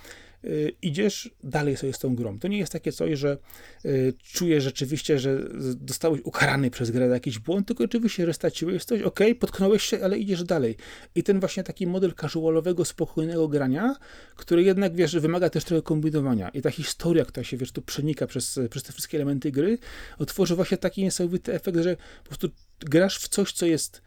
idziesz 0.82 1.30
dalej 1.44 1.76
sobie 1.76 1.92
z 1.92 1.98
tą 1.98 2.16
grą. 2.16 2.38
To 2.38 2.48
nie 2.48 2.58
jest 2.58 2.72
takie 2.72 2.92
coś, 2.92 3.18
że 3.18 3.38
y, 3.84 4.12
czujesz 4.32 4.64
rzeczywiście, 4.64 5.18
że 5.18 5.48
dostałeś 5.76 6.20
ukarany 6.24 6.70
przez 6.70 6.90
grę 6.90 7.08
za 7.08 7.14
jakiś 7.14 7.38
błąd, 7.38 7.66
tylko 7.66 7.84
oczywiście, 7.84 8.26
że 8.26 8.34
straciłeś 8.34 8.84
coś, 8.84 9.02
ok, 9.02 9.20
potknąłeś 9.40 9.82
się, 9.82 10.04
ale 10.04 10.18
idziesz 10.18 10.44
dalej. 10.44 10.76
I 11.14 11.22
ten 11.22 11.40
właśnie 11.40 11.62
taki 11.62 11.86
model 11.86 12.14
casualowego, 12.20 12.84
spokojnego 12.84 13.48
grania, 13.48 13.96
który 14.36 14.62
jednak, 14.62 14.96
wiesz, 14.96 15.16
wymaga 15.16 15.50
też 15.50 15.64
trochę 15.64 15.82
kombinowania. 15.82 16.48
I 16.48 16.62
ta 16.62 16.70
historia, 16.70 17.24
która 17.24 17.44
się, 17.44 17.56
wiesz, 17.56 17.72
tu 17.72 17.82
przenika 17.82 18.26
przez, 18.26 18.58
przez 18.70 18.82
te 18.82 18.92
wszystkie 18.92 19.18
elementy 19.18 19.52
gry, 19.52 19.78
otworzy 20.18 20.56
właśnie 20.56 20.78
taki 20.78 21.02
niesamowity 21.02 21.54
efekt, 21.54 21.78
że 21.78 21.96
po 22.22 22.28
prostu 22.28 22.48
grasz 22.80 23.18
w 23.18 23.28
coś, 23.28 23.52
co 23.52 23.66
jest 23.66 24.02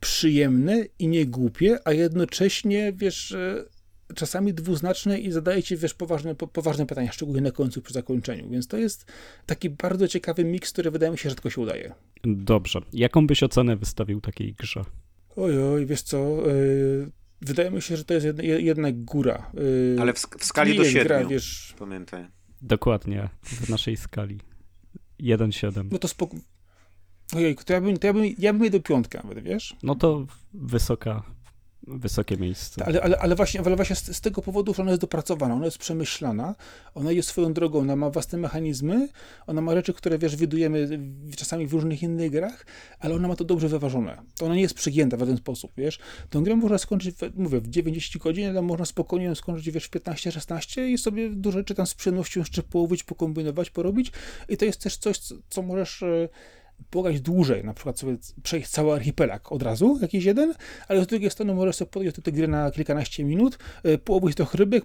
przyjemne 0.00 0.84
i 0.98 1.08
nie 1.08 1.26
głupie, 1.26 1.78
a 1.84 1.92
jednocześnie, 1.92 2.92
wiesz, 2.96 3.36
czasami 4.12 4.54
dwuznaczne 4.54 5.18
i 5.18 5.32
zadaje 5.32 5.62
ci, 5.62 5.76
wiesz, 5.76 5.94
poważne, 5.94 6.34
po, 6.34 6.46
poważne 6.46 6.86
pytania, 6.86 7.12
szczególnie 7.12 7.40
na 7.40 7.50
końcu, 7.50 7.82
przy 7.82 7.94
zakończeniu. 7.94 8.50
Więc 8.50 8.68
to 8.68 8.76
jest 8.76 9.12
taki 9.46 9.70
bardzo 9.70 10.08
ciekawy 10.08 10.44
miks, 10.44 10.72
który 10.72 10.90
wydaje 10.90 11.12
mi 11.12 11.18
się 11.18 11.28
rzadko 11.28 11.50
się 11.50 11.60
udaje. 11.60 11.94
Dobrze. 12.24 12.80
Jaką 12.92 13.26
byś 13.26 13.42
ocenę 13.42 13.76
wystawił 13.76 14.20
takiej 14.20 14.54
grze? 14.54 14.84
Oj, 15.36 15.62
oj, 15.62 15.86
wiesz 15.86 16.02
co, 16.02 16.46
yy, 16.46 17.10
wydaje 17.40 17.70
mi 17.70 17.82
się, 17.82 17.96
że 17.96 18.04
to 18.04 18.14
jest 18.14 18.26
jedna, 18.26 18.42
jednak 18.42 19.04
góra. 19.04 19.50
Yy, 19.54 19.96
Ale 20.00 20.12
w, 20.12 20.18
w 20.38 20.44
skali 20.44 20.76
do 20.76 20.84
siedmiu, 20.84 21.04
gra, 21.04 21.24
wiesz, 21.24 21.74
pamiętaj. 21.78 22.26
Dokładnie, 22.62 23.28
w 23.42 23.68
naszej 23.68 23.96
skali. 23.96 24.40
1,7. 25.20 25.88
No 25.92 25.98
to 25.98 26.08
spoko... 26.08 26.36
Ojej, 27.36 27.56
to 27.56 27.72
ja 27.72 27.80
bym, 27.80 27.96
to 27.96 28.06
ja 28.06 28.12
bym, 28.12 28.24
ja 28.38 28.52
bym 28.52 28.64
je 28.64 28.70
do 28.70 28.80
piątkę 28.80 29.20
nawet, 29.24 29.44
wiesz? 29.44 29.76
No 29.82 29.94
to 29.94 30.26
wysoka, 30.54 31.22
wysokie 31.86 32.36
miejsce. 32.36 32.84
Ale, 32.86 33.02
ale, 33.02 33.18
ale 33.18 33.34
właśnie, 33.34 33.60
ale 33.60 33.76
właśnie 33.76 33.96
z, 33.96 34.16
z, 34.16 34.20
tego 34.20 34.42
powodu, 34.42 34.74
że 34.74 34.82
ona 34.82 34.90
jest 34.90 35.00
dopracowana, 35.00 35.54
ona 35.54 35.64
jest 35.64 35.78
przemyślana, 35.78 36.54
ona 36.94 37.12
jest 37.12 37.28
swoją 37.28 37.52
drogą, 37.52 37.78
ona 37.78 37.96
ma 37.96 38.10
własne 38.10 38.38
mechanizmy, 38.38 39.08
ona 39.46 39.60
ma 39.60 39.74
rzeczy, 39.74 39.92
które 39.92 40.18
wiesz, 40.18 40.36
widujemy 40.36 40.88
czasami 41.36 41.66
w 41.66 41.72
różnych 41.72 42.02
innych 42.02 42.30
grach, 42.30 42.66
ale 43.00 43.14
ona 43.14 43.28
ma 43.28 43.36
to 43.36 43.44
dobrze 43.44 43.68
wyważone. 43.68 44.22
To 44.38 44.46
ona 44.46 44.54
nie 44.54 44.62
jest 44.62 44.74
przygięta 44.74 45.16
w 45.16 45.20
żaden 45.20 45.36
sposób, 45.36 45.72
wiesz. 45.76 45.98
Tę 46.30 46.40
grę 46.40 46.56
można 46.56 46.78
skończyć, 46.78 47.16
mówię, 47.34 47.60
w 47.60 47.68
90 47.68 48.24
godzin, 48.24 48.48
ale 48.48 48.62
można 48.62 48.84
spokojnie 48.84 49.26
ją 49.26 49.34
skończyć, 49.34 49.70
wiesz, 49.70 49.84
w 49.84 49.90
15-16 49.90 50.86
i 50.86 50.98
sobie 50.98 51.30
dużo 51.30 51.58
rzeczy 51.58 51.74
tam 51.74 51.86
z 51.86 51.94
przyjemnością 51.94 52.40
jeszcze 52.40 52.62
połowić, 52.62 53.04
pokombinować, 53.04 53.70
porobić 53.70 54.12
i 54.48 54.56
to 54.56 54.64
jest 54.64 54.80
też 54.80 54.96
coś, 54.96 55.18
co, 55.18 55.34
co 55.48 55.62
możesz 55.62 56.02
e, 56.02 56.28
pograć 56.90 57.20
dłużej, 57.20 57.64
na 57.64 57.74
przykład 57.74 57.98
sobie 57.98 58.16
przejść 58.42 58.68
cały 58.68 58.92
archipelag 58.94 59.52
od 59.52 59.62
razu, 59.62 59.98
jakiś 60.02 60.24
jeden, 60.24 60.54
ale 60.88 61.04
z 61.04 61.06
drugiej 61.06 61.30
strony 61.30 61.54
możesz 61.54 61.76
sobie 61.76 61.90
podjąć 61.90 62.16
tę 62.24 62.32
grę 62.32 62.48
na 62.48 62.70
kilkanaście 62.70 63.24
minut, 63.24 63.58
e, 63.82 63.98
połowić 63.98 64.36
trochę 64.36 64.58
rybek, 64.58 64.84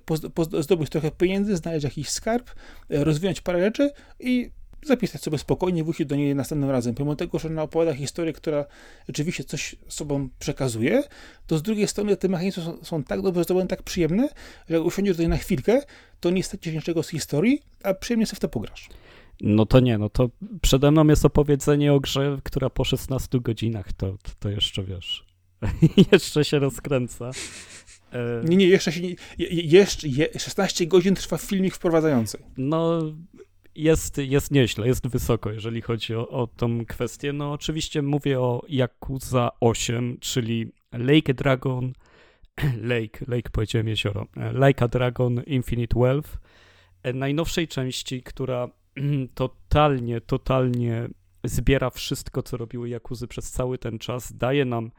zdobyć 0.60 0.90
trochę 0.90 1.12
pieniędzy, 1.12 1.58
znaleźć 1.58 1.84
jakiś 1.84 2.10
skarb, 2.10 2.50
e, 2.90 3.04
rozwijać 3.04 3.42
parę 3.42 3.60
rzeczy 3.60 3.92
i 4.20 4.52
zapisać 4.86 5.22
sobie 5.22 5.38
spokojnie, 5.38 5.84
wrócić 5.84 6.08
do 6.08 6.16
niej 6.16 6.36
następnym 6.36 6.70
razem. 6.70 6.96
Pomimo 6.96 7.16
tego, 7.16 7.40
że 7.40 7.48
ona 7.48 7.64
opowiada 7.64 7.94
historię, 7.94 8.34
która 8.34 8.66
rzeczywiście 9.08 9.44
coś 9.44 9.76
sobą 9.88 10.30
przekazuje, 10.40 11.04
to 11.48 11.58
z 11.58 11.62
drugiej 11.62 11.88
strony 11.88 12.18
te 12.18 12.28
mechanizmy 12.28 12.64
są, 12.64 12.78
są 12.84 13.04
tak 13.04 13.22
dobrze 13.22 13.44
zrobione, 13.44 13.68
tak 13.68 13.84
przyjemne, 13.84 14.30
że 14.70 14.76
jak 14.76 14.86
usiądziesz 14.86 15.16
tutaj 15.16 15.30
na 15.30 15.38
chwilkę, 15.38 15.82
to 16.20 16.30
nie 16.30 16.44
stracisz 16.44 16.74
niczego 16.74 17.04
z 17.04 17.10
historii, 17.10 17.62
a 17.84 17.94
przyjemnie 17.94 18.26
sobie 18.26 18.38
w 18.38 18.40
to 18.40 18.50
pograsz. 18.50 18.90
No 19.42 19.66
to 19.66 19.80
nie, 19.80 19.98
no 19.98 20.10
to 20.10 20.30
przede 20.62 20.92
mną 20.92 21.08
jest 21.08 21.26
opowiedzenie 21.26 21.94
o 21.94 22.00
grze, 22.00 22.40
która 22.44 22.70
po 22.70 22.84
16 22.84 23.40
godzinach 23.40 23.94
to, 23.94 24.12
to, 24.12 24.32
to 24.40 24.50
jeszcze 24.50 24.84
wiesz. 24.84 25.26
jeszcze 26.12 26.46
się 26.46 26.60
rozkręca. 26.60 27.32
E... 28.12 28.42
Nie, 28.44 28.58
nie, 28.58 28.68
jeszcze 28.68 28.92
się 28.92 29.02
nie, 29.02 29.16
jeszcze 29.50 30.08
je, 30.08 30.40
16 30.40 30.88
godzin 30.88 31.16
trwa 31.16 31.38
filmik 31.38 31.76
wprowadzający. 31.76 32.38
No, 32.58 33.02
jest, 33.78 34.18
jest 34.18 34.52
nieźle, 34.52 34.88
jest 34.88 35.08
wysoko, 35.08 35.52
jeżeli 35.52 35.82
chodzi 35.82 36.16
o, 36.16 36.30
o 36.30 36.48
tą 36.48 36.86
kwestię. 36.86 37.34
No, 37.34 37.52
oczywiście 37.52 38.02
mówię 38.02 38.40
o 38.40 38.62
Yakuza 38.70 39.50
8, 39.60 40.18
czyli 40.20 40.72
Lake 40.92 41.34
Dragon, 41.34 41.94
Lake, 42.92 43.26
Lake 43.28 43.50
powiedziałem 43.52 43.88
jezioro, 43.88 44.28
Like 44.68 44.86
a 44.86 44.88
Dragon 44.88 45.44
Infinite 45.44 46.00
Wealth, 46.00 46.38
e, 47.04 47.14
najnowszej 47.14 47.68
części, 47.68 48.24
która 48.24 48.68
totalnie, 49.34 50.22
totalnie 50.22 51.10
zbiera 51.44 51.90
wszystko, 51.90 52.44
co 52.44 52.58
robiły 52.58 52.90
Jakuzy 52.90 53.28
przez 53.28 53.52
cały 53.52 53.78
ten 53.78 54.00
czas. 54.00 54.38
Daje 54.38 54.66
nam 54.66 54.92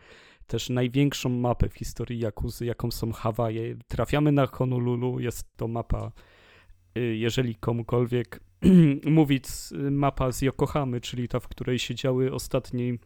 też 0.46 0.70
największą 0.70 1.28
mapę 1.28 1.68
w 1.68 1.74
historii 1.74 2.18
Jakuzy, 2.18 2.66
jaką 2.66 2.90
są 2.90 3.12
Hawaje. 3.12 3.76
Trafiamy 3.88 4.32
na 4.32 4.46
Honolulu, 4.46 5.20
jest 5.20 5.56
to 5.56 5.68
mapa, 5.68 6.12
y, 6.98 7.00
jeżeli 7.00 7.54
komukolwiek 7.54 8.47
mówić, 9.04 9.44
mapa 9.90 10.32
z 10.32 10.42
Yokohamy, 10.42 11.00
czyli 11.00 11.28
ta, 11.28 11.40
w 11.40 11.48
której 11.48 11.78
się 11.78 11.94
działy 11.94 12.32
ostatni 12.32 12.98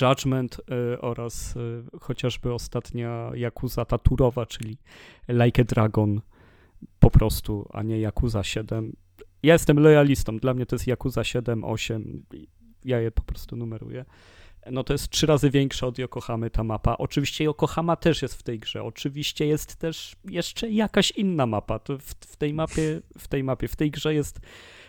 Judgment 0.00 0.60
oraz 1.00 1.54
chociażby 2.00 2.52
ostatnia 2.52 3.30
Yakuza 3.34 3.84
Taturowa, 3.84 4.46
czyli 4.46 4.78
Like 5.28 5.62
a 5.62 5.64
Dragon 5.64 6.20
po 6.98 7.10
prostu, 7.10 7.68
a 7.72 7.82
nie 7.82 8.00
Yakuza 8.00 8.42
7. 8.42 8.96
Ja 9.42 9.52
jestem 9.52 9.80
lojalistą, 9.80 10.38
dla 10.38 10.54
mnie 10.54 10.66
to 10.66 10.76
jest 10.76 10.86
Yakuza 10.86 11.24
7, 11.24 11.64
8, 11.64 12.22
ja 12.84 13.00
je 13.00 13.10
po 13.10 13.22
prostu 13.22 13.56
numeruję 13.56 14.04
no 14.70 14.84
to 14.84 14.94
jest 14.94 15.10
trzy 15.10 15.26
razy 15.26 15.50
większa 15.50 15.86
od 15.86 15.98
Yokohamy 15.98 16.50
ta 16.50 16.64
mapa. 16.64 16.96
Oczywiście 16.98 17.44
Yokohama 17.44 17.96
też 17.96 18.22
jest 18.22 18.34
w 18.34 18.42
tej 18.42 18.58
grze. 18.58 18.82
Oczywiście 18.82 19.46
jest 19.46 19.76
też 19.76 20.16
jeszcze 20.24 20.70
jakaś 20.70 21.10
inna 21.10 21.46
mapa. 21.46 21.78
To 21.78 21.98
w, 21.98 22.02
w, 22.04 22.36
tej 22.36 22.54
mapie, 22.54 23.00
w 23.18 23.28
tej 23.28 23.44
mapie, 23.44 23.68
w 23.68 23.76
tej 23.76 23.90
grze 23.90 24.14
jest 24.14 24.40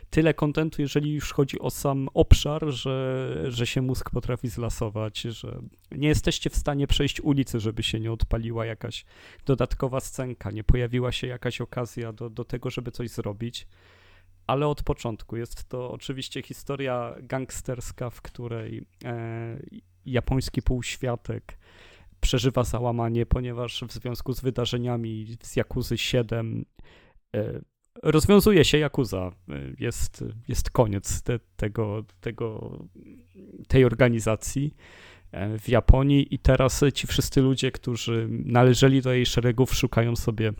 tyle 0.09 0.33
kontentu, 0.33 0.81
jeżeli 0.81 1.13
już 1.13 1.33
chodzi 1.33 1.59
o 1.59 1.69
sam 1.69 2.09
obszar, 2.13 2.65
że, 2.67 3.35
że 3.47 3.67
się 3.67 3.81
mózg 3.81 4.09
potrafi 4.09 4.47
zlasować, 4.47 5.21
że 5.21 5.59
nie 5.91 6.07
jesteście 6.07 6.49
w 6.49 6.55
stanie 6.55 6.87
przejść 6.87 7.21
ulicy, 7.21 7.59
żeby 7.59 7.83
się 7.83 7.99
nie 7.99 8.11
odpaliła 8.11 8.65
jakaś 8.65 9.05
dodatkowa 9.45 9.99
scenka, 9.99 10.51
nie 10.51 10.63
pojawiła 10.63 11.11
się 11.11 11.27
jakaś 11.27 11.61
okazja 11.61 12.13
do, 12.13 12.29
do 12.29 12.45
tego, 12.45 12.69
żeby 12.69 12.91
coś 12.91 13.09
zrobić 13.09 13.67
ale 14.47 14.67
od 14.67 14.83
początku. 14.83 15.37
Jest 15.37 15.69
to 15.69 15.91
oczywiście 15.91 16.41
historia 16.41 17.15
gangsterska, 17.21 18.09
w 18.09 18.21
której 18.21 18.85
e, 19.05 19.59
japoński 20.05 20.61
półświatek 20.61 21.57
przeżywa 22.21 22.63
załamanie, 22.63 23.25
ponieważ 23.25 23.83
w 23.87 23.91
związku 23.91 24.33
z 24.33 24.41
wydarzeniami 24.41 25.37
z 25.43 25.55
Jakuzy 25.55 25.97
7 25.97 26.65
e, 27.35 27.61
rozwiązuje 28.03 28.65
się 28.65 28.77
Jakuza. 28.77 29.31
E, 29.49 29.59
jest, 29.79 30.23
jest 30.47 30.69
koniec 30.69 31.21
te, 31.21 31.39
tego, 31.55 32.03
tego, 32.19 32.79
tej 33.67 33.85
organizacji 33.85 34.75
e, 35.31 35.59
w 35.59 35.69
Japonii 35.69 36.35
i 36.35 36.39
teraz 36.39 36.81
ci 36.93 37.07
wszyscy 37.07 37.41
ludzie, 37.41 37.71
którzy 37.71 38.27
należeli 38.29 39.01
do 39.01 39.13
jej 39.13 39.25
szeregów, 39.25 39.75
szukają 39.75 40.15
sobie 40.15 40.53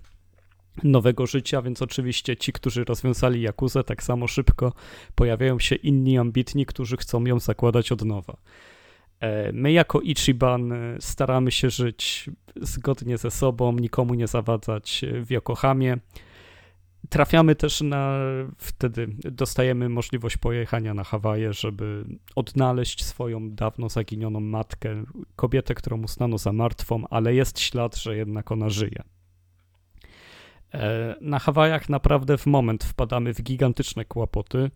nowego 0.83 1.25
życia, 1.27 1.61
więc 1.61 1.81
oczywiście 1.81 2.37
ci, 2.37 2.53
którzy 2.53 2.83
rozwiązali 2.83 3.41
Jakuzę, 3.41 3.83
tak 3.83 4.03
samo 4.03 4.27
szybko 4.27 4.73
pojawiają 5.15 5.59
się 5.59 5.75
inni 5.75 6.17
ambitni, 6.17 6.65
którzy 6.65 6.97
chcą 6.97 7.25
ją 7.25 7.39
zakładać 7.39 7.91
od 7.91 8.05
nowa. 8.05 8.37
E, 9.19 9.51
my 9.51 9.71
jako 9.71 10.01
Ichiban 10.01 10.71
e, 10.71 10.97
staramy 10.99 11.51
się 11.51 11.69
żyć 11.69 12.29
zgodnie 12.61 13.17
ze 13.17 13.31
sobą, 13.31 13.73
nikomu 13.73 14.13
nie 14.13 14.27
zawadzać 14.27 15.01
w 15.25 15.31
Yokohamie. 15.31 15.97
Trafiamy 17.09 17.55
też 17.55 17.81
na, 17.81 18.17
wtedy 18.57 19.07
dostajemy 19.23 19.89
możliwość 19.89 20.37
pojechania 20.37 20.93
na 20.93 21.03
Hawaje, 21.03 21.53
żeby 21.53 22.05
odnaleźć 22.35 23.05
swoją 23.05 23.49
dawno 23.49 23.89
zaginioną 23.89 24.39
matkę, 24.39 25.03
kobietę, 25.35 25.75
którą 25.75 26.03
uznano 26.03 26.37
za 26.37 26.53
martwą, 26.53 27.03
ale 27.09 27.33
jest 27.33 27.59
ślad, 27.59 27.95
że 27.95 28.17
jednak 28.17 28.51
ona 28.51 28.69
żyje. 28.69 29.03
E, 30.73 31.15
na 31.21 31.39
Hawajach 31.39 31.89
naprawdę 31.89 32.37
w 32.37 32.45
moment 32.45 32.83
wpadamy 32.83 33.33
w 33.33 33.41
gigantyczne 33.41 34.05
kłopoty, 34.05 34.71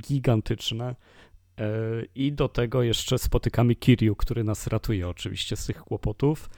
gigantyczne. 0.00 0.96
E, 1.58 1.66
I 2.14 2.32
do 2.32 2.48
tego 2.48 2.82
jeszcze 2.82 3.18
spotykamy 3.18 3.74
Kiryu, 3.74 4.16
który 4.16 4.44
nas 4.44 4.66
ratuje 4.66 5.08
oczywiście 5.08 5.56
z 5.56 5.66
tych 5.66 5.78
kłopotów. 5.78 6.50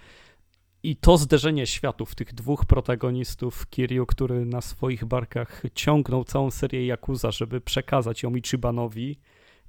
I 0.82 0.96
to 0.96 1.18
zderzenie 1.18 1.66
światów 1.66 2.14
tych 2.14 2.34
dwóch 2.34 2.64
protagonistów, 2.64 3.66
Kiryu, 3.70 4.06
który 4.06 4.44
na 4.44 4.60
swoich 4.60 5.04
barkach 5.04 5.62
ciągnął 5.74 6.24
całą 6.24 6.50
serię 6.50 6.86
Yakuza, 6.94 7.30
żeby 7.30 7.60
przekazać 7.60 8.22
ją 8.22 8.34
Ichibanowi, 8.34 9.18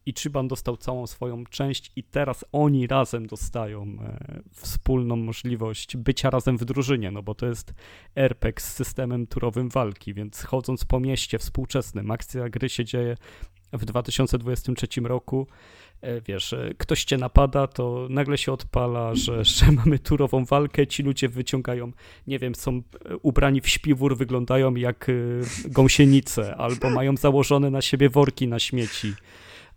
Ichiban 0.07 0.47
dostał 0.47 0.77
całą 0.77 1.07
swoją 1.07 1.45
część 1.45 1.91
i 1.95 2.03
teraz 2.03 2.45
oni 2.51 2.87
razem 2.87 3.27
dostają 3.27 3.83
e, 3.83 4.41
wspólną 4.53 5.15
możliwość 5.15 5.97
bycia 5.97 6.29
razem 6.29 6.57
w 6.57 6.65
drużynie, 6.65 7.11
no 7.11 7.23
bo 7.23 7.35
to 7.35 7.45
jest 7.45 7.73
RPG 8.15 8.61
z 8.61 8.73
systemem 8.73 9.27
turowym 9.27 9.69
walki, 9.69 10.13
więc 10.13 10.43
chodząc 10.43 10.85
po 10.85 10.99
mieście 10.99 11.39
współczesnym, 11.39 12.11
akcja 12.11 12.49
gry 12.49 12.69
się 12.69 12.85
dzieje 12.85 13.17
w 13.73 13.85
2023 13.85 14.87
roku, 15.01 15.47
e, 16.01 16.21
wiesz, 16.21 16.53
e, 16.53 16.73
ktoś 16.77 17.03
cię 17.03 17.17
napada, 17.17 17.67
to 17.67 18.07
nagle 18.09 18.37
się 18.37 18.51
odpala, 18.51 19.15
że, 19.15 19.45
że 19.55 19.71
mamy 19.71 19.99
turową 19.99 20.45
walkę, 20.45 20.87
ci 20.87 21.03
ludzie 21.03 21.29
wyciągają, 21.29 21.91
nie 22.27 22.39
wiem, 22.39 22.55
są 22.55 22.81
ubrani 23.21 23.61
w 23.61 23.69
śpiwór, 23.69 24.17
wyglądają 24.17 24.75
jak 24.75 25.11
gąsienice, 25.65 26.55
albo 26.55 26.89
mają 26.89 27.17
założone 27.17 27.69
na 27.69 27.81
siebie 27.81 28.09
worki 28.09 28.47
na 28.47 28.59
śmieci 28.59 29.13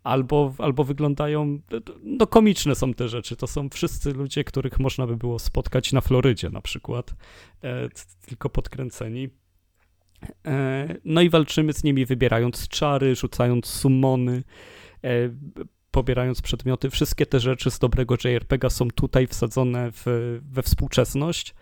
albo, 0.05 0.55
albo 0.59 0.84
wyglądają, 0.84 1.59
no 2.03 2.26
komiczne 2.26 2.74
są 2.74 2.94
te 2.94 3.09
rzeczy, 3.09 3.36
to 3.36 3.46
są 3.46 3.68
wszyscy 3.68 4.12
ludzie, 4.12 4.44
których 4.44 4.78
można 4.78 5.07
by 5.07 5.16
było 5.16 5.38
spotkać 5.38 5.92
na 5.92 6.01
Florydzie 6.01 6.51
na 6.51 6.61
przykład, 6.61 7.14
e, 7.64 7.88
tylko 8.26 8.51
podkręceni. 8.51 9.28
E, 10.46 10.88
no 11.05 11.20
i 11.20 11.30
walczymy 11.30 11.72
z 11.72 11.84
nimi 11.84 12.07
wybierając 12.07 12.68
czary, 12.68 13.14
rzucając 13.14 13.66
summony, 13.66 14.42
e, 15.05 15.11
pobierając 15.90 16.42
przedmioty. 16.42 16.90
Wszystkie 16.90 17.26
te 17.26 17.40
rzeczy 17.40 17.70
z 17.70 17.78
dobrego 17.78 18.14
JRPG 18.24 18.70
są 18.70 18.90
tutaj 18.90 19.26
wsadzone 19.26 19.90
w, 19.92 20.05
we 20.42 20.62
współczesność, 20.62 21.55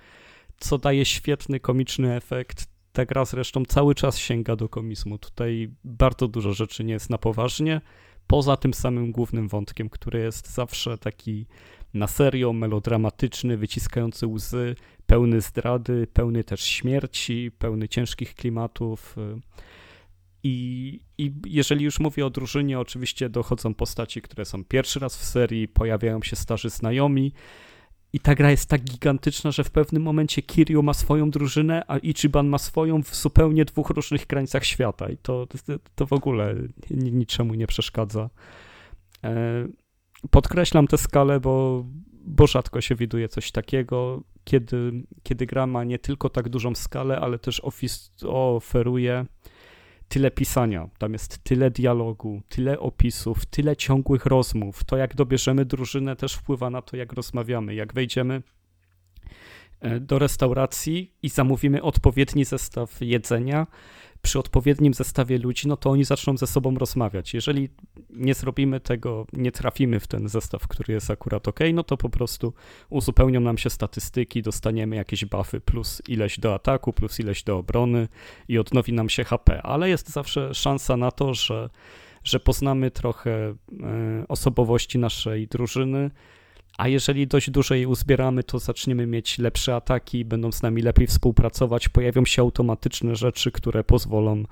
co 0.61 0.78
daje 0.78 1.05
świetny, 1.05 1.61
komiczny 1.61 2.16
efekt. 2.16 2.66
Ta 2.93 3.07
gra 3.07 3.24
zresztą 3.24 3.64
cały 3.64 3.95
czas 3.95 4.18
sięga 4.18 4.57
do 4.57 4.68
komizmu. 4.68 5.18
Tutaj 5.18 5.70
bardzo 5.84 6.28
dużo 6.28 6.53
rzeczy 6.53 6.84
nie 6.84 6.93
jest 6.93 7.11
na 7.11 7.18
poważnie 7.18 7.80
poza 8.29 8.57
tym 8.57 8.74
samym 8.74 9.12
głównym 9.12 9.49
wątkiem, 9.49 9.89
który 9.91 10.18
jest 10.20 10.55
zawsze 10.55 10.99
taki 10.99 11.47
na 11.95 12.07
serio, 12.07 12.53
melodramatyczny, 12.53 13.57
wyciskający 13.57 14.26
łzy, 14.26 14.76
pełny 15.07 15.41
zdrady, 15.41 16.07
pełny 16.12 16.45
też 16.45 16.61
śmierci, 16.61 17.51
pełny 17.59 17.89
ciężkich 17.89 18.35
klimatów. 18.35 19.16
I, 20.43 21.01
I 21.18 21.33
jeżeli 21.47 21.85
już 21.85 22.01
mówię 22.01 22.26
o 22.26 22.31
drużynie, 22.31 22.81
oczywiście 22.81 23.29
dochodzą 23.29 23.74
postaci, 23.74 24.22
które 24.22 24.45
są 24.45 24.64
pierwszy 24.64 25.01
raz 25.01 25.16
w 25.16 25.24
serii, 25.24 25.68
pojawiają 25.68 26.22
się 26.22 26.37
starzy 26.37 26.70
znajomi, 26.70 27.33
i 28.13 28.21
ta 28.21 28.35
gra 28.35 28.51
jest 28.51 28.69
tak 28.69 28.85
gigantyczna, 28.85 29.51
że 29.51 29.65
w 29.65 29.71
pewnym 29.71 30.03
momencie 30.03 30.43
Kiryu 30.43 30.83
ma 30.83 30.95
swoją 30.95 31.31
drużynę, 31.31 31.83
a 31.89 31.99
Ichiban 31.99 32.49
ma 32.49 32.59
swoją 32.59 33.03
w 33.03 33.15
zupełnie 33.15 33.65
dwóch 33.65 33.91
różnych 33.91 34.27
krańcach 34.27 34.65
świata. 34.65 35.09
I 35.09 35.17
to, 35.17 35.47
to 35.95 36.07
w 36.07 36.13
ogóle 36.13 36.55
niczemu 36.91 37.55
nie 37.55 37.67
przeszkadza. 37.67 38.31
E, 39.25 39.69
podkreślam 40.31 40.87
tę 40.87 40.99
skalę, 40.99 41.41
bo, 41.41 41.85
bo 42.25 42.47
rzadko 42.47 42.81
się 42.81 42.95
widuje 42.95 43.29
coś 43.29 43.53
takiego, 43.53 44.23
kiedy, 44.45 44.93
kiedy 45.23 45.47
gra 45.47 45.67
ma 45.67 45.85
nie 45.85 45.99
tylko 45.99 46.29
tak 46.29 46.49
dużą 46.49 46.75
skalę, 46.75 47.21
ale 47.21 47.39
też 47.39 47.63
oferuje 48.27 49.27
tyle 50.09 50.31
pisania, 50.31 50.89
tam 50.99 51.13
jest 51.13 51.39
tyle 51.45 51.71
dialogu, 51.71 52.43
tyle 52.49 52.79
opisów, 52.79 53.47
tyle 53.47 53.77
ciągłych 53.77 54.27
rozmów. 54.27 54.85
To, 54.85 54.97
jak 54.97 55.15
dobierzemy 55.15 55.65
drużynę, 55.65 56.17
też 56.17 56.35
wpływa 56.35 56.71
na 56.71 56.83
to, 56.83 56.97
jak 56.97 57.13
rozmawiamy. 57.13 57.75
Jak 57.75 57.95
wejdziemy 57.95 58.43
e, 59.81 60.01
do 60.01 60.19
restauracji 60.19 61.13
i 61.23 61.29
zamówimy 61.29 61.83
odpowiedni 61.83 62.45
zestaw 62.45 62.97
jedzenia, 63.01 63.67
przy 64.23 64.39
odpowiednim 64.39 64.95
zestawie 64.95 65.39
ludzi, 65.39 65.69
no 65.69 65.77
to 65.77 65.91
oni 65.91 66.05
zaczną 66.05 66.37
ze 66.37 66.47
sobą 66.47 66.75
rozmawiać. 66.75 67.35
Jeżeli 67.35 67.69
nie 68.11 68.35
zrobimy 68.35 68.81
tego, 68.81 69.27
nie 69.33 69.53
trafimy 69.53 70.01
w 70.01 70.07
ten 70.07 70.29
zestaw, 70.29 70.69
który 70.69 70.95
jest 70.95 71.11
akurat 71.11 71.49
ok, 71.49 71.61
no 71.75 71.83
to 71.83 71.97
po 71.97 72.09
prostu 72.09 72.53
uzupełnią 72.91 73.41
nam 73.41 73.59
się 73.59 73.71
statystyki, 73.71 74.43
dostaniemy 74.43 74.97
jakieś 74.97 75.25
buffy 75.25 75.61
plus 75.61 76.03
ileś 76.09 76.41
do 76.41 76.55
ataku, 76.55 76.93
plus 76.93 77.21
ileś 77.21 77.43
do 77.43 77.59
obrony 77.59 78.09
i 78.49 78.59
odnowi 78.59 78.93
nam 78.93 79.09
się 79.09 79.25
HP, 79.25 79.63
ale 79.63 79.89
jest 79.89 80.09
zawsze 80.11 80.55
szansa 80.55 80.97
na 80.97 81.11
to, 81.11 81.35
że, 81.35 81.71
że 82.24 82.41
poznamy 82.41 82.91
trochę 82.91 83.31
e, 83.31 83.55
osobowości 84.28 84.99
naszej 84.99 85.49
drużyny, 85.49 86.11
a 86.78 86.89
jeżeli 86.89 87.27
dość 87.27 87.51
dużo 87.51 87.74
jej 87.74 87.87
uzbieramy, 87.87 88.43
to 88.43 88.59
zaczniemy 88.59 89.07
mieć 89.07 89.39
lepsze 89.39 89.74
ataki, 89.74 90.24
będą 90.24 90.53
z 90.53 90.62
nami 90.62 90.82
lepiej 90.82 91.07
współpracować, 91.07 91.89
pojawią 91.89 92.24
się 92.24 92.43
automatyczne 92.43 93.16
rzeczy, 93.16 93.53
które 93.53 93.85
pozwolą 93.85 94.45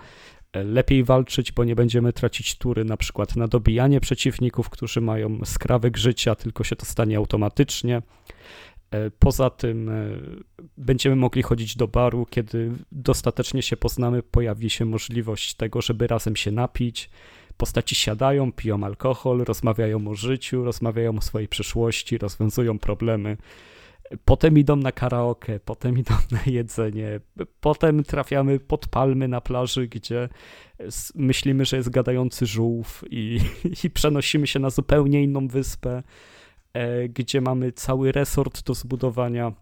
lepiej 0.65 1.05
walczyć, 1.05 1.53
bo 1.53 1.65
nie 1.65 1.77
będziemy 1.77 2.13
tracić 2.13 2.59
tury 2.59 2.85
na 2.85 2.97
przykład 2.97 3.37
na 3.37 3.49
dobijanie 3.49 4.01
przeciwników, 4.01 4.71
którzy 4.71 5.01
mają 5.01 5.45
skrawek 5.45 5.97
życia, 5.97 6.35
tylko 6.35 6.65
się 6.65 6.77
to 6.77 6.87
stanie 6.87 7.17
automatycznie. 7.17 8.03
E, 8.91 9.11
poza 9.11 9.51
tym 9.51 9.89
e, 9.89 10.11
będziemy 10.79 11.17
mogli 11.17 11.43
chodzić 11.43 11.77
do 11.77 11.89
baru, 11.89 12.27
kiedy 12.31 12.73
dostatecznie 12.93 13.63
się 13.63 13.77
poznamy, 13.77 14.23
pojawi 14.23 14.71
się 14.71 14.85
możliwość 14.85 15.55
tego, 15.55 15.83
żeby 15.83 16.07
razem 16.07 16.37
się 16.37 16.53
napić 16.53 17.11
Postaci 17.57 17.95
siadają, 17.95 18.53
piją 18.53 18.85
alkohol, 18.85 19.39
rozmawiają 19.45 20.09
o 20.09 20.15
życiu, 20.15 20.65
rozmawiają 20.65 21.19
o 21.19 21.21
swojej 21.21 21.49
przyszłości, 21.49 22.19
rozwiązują 22.19 22.79
problemy. 22.79 23.37
Potem 24.25 24.59
idą 24.59 24.77
na 24.77 24.93
karaoke, 24.93 25.61
potem 25.61 25.99
idą 25.99 26.15
na 26.31 26.41
jedzenie, 26.47 27.21
potem 27.61 28.05
trafiamy 28.05 28.61
pod 28.61 28.89
palmy 28.89 29.29
na 29.29 29.41
plaży, 29.41 29.89
gdzie 29.89 30.29
myślimy, 31.15 31.65
że 31.65 31.77
jest 31.77 31.91
gadający 31.91 32.47
żółw 32.47 33.05
i, 33.11 33.41
i 33.85 33.91
przenosimy 33.91 34.47
się 34.47 34.59
na 34.59 34.71
zupełnie 34.71 35.23
inną 35.23 35.49
wyspę. 35.49 36.03
e, 36.73 37.09
gdzie 37.09 37.41
mamy 37.41 37.73
cały 37.73 38.13
resort 38.13 38.67
do 38.67 38.75
zbudowania. 38.75 39.53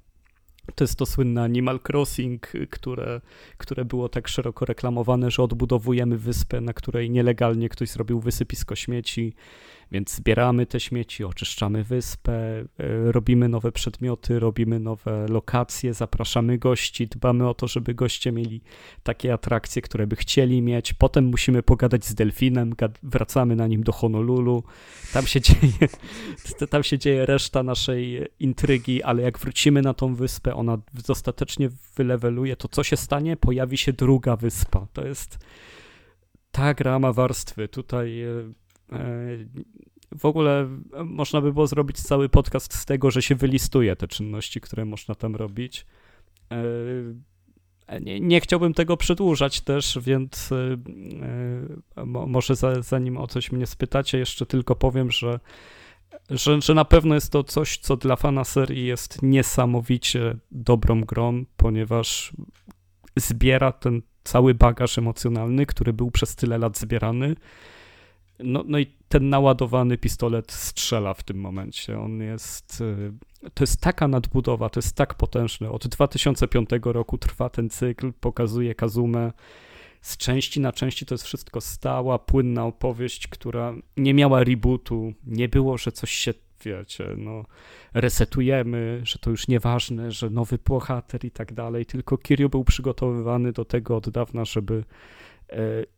To 0.74 0.84
jest 0.84 0.98
to 0.98 1.06
słynne 1.06 1.42
Animal 1.42 1.80
Crossing, 1.88 2.52
które, 2.70 3.20
które 3.56 3.84
było 3.84 4.08
tak 4.08 4.28
szeroko 4.28 4.64
reklamowane, 4.64 5.30
że 5.30 5.42
odbudowujemy 5.42 6.18
wyspę, 6.18 6.60
na 6.60 6.72
której 6.72 7.10
nielegalnie 7.10 7.68
ktoś 7.68 7.90
zrobił 7.90 8.20
wysypisko 8.20 8.76
śmieci 8.76 9.34
więc 9.94 10.14
zbieramy 10.14 10.66
te 10.66 10.80
śmieci, 10.80 11.24
oczyszczamy 11.24 11.84
wyspę, 11.84 12.32
e, 12.32 12.64
robimy 13.12 13.48
nowe 13.48 13.72
przedmioty, 13.72 14.38
robimy 14.38 14.80
nowe 14.80 15.26
lokacje, 15.28 15.94
zapraszamy 15.94 16.58
gości, 16.58 17.06
dbamy 17.06 17.48
o 17.48 17.54
to, 17.54 17.68
żeby 17.68 17.94
goście 17.94 18.32
mieli 18.32 18.60
takie 19.02 19.32
atrakcje, 19.32 19.82
które 19.82 20.06
by 20.06 20.16
chcieli 20.16 20.62
mieć. 20.62 20.92
Potem 20.92 21.24
musimy 21.24 21.62
pogadać 21.62 22.04
z 22.04 22.14
delfinem, 22.14 22.74
wracamy 23.02 23.56
na 23.56 23.66
nim 23.66 23.82
do 23.82 23.92
Honolulu. 23.92 24.62
Tam 25.12 25.26
się 25.26 25.40
dzieje, 25.46 25.88
tam 26.70 26.82
się 26.82 26.98
dzieje 26.98 27.26
reszta 27.26 27.62
naszej 27.62 28.26
intrygi, 28.40 29.02
ale 29.02 29.22
jak 29.22 29.38
wrócimy 29.38 29.82
na 29.82 29.94
tą 29.94 30.14
wyspę, 30.14 30.54
ona 30.54 30.78
dostatecznie 31.06 31.68
wyleweluje, 31.96 32.56
to 32.56 32.68
co 32.68 32.84
się 32.84 32.96
stanie? 32.96 33.36
Pojawi 33.36 33.78
się 33.78 33.92
druga 33.92 34.36
wyspa. 34.36 34.86
To 34.92 35.06
jest 35.06 35.38
ta 36.50 36.74
gra 36.74 36.98
ma 36.98 37.12
warstwy. 37.12 37.68
Tutaj 37.68 38.22
e, 38.22 38.63
w 40.18 40.24
ogóle 40.24 40.68
można 41.04 41.40
by 41.40 41.52
było 41.52 41.66
zrobić 41.66 42.02
cały 42.02 42.28
podcast 42.28 42.74
z 42.74 42.84
tego, 42.84 43.10
że 43.10 43.22
się 43.22 43.34
wylistuje 43.34 43.96
te 43.96 44.08
czynności, 44.08 44.60
które 44.60 44.84
można 44.84 45.14
tam 45.14 45.36
robić. 45.36 45.86
E, 46.50 48.00
nie, 48.00 48.20
nie 48.20 48.40
chciałbym 48.40 48.74
tego 48.74 48.96
przedłużać 48.96 49.60
też, 49.60 49.98
więc 50.02 50.50
e, 50.52 52.06
może 52.06 52.56
za, 52.56 52.82
zanim 52.82 53.16
o 53.16 53.26
coś 53.26 53.52
mnie 53.52 53.66
spytacie, 53.66 54.18
jeszcze 54.18 54.46
tylko 54.46 54.76
powiem, 54.76 55.10
że, 55.10 55.40
że, 56.30 56.60
że 56.60 56.74
na 56.74 56.84
pewno 56.84 57.14
jest 57.14 57.32
to 57.32 57.44
coś, 57.44 57.78
co 57.78 57.96
dla 57.96 58.16
fana 58.16 58.44
serii 58.44 58.86
jest 58.86 59.22
niesamowicie 59.22 60.36
dobrą 60.50 61.00
grą, 61.00 61.44
ponieważ 61.56 62.32
zbiera 63.16 63.72
ten 63.72 64.02
cały 64.24 64.54
bagaż 64.54 64.98
emocjonalny, 64.98 65.66
który 65.66 65.92
był 65.92 66.10
przez 66.10 66.36
tyle 66.36 66.58
lat 66.58 66.78
zbierany 66.78 67.34
no, 68.38 68.64
no 68.66 68.78
i 68.78 68.86
ten 69.08 69.28
naładowany 69.28 69.98
pistolet 69.98 70.52
strzela 70.52 71.14
w 71.14 71.22
tym 71.22 71.40
momencie. 71.40 72.00
On 72.00 72.20
jest. 72.20 72.80
Y, 72.80 73.12
to 73.54 73.62
jest 73.62 73.80
taka 73.80 74.08
nadbudowa, 74.08 74.68
to 74.68 74.80
jest 74.80 74.96
tak 74.96 75.14
potężne. 75.14 75.70
Od 75.70 75.88
2005 75.88 76.70
roku 76.84 77.18
trwa 77.18 77.48
ten 77.48 77.70
cykl, 77.70 78.12
pokazuje 78.12 78.74
Kazumę. 78.74 79.32
Z 80.00 80.16
części 80.16 80.60
na 80.60 80.72
części 80.72 81.06
to 81.06 81.14
jest 81.14 81.24
wszystko 81.24 81.60
stała, 81.60 82.18
płynna 82.18 82.66
opowieść, 82.66 83.28
która 83.28 83.74
nie 83.96 84.14
miała 84.14 84.44
rebootu. 84.44 85.12
Nie 85.26 85.48
było, 85.48 85.78
że 85.78 85.92
coś 85.92 86.10
się, 86.10 86.34
wiecie, 86.64 87.08
no, 87.16 87.44
resetujemy, 87.94 89.00
że 89.04 89.18
to 89.18 89.30
już 89.30 89.48
nieważne, 89.48 90.12
że 90.12 90.30
nowy 90.30 90.58
bohater 90.64 91.24
i 91.24 91.30
tak 91.30 91.52
dalej. 91.52 91.86
Tylko 91.86 92.18
Kiryu 92.18 92.48
był 92.48 92.64
przygotowywany 92.64 93.52
do 93.52 93.64
tego 93.64 93.96
od 93.96 94.10
dawna, 94.10 94.44
żeby 94.44 94.84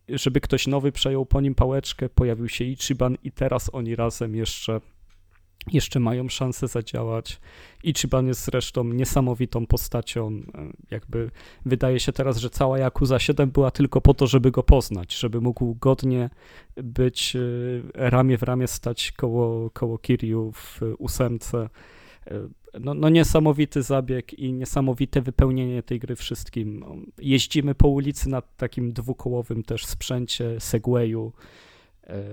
żeby 0.09 0.41
ktoś 0.41 0.67
nowy 0.67 0.91
przejął 0.91 1.25
po 1.25 1.41
nim 1.41 1.55
pałeczkę, 1.55 2.09
pojawił 2.09 2.49
się 2.49 2.63
Ichiban 2.65 3.17
i 3.23 3.31
teraz 3.31 3.69
oni 3.73 3.95
razem 3.95 4.35
jeszcze 4.35 4.81
jeszcze 5.73 5.99
mają 5.99 6.29
szansę 6.29 6.67
zadziałać. 6.67 7.39
Ichiban 7.83 8.27
jest 8.27 8.45
zresztą 8.45 8.83
niesamowitą 8.83 9.65
postacią. 9.65 10.27
E, 10.27 10.41
jakby 10.91 11.31
wydaje 11.65 11.99
się 11.99 12.11
teraz, 12.11 12.37
że 12.37 12.49
cała 12.49 12.79
Yakuza 12.79 13.19
7 13.19 13.51
była 13.51 13.71
tylko 13.71 14.01
po 14.01 14.13
to, 14.13 14.27
żeby 14.27 14.51
go 14.51 14.63
poznać, 14.63 15.15
żeby 15.15 15.41
mógł 15.41 15.75
godnie 15.75 16.29
być 16.75 17.35
e, 17.35 17.39
ramię 18.09 18.37
w 18.37 18.43
ramię 18.43 18.67
stać 18.67 19.11
koło, 19.11 19.69
koło 19.69 19.97
Kiryu 19.97 20.51
w 20.51 20.81
ósemce 20.97 21.69
no, 22.79 22.93
no 22.93 23.09
niesamowity 23.09 23.83
zabieg 23.83 24.33
i 24.33 24.53
niesamowite 24.53 25.21
wypełnienie 25.21 25.83
tej 25.83 25.99
gry 25.99 26.15
wszystkim. 26.15 26.85
Jeździmy 27.17 27.75
po 27.75 27.87
ulicy 27.87 28.29
na 28.29 28.41
takim 28.41 28.93
dwukołowym 28.93 29.63
też 29.63 29.85
sprzęcie, 29.85 30.59
Segwayu. 30.59 31.33
E, 32.03 32.23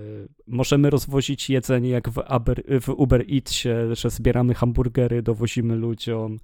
możemy 0.46 0.90
rozwozić 0.90 1.50
jedzenie 1.50 1.88
jak 1.88 2.08
w 2.08 2.18
Uber, 2.36 2.62
w 2.80 2.88
Uber 2.88 3.24
Eatsie, 3.34 3.68
że 3.92 4.10
zbieramy 4.10 4.54
hamburgery, 4.54 5.22
dowozimy 5.22 5.76
ludziom, 5.76 6.38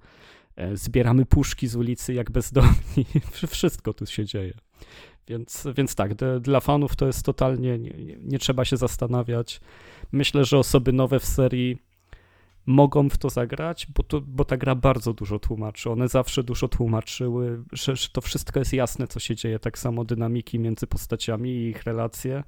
e, 0.55 0.77
zbieramy 0.77 1.25
puszki 1.25 1.67
z 1.67 1.75
ulicy 1.75 2.13
jak 2.13 2.31
bezdomni. 2.31 3.05
Wszystko 3.47 3.93
tu 3.93 4.05
się 4.05 4.25
dzieje. 4.25 4.53
Więc, 5.27 5.67
więc 5.75 5.95
tak, 5.95 6.13
dla 6.41 6.59
fanów 6.59 6.95
to 6.95 7.07
jest 7.07 7.25
totalnie, 7.25 7.79
nie, 7.79 7.89
nie, 7.89 8.17
nie 8.21 8.39
trzeba 8.39 8.65
się 8.65 8.77
zastanawiać. 8.77 9.61
Myślę, 10.11 10.45
że 10.45 10.57
osoby 10.57 10.93
nowe 10.93 11.19
w 11.19 11.25
serii 11.25 11.77
mogą 12.65 13.09
w 13.09 13.17
to 13.17 13.29
zagrać, 13.29 13.87
bo, 13.95 14.03
to, 14.03 14.21
bo 14.21 14.45
ta 14.45 14.57
gra 14.57 14.75
bardzo 14.75 15.13
dużo 15.13 15.39
tłumaczy. 15.39 15.89
One 15.89 16.07
zawsze 16.07 16.43
dużo 16.43 16.67
tłumaczyły, 16.67 17.63
że, 17.71 17.95
że 17.95 18.09
to 18.09 18.21
wszystko 18.21 18.59
jest 18.59 18.73
jasne, 18.73 19.07
co 19.07 19.19
się 19.19 19.35
dzieje, 19.35 19.59
tak 19.59 19.79
samo 19.79 20.05
dynamiki 20.05 20.59
między 20.59 20.87
postaciami 20.87 21.49
i 21.49 21.69
ich 21.69 21.83
relacje. 21.83 22.43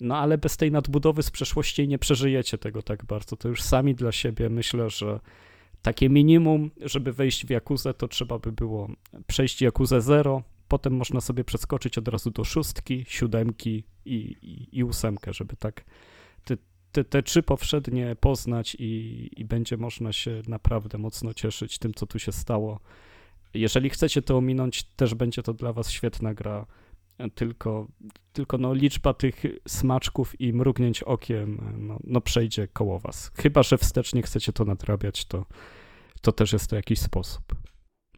No 0.00 0.16
ale 0.16 0.38
bez 0.38 0.56
tej 0.56 0.72
nadbudowy 0.72 1.22
z 1.22 1.30
przeszłości 1.30 1.88
nie 1.88 1.98
przeżyjecie 1.98 2.58
tego 2.58 2.82
tak 2.82 3.04
bardzo. 3.04 3.36
To 3.36 3.48
już 3.48 3.62
sami 3.62 3.94
dla 3.94 4.12
siebie 4.12 4.48
myślę, 4.48 4.90
że 4.90 5.20
takie 5.82 6.08
minimum, 6.08 6.70
żeby 6.80 7.12
wejść 7.12 7.46
w 7.46 7.50
Jakuzę, 7.50 7.94
to 7.94 8.08
trzeba 8.08 8.38
by 8.38 8.52
było 8.52 8.88
przejść 9.26 9.62
Jakuzę 9.62 10.00
0, 10.00 10.42
potem 10.68 10.96
można 10.96 11.20
sobie 11.20 11.44
przeskoczyć 11.44 11.98
od 11.98 12.08
razu 12.08 12.30
do 12.30 12.44
szóstki, 12.44 13.04
siódemki 13.08 13.84
i, 14.04 14.36
i, 14.42 14.78
i 14.78 14.84
ósemkę, 14.84 15.32
żeby 15.32 15.56
tak 15.56 15.84
te, 16.96 17.04
te 17.04 17.22
trzy 17.22 17.42
powszednie 17.42 18.16
poznać 18.20 18.76
i, 18.78 19.30
i 19.36 19.44
będzie 19.44 19.76
można 19.76 20.12
się 20.12 20.42
naprawdę 20.48 20.98
mocno 20.98 21.34
cieszyć 21.34 21.78
tym, 21.78 21.94
co 21.94 22.06
tu 22.06 22.18
się 22.18 22.32
stało. 22.32 22.80
Jeżeli 23.54 23.90
chcecie 23.90 24.22
to 24.22 24.36
ominąć, 24.36 24.84
też 24.84 25.14
będzie 25.14 25.42
to 25.42 25.54
dla 25.54 25.72
was 25.72 25.90
świetna 25.90 26.34
gra. 26.34 26.66
Tylko, 27.34 27.88
tylko 28.32 28.58
no, 28.58 28.74
liczba 28.74 29.14
tych 29.14 29.42
smaczków 29.68 30.40
i 30.40 30.52
mrugnięć 30.52 31.02
okiem 31.02 31.74
no, 31.78 31.98
no 32.04 32.20
przejdzie 32.20 32.68
koło 32.68 32.98
was. 32.98 33.30
Chyba, 33.36 33.62
że 33.62 33.78
wstecznie 33.78 34.22
chcecie 34.22 34.52
to 34.52 34.64
nadrabiać, 34.64 35.24
to, 35.24 35.46
to 36.20 36.32
też 36.32 36.52
jest 36.52 36.70
to 36.70 36.76
jakiś 36.76 36.98
sposób. 36.98 37.54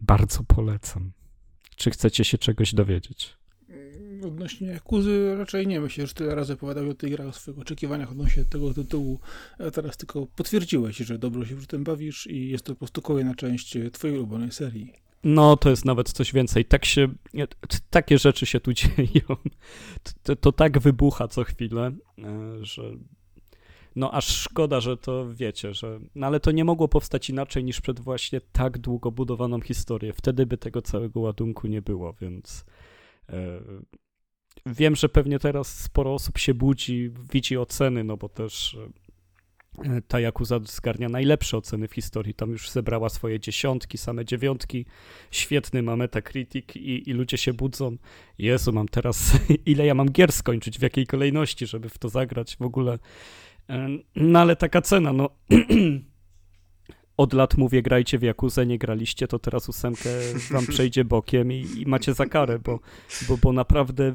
Bardzo 0.00 0.44
polecam. 0.44 1.12
Czy 1.76 1.90
chcecie 1.90 2.24
się 2.24 2.38
czegoś 2.38 2.74
dowiedzieć? 2.74 3.36
Odnośnie 4.26 4.68
Jakuzy 4.68 5.34
raczej 5.38 5.66
nie. 5.66 5.80
Myślę, 5.80 6.06
że 6.06 6.14
tyle 6.14 6.34
razy 6.34 6.52
opowiadał 6.52 6.90
o 6.90 6.94
tej 6.94 7.10
grze, 7.10 7.26
o 7.26 7.32
swoich 7.32 7.58
oczekiwaniach 7.58 8.10
odnośnie 8.10 8.44
tego 8.44 8.74
tytułu. 8.74 9.20
Teraz 9.72 9.96
tylko 9.96 10.26
potwierdziłeś, 10.26 10.96
że 10.96 11.18
dobrze 11.18 11.46
się 11.46 11.54
w 11.54 11.66
tym 11.66 11.84
bawisz 11.84 12.26
i 12.26 12.48
jest 12.48 12.64
to 12.64 12.72
po 12.72 12.78
prostu 12.78 13.02
kolejna 13.02 13.34
część 13.34 13.76
twojej 13.92 14.16
ulubionej 14.16 14.52
serii. 14.52 14.92
No, 15.24 15.56
to 15.56 15.70
jest 15.70 15.84
nawet 15.84 16.12
coś 16.12 16.32
więcej. 16.32 16.64
Tak 16.64 16.84
się, 16.84 17.08
takie 17.90 18.18
rzeczy 18.18 18.46
się 18.46 18.60
tu 18.60 18.72
dzieją. 18.80 19.36
To, 20.22 20.36
to 20.36 20.52
tak 20.52 20.78
wybucha 20.78 21.28
co 21.28 21.44
chwilę, 21.44 21.92
e, 22.18 22.64
że 22.64 22.82
no 23.96 24.12
aż 24.12 24.26
szkoda, 24.26 24.80
że 24.80 24.96
to 24.96 25.34
wiecie, 25.34 25.74
że. 25.74 26.00
No 26.14 26.26
ale 26.26 26.40
to 26.40 26.50
nie 26.50 26.64
mogło 26.64 26.88
powstać 26.88 27.30
inaczej 27.30 27.64
niż 27.64 27.80
przed 27.80 28.00
właśnie 28.00 28.40
tak 28.52 28.78
długo 28.78 29.10
budowaną 29.10 29.60
historię. 29.60 30.12
Wtedy 30.12 30.46
by 30.46 30.58
tego 30.58 30.82
całego 30.82 31.20
ładunku 31.20 31.66
nie 31.66 31.82
było, 31.82 32.12
więc. 32.20 32.64
Wiem, 34.66 34.96
że 34.96 35.08
pewnie 35.08 35.38
teraz 35.38 35.78
sporo 35.80 36.14
osób 36.14 36.38
się 36.38 36.54
budzi, 36.54 37.10
widzi 37.32 37.58
oceny, 37.58 38.04
no 38.04 38.16
bo 38.16 38.28
też 38.28 38.76
e, 39.84 40.02
ta 40.08 40.20
Yakuza 40.20 40.60
zgarnia 40.64 41.08
najlepsze 41.08 41.56
oceny 41.56 41.88
w 41.88 41.94
historii. 41.94 42.34
Tam 42.34 42.50
już 42.50 42.70
zebrała 42.70 43.08
swoje 43.08 43.40
dziesiątki, 43.40 43.98
same 43.98 44.24
dziewiątki. 44.24 44.86
Świetny 45.30 45.82
ma 45.82 45.96
Metacritic 45.96 46.76
i, 46.76 47.10
i 47.10 47.12
ludzie 47.12 47.38
się 47.38 47.52
budzą. 47.52 47.96
Jezu, 48.38 48.72
mam 48.72 48.88
teraz, 48.88 49.32
ile 49.66 49.86
ja 49.86 49.94
mam 49.94 50.10
gier 50.10 50.32
skończyć, 50.32 50.78
w 50.78 50.82
jakiej 50.82 51.06
kolejności, 51.06 51.66
żeby 51.66 51.88
w 51.88 51.98
to 51.98 52.08
zagrać 52.08 52.56
w 52.56 52.62
ogóle. 52.62 52.98
E, 53.70 53.88
no 54.16 54.38
ale 54.38 54.56
taka 54.56 54.82
cena, 54.82 55.12
no... 55.12 55.30
Od 57.16 57.32
lat 57.32 57.56
mówię, 57.56 57.82
grajcie 57.82 58.18
w 58.18 58.22
Jakuzę, 58.22 58.66
nie 58.66 58.78
graliście, 58.78 59.28
to 59.28 59.38
teraz 59.38 59.68
ósemkę 59.68 60.10
wam 60.50 60.66
przejdzie 60.66 61.04
bokiem 61.04 61.52
i, 61.52 61.66
i 61.76 61.86
macie 61.86 62.14
za 62.14 62.26
karę, 62.26 62.58
bo, 62.58 62.80
bo, 63.28 63.36
bo 63.36 63.52
naprawdę 63.52 64.14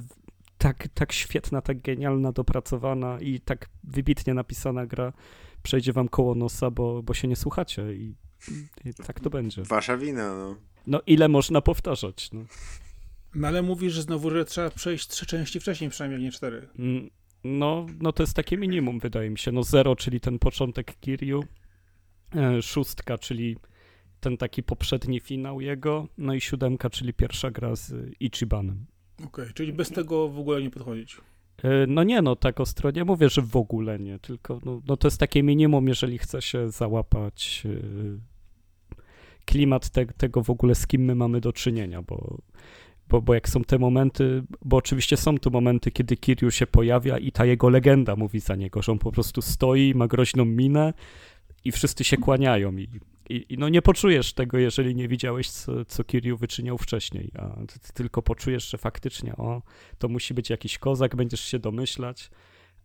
tak, 0.58 0.88
tak 0.94 1.12
świetna, 1.12 1.62
tak 1.62 1.82
genialna, 1.82 2.32
dopracowana 2.32 3.20
i 3.20 3.40
tak 3.40 3.70
wybitnie 3.84 4.34
napisana 4.34 4.86
gra 4.86 5.14
przejdzie 5.64 5.94
wam 5.94 6.08
koło 6.08 6.36
nosa, 6.36 6.72
bo, 6.72 7.04
bo 7.04 7.14
się 7.14 7.28
nie 7.28 7.36
słuchacie 7.36 7.94
i, 7.94 8.16
i 8.86 8.94
tak 8.94 9.20
to 9.20 9.30
będzie. 9.30 9.64
Wasza 9.64 9.98
wina, 9.98 10.36
no. 10.38 10.56
No 10.88 11.02
ile 11.08 11.28
można 11.28 11.62
powtarzać, 11.62 12.32
no. 12.32 12.46
No 13.36 13.48
ale 13.48 13.62
mówisz 13.62 13.94
że 13.94 14.02
znowu, 14.02 14.30
że 14.30 14.46
trzeba 14.46 14.70
przejść 14.70 15.08
trzy 15.08 15.26
części 15.26 15.60
wcześniej, 15.60 15.90
przynajmniej 15.90 16.22
nie 16.22 16.32
cztery. 16.32 16.70
Mm, 16.80 17.10
no, 17.44 17.86
no 18.02 18.12
to 18.12 18.24
jest 18.24 18.36
takie 18.36 18.58
minimum, 18.58 19.00
wydaje 19.00 19.30
mi 19.30 19.38
się. 19.38 19.52
No 19.52 19.64
zero, 19.64 19.96
czyli 19.96 20.20
ten 20.20 20.40
początek 20.40 21.00
Kiryu, 21.00 21.44
e, 22.36 22.62
szóstka, 22.62 23.18
czyli 23.18 23.58
ten 24.20 24.38
taki 24.38 24.64
poprzedni 24.64 25.20
finał 25.20 25.62
jego, 25.62 26.08
no 26.18 26.34
i 26.34 26.42
siódemka, 26.42 26.90
czyli 26.90 27.14
pierwsza 27.14 27.52
gra 27.52 27.76
z 27.76 27.94
Ichibanem. 28.20 28.86
Okej, 29.18 29.28
okay, 29.28 29.54
czyli 29.54 29.74
bez 29.74 29.90
tego 29.90 30.30
w 30.30 30.40
ogóle 30.40 30.62
nie 30.62 30.70
podchodzić. 30.70 31.18
E, 31.64 31.88
no 31.88 32.04
nie, 32.04 32.22
no 32.22 32.36
tak 32.36 32.60
ostro 32.60 32.92
nie 32.92 33.04
mówię, 33.04 33.30
że 33.30 33.42
w 33.42 33.56
ogóle 33.56 34.00
nie, 34.00 34.20
tylko 34.20 34.60
no, 34.66 34.82
no 34.88 34.98
to 34.98 35.08
jest 35.08 35.20
takie 35.20 35.44
minimum, 35.44 35.88
jeżeli 35.88 36.18
chce 36.18 36.42
się 36.42 36.72
załapać 36.72 37.64
e, 37.66 37.70
klimat 39.46 39.90
te, 39.90 40.06
tego 40.06 40.44
w 40.44 40.50
ogóle, 40.50 40.76
z 40.76 40.88
kim 40.88 41.02
my 41.02 41.16
mamy 41.16 41.42
do 41.42 41.54
czynienia, 41.54 42.02
bo, 42.02 42.38
bo, 43.10 43.22
bo 43.22 43.34
jak 43.34 43.50
są 43.50 43.64
te 43.64 43.80
momenty, 43.80 44.44
bo 44.66 44.78
oczywiście 44.78 45.18
są 45.18 45.38
tu 45.38 45.52
momenty, 45.52 45.92
kiedy 45.92 46.18
Kiryu 46.18 46.52
się 46.52 46.68
pojawia 46.68 47.18
i 47.18 47.32
ta 47.32 47.46
jego 47.46 47.70
legenda 47.70 48.16
mówi 48.16 48.40
za 48.40 48.56
niego, 48.56 48.82
że 48.82 48.92
on 48.92 49.00
po 49.00 49.12
prostu 49.12 49.42
stoi, 49.42 49.94
ma 49.96 50.08
groźną 50.08 50.46
minę 50.46 50.94
i 51.66 51.72
wszyscy 51.72 52.04
się 52.04 52.18
kłaniają 52.18 52.78
i 52.78 52.88
i, 53.30 53.46
I, 53.50 53.58
no 53.58 53.70
nie 53.70 53.82
poczujesz 53.82 54.34
tego, 54.34 54.58
jeżeli 54.58 54.96
nie 54.96 55.08
widziałeś, 55.08 55.50
co, 55.50 55.86
co 55.86 56.04
Kiryu 56.04 56.38
wyczyniał 56.38 56.78
wcześniej, 56.78 57.32
a 57.40 57.66
ty, 57.66 57.80
ty 57.80 57.94
tylko 57.94 58.22
poczujesz, 58.22 58.70
że 58.70 58.78
faktycznie 58.78 59.36
o, 59.36 59.62
to 59.98 60.10
musi 60.10 60.34
być 60.34 60.50
jakiś 60.50 60.78
kozak, 60.78 61.16
będziesz 61.16 61.42
się 61.42 61.60
domyślać, 61.60 62.30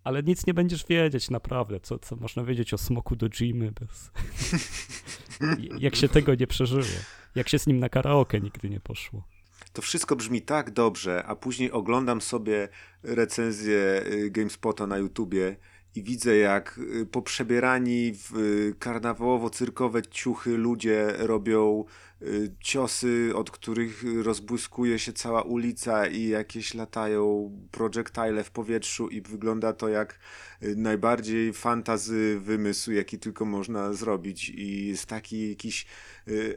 ale 0.04 0.22
nic 0.22 0.46
nie 0.46 0.54
będziesz 0.54 0.86
wiedzieć 0.86 1.30
naprawdę, 1.30 1.80
co, 1.80 1.98
co 1.98 2.16
można 2.16 2.44
wiedzieć 2.44 2.74
o 2.74 2.78
smoku 2.78 3.16
do 3.16 3.30
Jimy, 3.30 3.72
bez... 3.72 4.10
jak 5.78 5.96
się 5.96 6.08
tego 6.08 6.34
nie 6.34 6.46
przeżyło, 6.46 6.84
jak 7.34 7.48
się 7.48 7.58
z 7.58 7.66
nim 7.66 7.78
na 7.78 7.88
karaoke 7.88 8.40
nigdy 8.40 8.70
nie 8.70 8.80
poszło. 8.80 9.22
To 9.72 9.82
wszystko 9.82 10.16
brzmi 10.16 10.42
tak 10.42 10.70
dobrze, 10.70 11.24
a 11.26 11.36
później 11.36 11.72
oglądam 11.72 12.20
sobie 12.20 12.68
recenzję 13.02 14.04
y, 14.06 14.30
GameSpota 14.30 14.86
na 14.86 14.98
YouTubie 14.98 15.56
i 15.94 16.02
widzę, 16.02 16.36
jak 16.36 16.78
y, 16.78 17.06
poprzebierani 17.06 18.12
w 18.14 18.36
y, 18.36 18.74
karnawałowo-cyrkowe 18.78 20.02
ciuchy 20.10 20.56
ludzie 20.56 21.14
robią 21.18 21.84
ciosy, 22.60 23.32
od 23.34 23.50
których 23.50 24.04
rozbłyskuje 24.22 24.98
się 24.98 25.12
cała 25.12 25.42
ulica 25.42 26.06
i 26.06 26.28
jakieś 26.28 26.74
latają 26.74 27.52
projektile 27.70 28.44
w 28.44 28.50
powietrzu 28.50 29.08
i 29.08 29.22
wygląda 29.22 29.72
to 29.72 29.88
jak 29.88 30.18
najbardziej 30.76 31.52
fantazy 31.52 32.40
wymysł, 32.40 32.92
jaki 32.92 33.18
tylko 33.18 33.44
można 33.44 33.92
zrobić 33.92 34.48
i 34.48 34.86
jest 34.86 35.06
taki 35.06 35.48
jakiś 35.48 35.86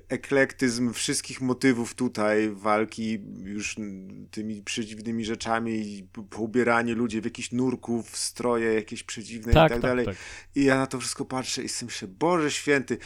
eklektyzm 0.09 0.93
wszystkich 0.93 1.41
motywów 1.41 1.93
tutaj, 1.93 2.49
walki 2.49 3.19
już 3.43 3.75
tymi 4.31 4.61
przedziwnymi 4.61 5.25
rzeczami 5.25 5.71
i 5.71 6.03
poubieranie 6.29 6.95
ludzi 6.95 7.21
w 7.21 7.25
jakichś 7.25 7.51
nurków, 7.51 8.17
stroje 8.17 8.73
jakieś 8.73 9.03
przedziwne 9.03 9.53
tak, 9.53 9.71
i 9.71 9.73
tak, 9.73 9.81
tak 9.81 9.81
dalej. 9.81 10.05
Tak. 10.05 10.15
I 10.55 10.63
ja 10.63 10.75
na 10.75 10.87
to 10.87 10.99
wszystko 10.99 11.25
patrzę 11.25 11.63
i 11.63 11.69
sobie 11.69 11.87
myślę, 11.87 12.07
Boże 12.07 12.51
Święty, 12.51 12.97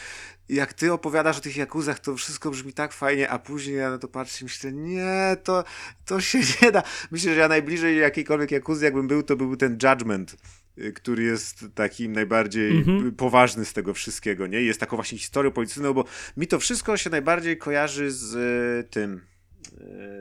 jak 0.49 0.73
ty 0.73 0.93
opowiadasz 0.93 1.37
o 1.37 1.41
tych 1.41 1.57
jakuzach, 1.57 1.99
to 1.99 2.15
wszystko 2.15 2.51
brzmi 2.51 2.73
tak 2.73 2.93
fajnie, 2.93 3.29
a 3.29 3.39
później 3.39 3.75
ja 3.75 3.89
na 3.89 3.97
to 3.97 4.07
patrzę 4.07 4.37
i 4.41 4.43
myślę, 4.43 4.71
nie, 4.71 5.37
to, 5.43 5.63
to 6.05 6.21
się 6.21 6.39
nie 6.61 6.71
da. 6.71 6.83
Myślę, 7.11 7.33
że 7.33 7.39
ja 7.39 7.47
najbliżej 7.47 7.97
jakiejkolwiek 7.97 8.51
jakuzy, 8.51 8.85
jakbym 8.85 9.07
był, 9.07 9.23
to 9.23 9.35
byłby 9.35 9.57
ten 9.57 9.77
Judgment 9.83 10.35
Y, 10.77 10.93
który 10.93 11.23
jest 11.23 11.65
takim 11.75 12.11
najbardziej 12.11 12.85
mm-hmm. 12.85 13.11
poważny 13.11 13.65
z 13.65 13.73
tego 13.73 13.93
wszystkiego, 13.93 14.47
nie? 14.47 14.61
Jest 14.61 14.79
taką 14.79 14.95
właśnie 14.95 15.17
historią 15.17 15.51
policyjną, 15.51 15.93
bo 15.93 16.05
mi 16.37 16.47
to 16.47 16.59
wszystko 16.59 16.97
się 16.97 17.09
najbardziej 17.09 17.57
kojarzy 17.57 18.11
z 18.11 18.35
y, 18.35 18.89
tym, 18.89 19.21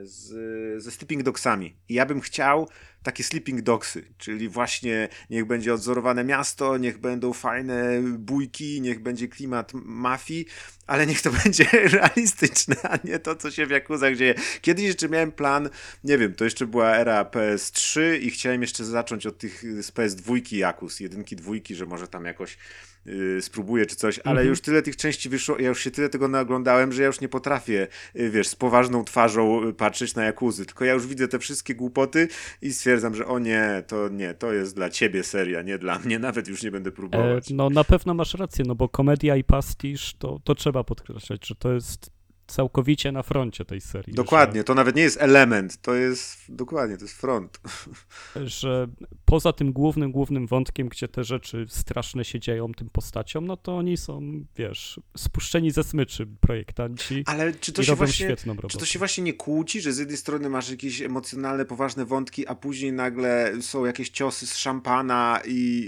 z, 0.02 0.82
ze 0.82 0.90
Sleeping 0.90 1.22
Dogsami. 1.22 1.76
I 1.89 1.94
ja 1.94 2.06
bym 2.06 2.20
chciał 2.20 2.68
takie 3.02 3.24
Sleeping 3.24 3.62
Dogsy, 3.62 4.05
czyli 4.18 4.48
właśnie 4.48 5.09
niech 5.31 5.44
będzie 5.44 5.74
odzorowane 5.74 6.24
miasto, 6.24 6.78
niech 6.78 6.98
będą 6.98 7.32
fajne 7.32 8.02
bójki, 8.18 8.81
niech 8.81 9.02
będzie 9.02 9.28
klimat 9.28 9.72
mafii, 9.74 10.47
ale 10.86 11.06
niech 11.06 11.22
to 11.22 11.31
będzie 11.44 11.64
realistyczne, 11.72 12.76
a 12.82 12.98
nie 13.05 13.18
to, 13.18 13.36
co 13.36 13.51
się 13.51 13.66
w 13.66 13.70
Jakuzach 13.70 14.16
dzieje. 14.16 14.35
Kiedyś 14.60 14.85
jeszcze 14.85 15.09
miałem 15.09 15.32
plan, 15.32 15.70
nie 16.05 16.18
wiem, 16.18 16.35
to 16.35 16.44
jeszcze 16.44 16.66
była 16.66 16.97
era 16.97 17.22
PS3 17.22 18.01
i 18.20 18.31
chciałem 18.31 18.62
jeszcze 18.62 18.85
zacząć 18.85 19.26
od 19.26 19.39
tych 19.39 19.82
z 19.82 19.93
PS2 19.93 20.56
Jakuz, 20.56 21.01
jedynki, 21.01 21.36
dwójki, 21.36 21.74
że 21.74 21.86
może 21.86 22.09
tam 22.09 22.24
jakoś 22.24 22.59
yy, 23.06 23.43
spróbuję 23.43 23.86
czy 23.86 23.97
coś, 23.97 24.18
ale 24.18 24.31
mhm. 24.31 24.48
już 24.48 24.60
tyle 24.60 24.82
tych 24.82 24.97
części 24.97 25.28
wyszło, 25.28 25.59
ja 25.59 25.68
już 25.68 25.81
się 25.81 25.90
tyle 25.90 26.09
tego 26.09 26.28
naoglądałem, 26.28 26.93
że 26.93 27.02
ja 27.02 27.06
już 27.06 27.20
nie 27.20 27.28
potrafię, 27.28 27.89
yy, 28.14 28.31
wiesz, 28.31 28.48
z 28.48 28.55
poważną 28.55 29.05
twarzą 29.05 29.72
patrzeć 29.72 30.14
na 30.14 30.24
Jakuzy, 30.24 30.66
tylko 30.66 30.85
ja 30.85 30.93
już 30.93 31.06
widzę 31.06 31.28
te 31.28 31.39
wszystkie 31.39 31.74
głupoty 31.74 32.28
i 32.62 32.72
stwierdzam, 32.72 33.14
że 33.14 33.26
o 33.26 33.39
nie, 33.39 33.82
to 33.86 34.09
nie, 34.09 34.35
to 34.35 34.52
jest 34.52 34.74
dla 34.74 34.90
ciebie 34.90 35.22
seria, 35.22 35.62
nie 35.62 35.78
dla 35.78 35.98
mnie, 35.98 36.18
nawet 36.28 36.48
już 36.48 36.62
nie 36.62 36.70
będę 36.70 36.93
próbować. 36.93 37.51
E, 37.51 37.55
no 37.55 37.70
na 37.70 37.85
pewno 37.85 38.14
masz 38.14 38.35
rację, 38.35 38.64
no 38.68 38.74
bo 38.74 38.89
komedia 38.89 39.36
i 39.36 39.44
pastisz, 39.44 40.14
to, 40.18 40.40
to 40.44 40.55
trzeba 40.55 40.85
podkreślać, 40.85 41.47
że 41.47 41.55
to 41.55 41.72
jest 41.72 42.14
całkowicie 42.46 43.12
na 43.12 43.22
froncie 43.22 43.64
tej 43.64 43.80
serii. 43.80 44.14
Dokładnie, 44.14 44.60
że, 44.60 44.64
to 44.64 44.74
nawet 44.74 44.96
nie 44.96 45.02
jest 45.02 45.22
element, 45.22 45.82
to 45.82 45.94
jest 45.94 46.38
dokładnie, 46.48 46.96
to 46.96 47.04
jest 47.04 47.14
front. 47.14 47.60
Że 48.44 48.88
poza 49.24 49.52
tym 49.52 49.72
głównym, 49.72 50.12
głównym 50.12 50.46
wątkiem, 50.46 50.88
gdzie 50.88 51.08
te 51.08 51.24
rzeczy 51.24 51.66
straszne 51.68 52.24
się 52.24 52.40
dzieją 52.40 52.74
tym 52.74 52.90
postaciom, 52.90 53.46
no 53.46 53.56
to 53.56 53.76
oni 53.76 53.96
są, 53.96 54.44
wiesz, 54.56 55.00
spuszczeni 55.16 55.70
ze 55.70 55.84
smyczy 55.84 56.26
projektanci. 56.40 57.22
Ale 57.26 57.52
czy 57.52 57.72
to, 57.72 57.82
się 57.82 57.94
właśnie, 57.94 58.36
czy 58.68 58.78
to 58.78 58.84
się 58.84 58.98
właśnie 58.98 59.24
nie 59.24 59.34
kłóci, 59.34 59.80
że 59.80 59.92
z 59.92 59.98
jednej 59.98 60.16
strony 60.16 60.48
masz 60.48 60.70
jakieś 60.70 61.02
emocjonalne, 61.02 61.64
poważne 61.64 62.04
wątki, 62.04 62.46
a 62.46 62.54
później 62.54 62.92
nagle 62.92 63.52
są 63.60 63.84
jakieś 63.84 64.10
ciosy 64.10 64.46
z 64.46 64.56
szampana 64.56 65.40
i 65.46 65.86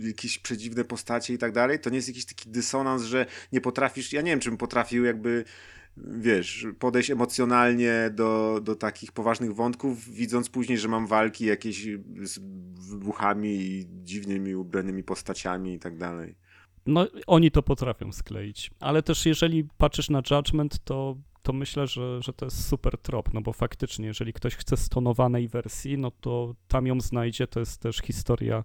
yy, 0.00 0.08
jakieś 0.08 0.38
przedziwne 0.38 0.84
postacie 0.84 1.34
i 1.34 1.38
tak 1.38 1.52
dalej? 1.52 1.78
To 1.78 1.90
nie 1.90 1.96
jest 1.96 2.08
jakiś 2.08 2.24
taki 2.24 2.50
dysonans, 2.50 3.02
że 3.02 3.26
nie 3.52 3.60
potrafisz, 3.60 4.12
ja 4.12 4.22
nie 4.22 4.30
wiem, 4.30 4.40
czym 4.40 4.56
potrafił 4.56 5.04
jakby 5.04 5.44
wiesz, 6.06 6.66
podejść 6.78 7.10
emocjonalnie 7.10 8.10
do, 8.14 8.60
do 8.62 8.74
takich 8.74 9.12
poważnych 9.12 9.54
wątków, 9.54 10.08
widząc 10.08 10.48
później, 10.48 10.78
że 10.78 10.88
mam 10.88 11.06
walki 11.06 11.44
jakieś 11.44 11.86
z 12.22 12.38
wybuchami 12.90 13.48
i 13.48 13.86
dziwnymi 13.88 14.54
ubranymi 14.54 15.02
postaciami 15.02 15.74
i 15.74 15.78
tak 15.78 15.98
dalej. 15.98 16.34
No, 16.86 17.06
oni 17.26 17.50
to 17.50 17.62
potrafią 17.62 18.12
skleić, 18.12 18.70
ale 18.80 19.02
też 19.02 19.26
jeżeli 19.26 19.64
patrzysz 19.78 20.10
na 20.10 20.22
Judgment, 20.30 20.84
to, 20.84 21.16
to 21.42 21.52
myślę, 21.52 21.86
że, 21.86 22.22
że 22.22 22.32
to 22.32 22.46
jest 22.46 22.68
super 22.68 22.98
trop, 22.98 23.34
no 23.34 23.40
bo 23.40 23.52
faktycznie, 23.52 24.06
jeżeli 24.06 24.32
ktoś 24.32 24.56
chce 24.56 24.76
stonowanej 24.76 25.48
wersji, 25.48 25.98
no 25.98 26.10
to 26.10 26.54
tam 26.68 26.86
ją 26.86 27.00
znajdzie, 27.00 27.46
to 27.46 27.60
jest 27.60 27.80
też 27.80 27.96
historia 27.96 28.64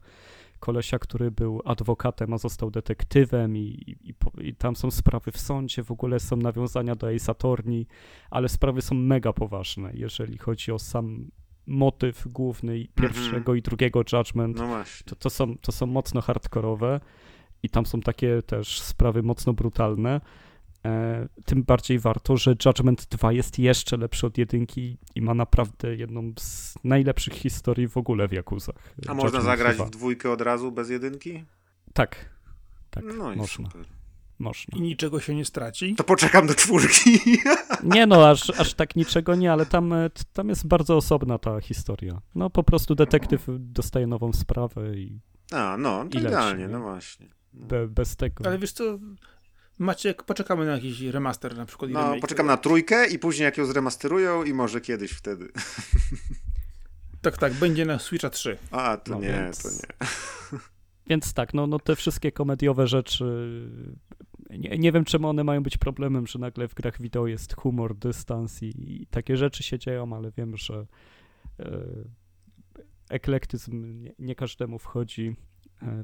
kolesia, 0.65 0.99
który 0.99 1.31
był 1.31 1.61
adwokatem, 1.65 2.33
a 2.33 2.37
został 2.37 2.71
detektywem 2.71 3.57
i, 3.57 3.97
i, 4.03 4.13
i, 4.47 4.55
tam 4.55 4.75
są 4.75 4.91
sprawy 4.91 5.31
w 5.31 5.37
sądzie, 5.37 5.83
w 5.83 5.91
ogóle 5.91 6.19
są 6.19 6.37
nawiązania 6.37 6.95
do 6.95 7.09
Ace 7.09 7.31
Attorney, 7.31 7.87
ale 8.29 8.49
sprawy 8.49 8.81
są 8.81 8.95
mega 8.95 9.33
poważne, 9.33 9.91
jeżeli 9.93 10.37
chodzi 10.37 10.71
o 10.71 10.79
sam 10.79 11.31
motyw 11.67 12.27
główny 12.27 12.73
mhm. 12.73 12.89
pierwszego 12.95 13.35
mm 13.35 13.43
-hmm. 13.43 13.57
i 13.57 13.61
drugiego 13.61 14.01
Judgment, 14.13 14.57
no 14.57 14.83
to, 15.05 15.15
to, 15.15 15.29
są, 15.29 15.57
to 15.57 15.71
są 15.71 15.85
mocno 15.85 16.21
hardkorowe 16.21 16.99
i 17.63 17.69
tam 17.69 17.85
są 17.85 18.01
takie 18.01 18.41
też 18.41 18.81
sprawy 18.81 19.23
mocno 19.23 19.53
brutalne, 19.53 20.21
tym 21.45 21.63
bardziej 21.63 21.99
warto, 21.99 22.37
że 22.37 22.55
Judgment 22.65 23.05
2 23.05 23.31
jest 23.31 23.59
jeszcze 23.59 23.97
lepszy 23.97 24.27
od 24.27 24.37
jedynki 24.37 24.97
i 25.15 25.21
ma 25.21 25.33
naprawdę 25.33 25.95
jedną 25.95 26.33
z 26.39 26.75
najlepszych 26.83 27.33
historii 27.33 27.87
w 27.87 27.97
ogóle 27.97 28.27
w 28.27 28.31
Jakuzach. 28.31 28.75
A 28.75 28.89
Judgment 28.97 29.23
można 29.23 29.41
zagrać 29.41 29.75
2. 29.75 29.85
w 29.85 29.89
dwójkę 29.89 30.31
od 30.31 30.41
razu 30.41 30.71
bez 30.71 30.89
jedynki? 30.89 31.45
Tak, 31.93 32.29
tak, 32.89 33.03
no 33.17 33.33
i 33.33 33.35
można. 33.35 33.69
Super. 33.69 33.85
Można. 34.39 34.77
I 34.77 34.81
niczego 34.81 35.19
się 35.19 35.35
nie 35.35 35.45
straci? 35.45 35.95
To 35.95 36.03
poczekam 36.03 36.47
do 36.47 36.53
czwórki. 36.53 37.19
Nie 37.83 38.07
no, 38.07 38.29
aż, 38.29 38.49
aż 38.49 38.73
tak 38.73 38.95
niczego 38.95 39.35
nie, 39.35 39.51
ale 39.51 39.65
tam, 39.65 39.93
e, 39.93 40.09
tam 40.33 40.49
jest 40.49 40.67
bardzo 40.67 40.97
osobna 40.97 41.37
ta 41.37 41.61
historia. 41.61 42.21
No 42.35 42.49
po 42.49 42.63
prostu 42.63 42.95
detektyw 42.95 43.45
dostaje 43.59 44.07
nową 44.07 44.33
sprawę 44.33 44.97
i 44.97 45.19
A, 45.51 45.77
no, 45.77 46.05
to 46.05 46.19
idealnie, 46.19 46.67
no 46.67 46.79
właśnie. 46.79 47.27
Be, 47.53 47.87
bez 47.87 48.15
tego. 48.15 48.45
Ale 48.45 48.57
wiesz 48.57 48.71
co, 48.71 48.99
Maciek, 49.77 50.23
poczekamy 50.23 50.65
na 50.65 50.71
jakiś 50.71 51.01
remaster 51.01 51.57
na 51.57 51.65
przykład. 51.65 51.91
No, 51.91 52.15
poczekam 52.21 52.47
na 52.47 52.57
trójkę 52.57 53.07
i 53.07 53.19
później 53.19 53.45
jak 53.45 53.57
ją 53.57 53.65
zremasterują 53.65 54.43
i 54.43 54.53
może 54.53 54.81
kiedyś 54.81 55.11
wtedy. 55.11 55.51
Tak, 57.21 57.37
tak, 57.37 57.53
będzie 57.53 57.85
na 57.85 57.99
Switcha 57.99 58.29
3. 58.29 58.57
A, 58.71 58.97
to 58.97 59.11
no 59.11 59.19
nie, 59.19 59.27
więc... 59.27 59.63
to 59.63 59.69
nie. 59.69 60.09
Więc 61.07 61.33
tak, 61.33 61.53
no, 61.53 61.67
no 61.67 61.79
te 61.79 61.95
wszystkie 61.95 62.31
komediowe 62.31 62.87
rzeczy, 62.87 63.25
nie, 64.49 64.77
nie 64.77 64.91
wiem 64.91 65.05
czemu 65.05 65.29
one 65.29 65.43
mają 65.43 65.63
być 65.63 65.77
problemem, 65.77 66.27
że 66.27 66.39
nagle 66.39 66.67
w 66.67 66.73
grach 66.73 67.01
wideo 67.01 67.27
jest 67.27 67.55
humor, 67.55 67.95
dystans 67.95 68.63
i, 68.63 69.01
i 69.01 69.07
takie 69.07 69.37
rzeczy 69.37 69.63
się 69.63 69.79
dzieją, 69.79 70.13
ale 70.13 70.31
wiem, 70.31 70.57
że 70.57 70.85
e, 71.59 71.79
eklektyzm 73.09 74.01
nie, 74.01 74.13
nie 74.19 74.35
każdemu 74.35 74.79
wchodzi 74.79 75.35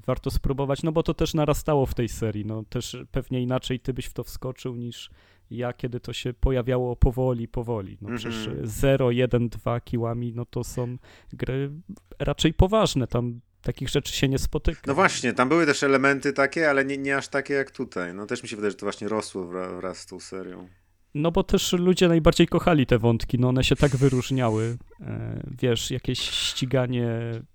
warto 0.08 0.32
spróbować, 0.32 0.84
no 0.84 0.92
bo 0.92 1.04
to 1.04 1.14
też 1.14 1.34
narastało 1.34 1.86
w 1.86 1.94
tej 1.94 2.10
serii, 2.10 2.46
no 2.46 2.64
też 2.70 2.98
pewnie 3.12 3.42
inaczej 3.42 3.80
ty 3.80 3.94
byś 3.94 4.06
w 4.06 4.14
to 4.14 4.24
wskoczył 4.24 4.76
niż 4.76 5.10
ja, 5.52 5.74
kiedy 5.74 6.00
to 6.00 6.14
się 6.14 6.34
pojawiało 6.34 6.96
powoli, 6.96 7.48
powoli. 7.48 7.98
No 8.02 8.18
przecież 8.18 8.50
0, 8.64 9.12
1, 9.12 9.50
2 9.50 9.80
kiłami, 9.80 10.34
no 10.36 10.46
to 10.46 10.64
są 10.64 10.98
gry 11.34 11.72
raczej 12.20 12.54
poważne, 12.54 13.08
tam 13.08 13.40
takich 13.62 13.90
rzeczy 13.90 14.14
się 14.14 14.28
nie 14.30 14.40
spotyka. 14.40 14.82
No 14.88 14.94
właśnie, 14.94 15.34
tam 15.34 15.50
były 15.50 15.66
też 15.66 15.84
elementy 15.84 16.34
takie, 16.34 16.70
ale 16.70 16.86
nie, 16.86 16.98
nie 16.98 17.18
aż 17.18 17.28
takie 17.28 17.54
jak 17.54 17.72
tutaj. 17.72 18.14
No 18.14 18.26
też 18.26 18.44
mi 18.44 18.50
się 18.50 18.56
wydaje, 18.56 18.72
że 18.72 18.78
to 18.78 18.86
właśnie 18.86 19.08
rosło 19.08 19.46
wraz, 19.46 19.76
wraz 19.76 19.98
z 19.98 20.06
tą 20.06 20.20
serią. 20.20 20.68
No 21.14 21.32
bo 21.32 21.44
też 21.44 21.74
ludzie 21.74 22.08
najbardziej 22.08 22.48
kochali 22.48 22.86
te 22.86 23.00
wątki, 23.00 23.40
no 23.40 23.50
one 23.50 23.64
się 23.64 23.76
tak 23.76 23.96
wyróżniały. 23.96 24.78
E, 25.02 25.44
wiesz, 25.62 25.92
jakieś 25.92 26.20
ściganie, 26.20 27.10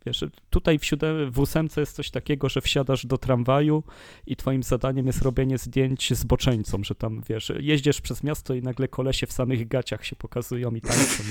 wiesz, 0.07 0.25
tutaj 0.51 0.79
w, 0.79 0.85
siódem, 0.85 1.31
w 1.31 1.39
ósemce 1.39 1.81
jest 1.81 1.97
coś 1.97 2.11
takiego, 2.11 2.49
że 2.49 2.61
wsiadasz 2.61 3.07
do 3.07 3.19
tramwaju 3.19 3.83
i 4.27 4.37
twoim 4.37 4.63
zadaniem 4.63 5.07
jest 5.07 5.23
robienie 5.23 5.59
zdjęć 5.59 6.15
z 6.15 6.25
boczeńcą, 6.25 6.85
że 6.85 6.95
tam, 6.95 7.23
wiesz, 7.29 7.53
jeździsz 7.61 8.01
przez 8.01 8.23
miasto 8.23 8.55
i 8.55 8.63
nagle 8.63 8.89
kolesie 8.89 9.27
w 9.27 9.33
samych 9.33 9.69
gaciach 9.69 10.05
się 10.05 10.17
pokazują 10.17 10.75
i 10.75 10.81
tańczą 10.81 11.23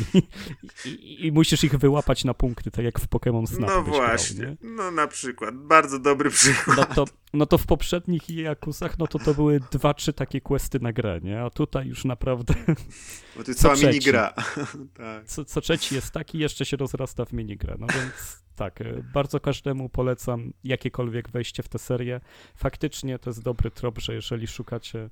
i, 0.86 0.90
i, 0.90 1.26
i 1.26 1.32
musisz 1.32 1.64
ich 1.64 1.76
wyłapać 1.76 2.24
na 2.24 2.34
punkty, 2.34 2.72
tak 2.72 2.86
jak 2.86 3.00
w 3.00 3.08
Pokémon 3.10 3.48
Snap. 3.48 3.70
No 3.70 3.84
właśnie, 3.84 4.46
grał, 4.46 4.56
no 4.62 4.92
na 4.92 5.08
przykład, 5.08 5.56
bardzo 5.56 6.00
dobry 6.00 6.30
przykład. 6.30 6.78
No 6.78 6.86
to, 6.96 7.06
no 7.36 7.45
to 7.45 7.57
w 7.57 7.66
poprzednich 7.66 8.30
Jakuzach, 8.30 8.98
no 8.99 9.07
to 9.07 9.20
to 9.20 9.34
były 9.34 9.60
dwa, 9.72 9.94
trzy 9.94 10.14
takie 10.14 10.41
questy 10.41 10.80
na 10.80 10.94
grę, 10.94 11.20
nie? 11.24 11.41
A 11.41 11.49
tutaj 11.49 11.88
już 11.88 12.06
naprawdę... 12.06 12.53
Bo 13.38 13.44
to 13.44 13.52
jest 13.52 13.62
cała 13.62 13.76
minigra. 13.76 14.34
tak. 14.98 15.26
co, 15.26 15.45
co 15.45 15.62
trzeci 15.62 15.95
jest 15.95 16.12
taki, 16.12 16.40
jeszcze 16.40 16.66
się 16.66 16.78
rozrasta 16.78 17.26
w 17.26 17.34
minigrę, 17.34 17.76
no 17.80 17.88
więc 17.88 18.44
tak, 18.56 18.82
e, 18.82 19.03
bardzo 19.14 19.40
każdemu 19.40 19.90
polecam 19.90 20.53
jakiekolwiek 20.64 21.30
wejście 21.30 21.64
w 21.64 21.70
tę 21.70 21.80
serię. 21.80 22.22
Faktycznie 22.56 23.20
to 23.20 23.30
jest 23.30 23.44
dobry 23.44 23.72
trop, 23.72 23.99
że 23.99 24.14
jeżeli 24.14 24.48
szukacie 24.48 25.10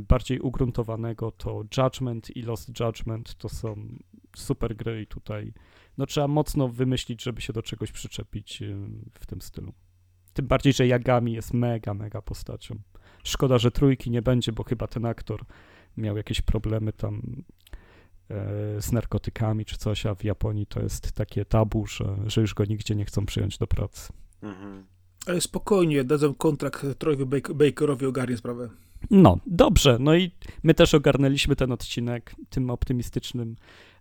bardziej 0.00 0.40
ugruntowanego, 0.40 1.30
to 1.30 1.64
Judgment 1.76 2.36
i 2.36 2.42
Lost 2.42 2.80
Judgment 2.80 3.34
to 3.34 3.48
są 3.48 3.98
super 4.36 4.76
gry 4.76 5.02
i 5.02 5.06
tutaj 5.06 5.52
no 5.98 6.06
trzeba 6.06 6.28
mocno 6.28 6.68
wymyślić, 6.68 7.22
żeby 7.22 7.40
się 7.40 7.52
do 7.52 7.62
czegoś 7.62 7.92
przyczepić 7.92 8.62
e, 8.62 8.66
w 9.20 9.26
tym 9.26 9.40
stylu. 9.40 9.72
Tym 10.36 10.46
bardziej, 10.46 10.72
że 10.72 10.86
Yagami 10.86 11.32
jest 11.32 11.54
mega, 11.54 11.94
mega 11.94 12.22
postacią. 12.22 12.76
Szkoda, 13.24 13.58
że 13.58 13.70
trójki 13.70 14.10
nie 14.10 14.22
będzie, 14.22 14.52
bo 14.52 14.64
chyba 14.64 14.86
ten 14.86 15.06
aktor 15.06 15.44
miał 15.96 16.16
jakieś 16.16 16.40
problemy 16.42 16.92
tam 16.92 17.22
e, 18.30 18.82
z 18.82 18.92
narkotykami 18.92 19.64
czy 19.64 19.76
coś, 19.76 20.06
a 20.06 20.14
w 20.14 20.24
Japonii 20.24 20.66
to 20.66 20.80
jest 20.80 21.12
takie 21.12 21.44
tabu, 21.44 21.86
że, 21.86 22.16
że 22.26 22.40
już 22.40 22.54
go 22.54 22.64
nigdzie 22.64 22.94
nie 22.94 23.04
chcą 23.04 23.26
przyjąć 23.26 23.58
do 23.58 23.66
pracy. 23.66 24.12
Mhm. 24.42 24.86
Ale 25.26 25.40
spokojnie, 25.40 26.04
dadzą 26.04 26.34
kontrakt 26.34 26.86
Trojowi 26.98 27.40
Bakerowi, 27.54 28.06
ogarnie 28.06 28.36
sprawę. 28.36 28.68
No, 29.10 29.38
dobrze. 29.46 29.96
No 30.00 30.14
i 30.14 30.30
my 30.62 30.74
też 30.74 30.94
ogarnęliśmy 30.94 31.56
ten 31.56 31.72
odcinek 31.72 32.34
tym 32.50 32.70
optymistycznym 32.70 33.56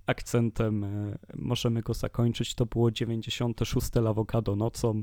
akcentem. 0.05 0.83
E, 0.83 1.17
możemy 1.35 1.81
go 1.81 1.93
zakończyć. 1.93 2.55
To 2.55 2.65
było 2.65 2.91
96 2.91 3.95
Lawokado 3.95 4.55
nocą. 4.55 5.01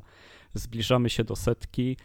Zbliżamy 0.54 1.10
się 1.10 1.24
do 1.24 1.36
setki. 1.36 1.96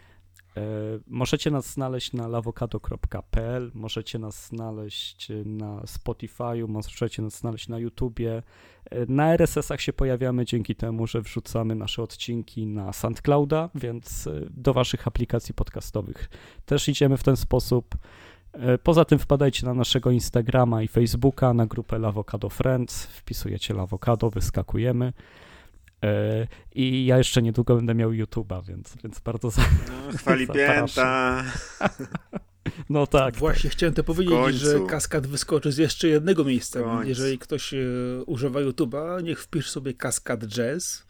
E, 0.56 0.60
możecie 1.06 1.50
nas 1.50 1.72
znaleźć 1.72 2.12
na 2.12 2.28
lawokado.pl, 2.28 3.70
możecie 3.74 4.18
nas 4.18 4.46
znaleźć 4.46 5.28
na 5.44 5.80
Spotify'u, 5.80 6.68
możecie 6.68 7.22
nas 7.22 7.38
znaleźć 7.38 7.68
na 7.68 7.78
YouTubie. 7.78 8.42
E, 8.90 9.06
na 9.06 9.34
RSS-ach 9.34 9.80
się 9.80 9.92
pojawiamy 9.92 10.44
dzięki 10.44 10.74
temu, 10.74 11.06
że 11.06 11.20
wrzucamy 11.20 11.74
nasze 11.74 12.02
odcinki 12.02 12.66
na 12.66 12.92
SoundClouda, 12.92 13.70
więc 13.74 14.28
do 14.50 14.72
waszych 14.72 15.06
aplikacji 15.06 15.54
podcastowych 15.54 16.28
też 16.66 16.88
idziemy 16.88 17.16
w 17.16 17.22
ten 17.22 17.36
sposób. 17.36 17.94
E, 18.52 18.78
poza 18.78 19.04
tym 19.04 19.18
wpadajcie 19.18 19.66
na 19.66 19.74
naszego 19.74 20.10
Instagrama 20.10 20.82
i 20.82 20.88
Facebooka, 20.88 21.54
na 21.54 21.66
grupę 21.66 21.98
Lavocado 21.98 22.48
Friends, 22.48 23.06
wpisujecie 23.06 23.74
Lavocado, 23.74 24.30
wyskakujemy. 24.30 25.12
E, 26.04 26.46
I 26.74 27.06
ja 27.06 27.18
jeszcze 27.18 27.42
niedługo 27.42 27.76
będę 27.76 27.94
miał 27.94 28.10
YouTube'a, 28.10 28.64
więc, 28.64 28.96
więc 29.04 29.20
bardzo 29.20 29.50
za, 29.50 29.62
no, 29.62 30.18
Chwali 30.18 30.46
pięta. 30.56 31.44
No 32.88 33.06
tak. 33.06 33.36
Właśnie 33.36 33.70
tak. 33.70 33.76
chciałem 33.76 33.94
to 33.94 34.04
powiedzieć, 34.04 34.54
że 34.54 34.80
kaskad 34.80 35.26
wyskoczy 35.26 35.72
z 35.72 35.78
jeszcze 35.78 36.08
jednego 36.08 36.44
miejsca. 36.44 36.80
Jeżeli 37.04 37.38
ktoś 37.38 37.74
e, 37.74 37.78
używa 38.26 38.60
YouTube'a, 38.60 39.22
niech 39.22 39.42
wpisz 39.42 39.70
sobie 39.70 39.94
kaskad 39.94 40.46
jazz, 40.46 41.06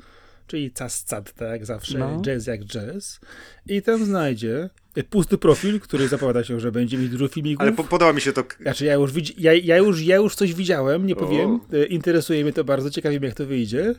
czyli 0.46 0.70
cascad, 0.70 1.32
tak 1.32 1.48
jak 1.48 1.66
zawsze, 1.66 1.98
no. 1.98 2.22
jazz 2.22 2.46
jak 2.46 2.64
jazz. 2.64 3.20
I 3.66 3.82
tam 3.82 4.04
znajdzie 4.04 4.70
pusty 5.04 5.38
profil, 5.38 5.80
który 5.80 6.08
zapowiada 6.08 6.44
się, 6.44 6.60
że 6.60 6.72
będzie 6.72 6.98
mieć 6.98 7.10
dużo 7.10 7.28
filmików. 7.28 7.62
Ale 7.62 7.72
po, 7.72 7.84
podoba 7.84 8.12
mi 8.12 8.20
się 8.20 8.32
to. 8.32 8.44
Znaczy, 8.60 8.84
ja 8.84 8.94
już, 8.94 9.12
widzi, 9.12 9.34
ja, 9.38 9.54
ja, 9.54 9.76
już, 9.76 10.02
ja 10.02 10.16
już 10.16 10.34
coś 10.34 10.54
widziałem, 10.54 11.06
nie 11.06 11.16
powiem. 11.16 11.50
O. 11.50 11.76
E, 11.76 11.84
interesuje 11.86 12.42
mnie 12.42 12.52
to 12.52 12.64
bardzo, 12.64 12.90
ciekawie 12.90 13.18
jak 13.22 13.34
to 13.34 13.46
wyjdzie. 13.46 13.94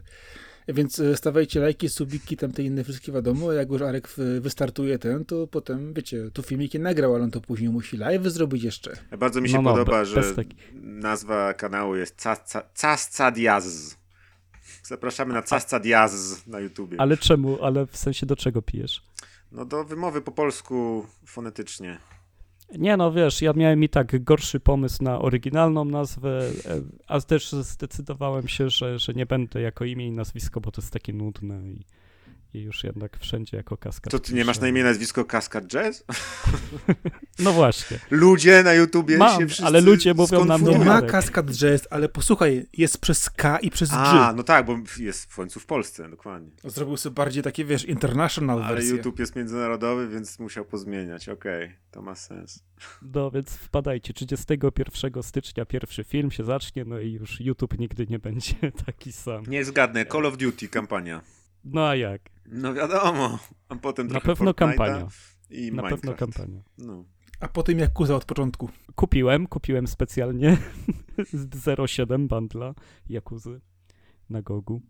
Więc 0.68 1.00
e, 1.00 1.18
stawajcie 1.18 1.60
lajki, 1.60 1.90
subiki, 1.90 2.38
tam 2.38 2.52
te 2.52 2.64
inne 2.64 2.84
wszystkie 2.84 3.12
wiadomo. 3.12 3.54
Jak 3.54 3.70
już 3.70 3.82
Arek 3.82 4.10
wystartuje 4.42 5.00
ten, 5.00 5.26
to 5.26 5.48
potem, 5.48 5.94
wiecie, 5.94 6.32
tu 6.34 6.42
filmiki 6.42 6.80
nagrał, 6.80 7.16
ale 7.16 7.24
on 7.24 7.32
to 7.32 7.42
później 7.42 7.70
musi 7.70 7.98
live 7.98 8.28
zrobić 8.28 8.64
jeszcze. 8.64 8.92
Bardzo 9.18 9.42
mi 9.42 9.50
się 9.50 9.56
no, 9.56 9.62
no, 9.62 9.72
podoba, 9.72 10.06
że 10.06 10.22
nazwa 10.82 11.54
kanału 11.54 11.96
jest 11.96 12.26
Casca 12.82 13.32
Diaz. 13.32 13.98
Zapraszamy 14.84 15.34
na 15.34 15.42
Casca 15.42 15.80
Diaz 15.80 16.48
na 16.48 16.60
YouTubie. 16.60 17.02
Ale 17.02 17.18
czemu? 17.18 17.64
Ale 17.64 17.88
w 17.88 17.98
sensie 17.98 18.26
do 18.26 18.36
czego 18.36 18.62
pijesz? 18.62 19.02
No 19.52 19.66
do 19.66 19.84
wymowy 19.84 20.22
po 20.22 20.32
polsku 20.32 21.06
fonetycznie. 21.26 22.00
Nie 22.78 22.98
no, 22.98 23.12
wiesz, 23.12 23.42
ja 23.42 23.54
miałem 23.54 23.84
i 23.84 23.90
tak 23.90 24.24
gorszy 24.24 24.60
pomysł 24.60 25.04
na 25.04 25.20
oryginalną 25.20 25.86
nazwę, 25.86 26.40
e, 26.40 26.82
a 27.08 27.22
też 27.22 27.52
zdecydowałem 27.52 28.48
się, 28.48 28.70
że, 28.70 29.00
że 29.00 29.14
nie 29.14 29.26
będę 29.26 29.62
jako 29.62 29.86
imię 29.86 30.08
i 30.08 30.12
nazwisko, 30.12 30.62
bo 30.62 30.72
to 30.72 30.82
jest 30.82 30.94
takie 30.94 31.14
nudne 31.14 31.62
i 31.68 31.86
i 32.54 32.62
już 32.62 32.84
jednak 32.84 33.18
wszędzie 33.18 33.58
jako 33.58 33.78
kaskad. 33.78 34.12
To 34.12 34.20
ty 34.20 34.34
nie 34.34 34.46
masz 34.46 34.60
na 34.60 34.68
imię 34.68 34.84
nazwisko 34.84 35.26
Kaskad 35.26 35.68
Jazz? 35.68 36.04
no 37.40 37.54
właśnie. 37.54 38.00
Ludzie 38.12 38.64
na 38.64 38.74
YouTubie 38.74 39.18
Mam, 39.18 39.40
się 39.40 39.48
wszyscy 39.48 39.66
ale 39.66 39.82
ludzie 39.82 40.14
mówią 40.14 40.46
nam 40.46 40.64
Nie 40.64 40.80
ma 40.80 41.02
Kaskad 41.02 41.52
Jazz, 41.52 41.88
ale 41.90 42.10
posłuchaj, 42.10 42.66
jest 42.74 42.98
przez 42.98 43.30
K 43.30 43.60
i 43.60 43.70
przez 43.70 43.90
G. 43.90 43.98
A, 43.98 44.34
no 44.34 44.44
tak, 44.44 44.66
bo 44.66 44.78
jest 45.00 45.32
w 45.32 45.36
końcu 45.36 45.60
w 45.60 45.66
Polsce, 45.66 46.10
dokładnie. 46.10 46.52
Zrobił 46.64 46.98
sobie 46.98 47.14
bardziej 47.14 47.44
takie, 47.44 47.66
wiesz, 47.66 47.86
international 47.86 48.64
ale 48.64 48.76
wersję. 48.76 48.90
Ale 48.90 48.98
YouTube 48.98 49.20
jest 49.20 49.36
międzynarodowy, 49.36 50.08
więc 50.08 50.40
musiał 50.40 50.66
pozmieniać. 50.66 51.30
Okej, 51.30 51.66
okay, 51.66 51.78
to 51.92 52.02
ma 52.02 52.16
sens. 52.16 52.64
No 53.02 53.32
więc 53.32 53.50
wpadajcie, 53.50 54.14
31 54.14 55.24
stycznia 55.24 55.66
pierwszy 55.66 56.04
film 56.04 56.32
się 56.32 56.44
zacznie, 56.44 56.86
no 56.86 57.00
i 57.00 57.12
już 57.12 57.42
YouTube 57.42 57.80
nigdy 57.80 58.08
nie 58.10 58.20
będzie 58.20 58.56
taki 58.86 59.12
sam. 59.12 59.44
Nie 59.48 59.66
zgadnę, 59.66 60.06
Call 60.06 60.26
of 60.26 60.38
Duty 60.38 60.68
kampania. 60.68 61.22
No 61.74 61.88
a 61.88 61.96
jak? 61.96 62.22
No 62.46 62.74
wiadomo, 62.74 63.40
a 63.70 63.76
potem 63.76 64.08
Na 64.08 64.20
pewno 64.22 64.54
kampania. 64.54 65.08
I 65.50 65.72
Na 65.72 65.82
Minecraft. 65.82 66.02
pewno 66.04 66.18
kampania. 66.18 66.62
No. 66.78 67.04
A 67.40 67.48
potem 67.48 67.80
jak 67.80 67.94
kuza 67.94 68.16
od 68.16 68.26
początku. 68.26 68.70
Kupiłem, 68.96 69.48
kupiłem 69.48 69.88
specjalnie 69.88 70.58
07 71.88 72.28
bandla 72.28 72.74
Jakuzy 73.10 73.62
na 74.30 74.42
Gogu. 74.42 74.82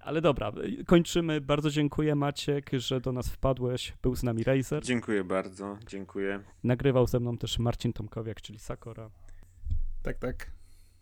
Ale 0.00 0.20
dobra, 0.20 0.52
kończymy. 0.86 1.40
Bardzo 1.40 1.70
dziękuję 1.70 2.14
Maciek, 2.14 2.70
że 2.72 3.00
do 3.00 3.12
nas 3.12 3.28
wpadłeś. 3.28 3.92
Był 4.02 4.16
z 4.16 4.22
nami 4.22 4.44
Razer. 4.44 4.84
Dziękuję 4.84 5.24
bardzo, 5.24 5.78
dziękuję. 5.86 6.40
Nagrywał 6.64 7.06
ze 7.06 7.20
mną 7.20 7.38
też 7.38 7.58
Marcin 7.58 7.92
Tomkowiak, 7.92 8.40
czyli 8.40 8.58
Sakora. 8.58 9.10
Tak, 10.02 10.18
tak. 10.18 10.50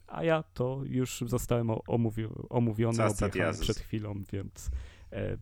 A 0.07 0.25
ja 0.25 0.43
to 0.43 0.81
już 0.85 1.25
zostałem 1.27 1.71
omówi 1.87 2.27
omówiony, 2.49 2.99
przed 3.61 3.79
chwilą, 3.79 4.23
więc 4.33 4.71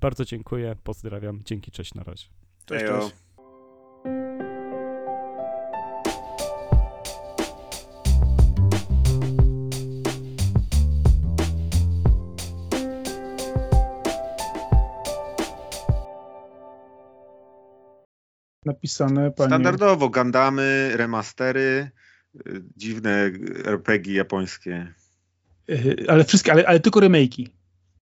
bardzo 0.00 0.24
dziękuję, 0.24 0.76
pozdrawiam, 0.84 1.40
dzięki, 1.44 1.70
cześć, 1.70 1.94
na 1.94 2.02
razie. 2.02 2.26
Cześć, 2.66 2.84
cześć. 2.84 3.24
napisane. 18.64 19.30
Panie... 19.30 19.48
Standardowo 19.48 20.08
Gandamy, 20.08 20.90
remastery, 20.94 21.90
y, 22.46 22.62
dziwne 22.76 23.30
RPG 23.64 24.14
japońskie. 24.14 24.94
Y, 25.70 26.04
ale 26.08 26.24
wszystkie, 26.24 26.52
ale, 26.52 26.66
ale 26.66 26.80
tylko 26.80 27.00
remake'i. 27.00 27.48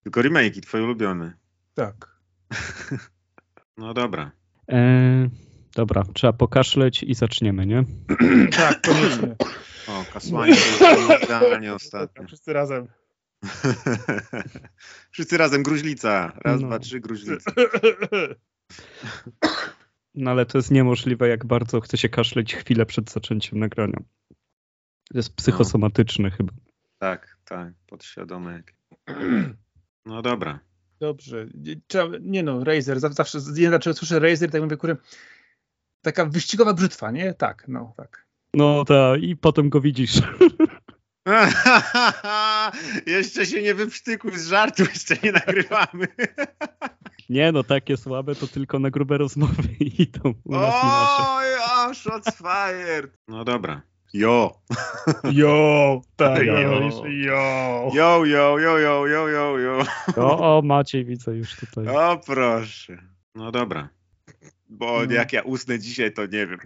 Tylko 0.03 0.21
remake'i, 0.21 0.61
twoje 0.61 0.85
ulubione. 0.85 1.33
Tak. 1.75 2.21
no 3.79 3.95
dobra. 3.95 4.31
E, 4.73 5.29
dobra, 5.75 6.05
trzeba 6.15 6.33
pokaszleć 6.33 7.03
i 7.03 7.15
zaczniemy, 7.15 7.67
nie? 7.67 7.85
tak, 8.57 8.81
koniecznie. 8.81 9.37
O, 9.89 10.05
kasłanie 10.13 10.55
to 10.79 11.19
idealnie 11.25 11.75
ostatnio. 11.75 12.27
Wszyscy 12.27 12.53
razem. 12.53 12.89
Wszyscy 15.13 15.37
razem, 15.37 15.63
gruźlica. 15.63 16.33
Raz, 16.45 16.61
no. 16.61 16.67
dwa, 16.67 16.79
trzy, 16.79 17.01
gruźlica. 17.01 17.53
No 20.15 20.31
ale 20.31 20.47
to 20.47 20.59
jest 20.59 20.71
niemożliwe, 20.71 21.29
jak 21.29 21.47
bardzo 21.47 21.81
chce 21.81 21.99
się 21.99 22.09
kaszleć 22.09 22.55
chwilę 22.55 22.87
przed 22.87 23.11
zaczęciem 23.11 23.59
nagrania. 23.59 23.99
To 25.09 25.19
jest 25.19 25.37
psychosomatyczne 25.37 26.29
no. 26.29 26.37
chyba. 26.37 26.53
Tak, 26.99 27.37
tak, 27.45 27.75
podświadome. 27.87 28.63
No 30.07 30.23
dobra. 30.23 30.61
Dobrze. 31.03 31.47
Trzeba, 31.87 32.17
nie 32.21 32.43
no, 32.43 32.65
Razer, 32.65 33.01
zawsze, 33.01 33.39
nie 33.57 33.69
znaczy 33.69 33.95
słyszę 33.95 34.19
Razer, 34.19 34.51
tak 34.51 34.63
mówię, 34.63 34.77
kurę, 34.77 34.97
taka 36.03 36.27
wyścigowa 36.27 36.75
brzytwa, 36.75 37.11
nie? 37.11 37.35
Tak, 37.35 37.65
no, 37.69 37.95
tak. 37.97 38.27
No 38.55 38.85
tak, 38.85 39.23
i 39.23 39.37
potem 39.37 39.69
go 39.69 39.81
widzisz. 39.81 40.13
jeszcze 43.07 43.47
się 43.47 43.63
nie 43.63 43.75
wyprztykuj 43.75 44.39
z 44.39 44.47
żartu, 44.47 44.83
jeszcze 44.83 45.17
nie 45.23 45.33
nagrywamy. 45.33 46.07
Nie 47.29 47.53
no, 47.53 47.65
takie 47.65 47.97
słabe 47.97 48.35
to 48.35 48.47
tylko 48.47 48.79
na 48.79 48.91
grube 48.91 49.19
rozmowy 49.19 49.63
idą 49.99 50.35
u 50.45 50.53
nas. 50.53 50.75
Oj, 51.19 51.47
a, 51.71 51.95
shots 51.95 52.37
fired. 52.37 53.17
No 53.29 53.45
dobra. 53.45 53.83
Jo. 54.13 54.51
Jo, 55.33 56.01
tak, 56.17 56.47
Jo. 56.47 56.55
jo. 57.07 57.91
Jo, 57.95 58.25
jo, 58.25 58.59
jo, 58.59 58.79
jo, 58.79 59.07
jo, 59.07 59.29
jo, 59.29 59.59
jo. 59.59 59.83
O, 60.17 60.59
o, 60.59 60.63
Maciej 60.63 61.05
widzę 61.05 61.37
już 61.37 61.57
tutaj. 61.57 61.89
O 61.89 62.17
proszę. 62.27 62.99
No 63.35 63.53
dobra. 63.53 63.89
Bo 64.69 65.07
No. 65.07 65.13
jak 65.13 65.33
ja 65.33 65.43
usnę 65.43 65.79
dzisiaj, 65.79 66.13
to 66.13 66.27
nie 66.27 66.47
wiem. 66.47 66.59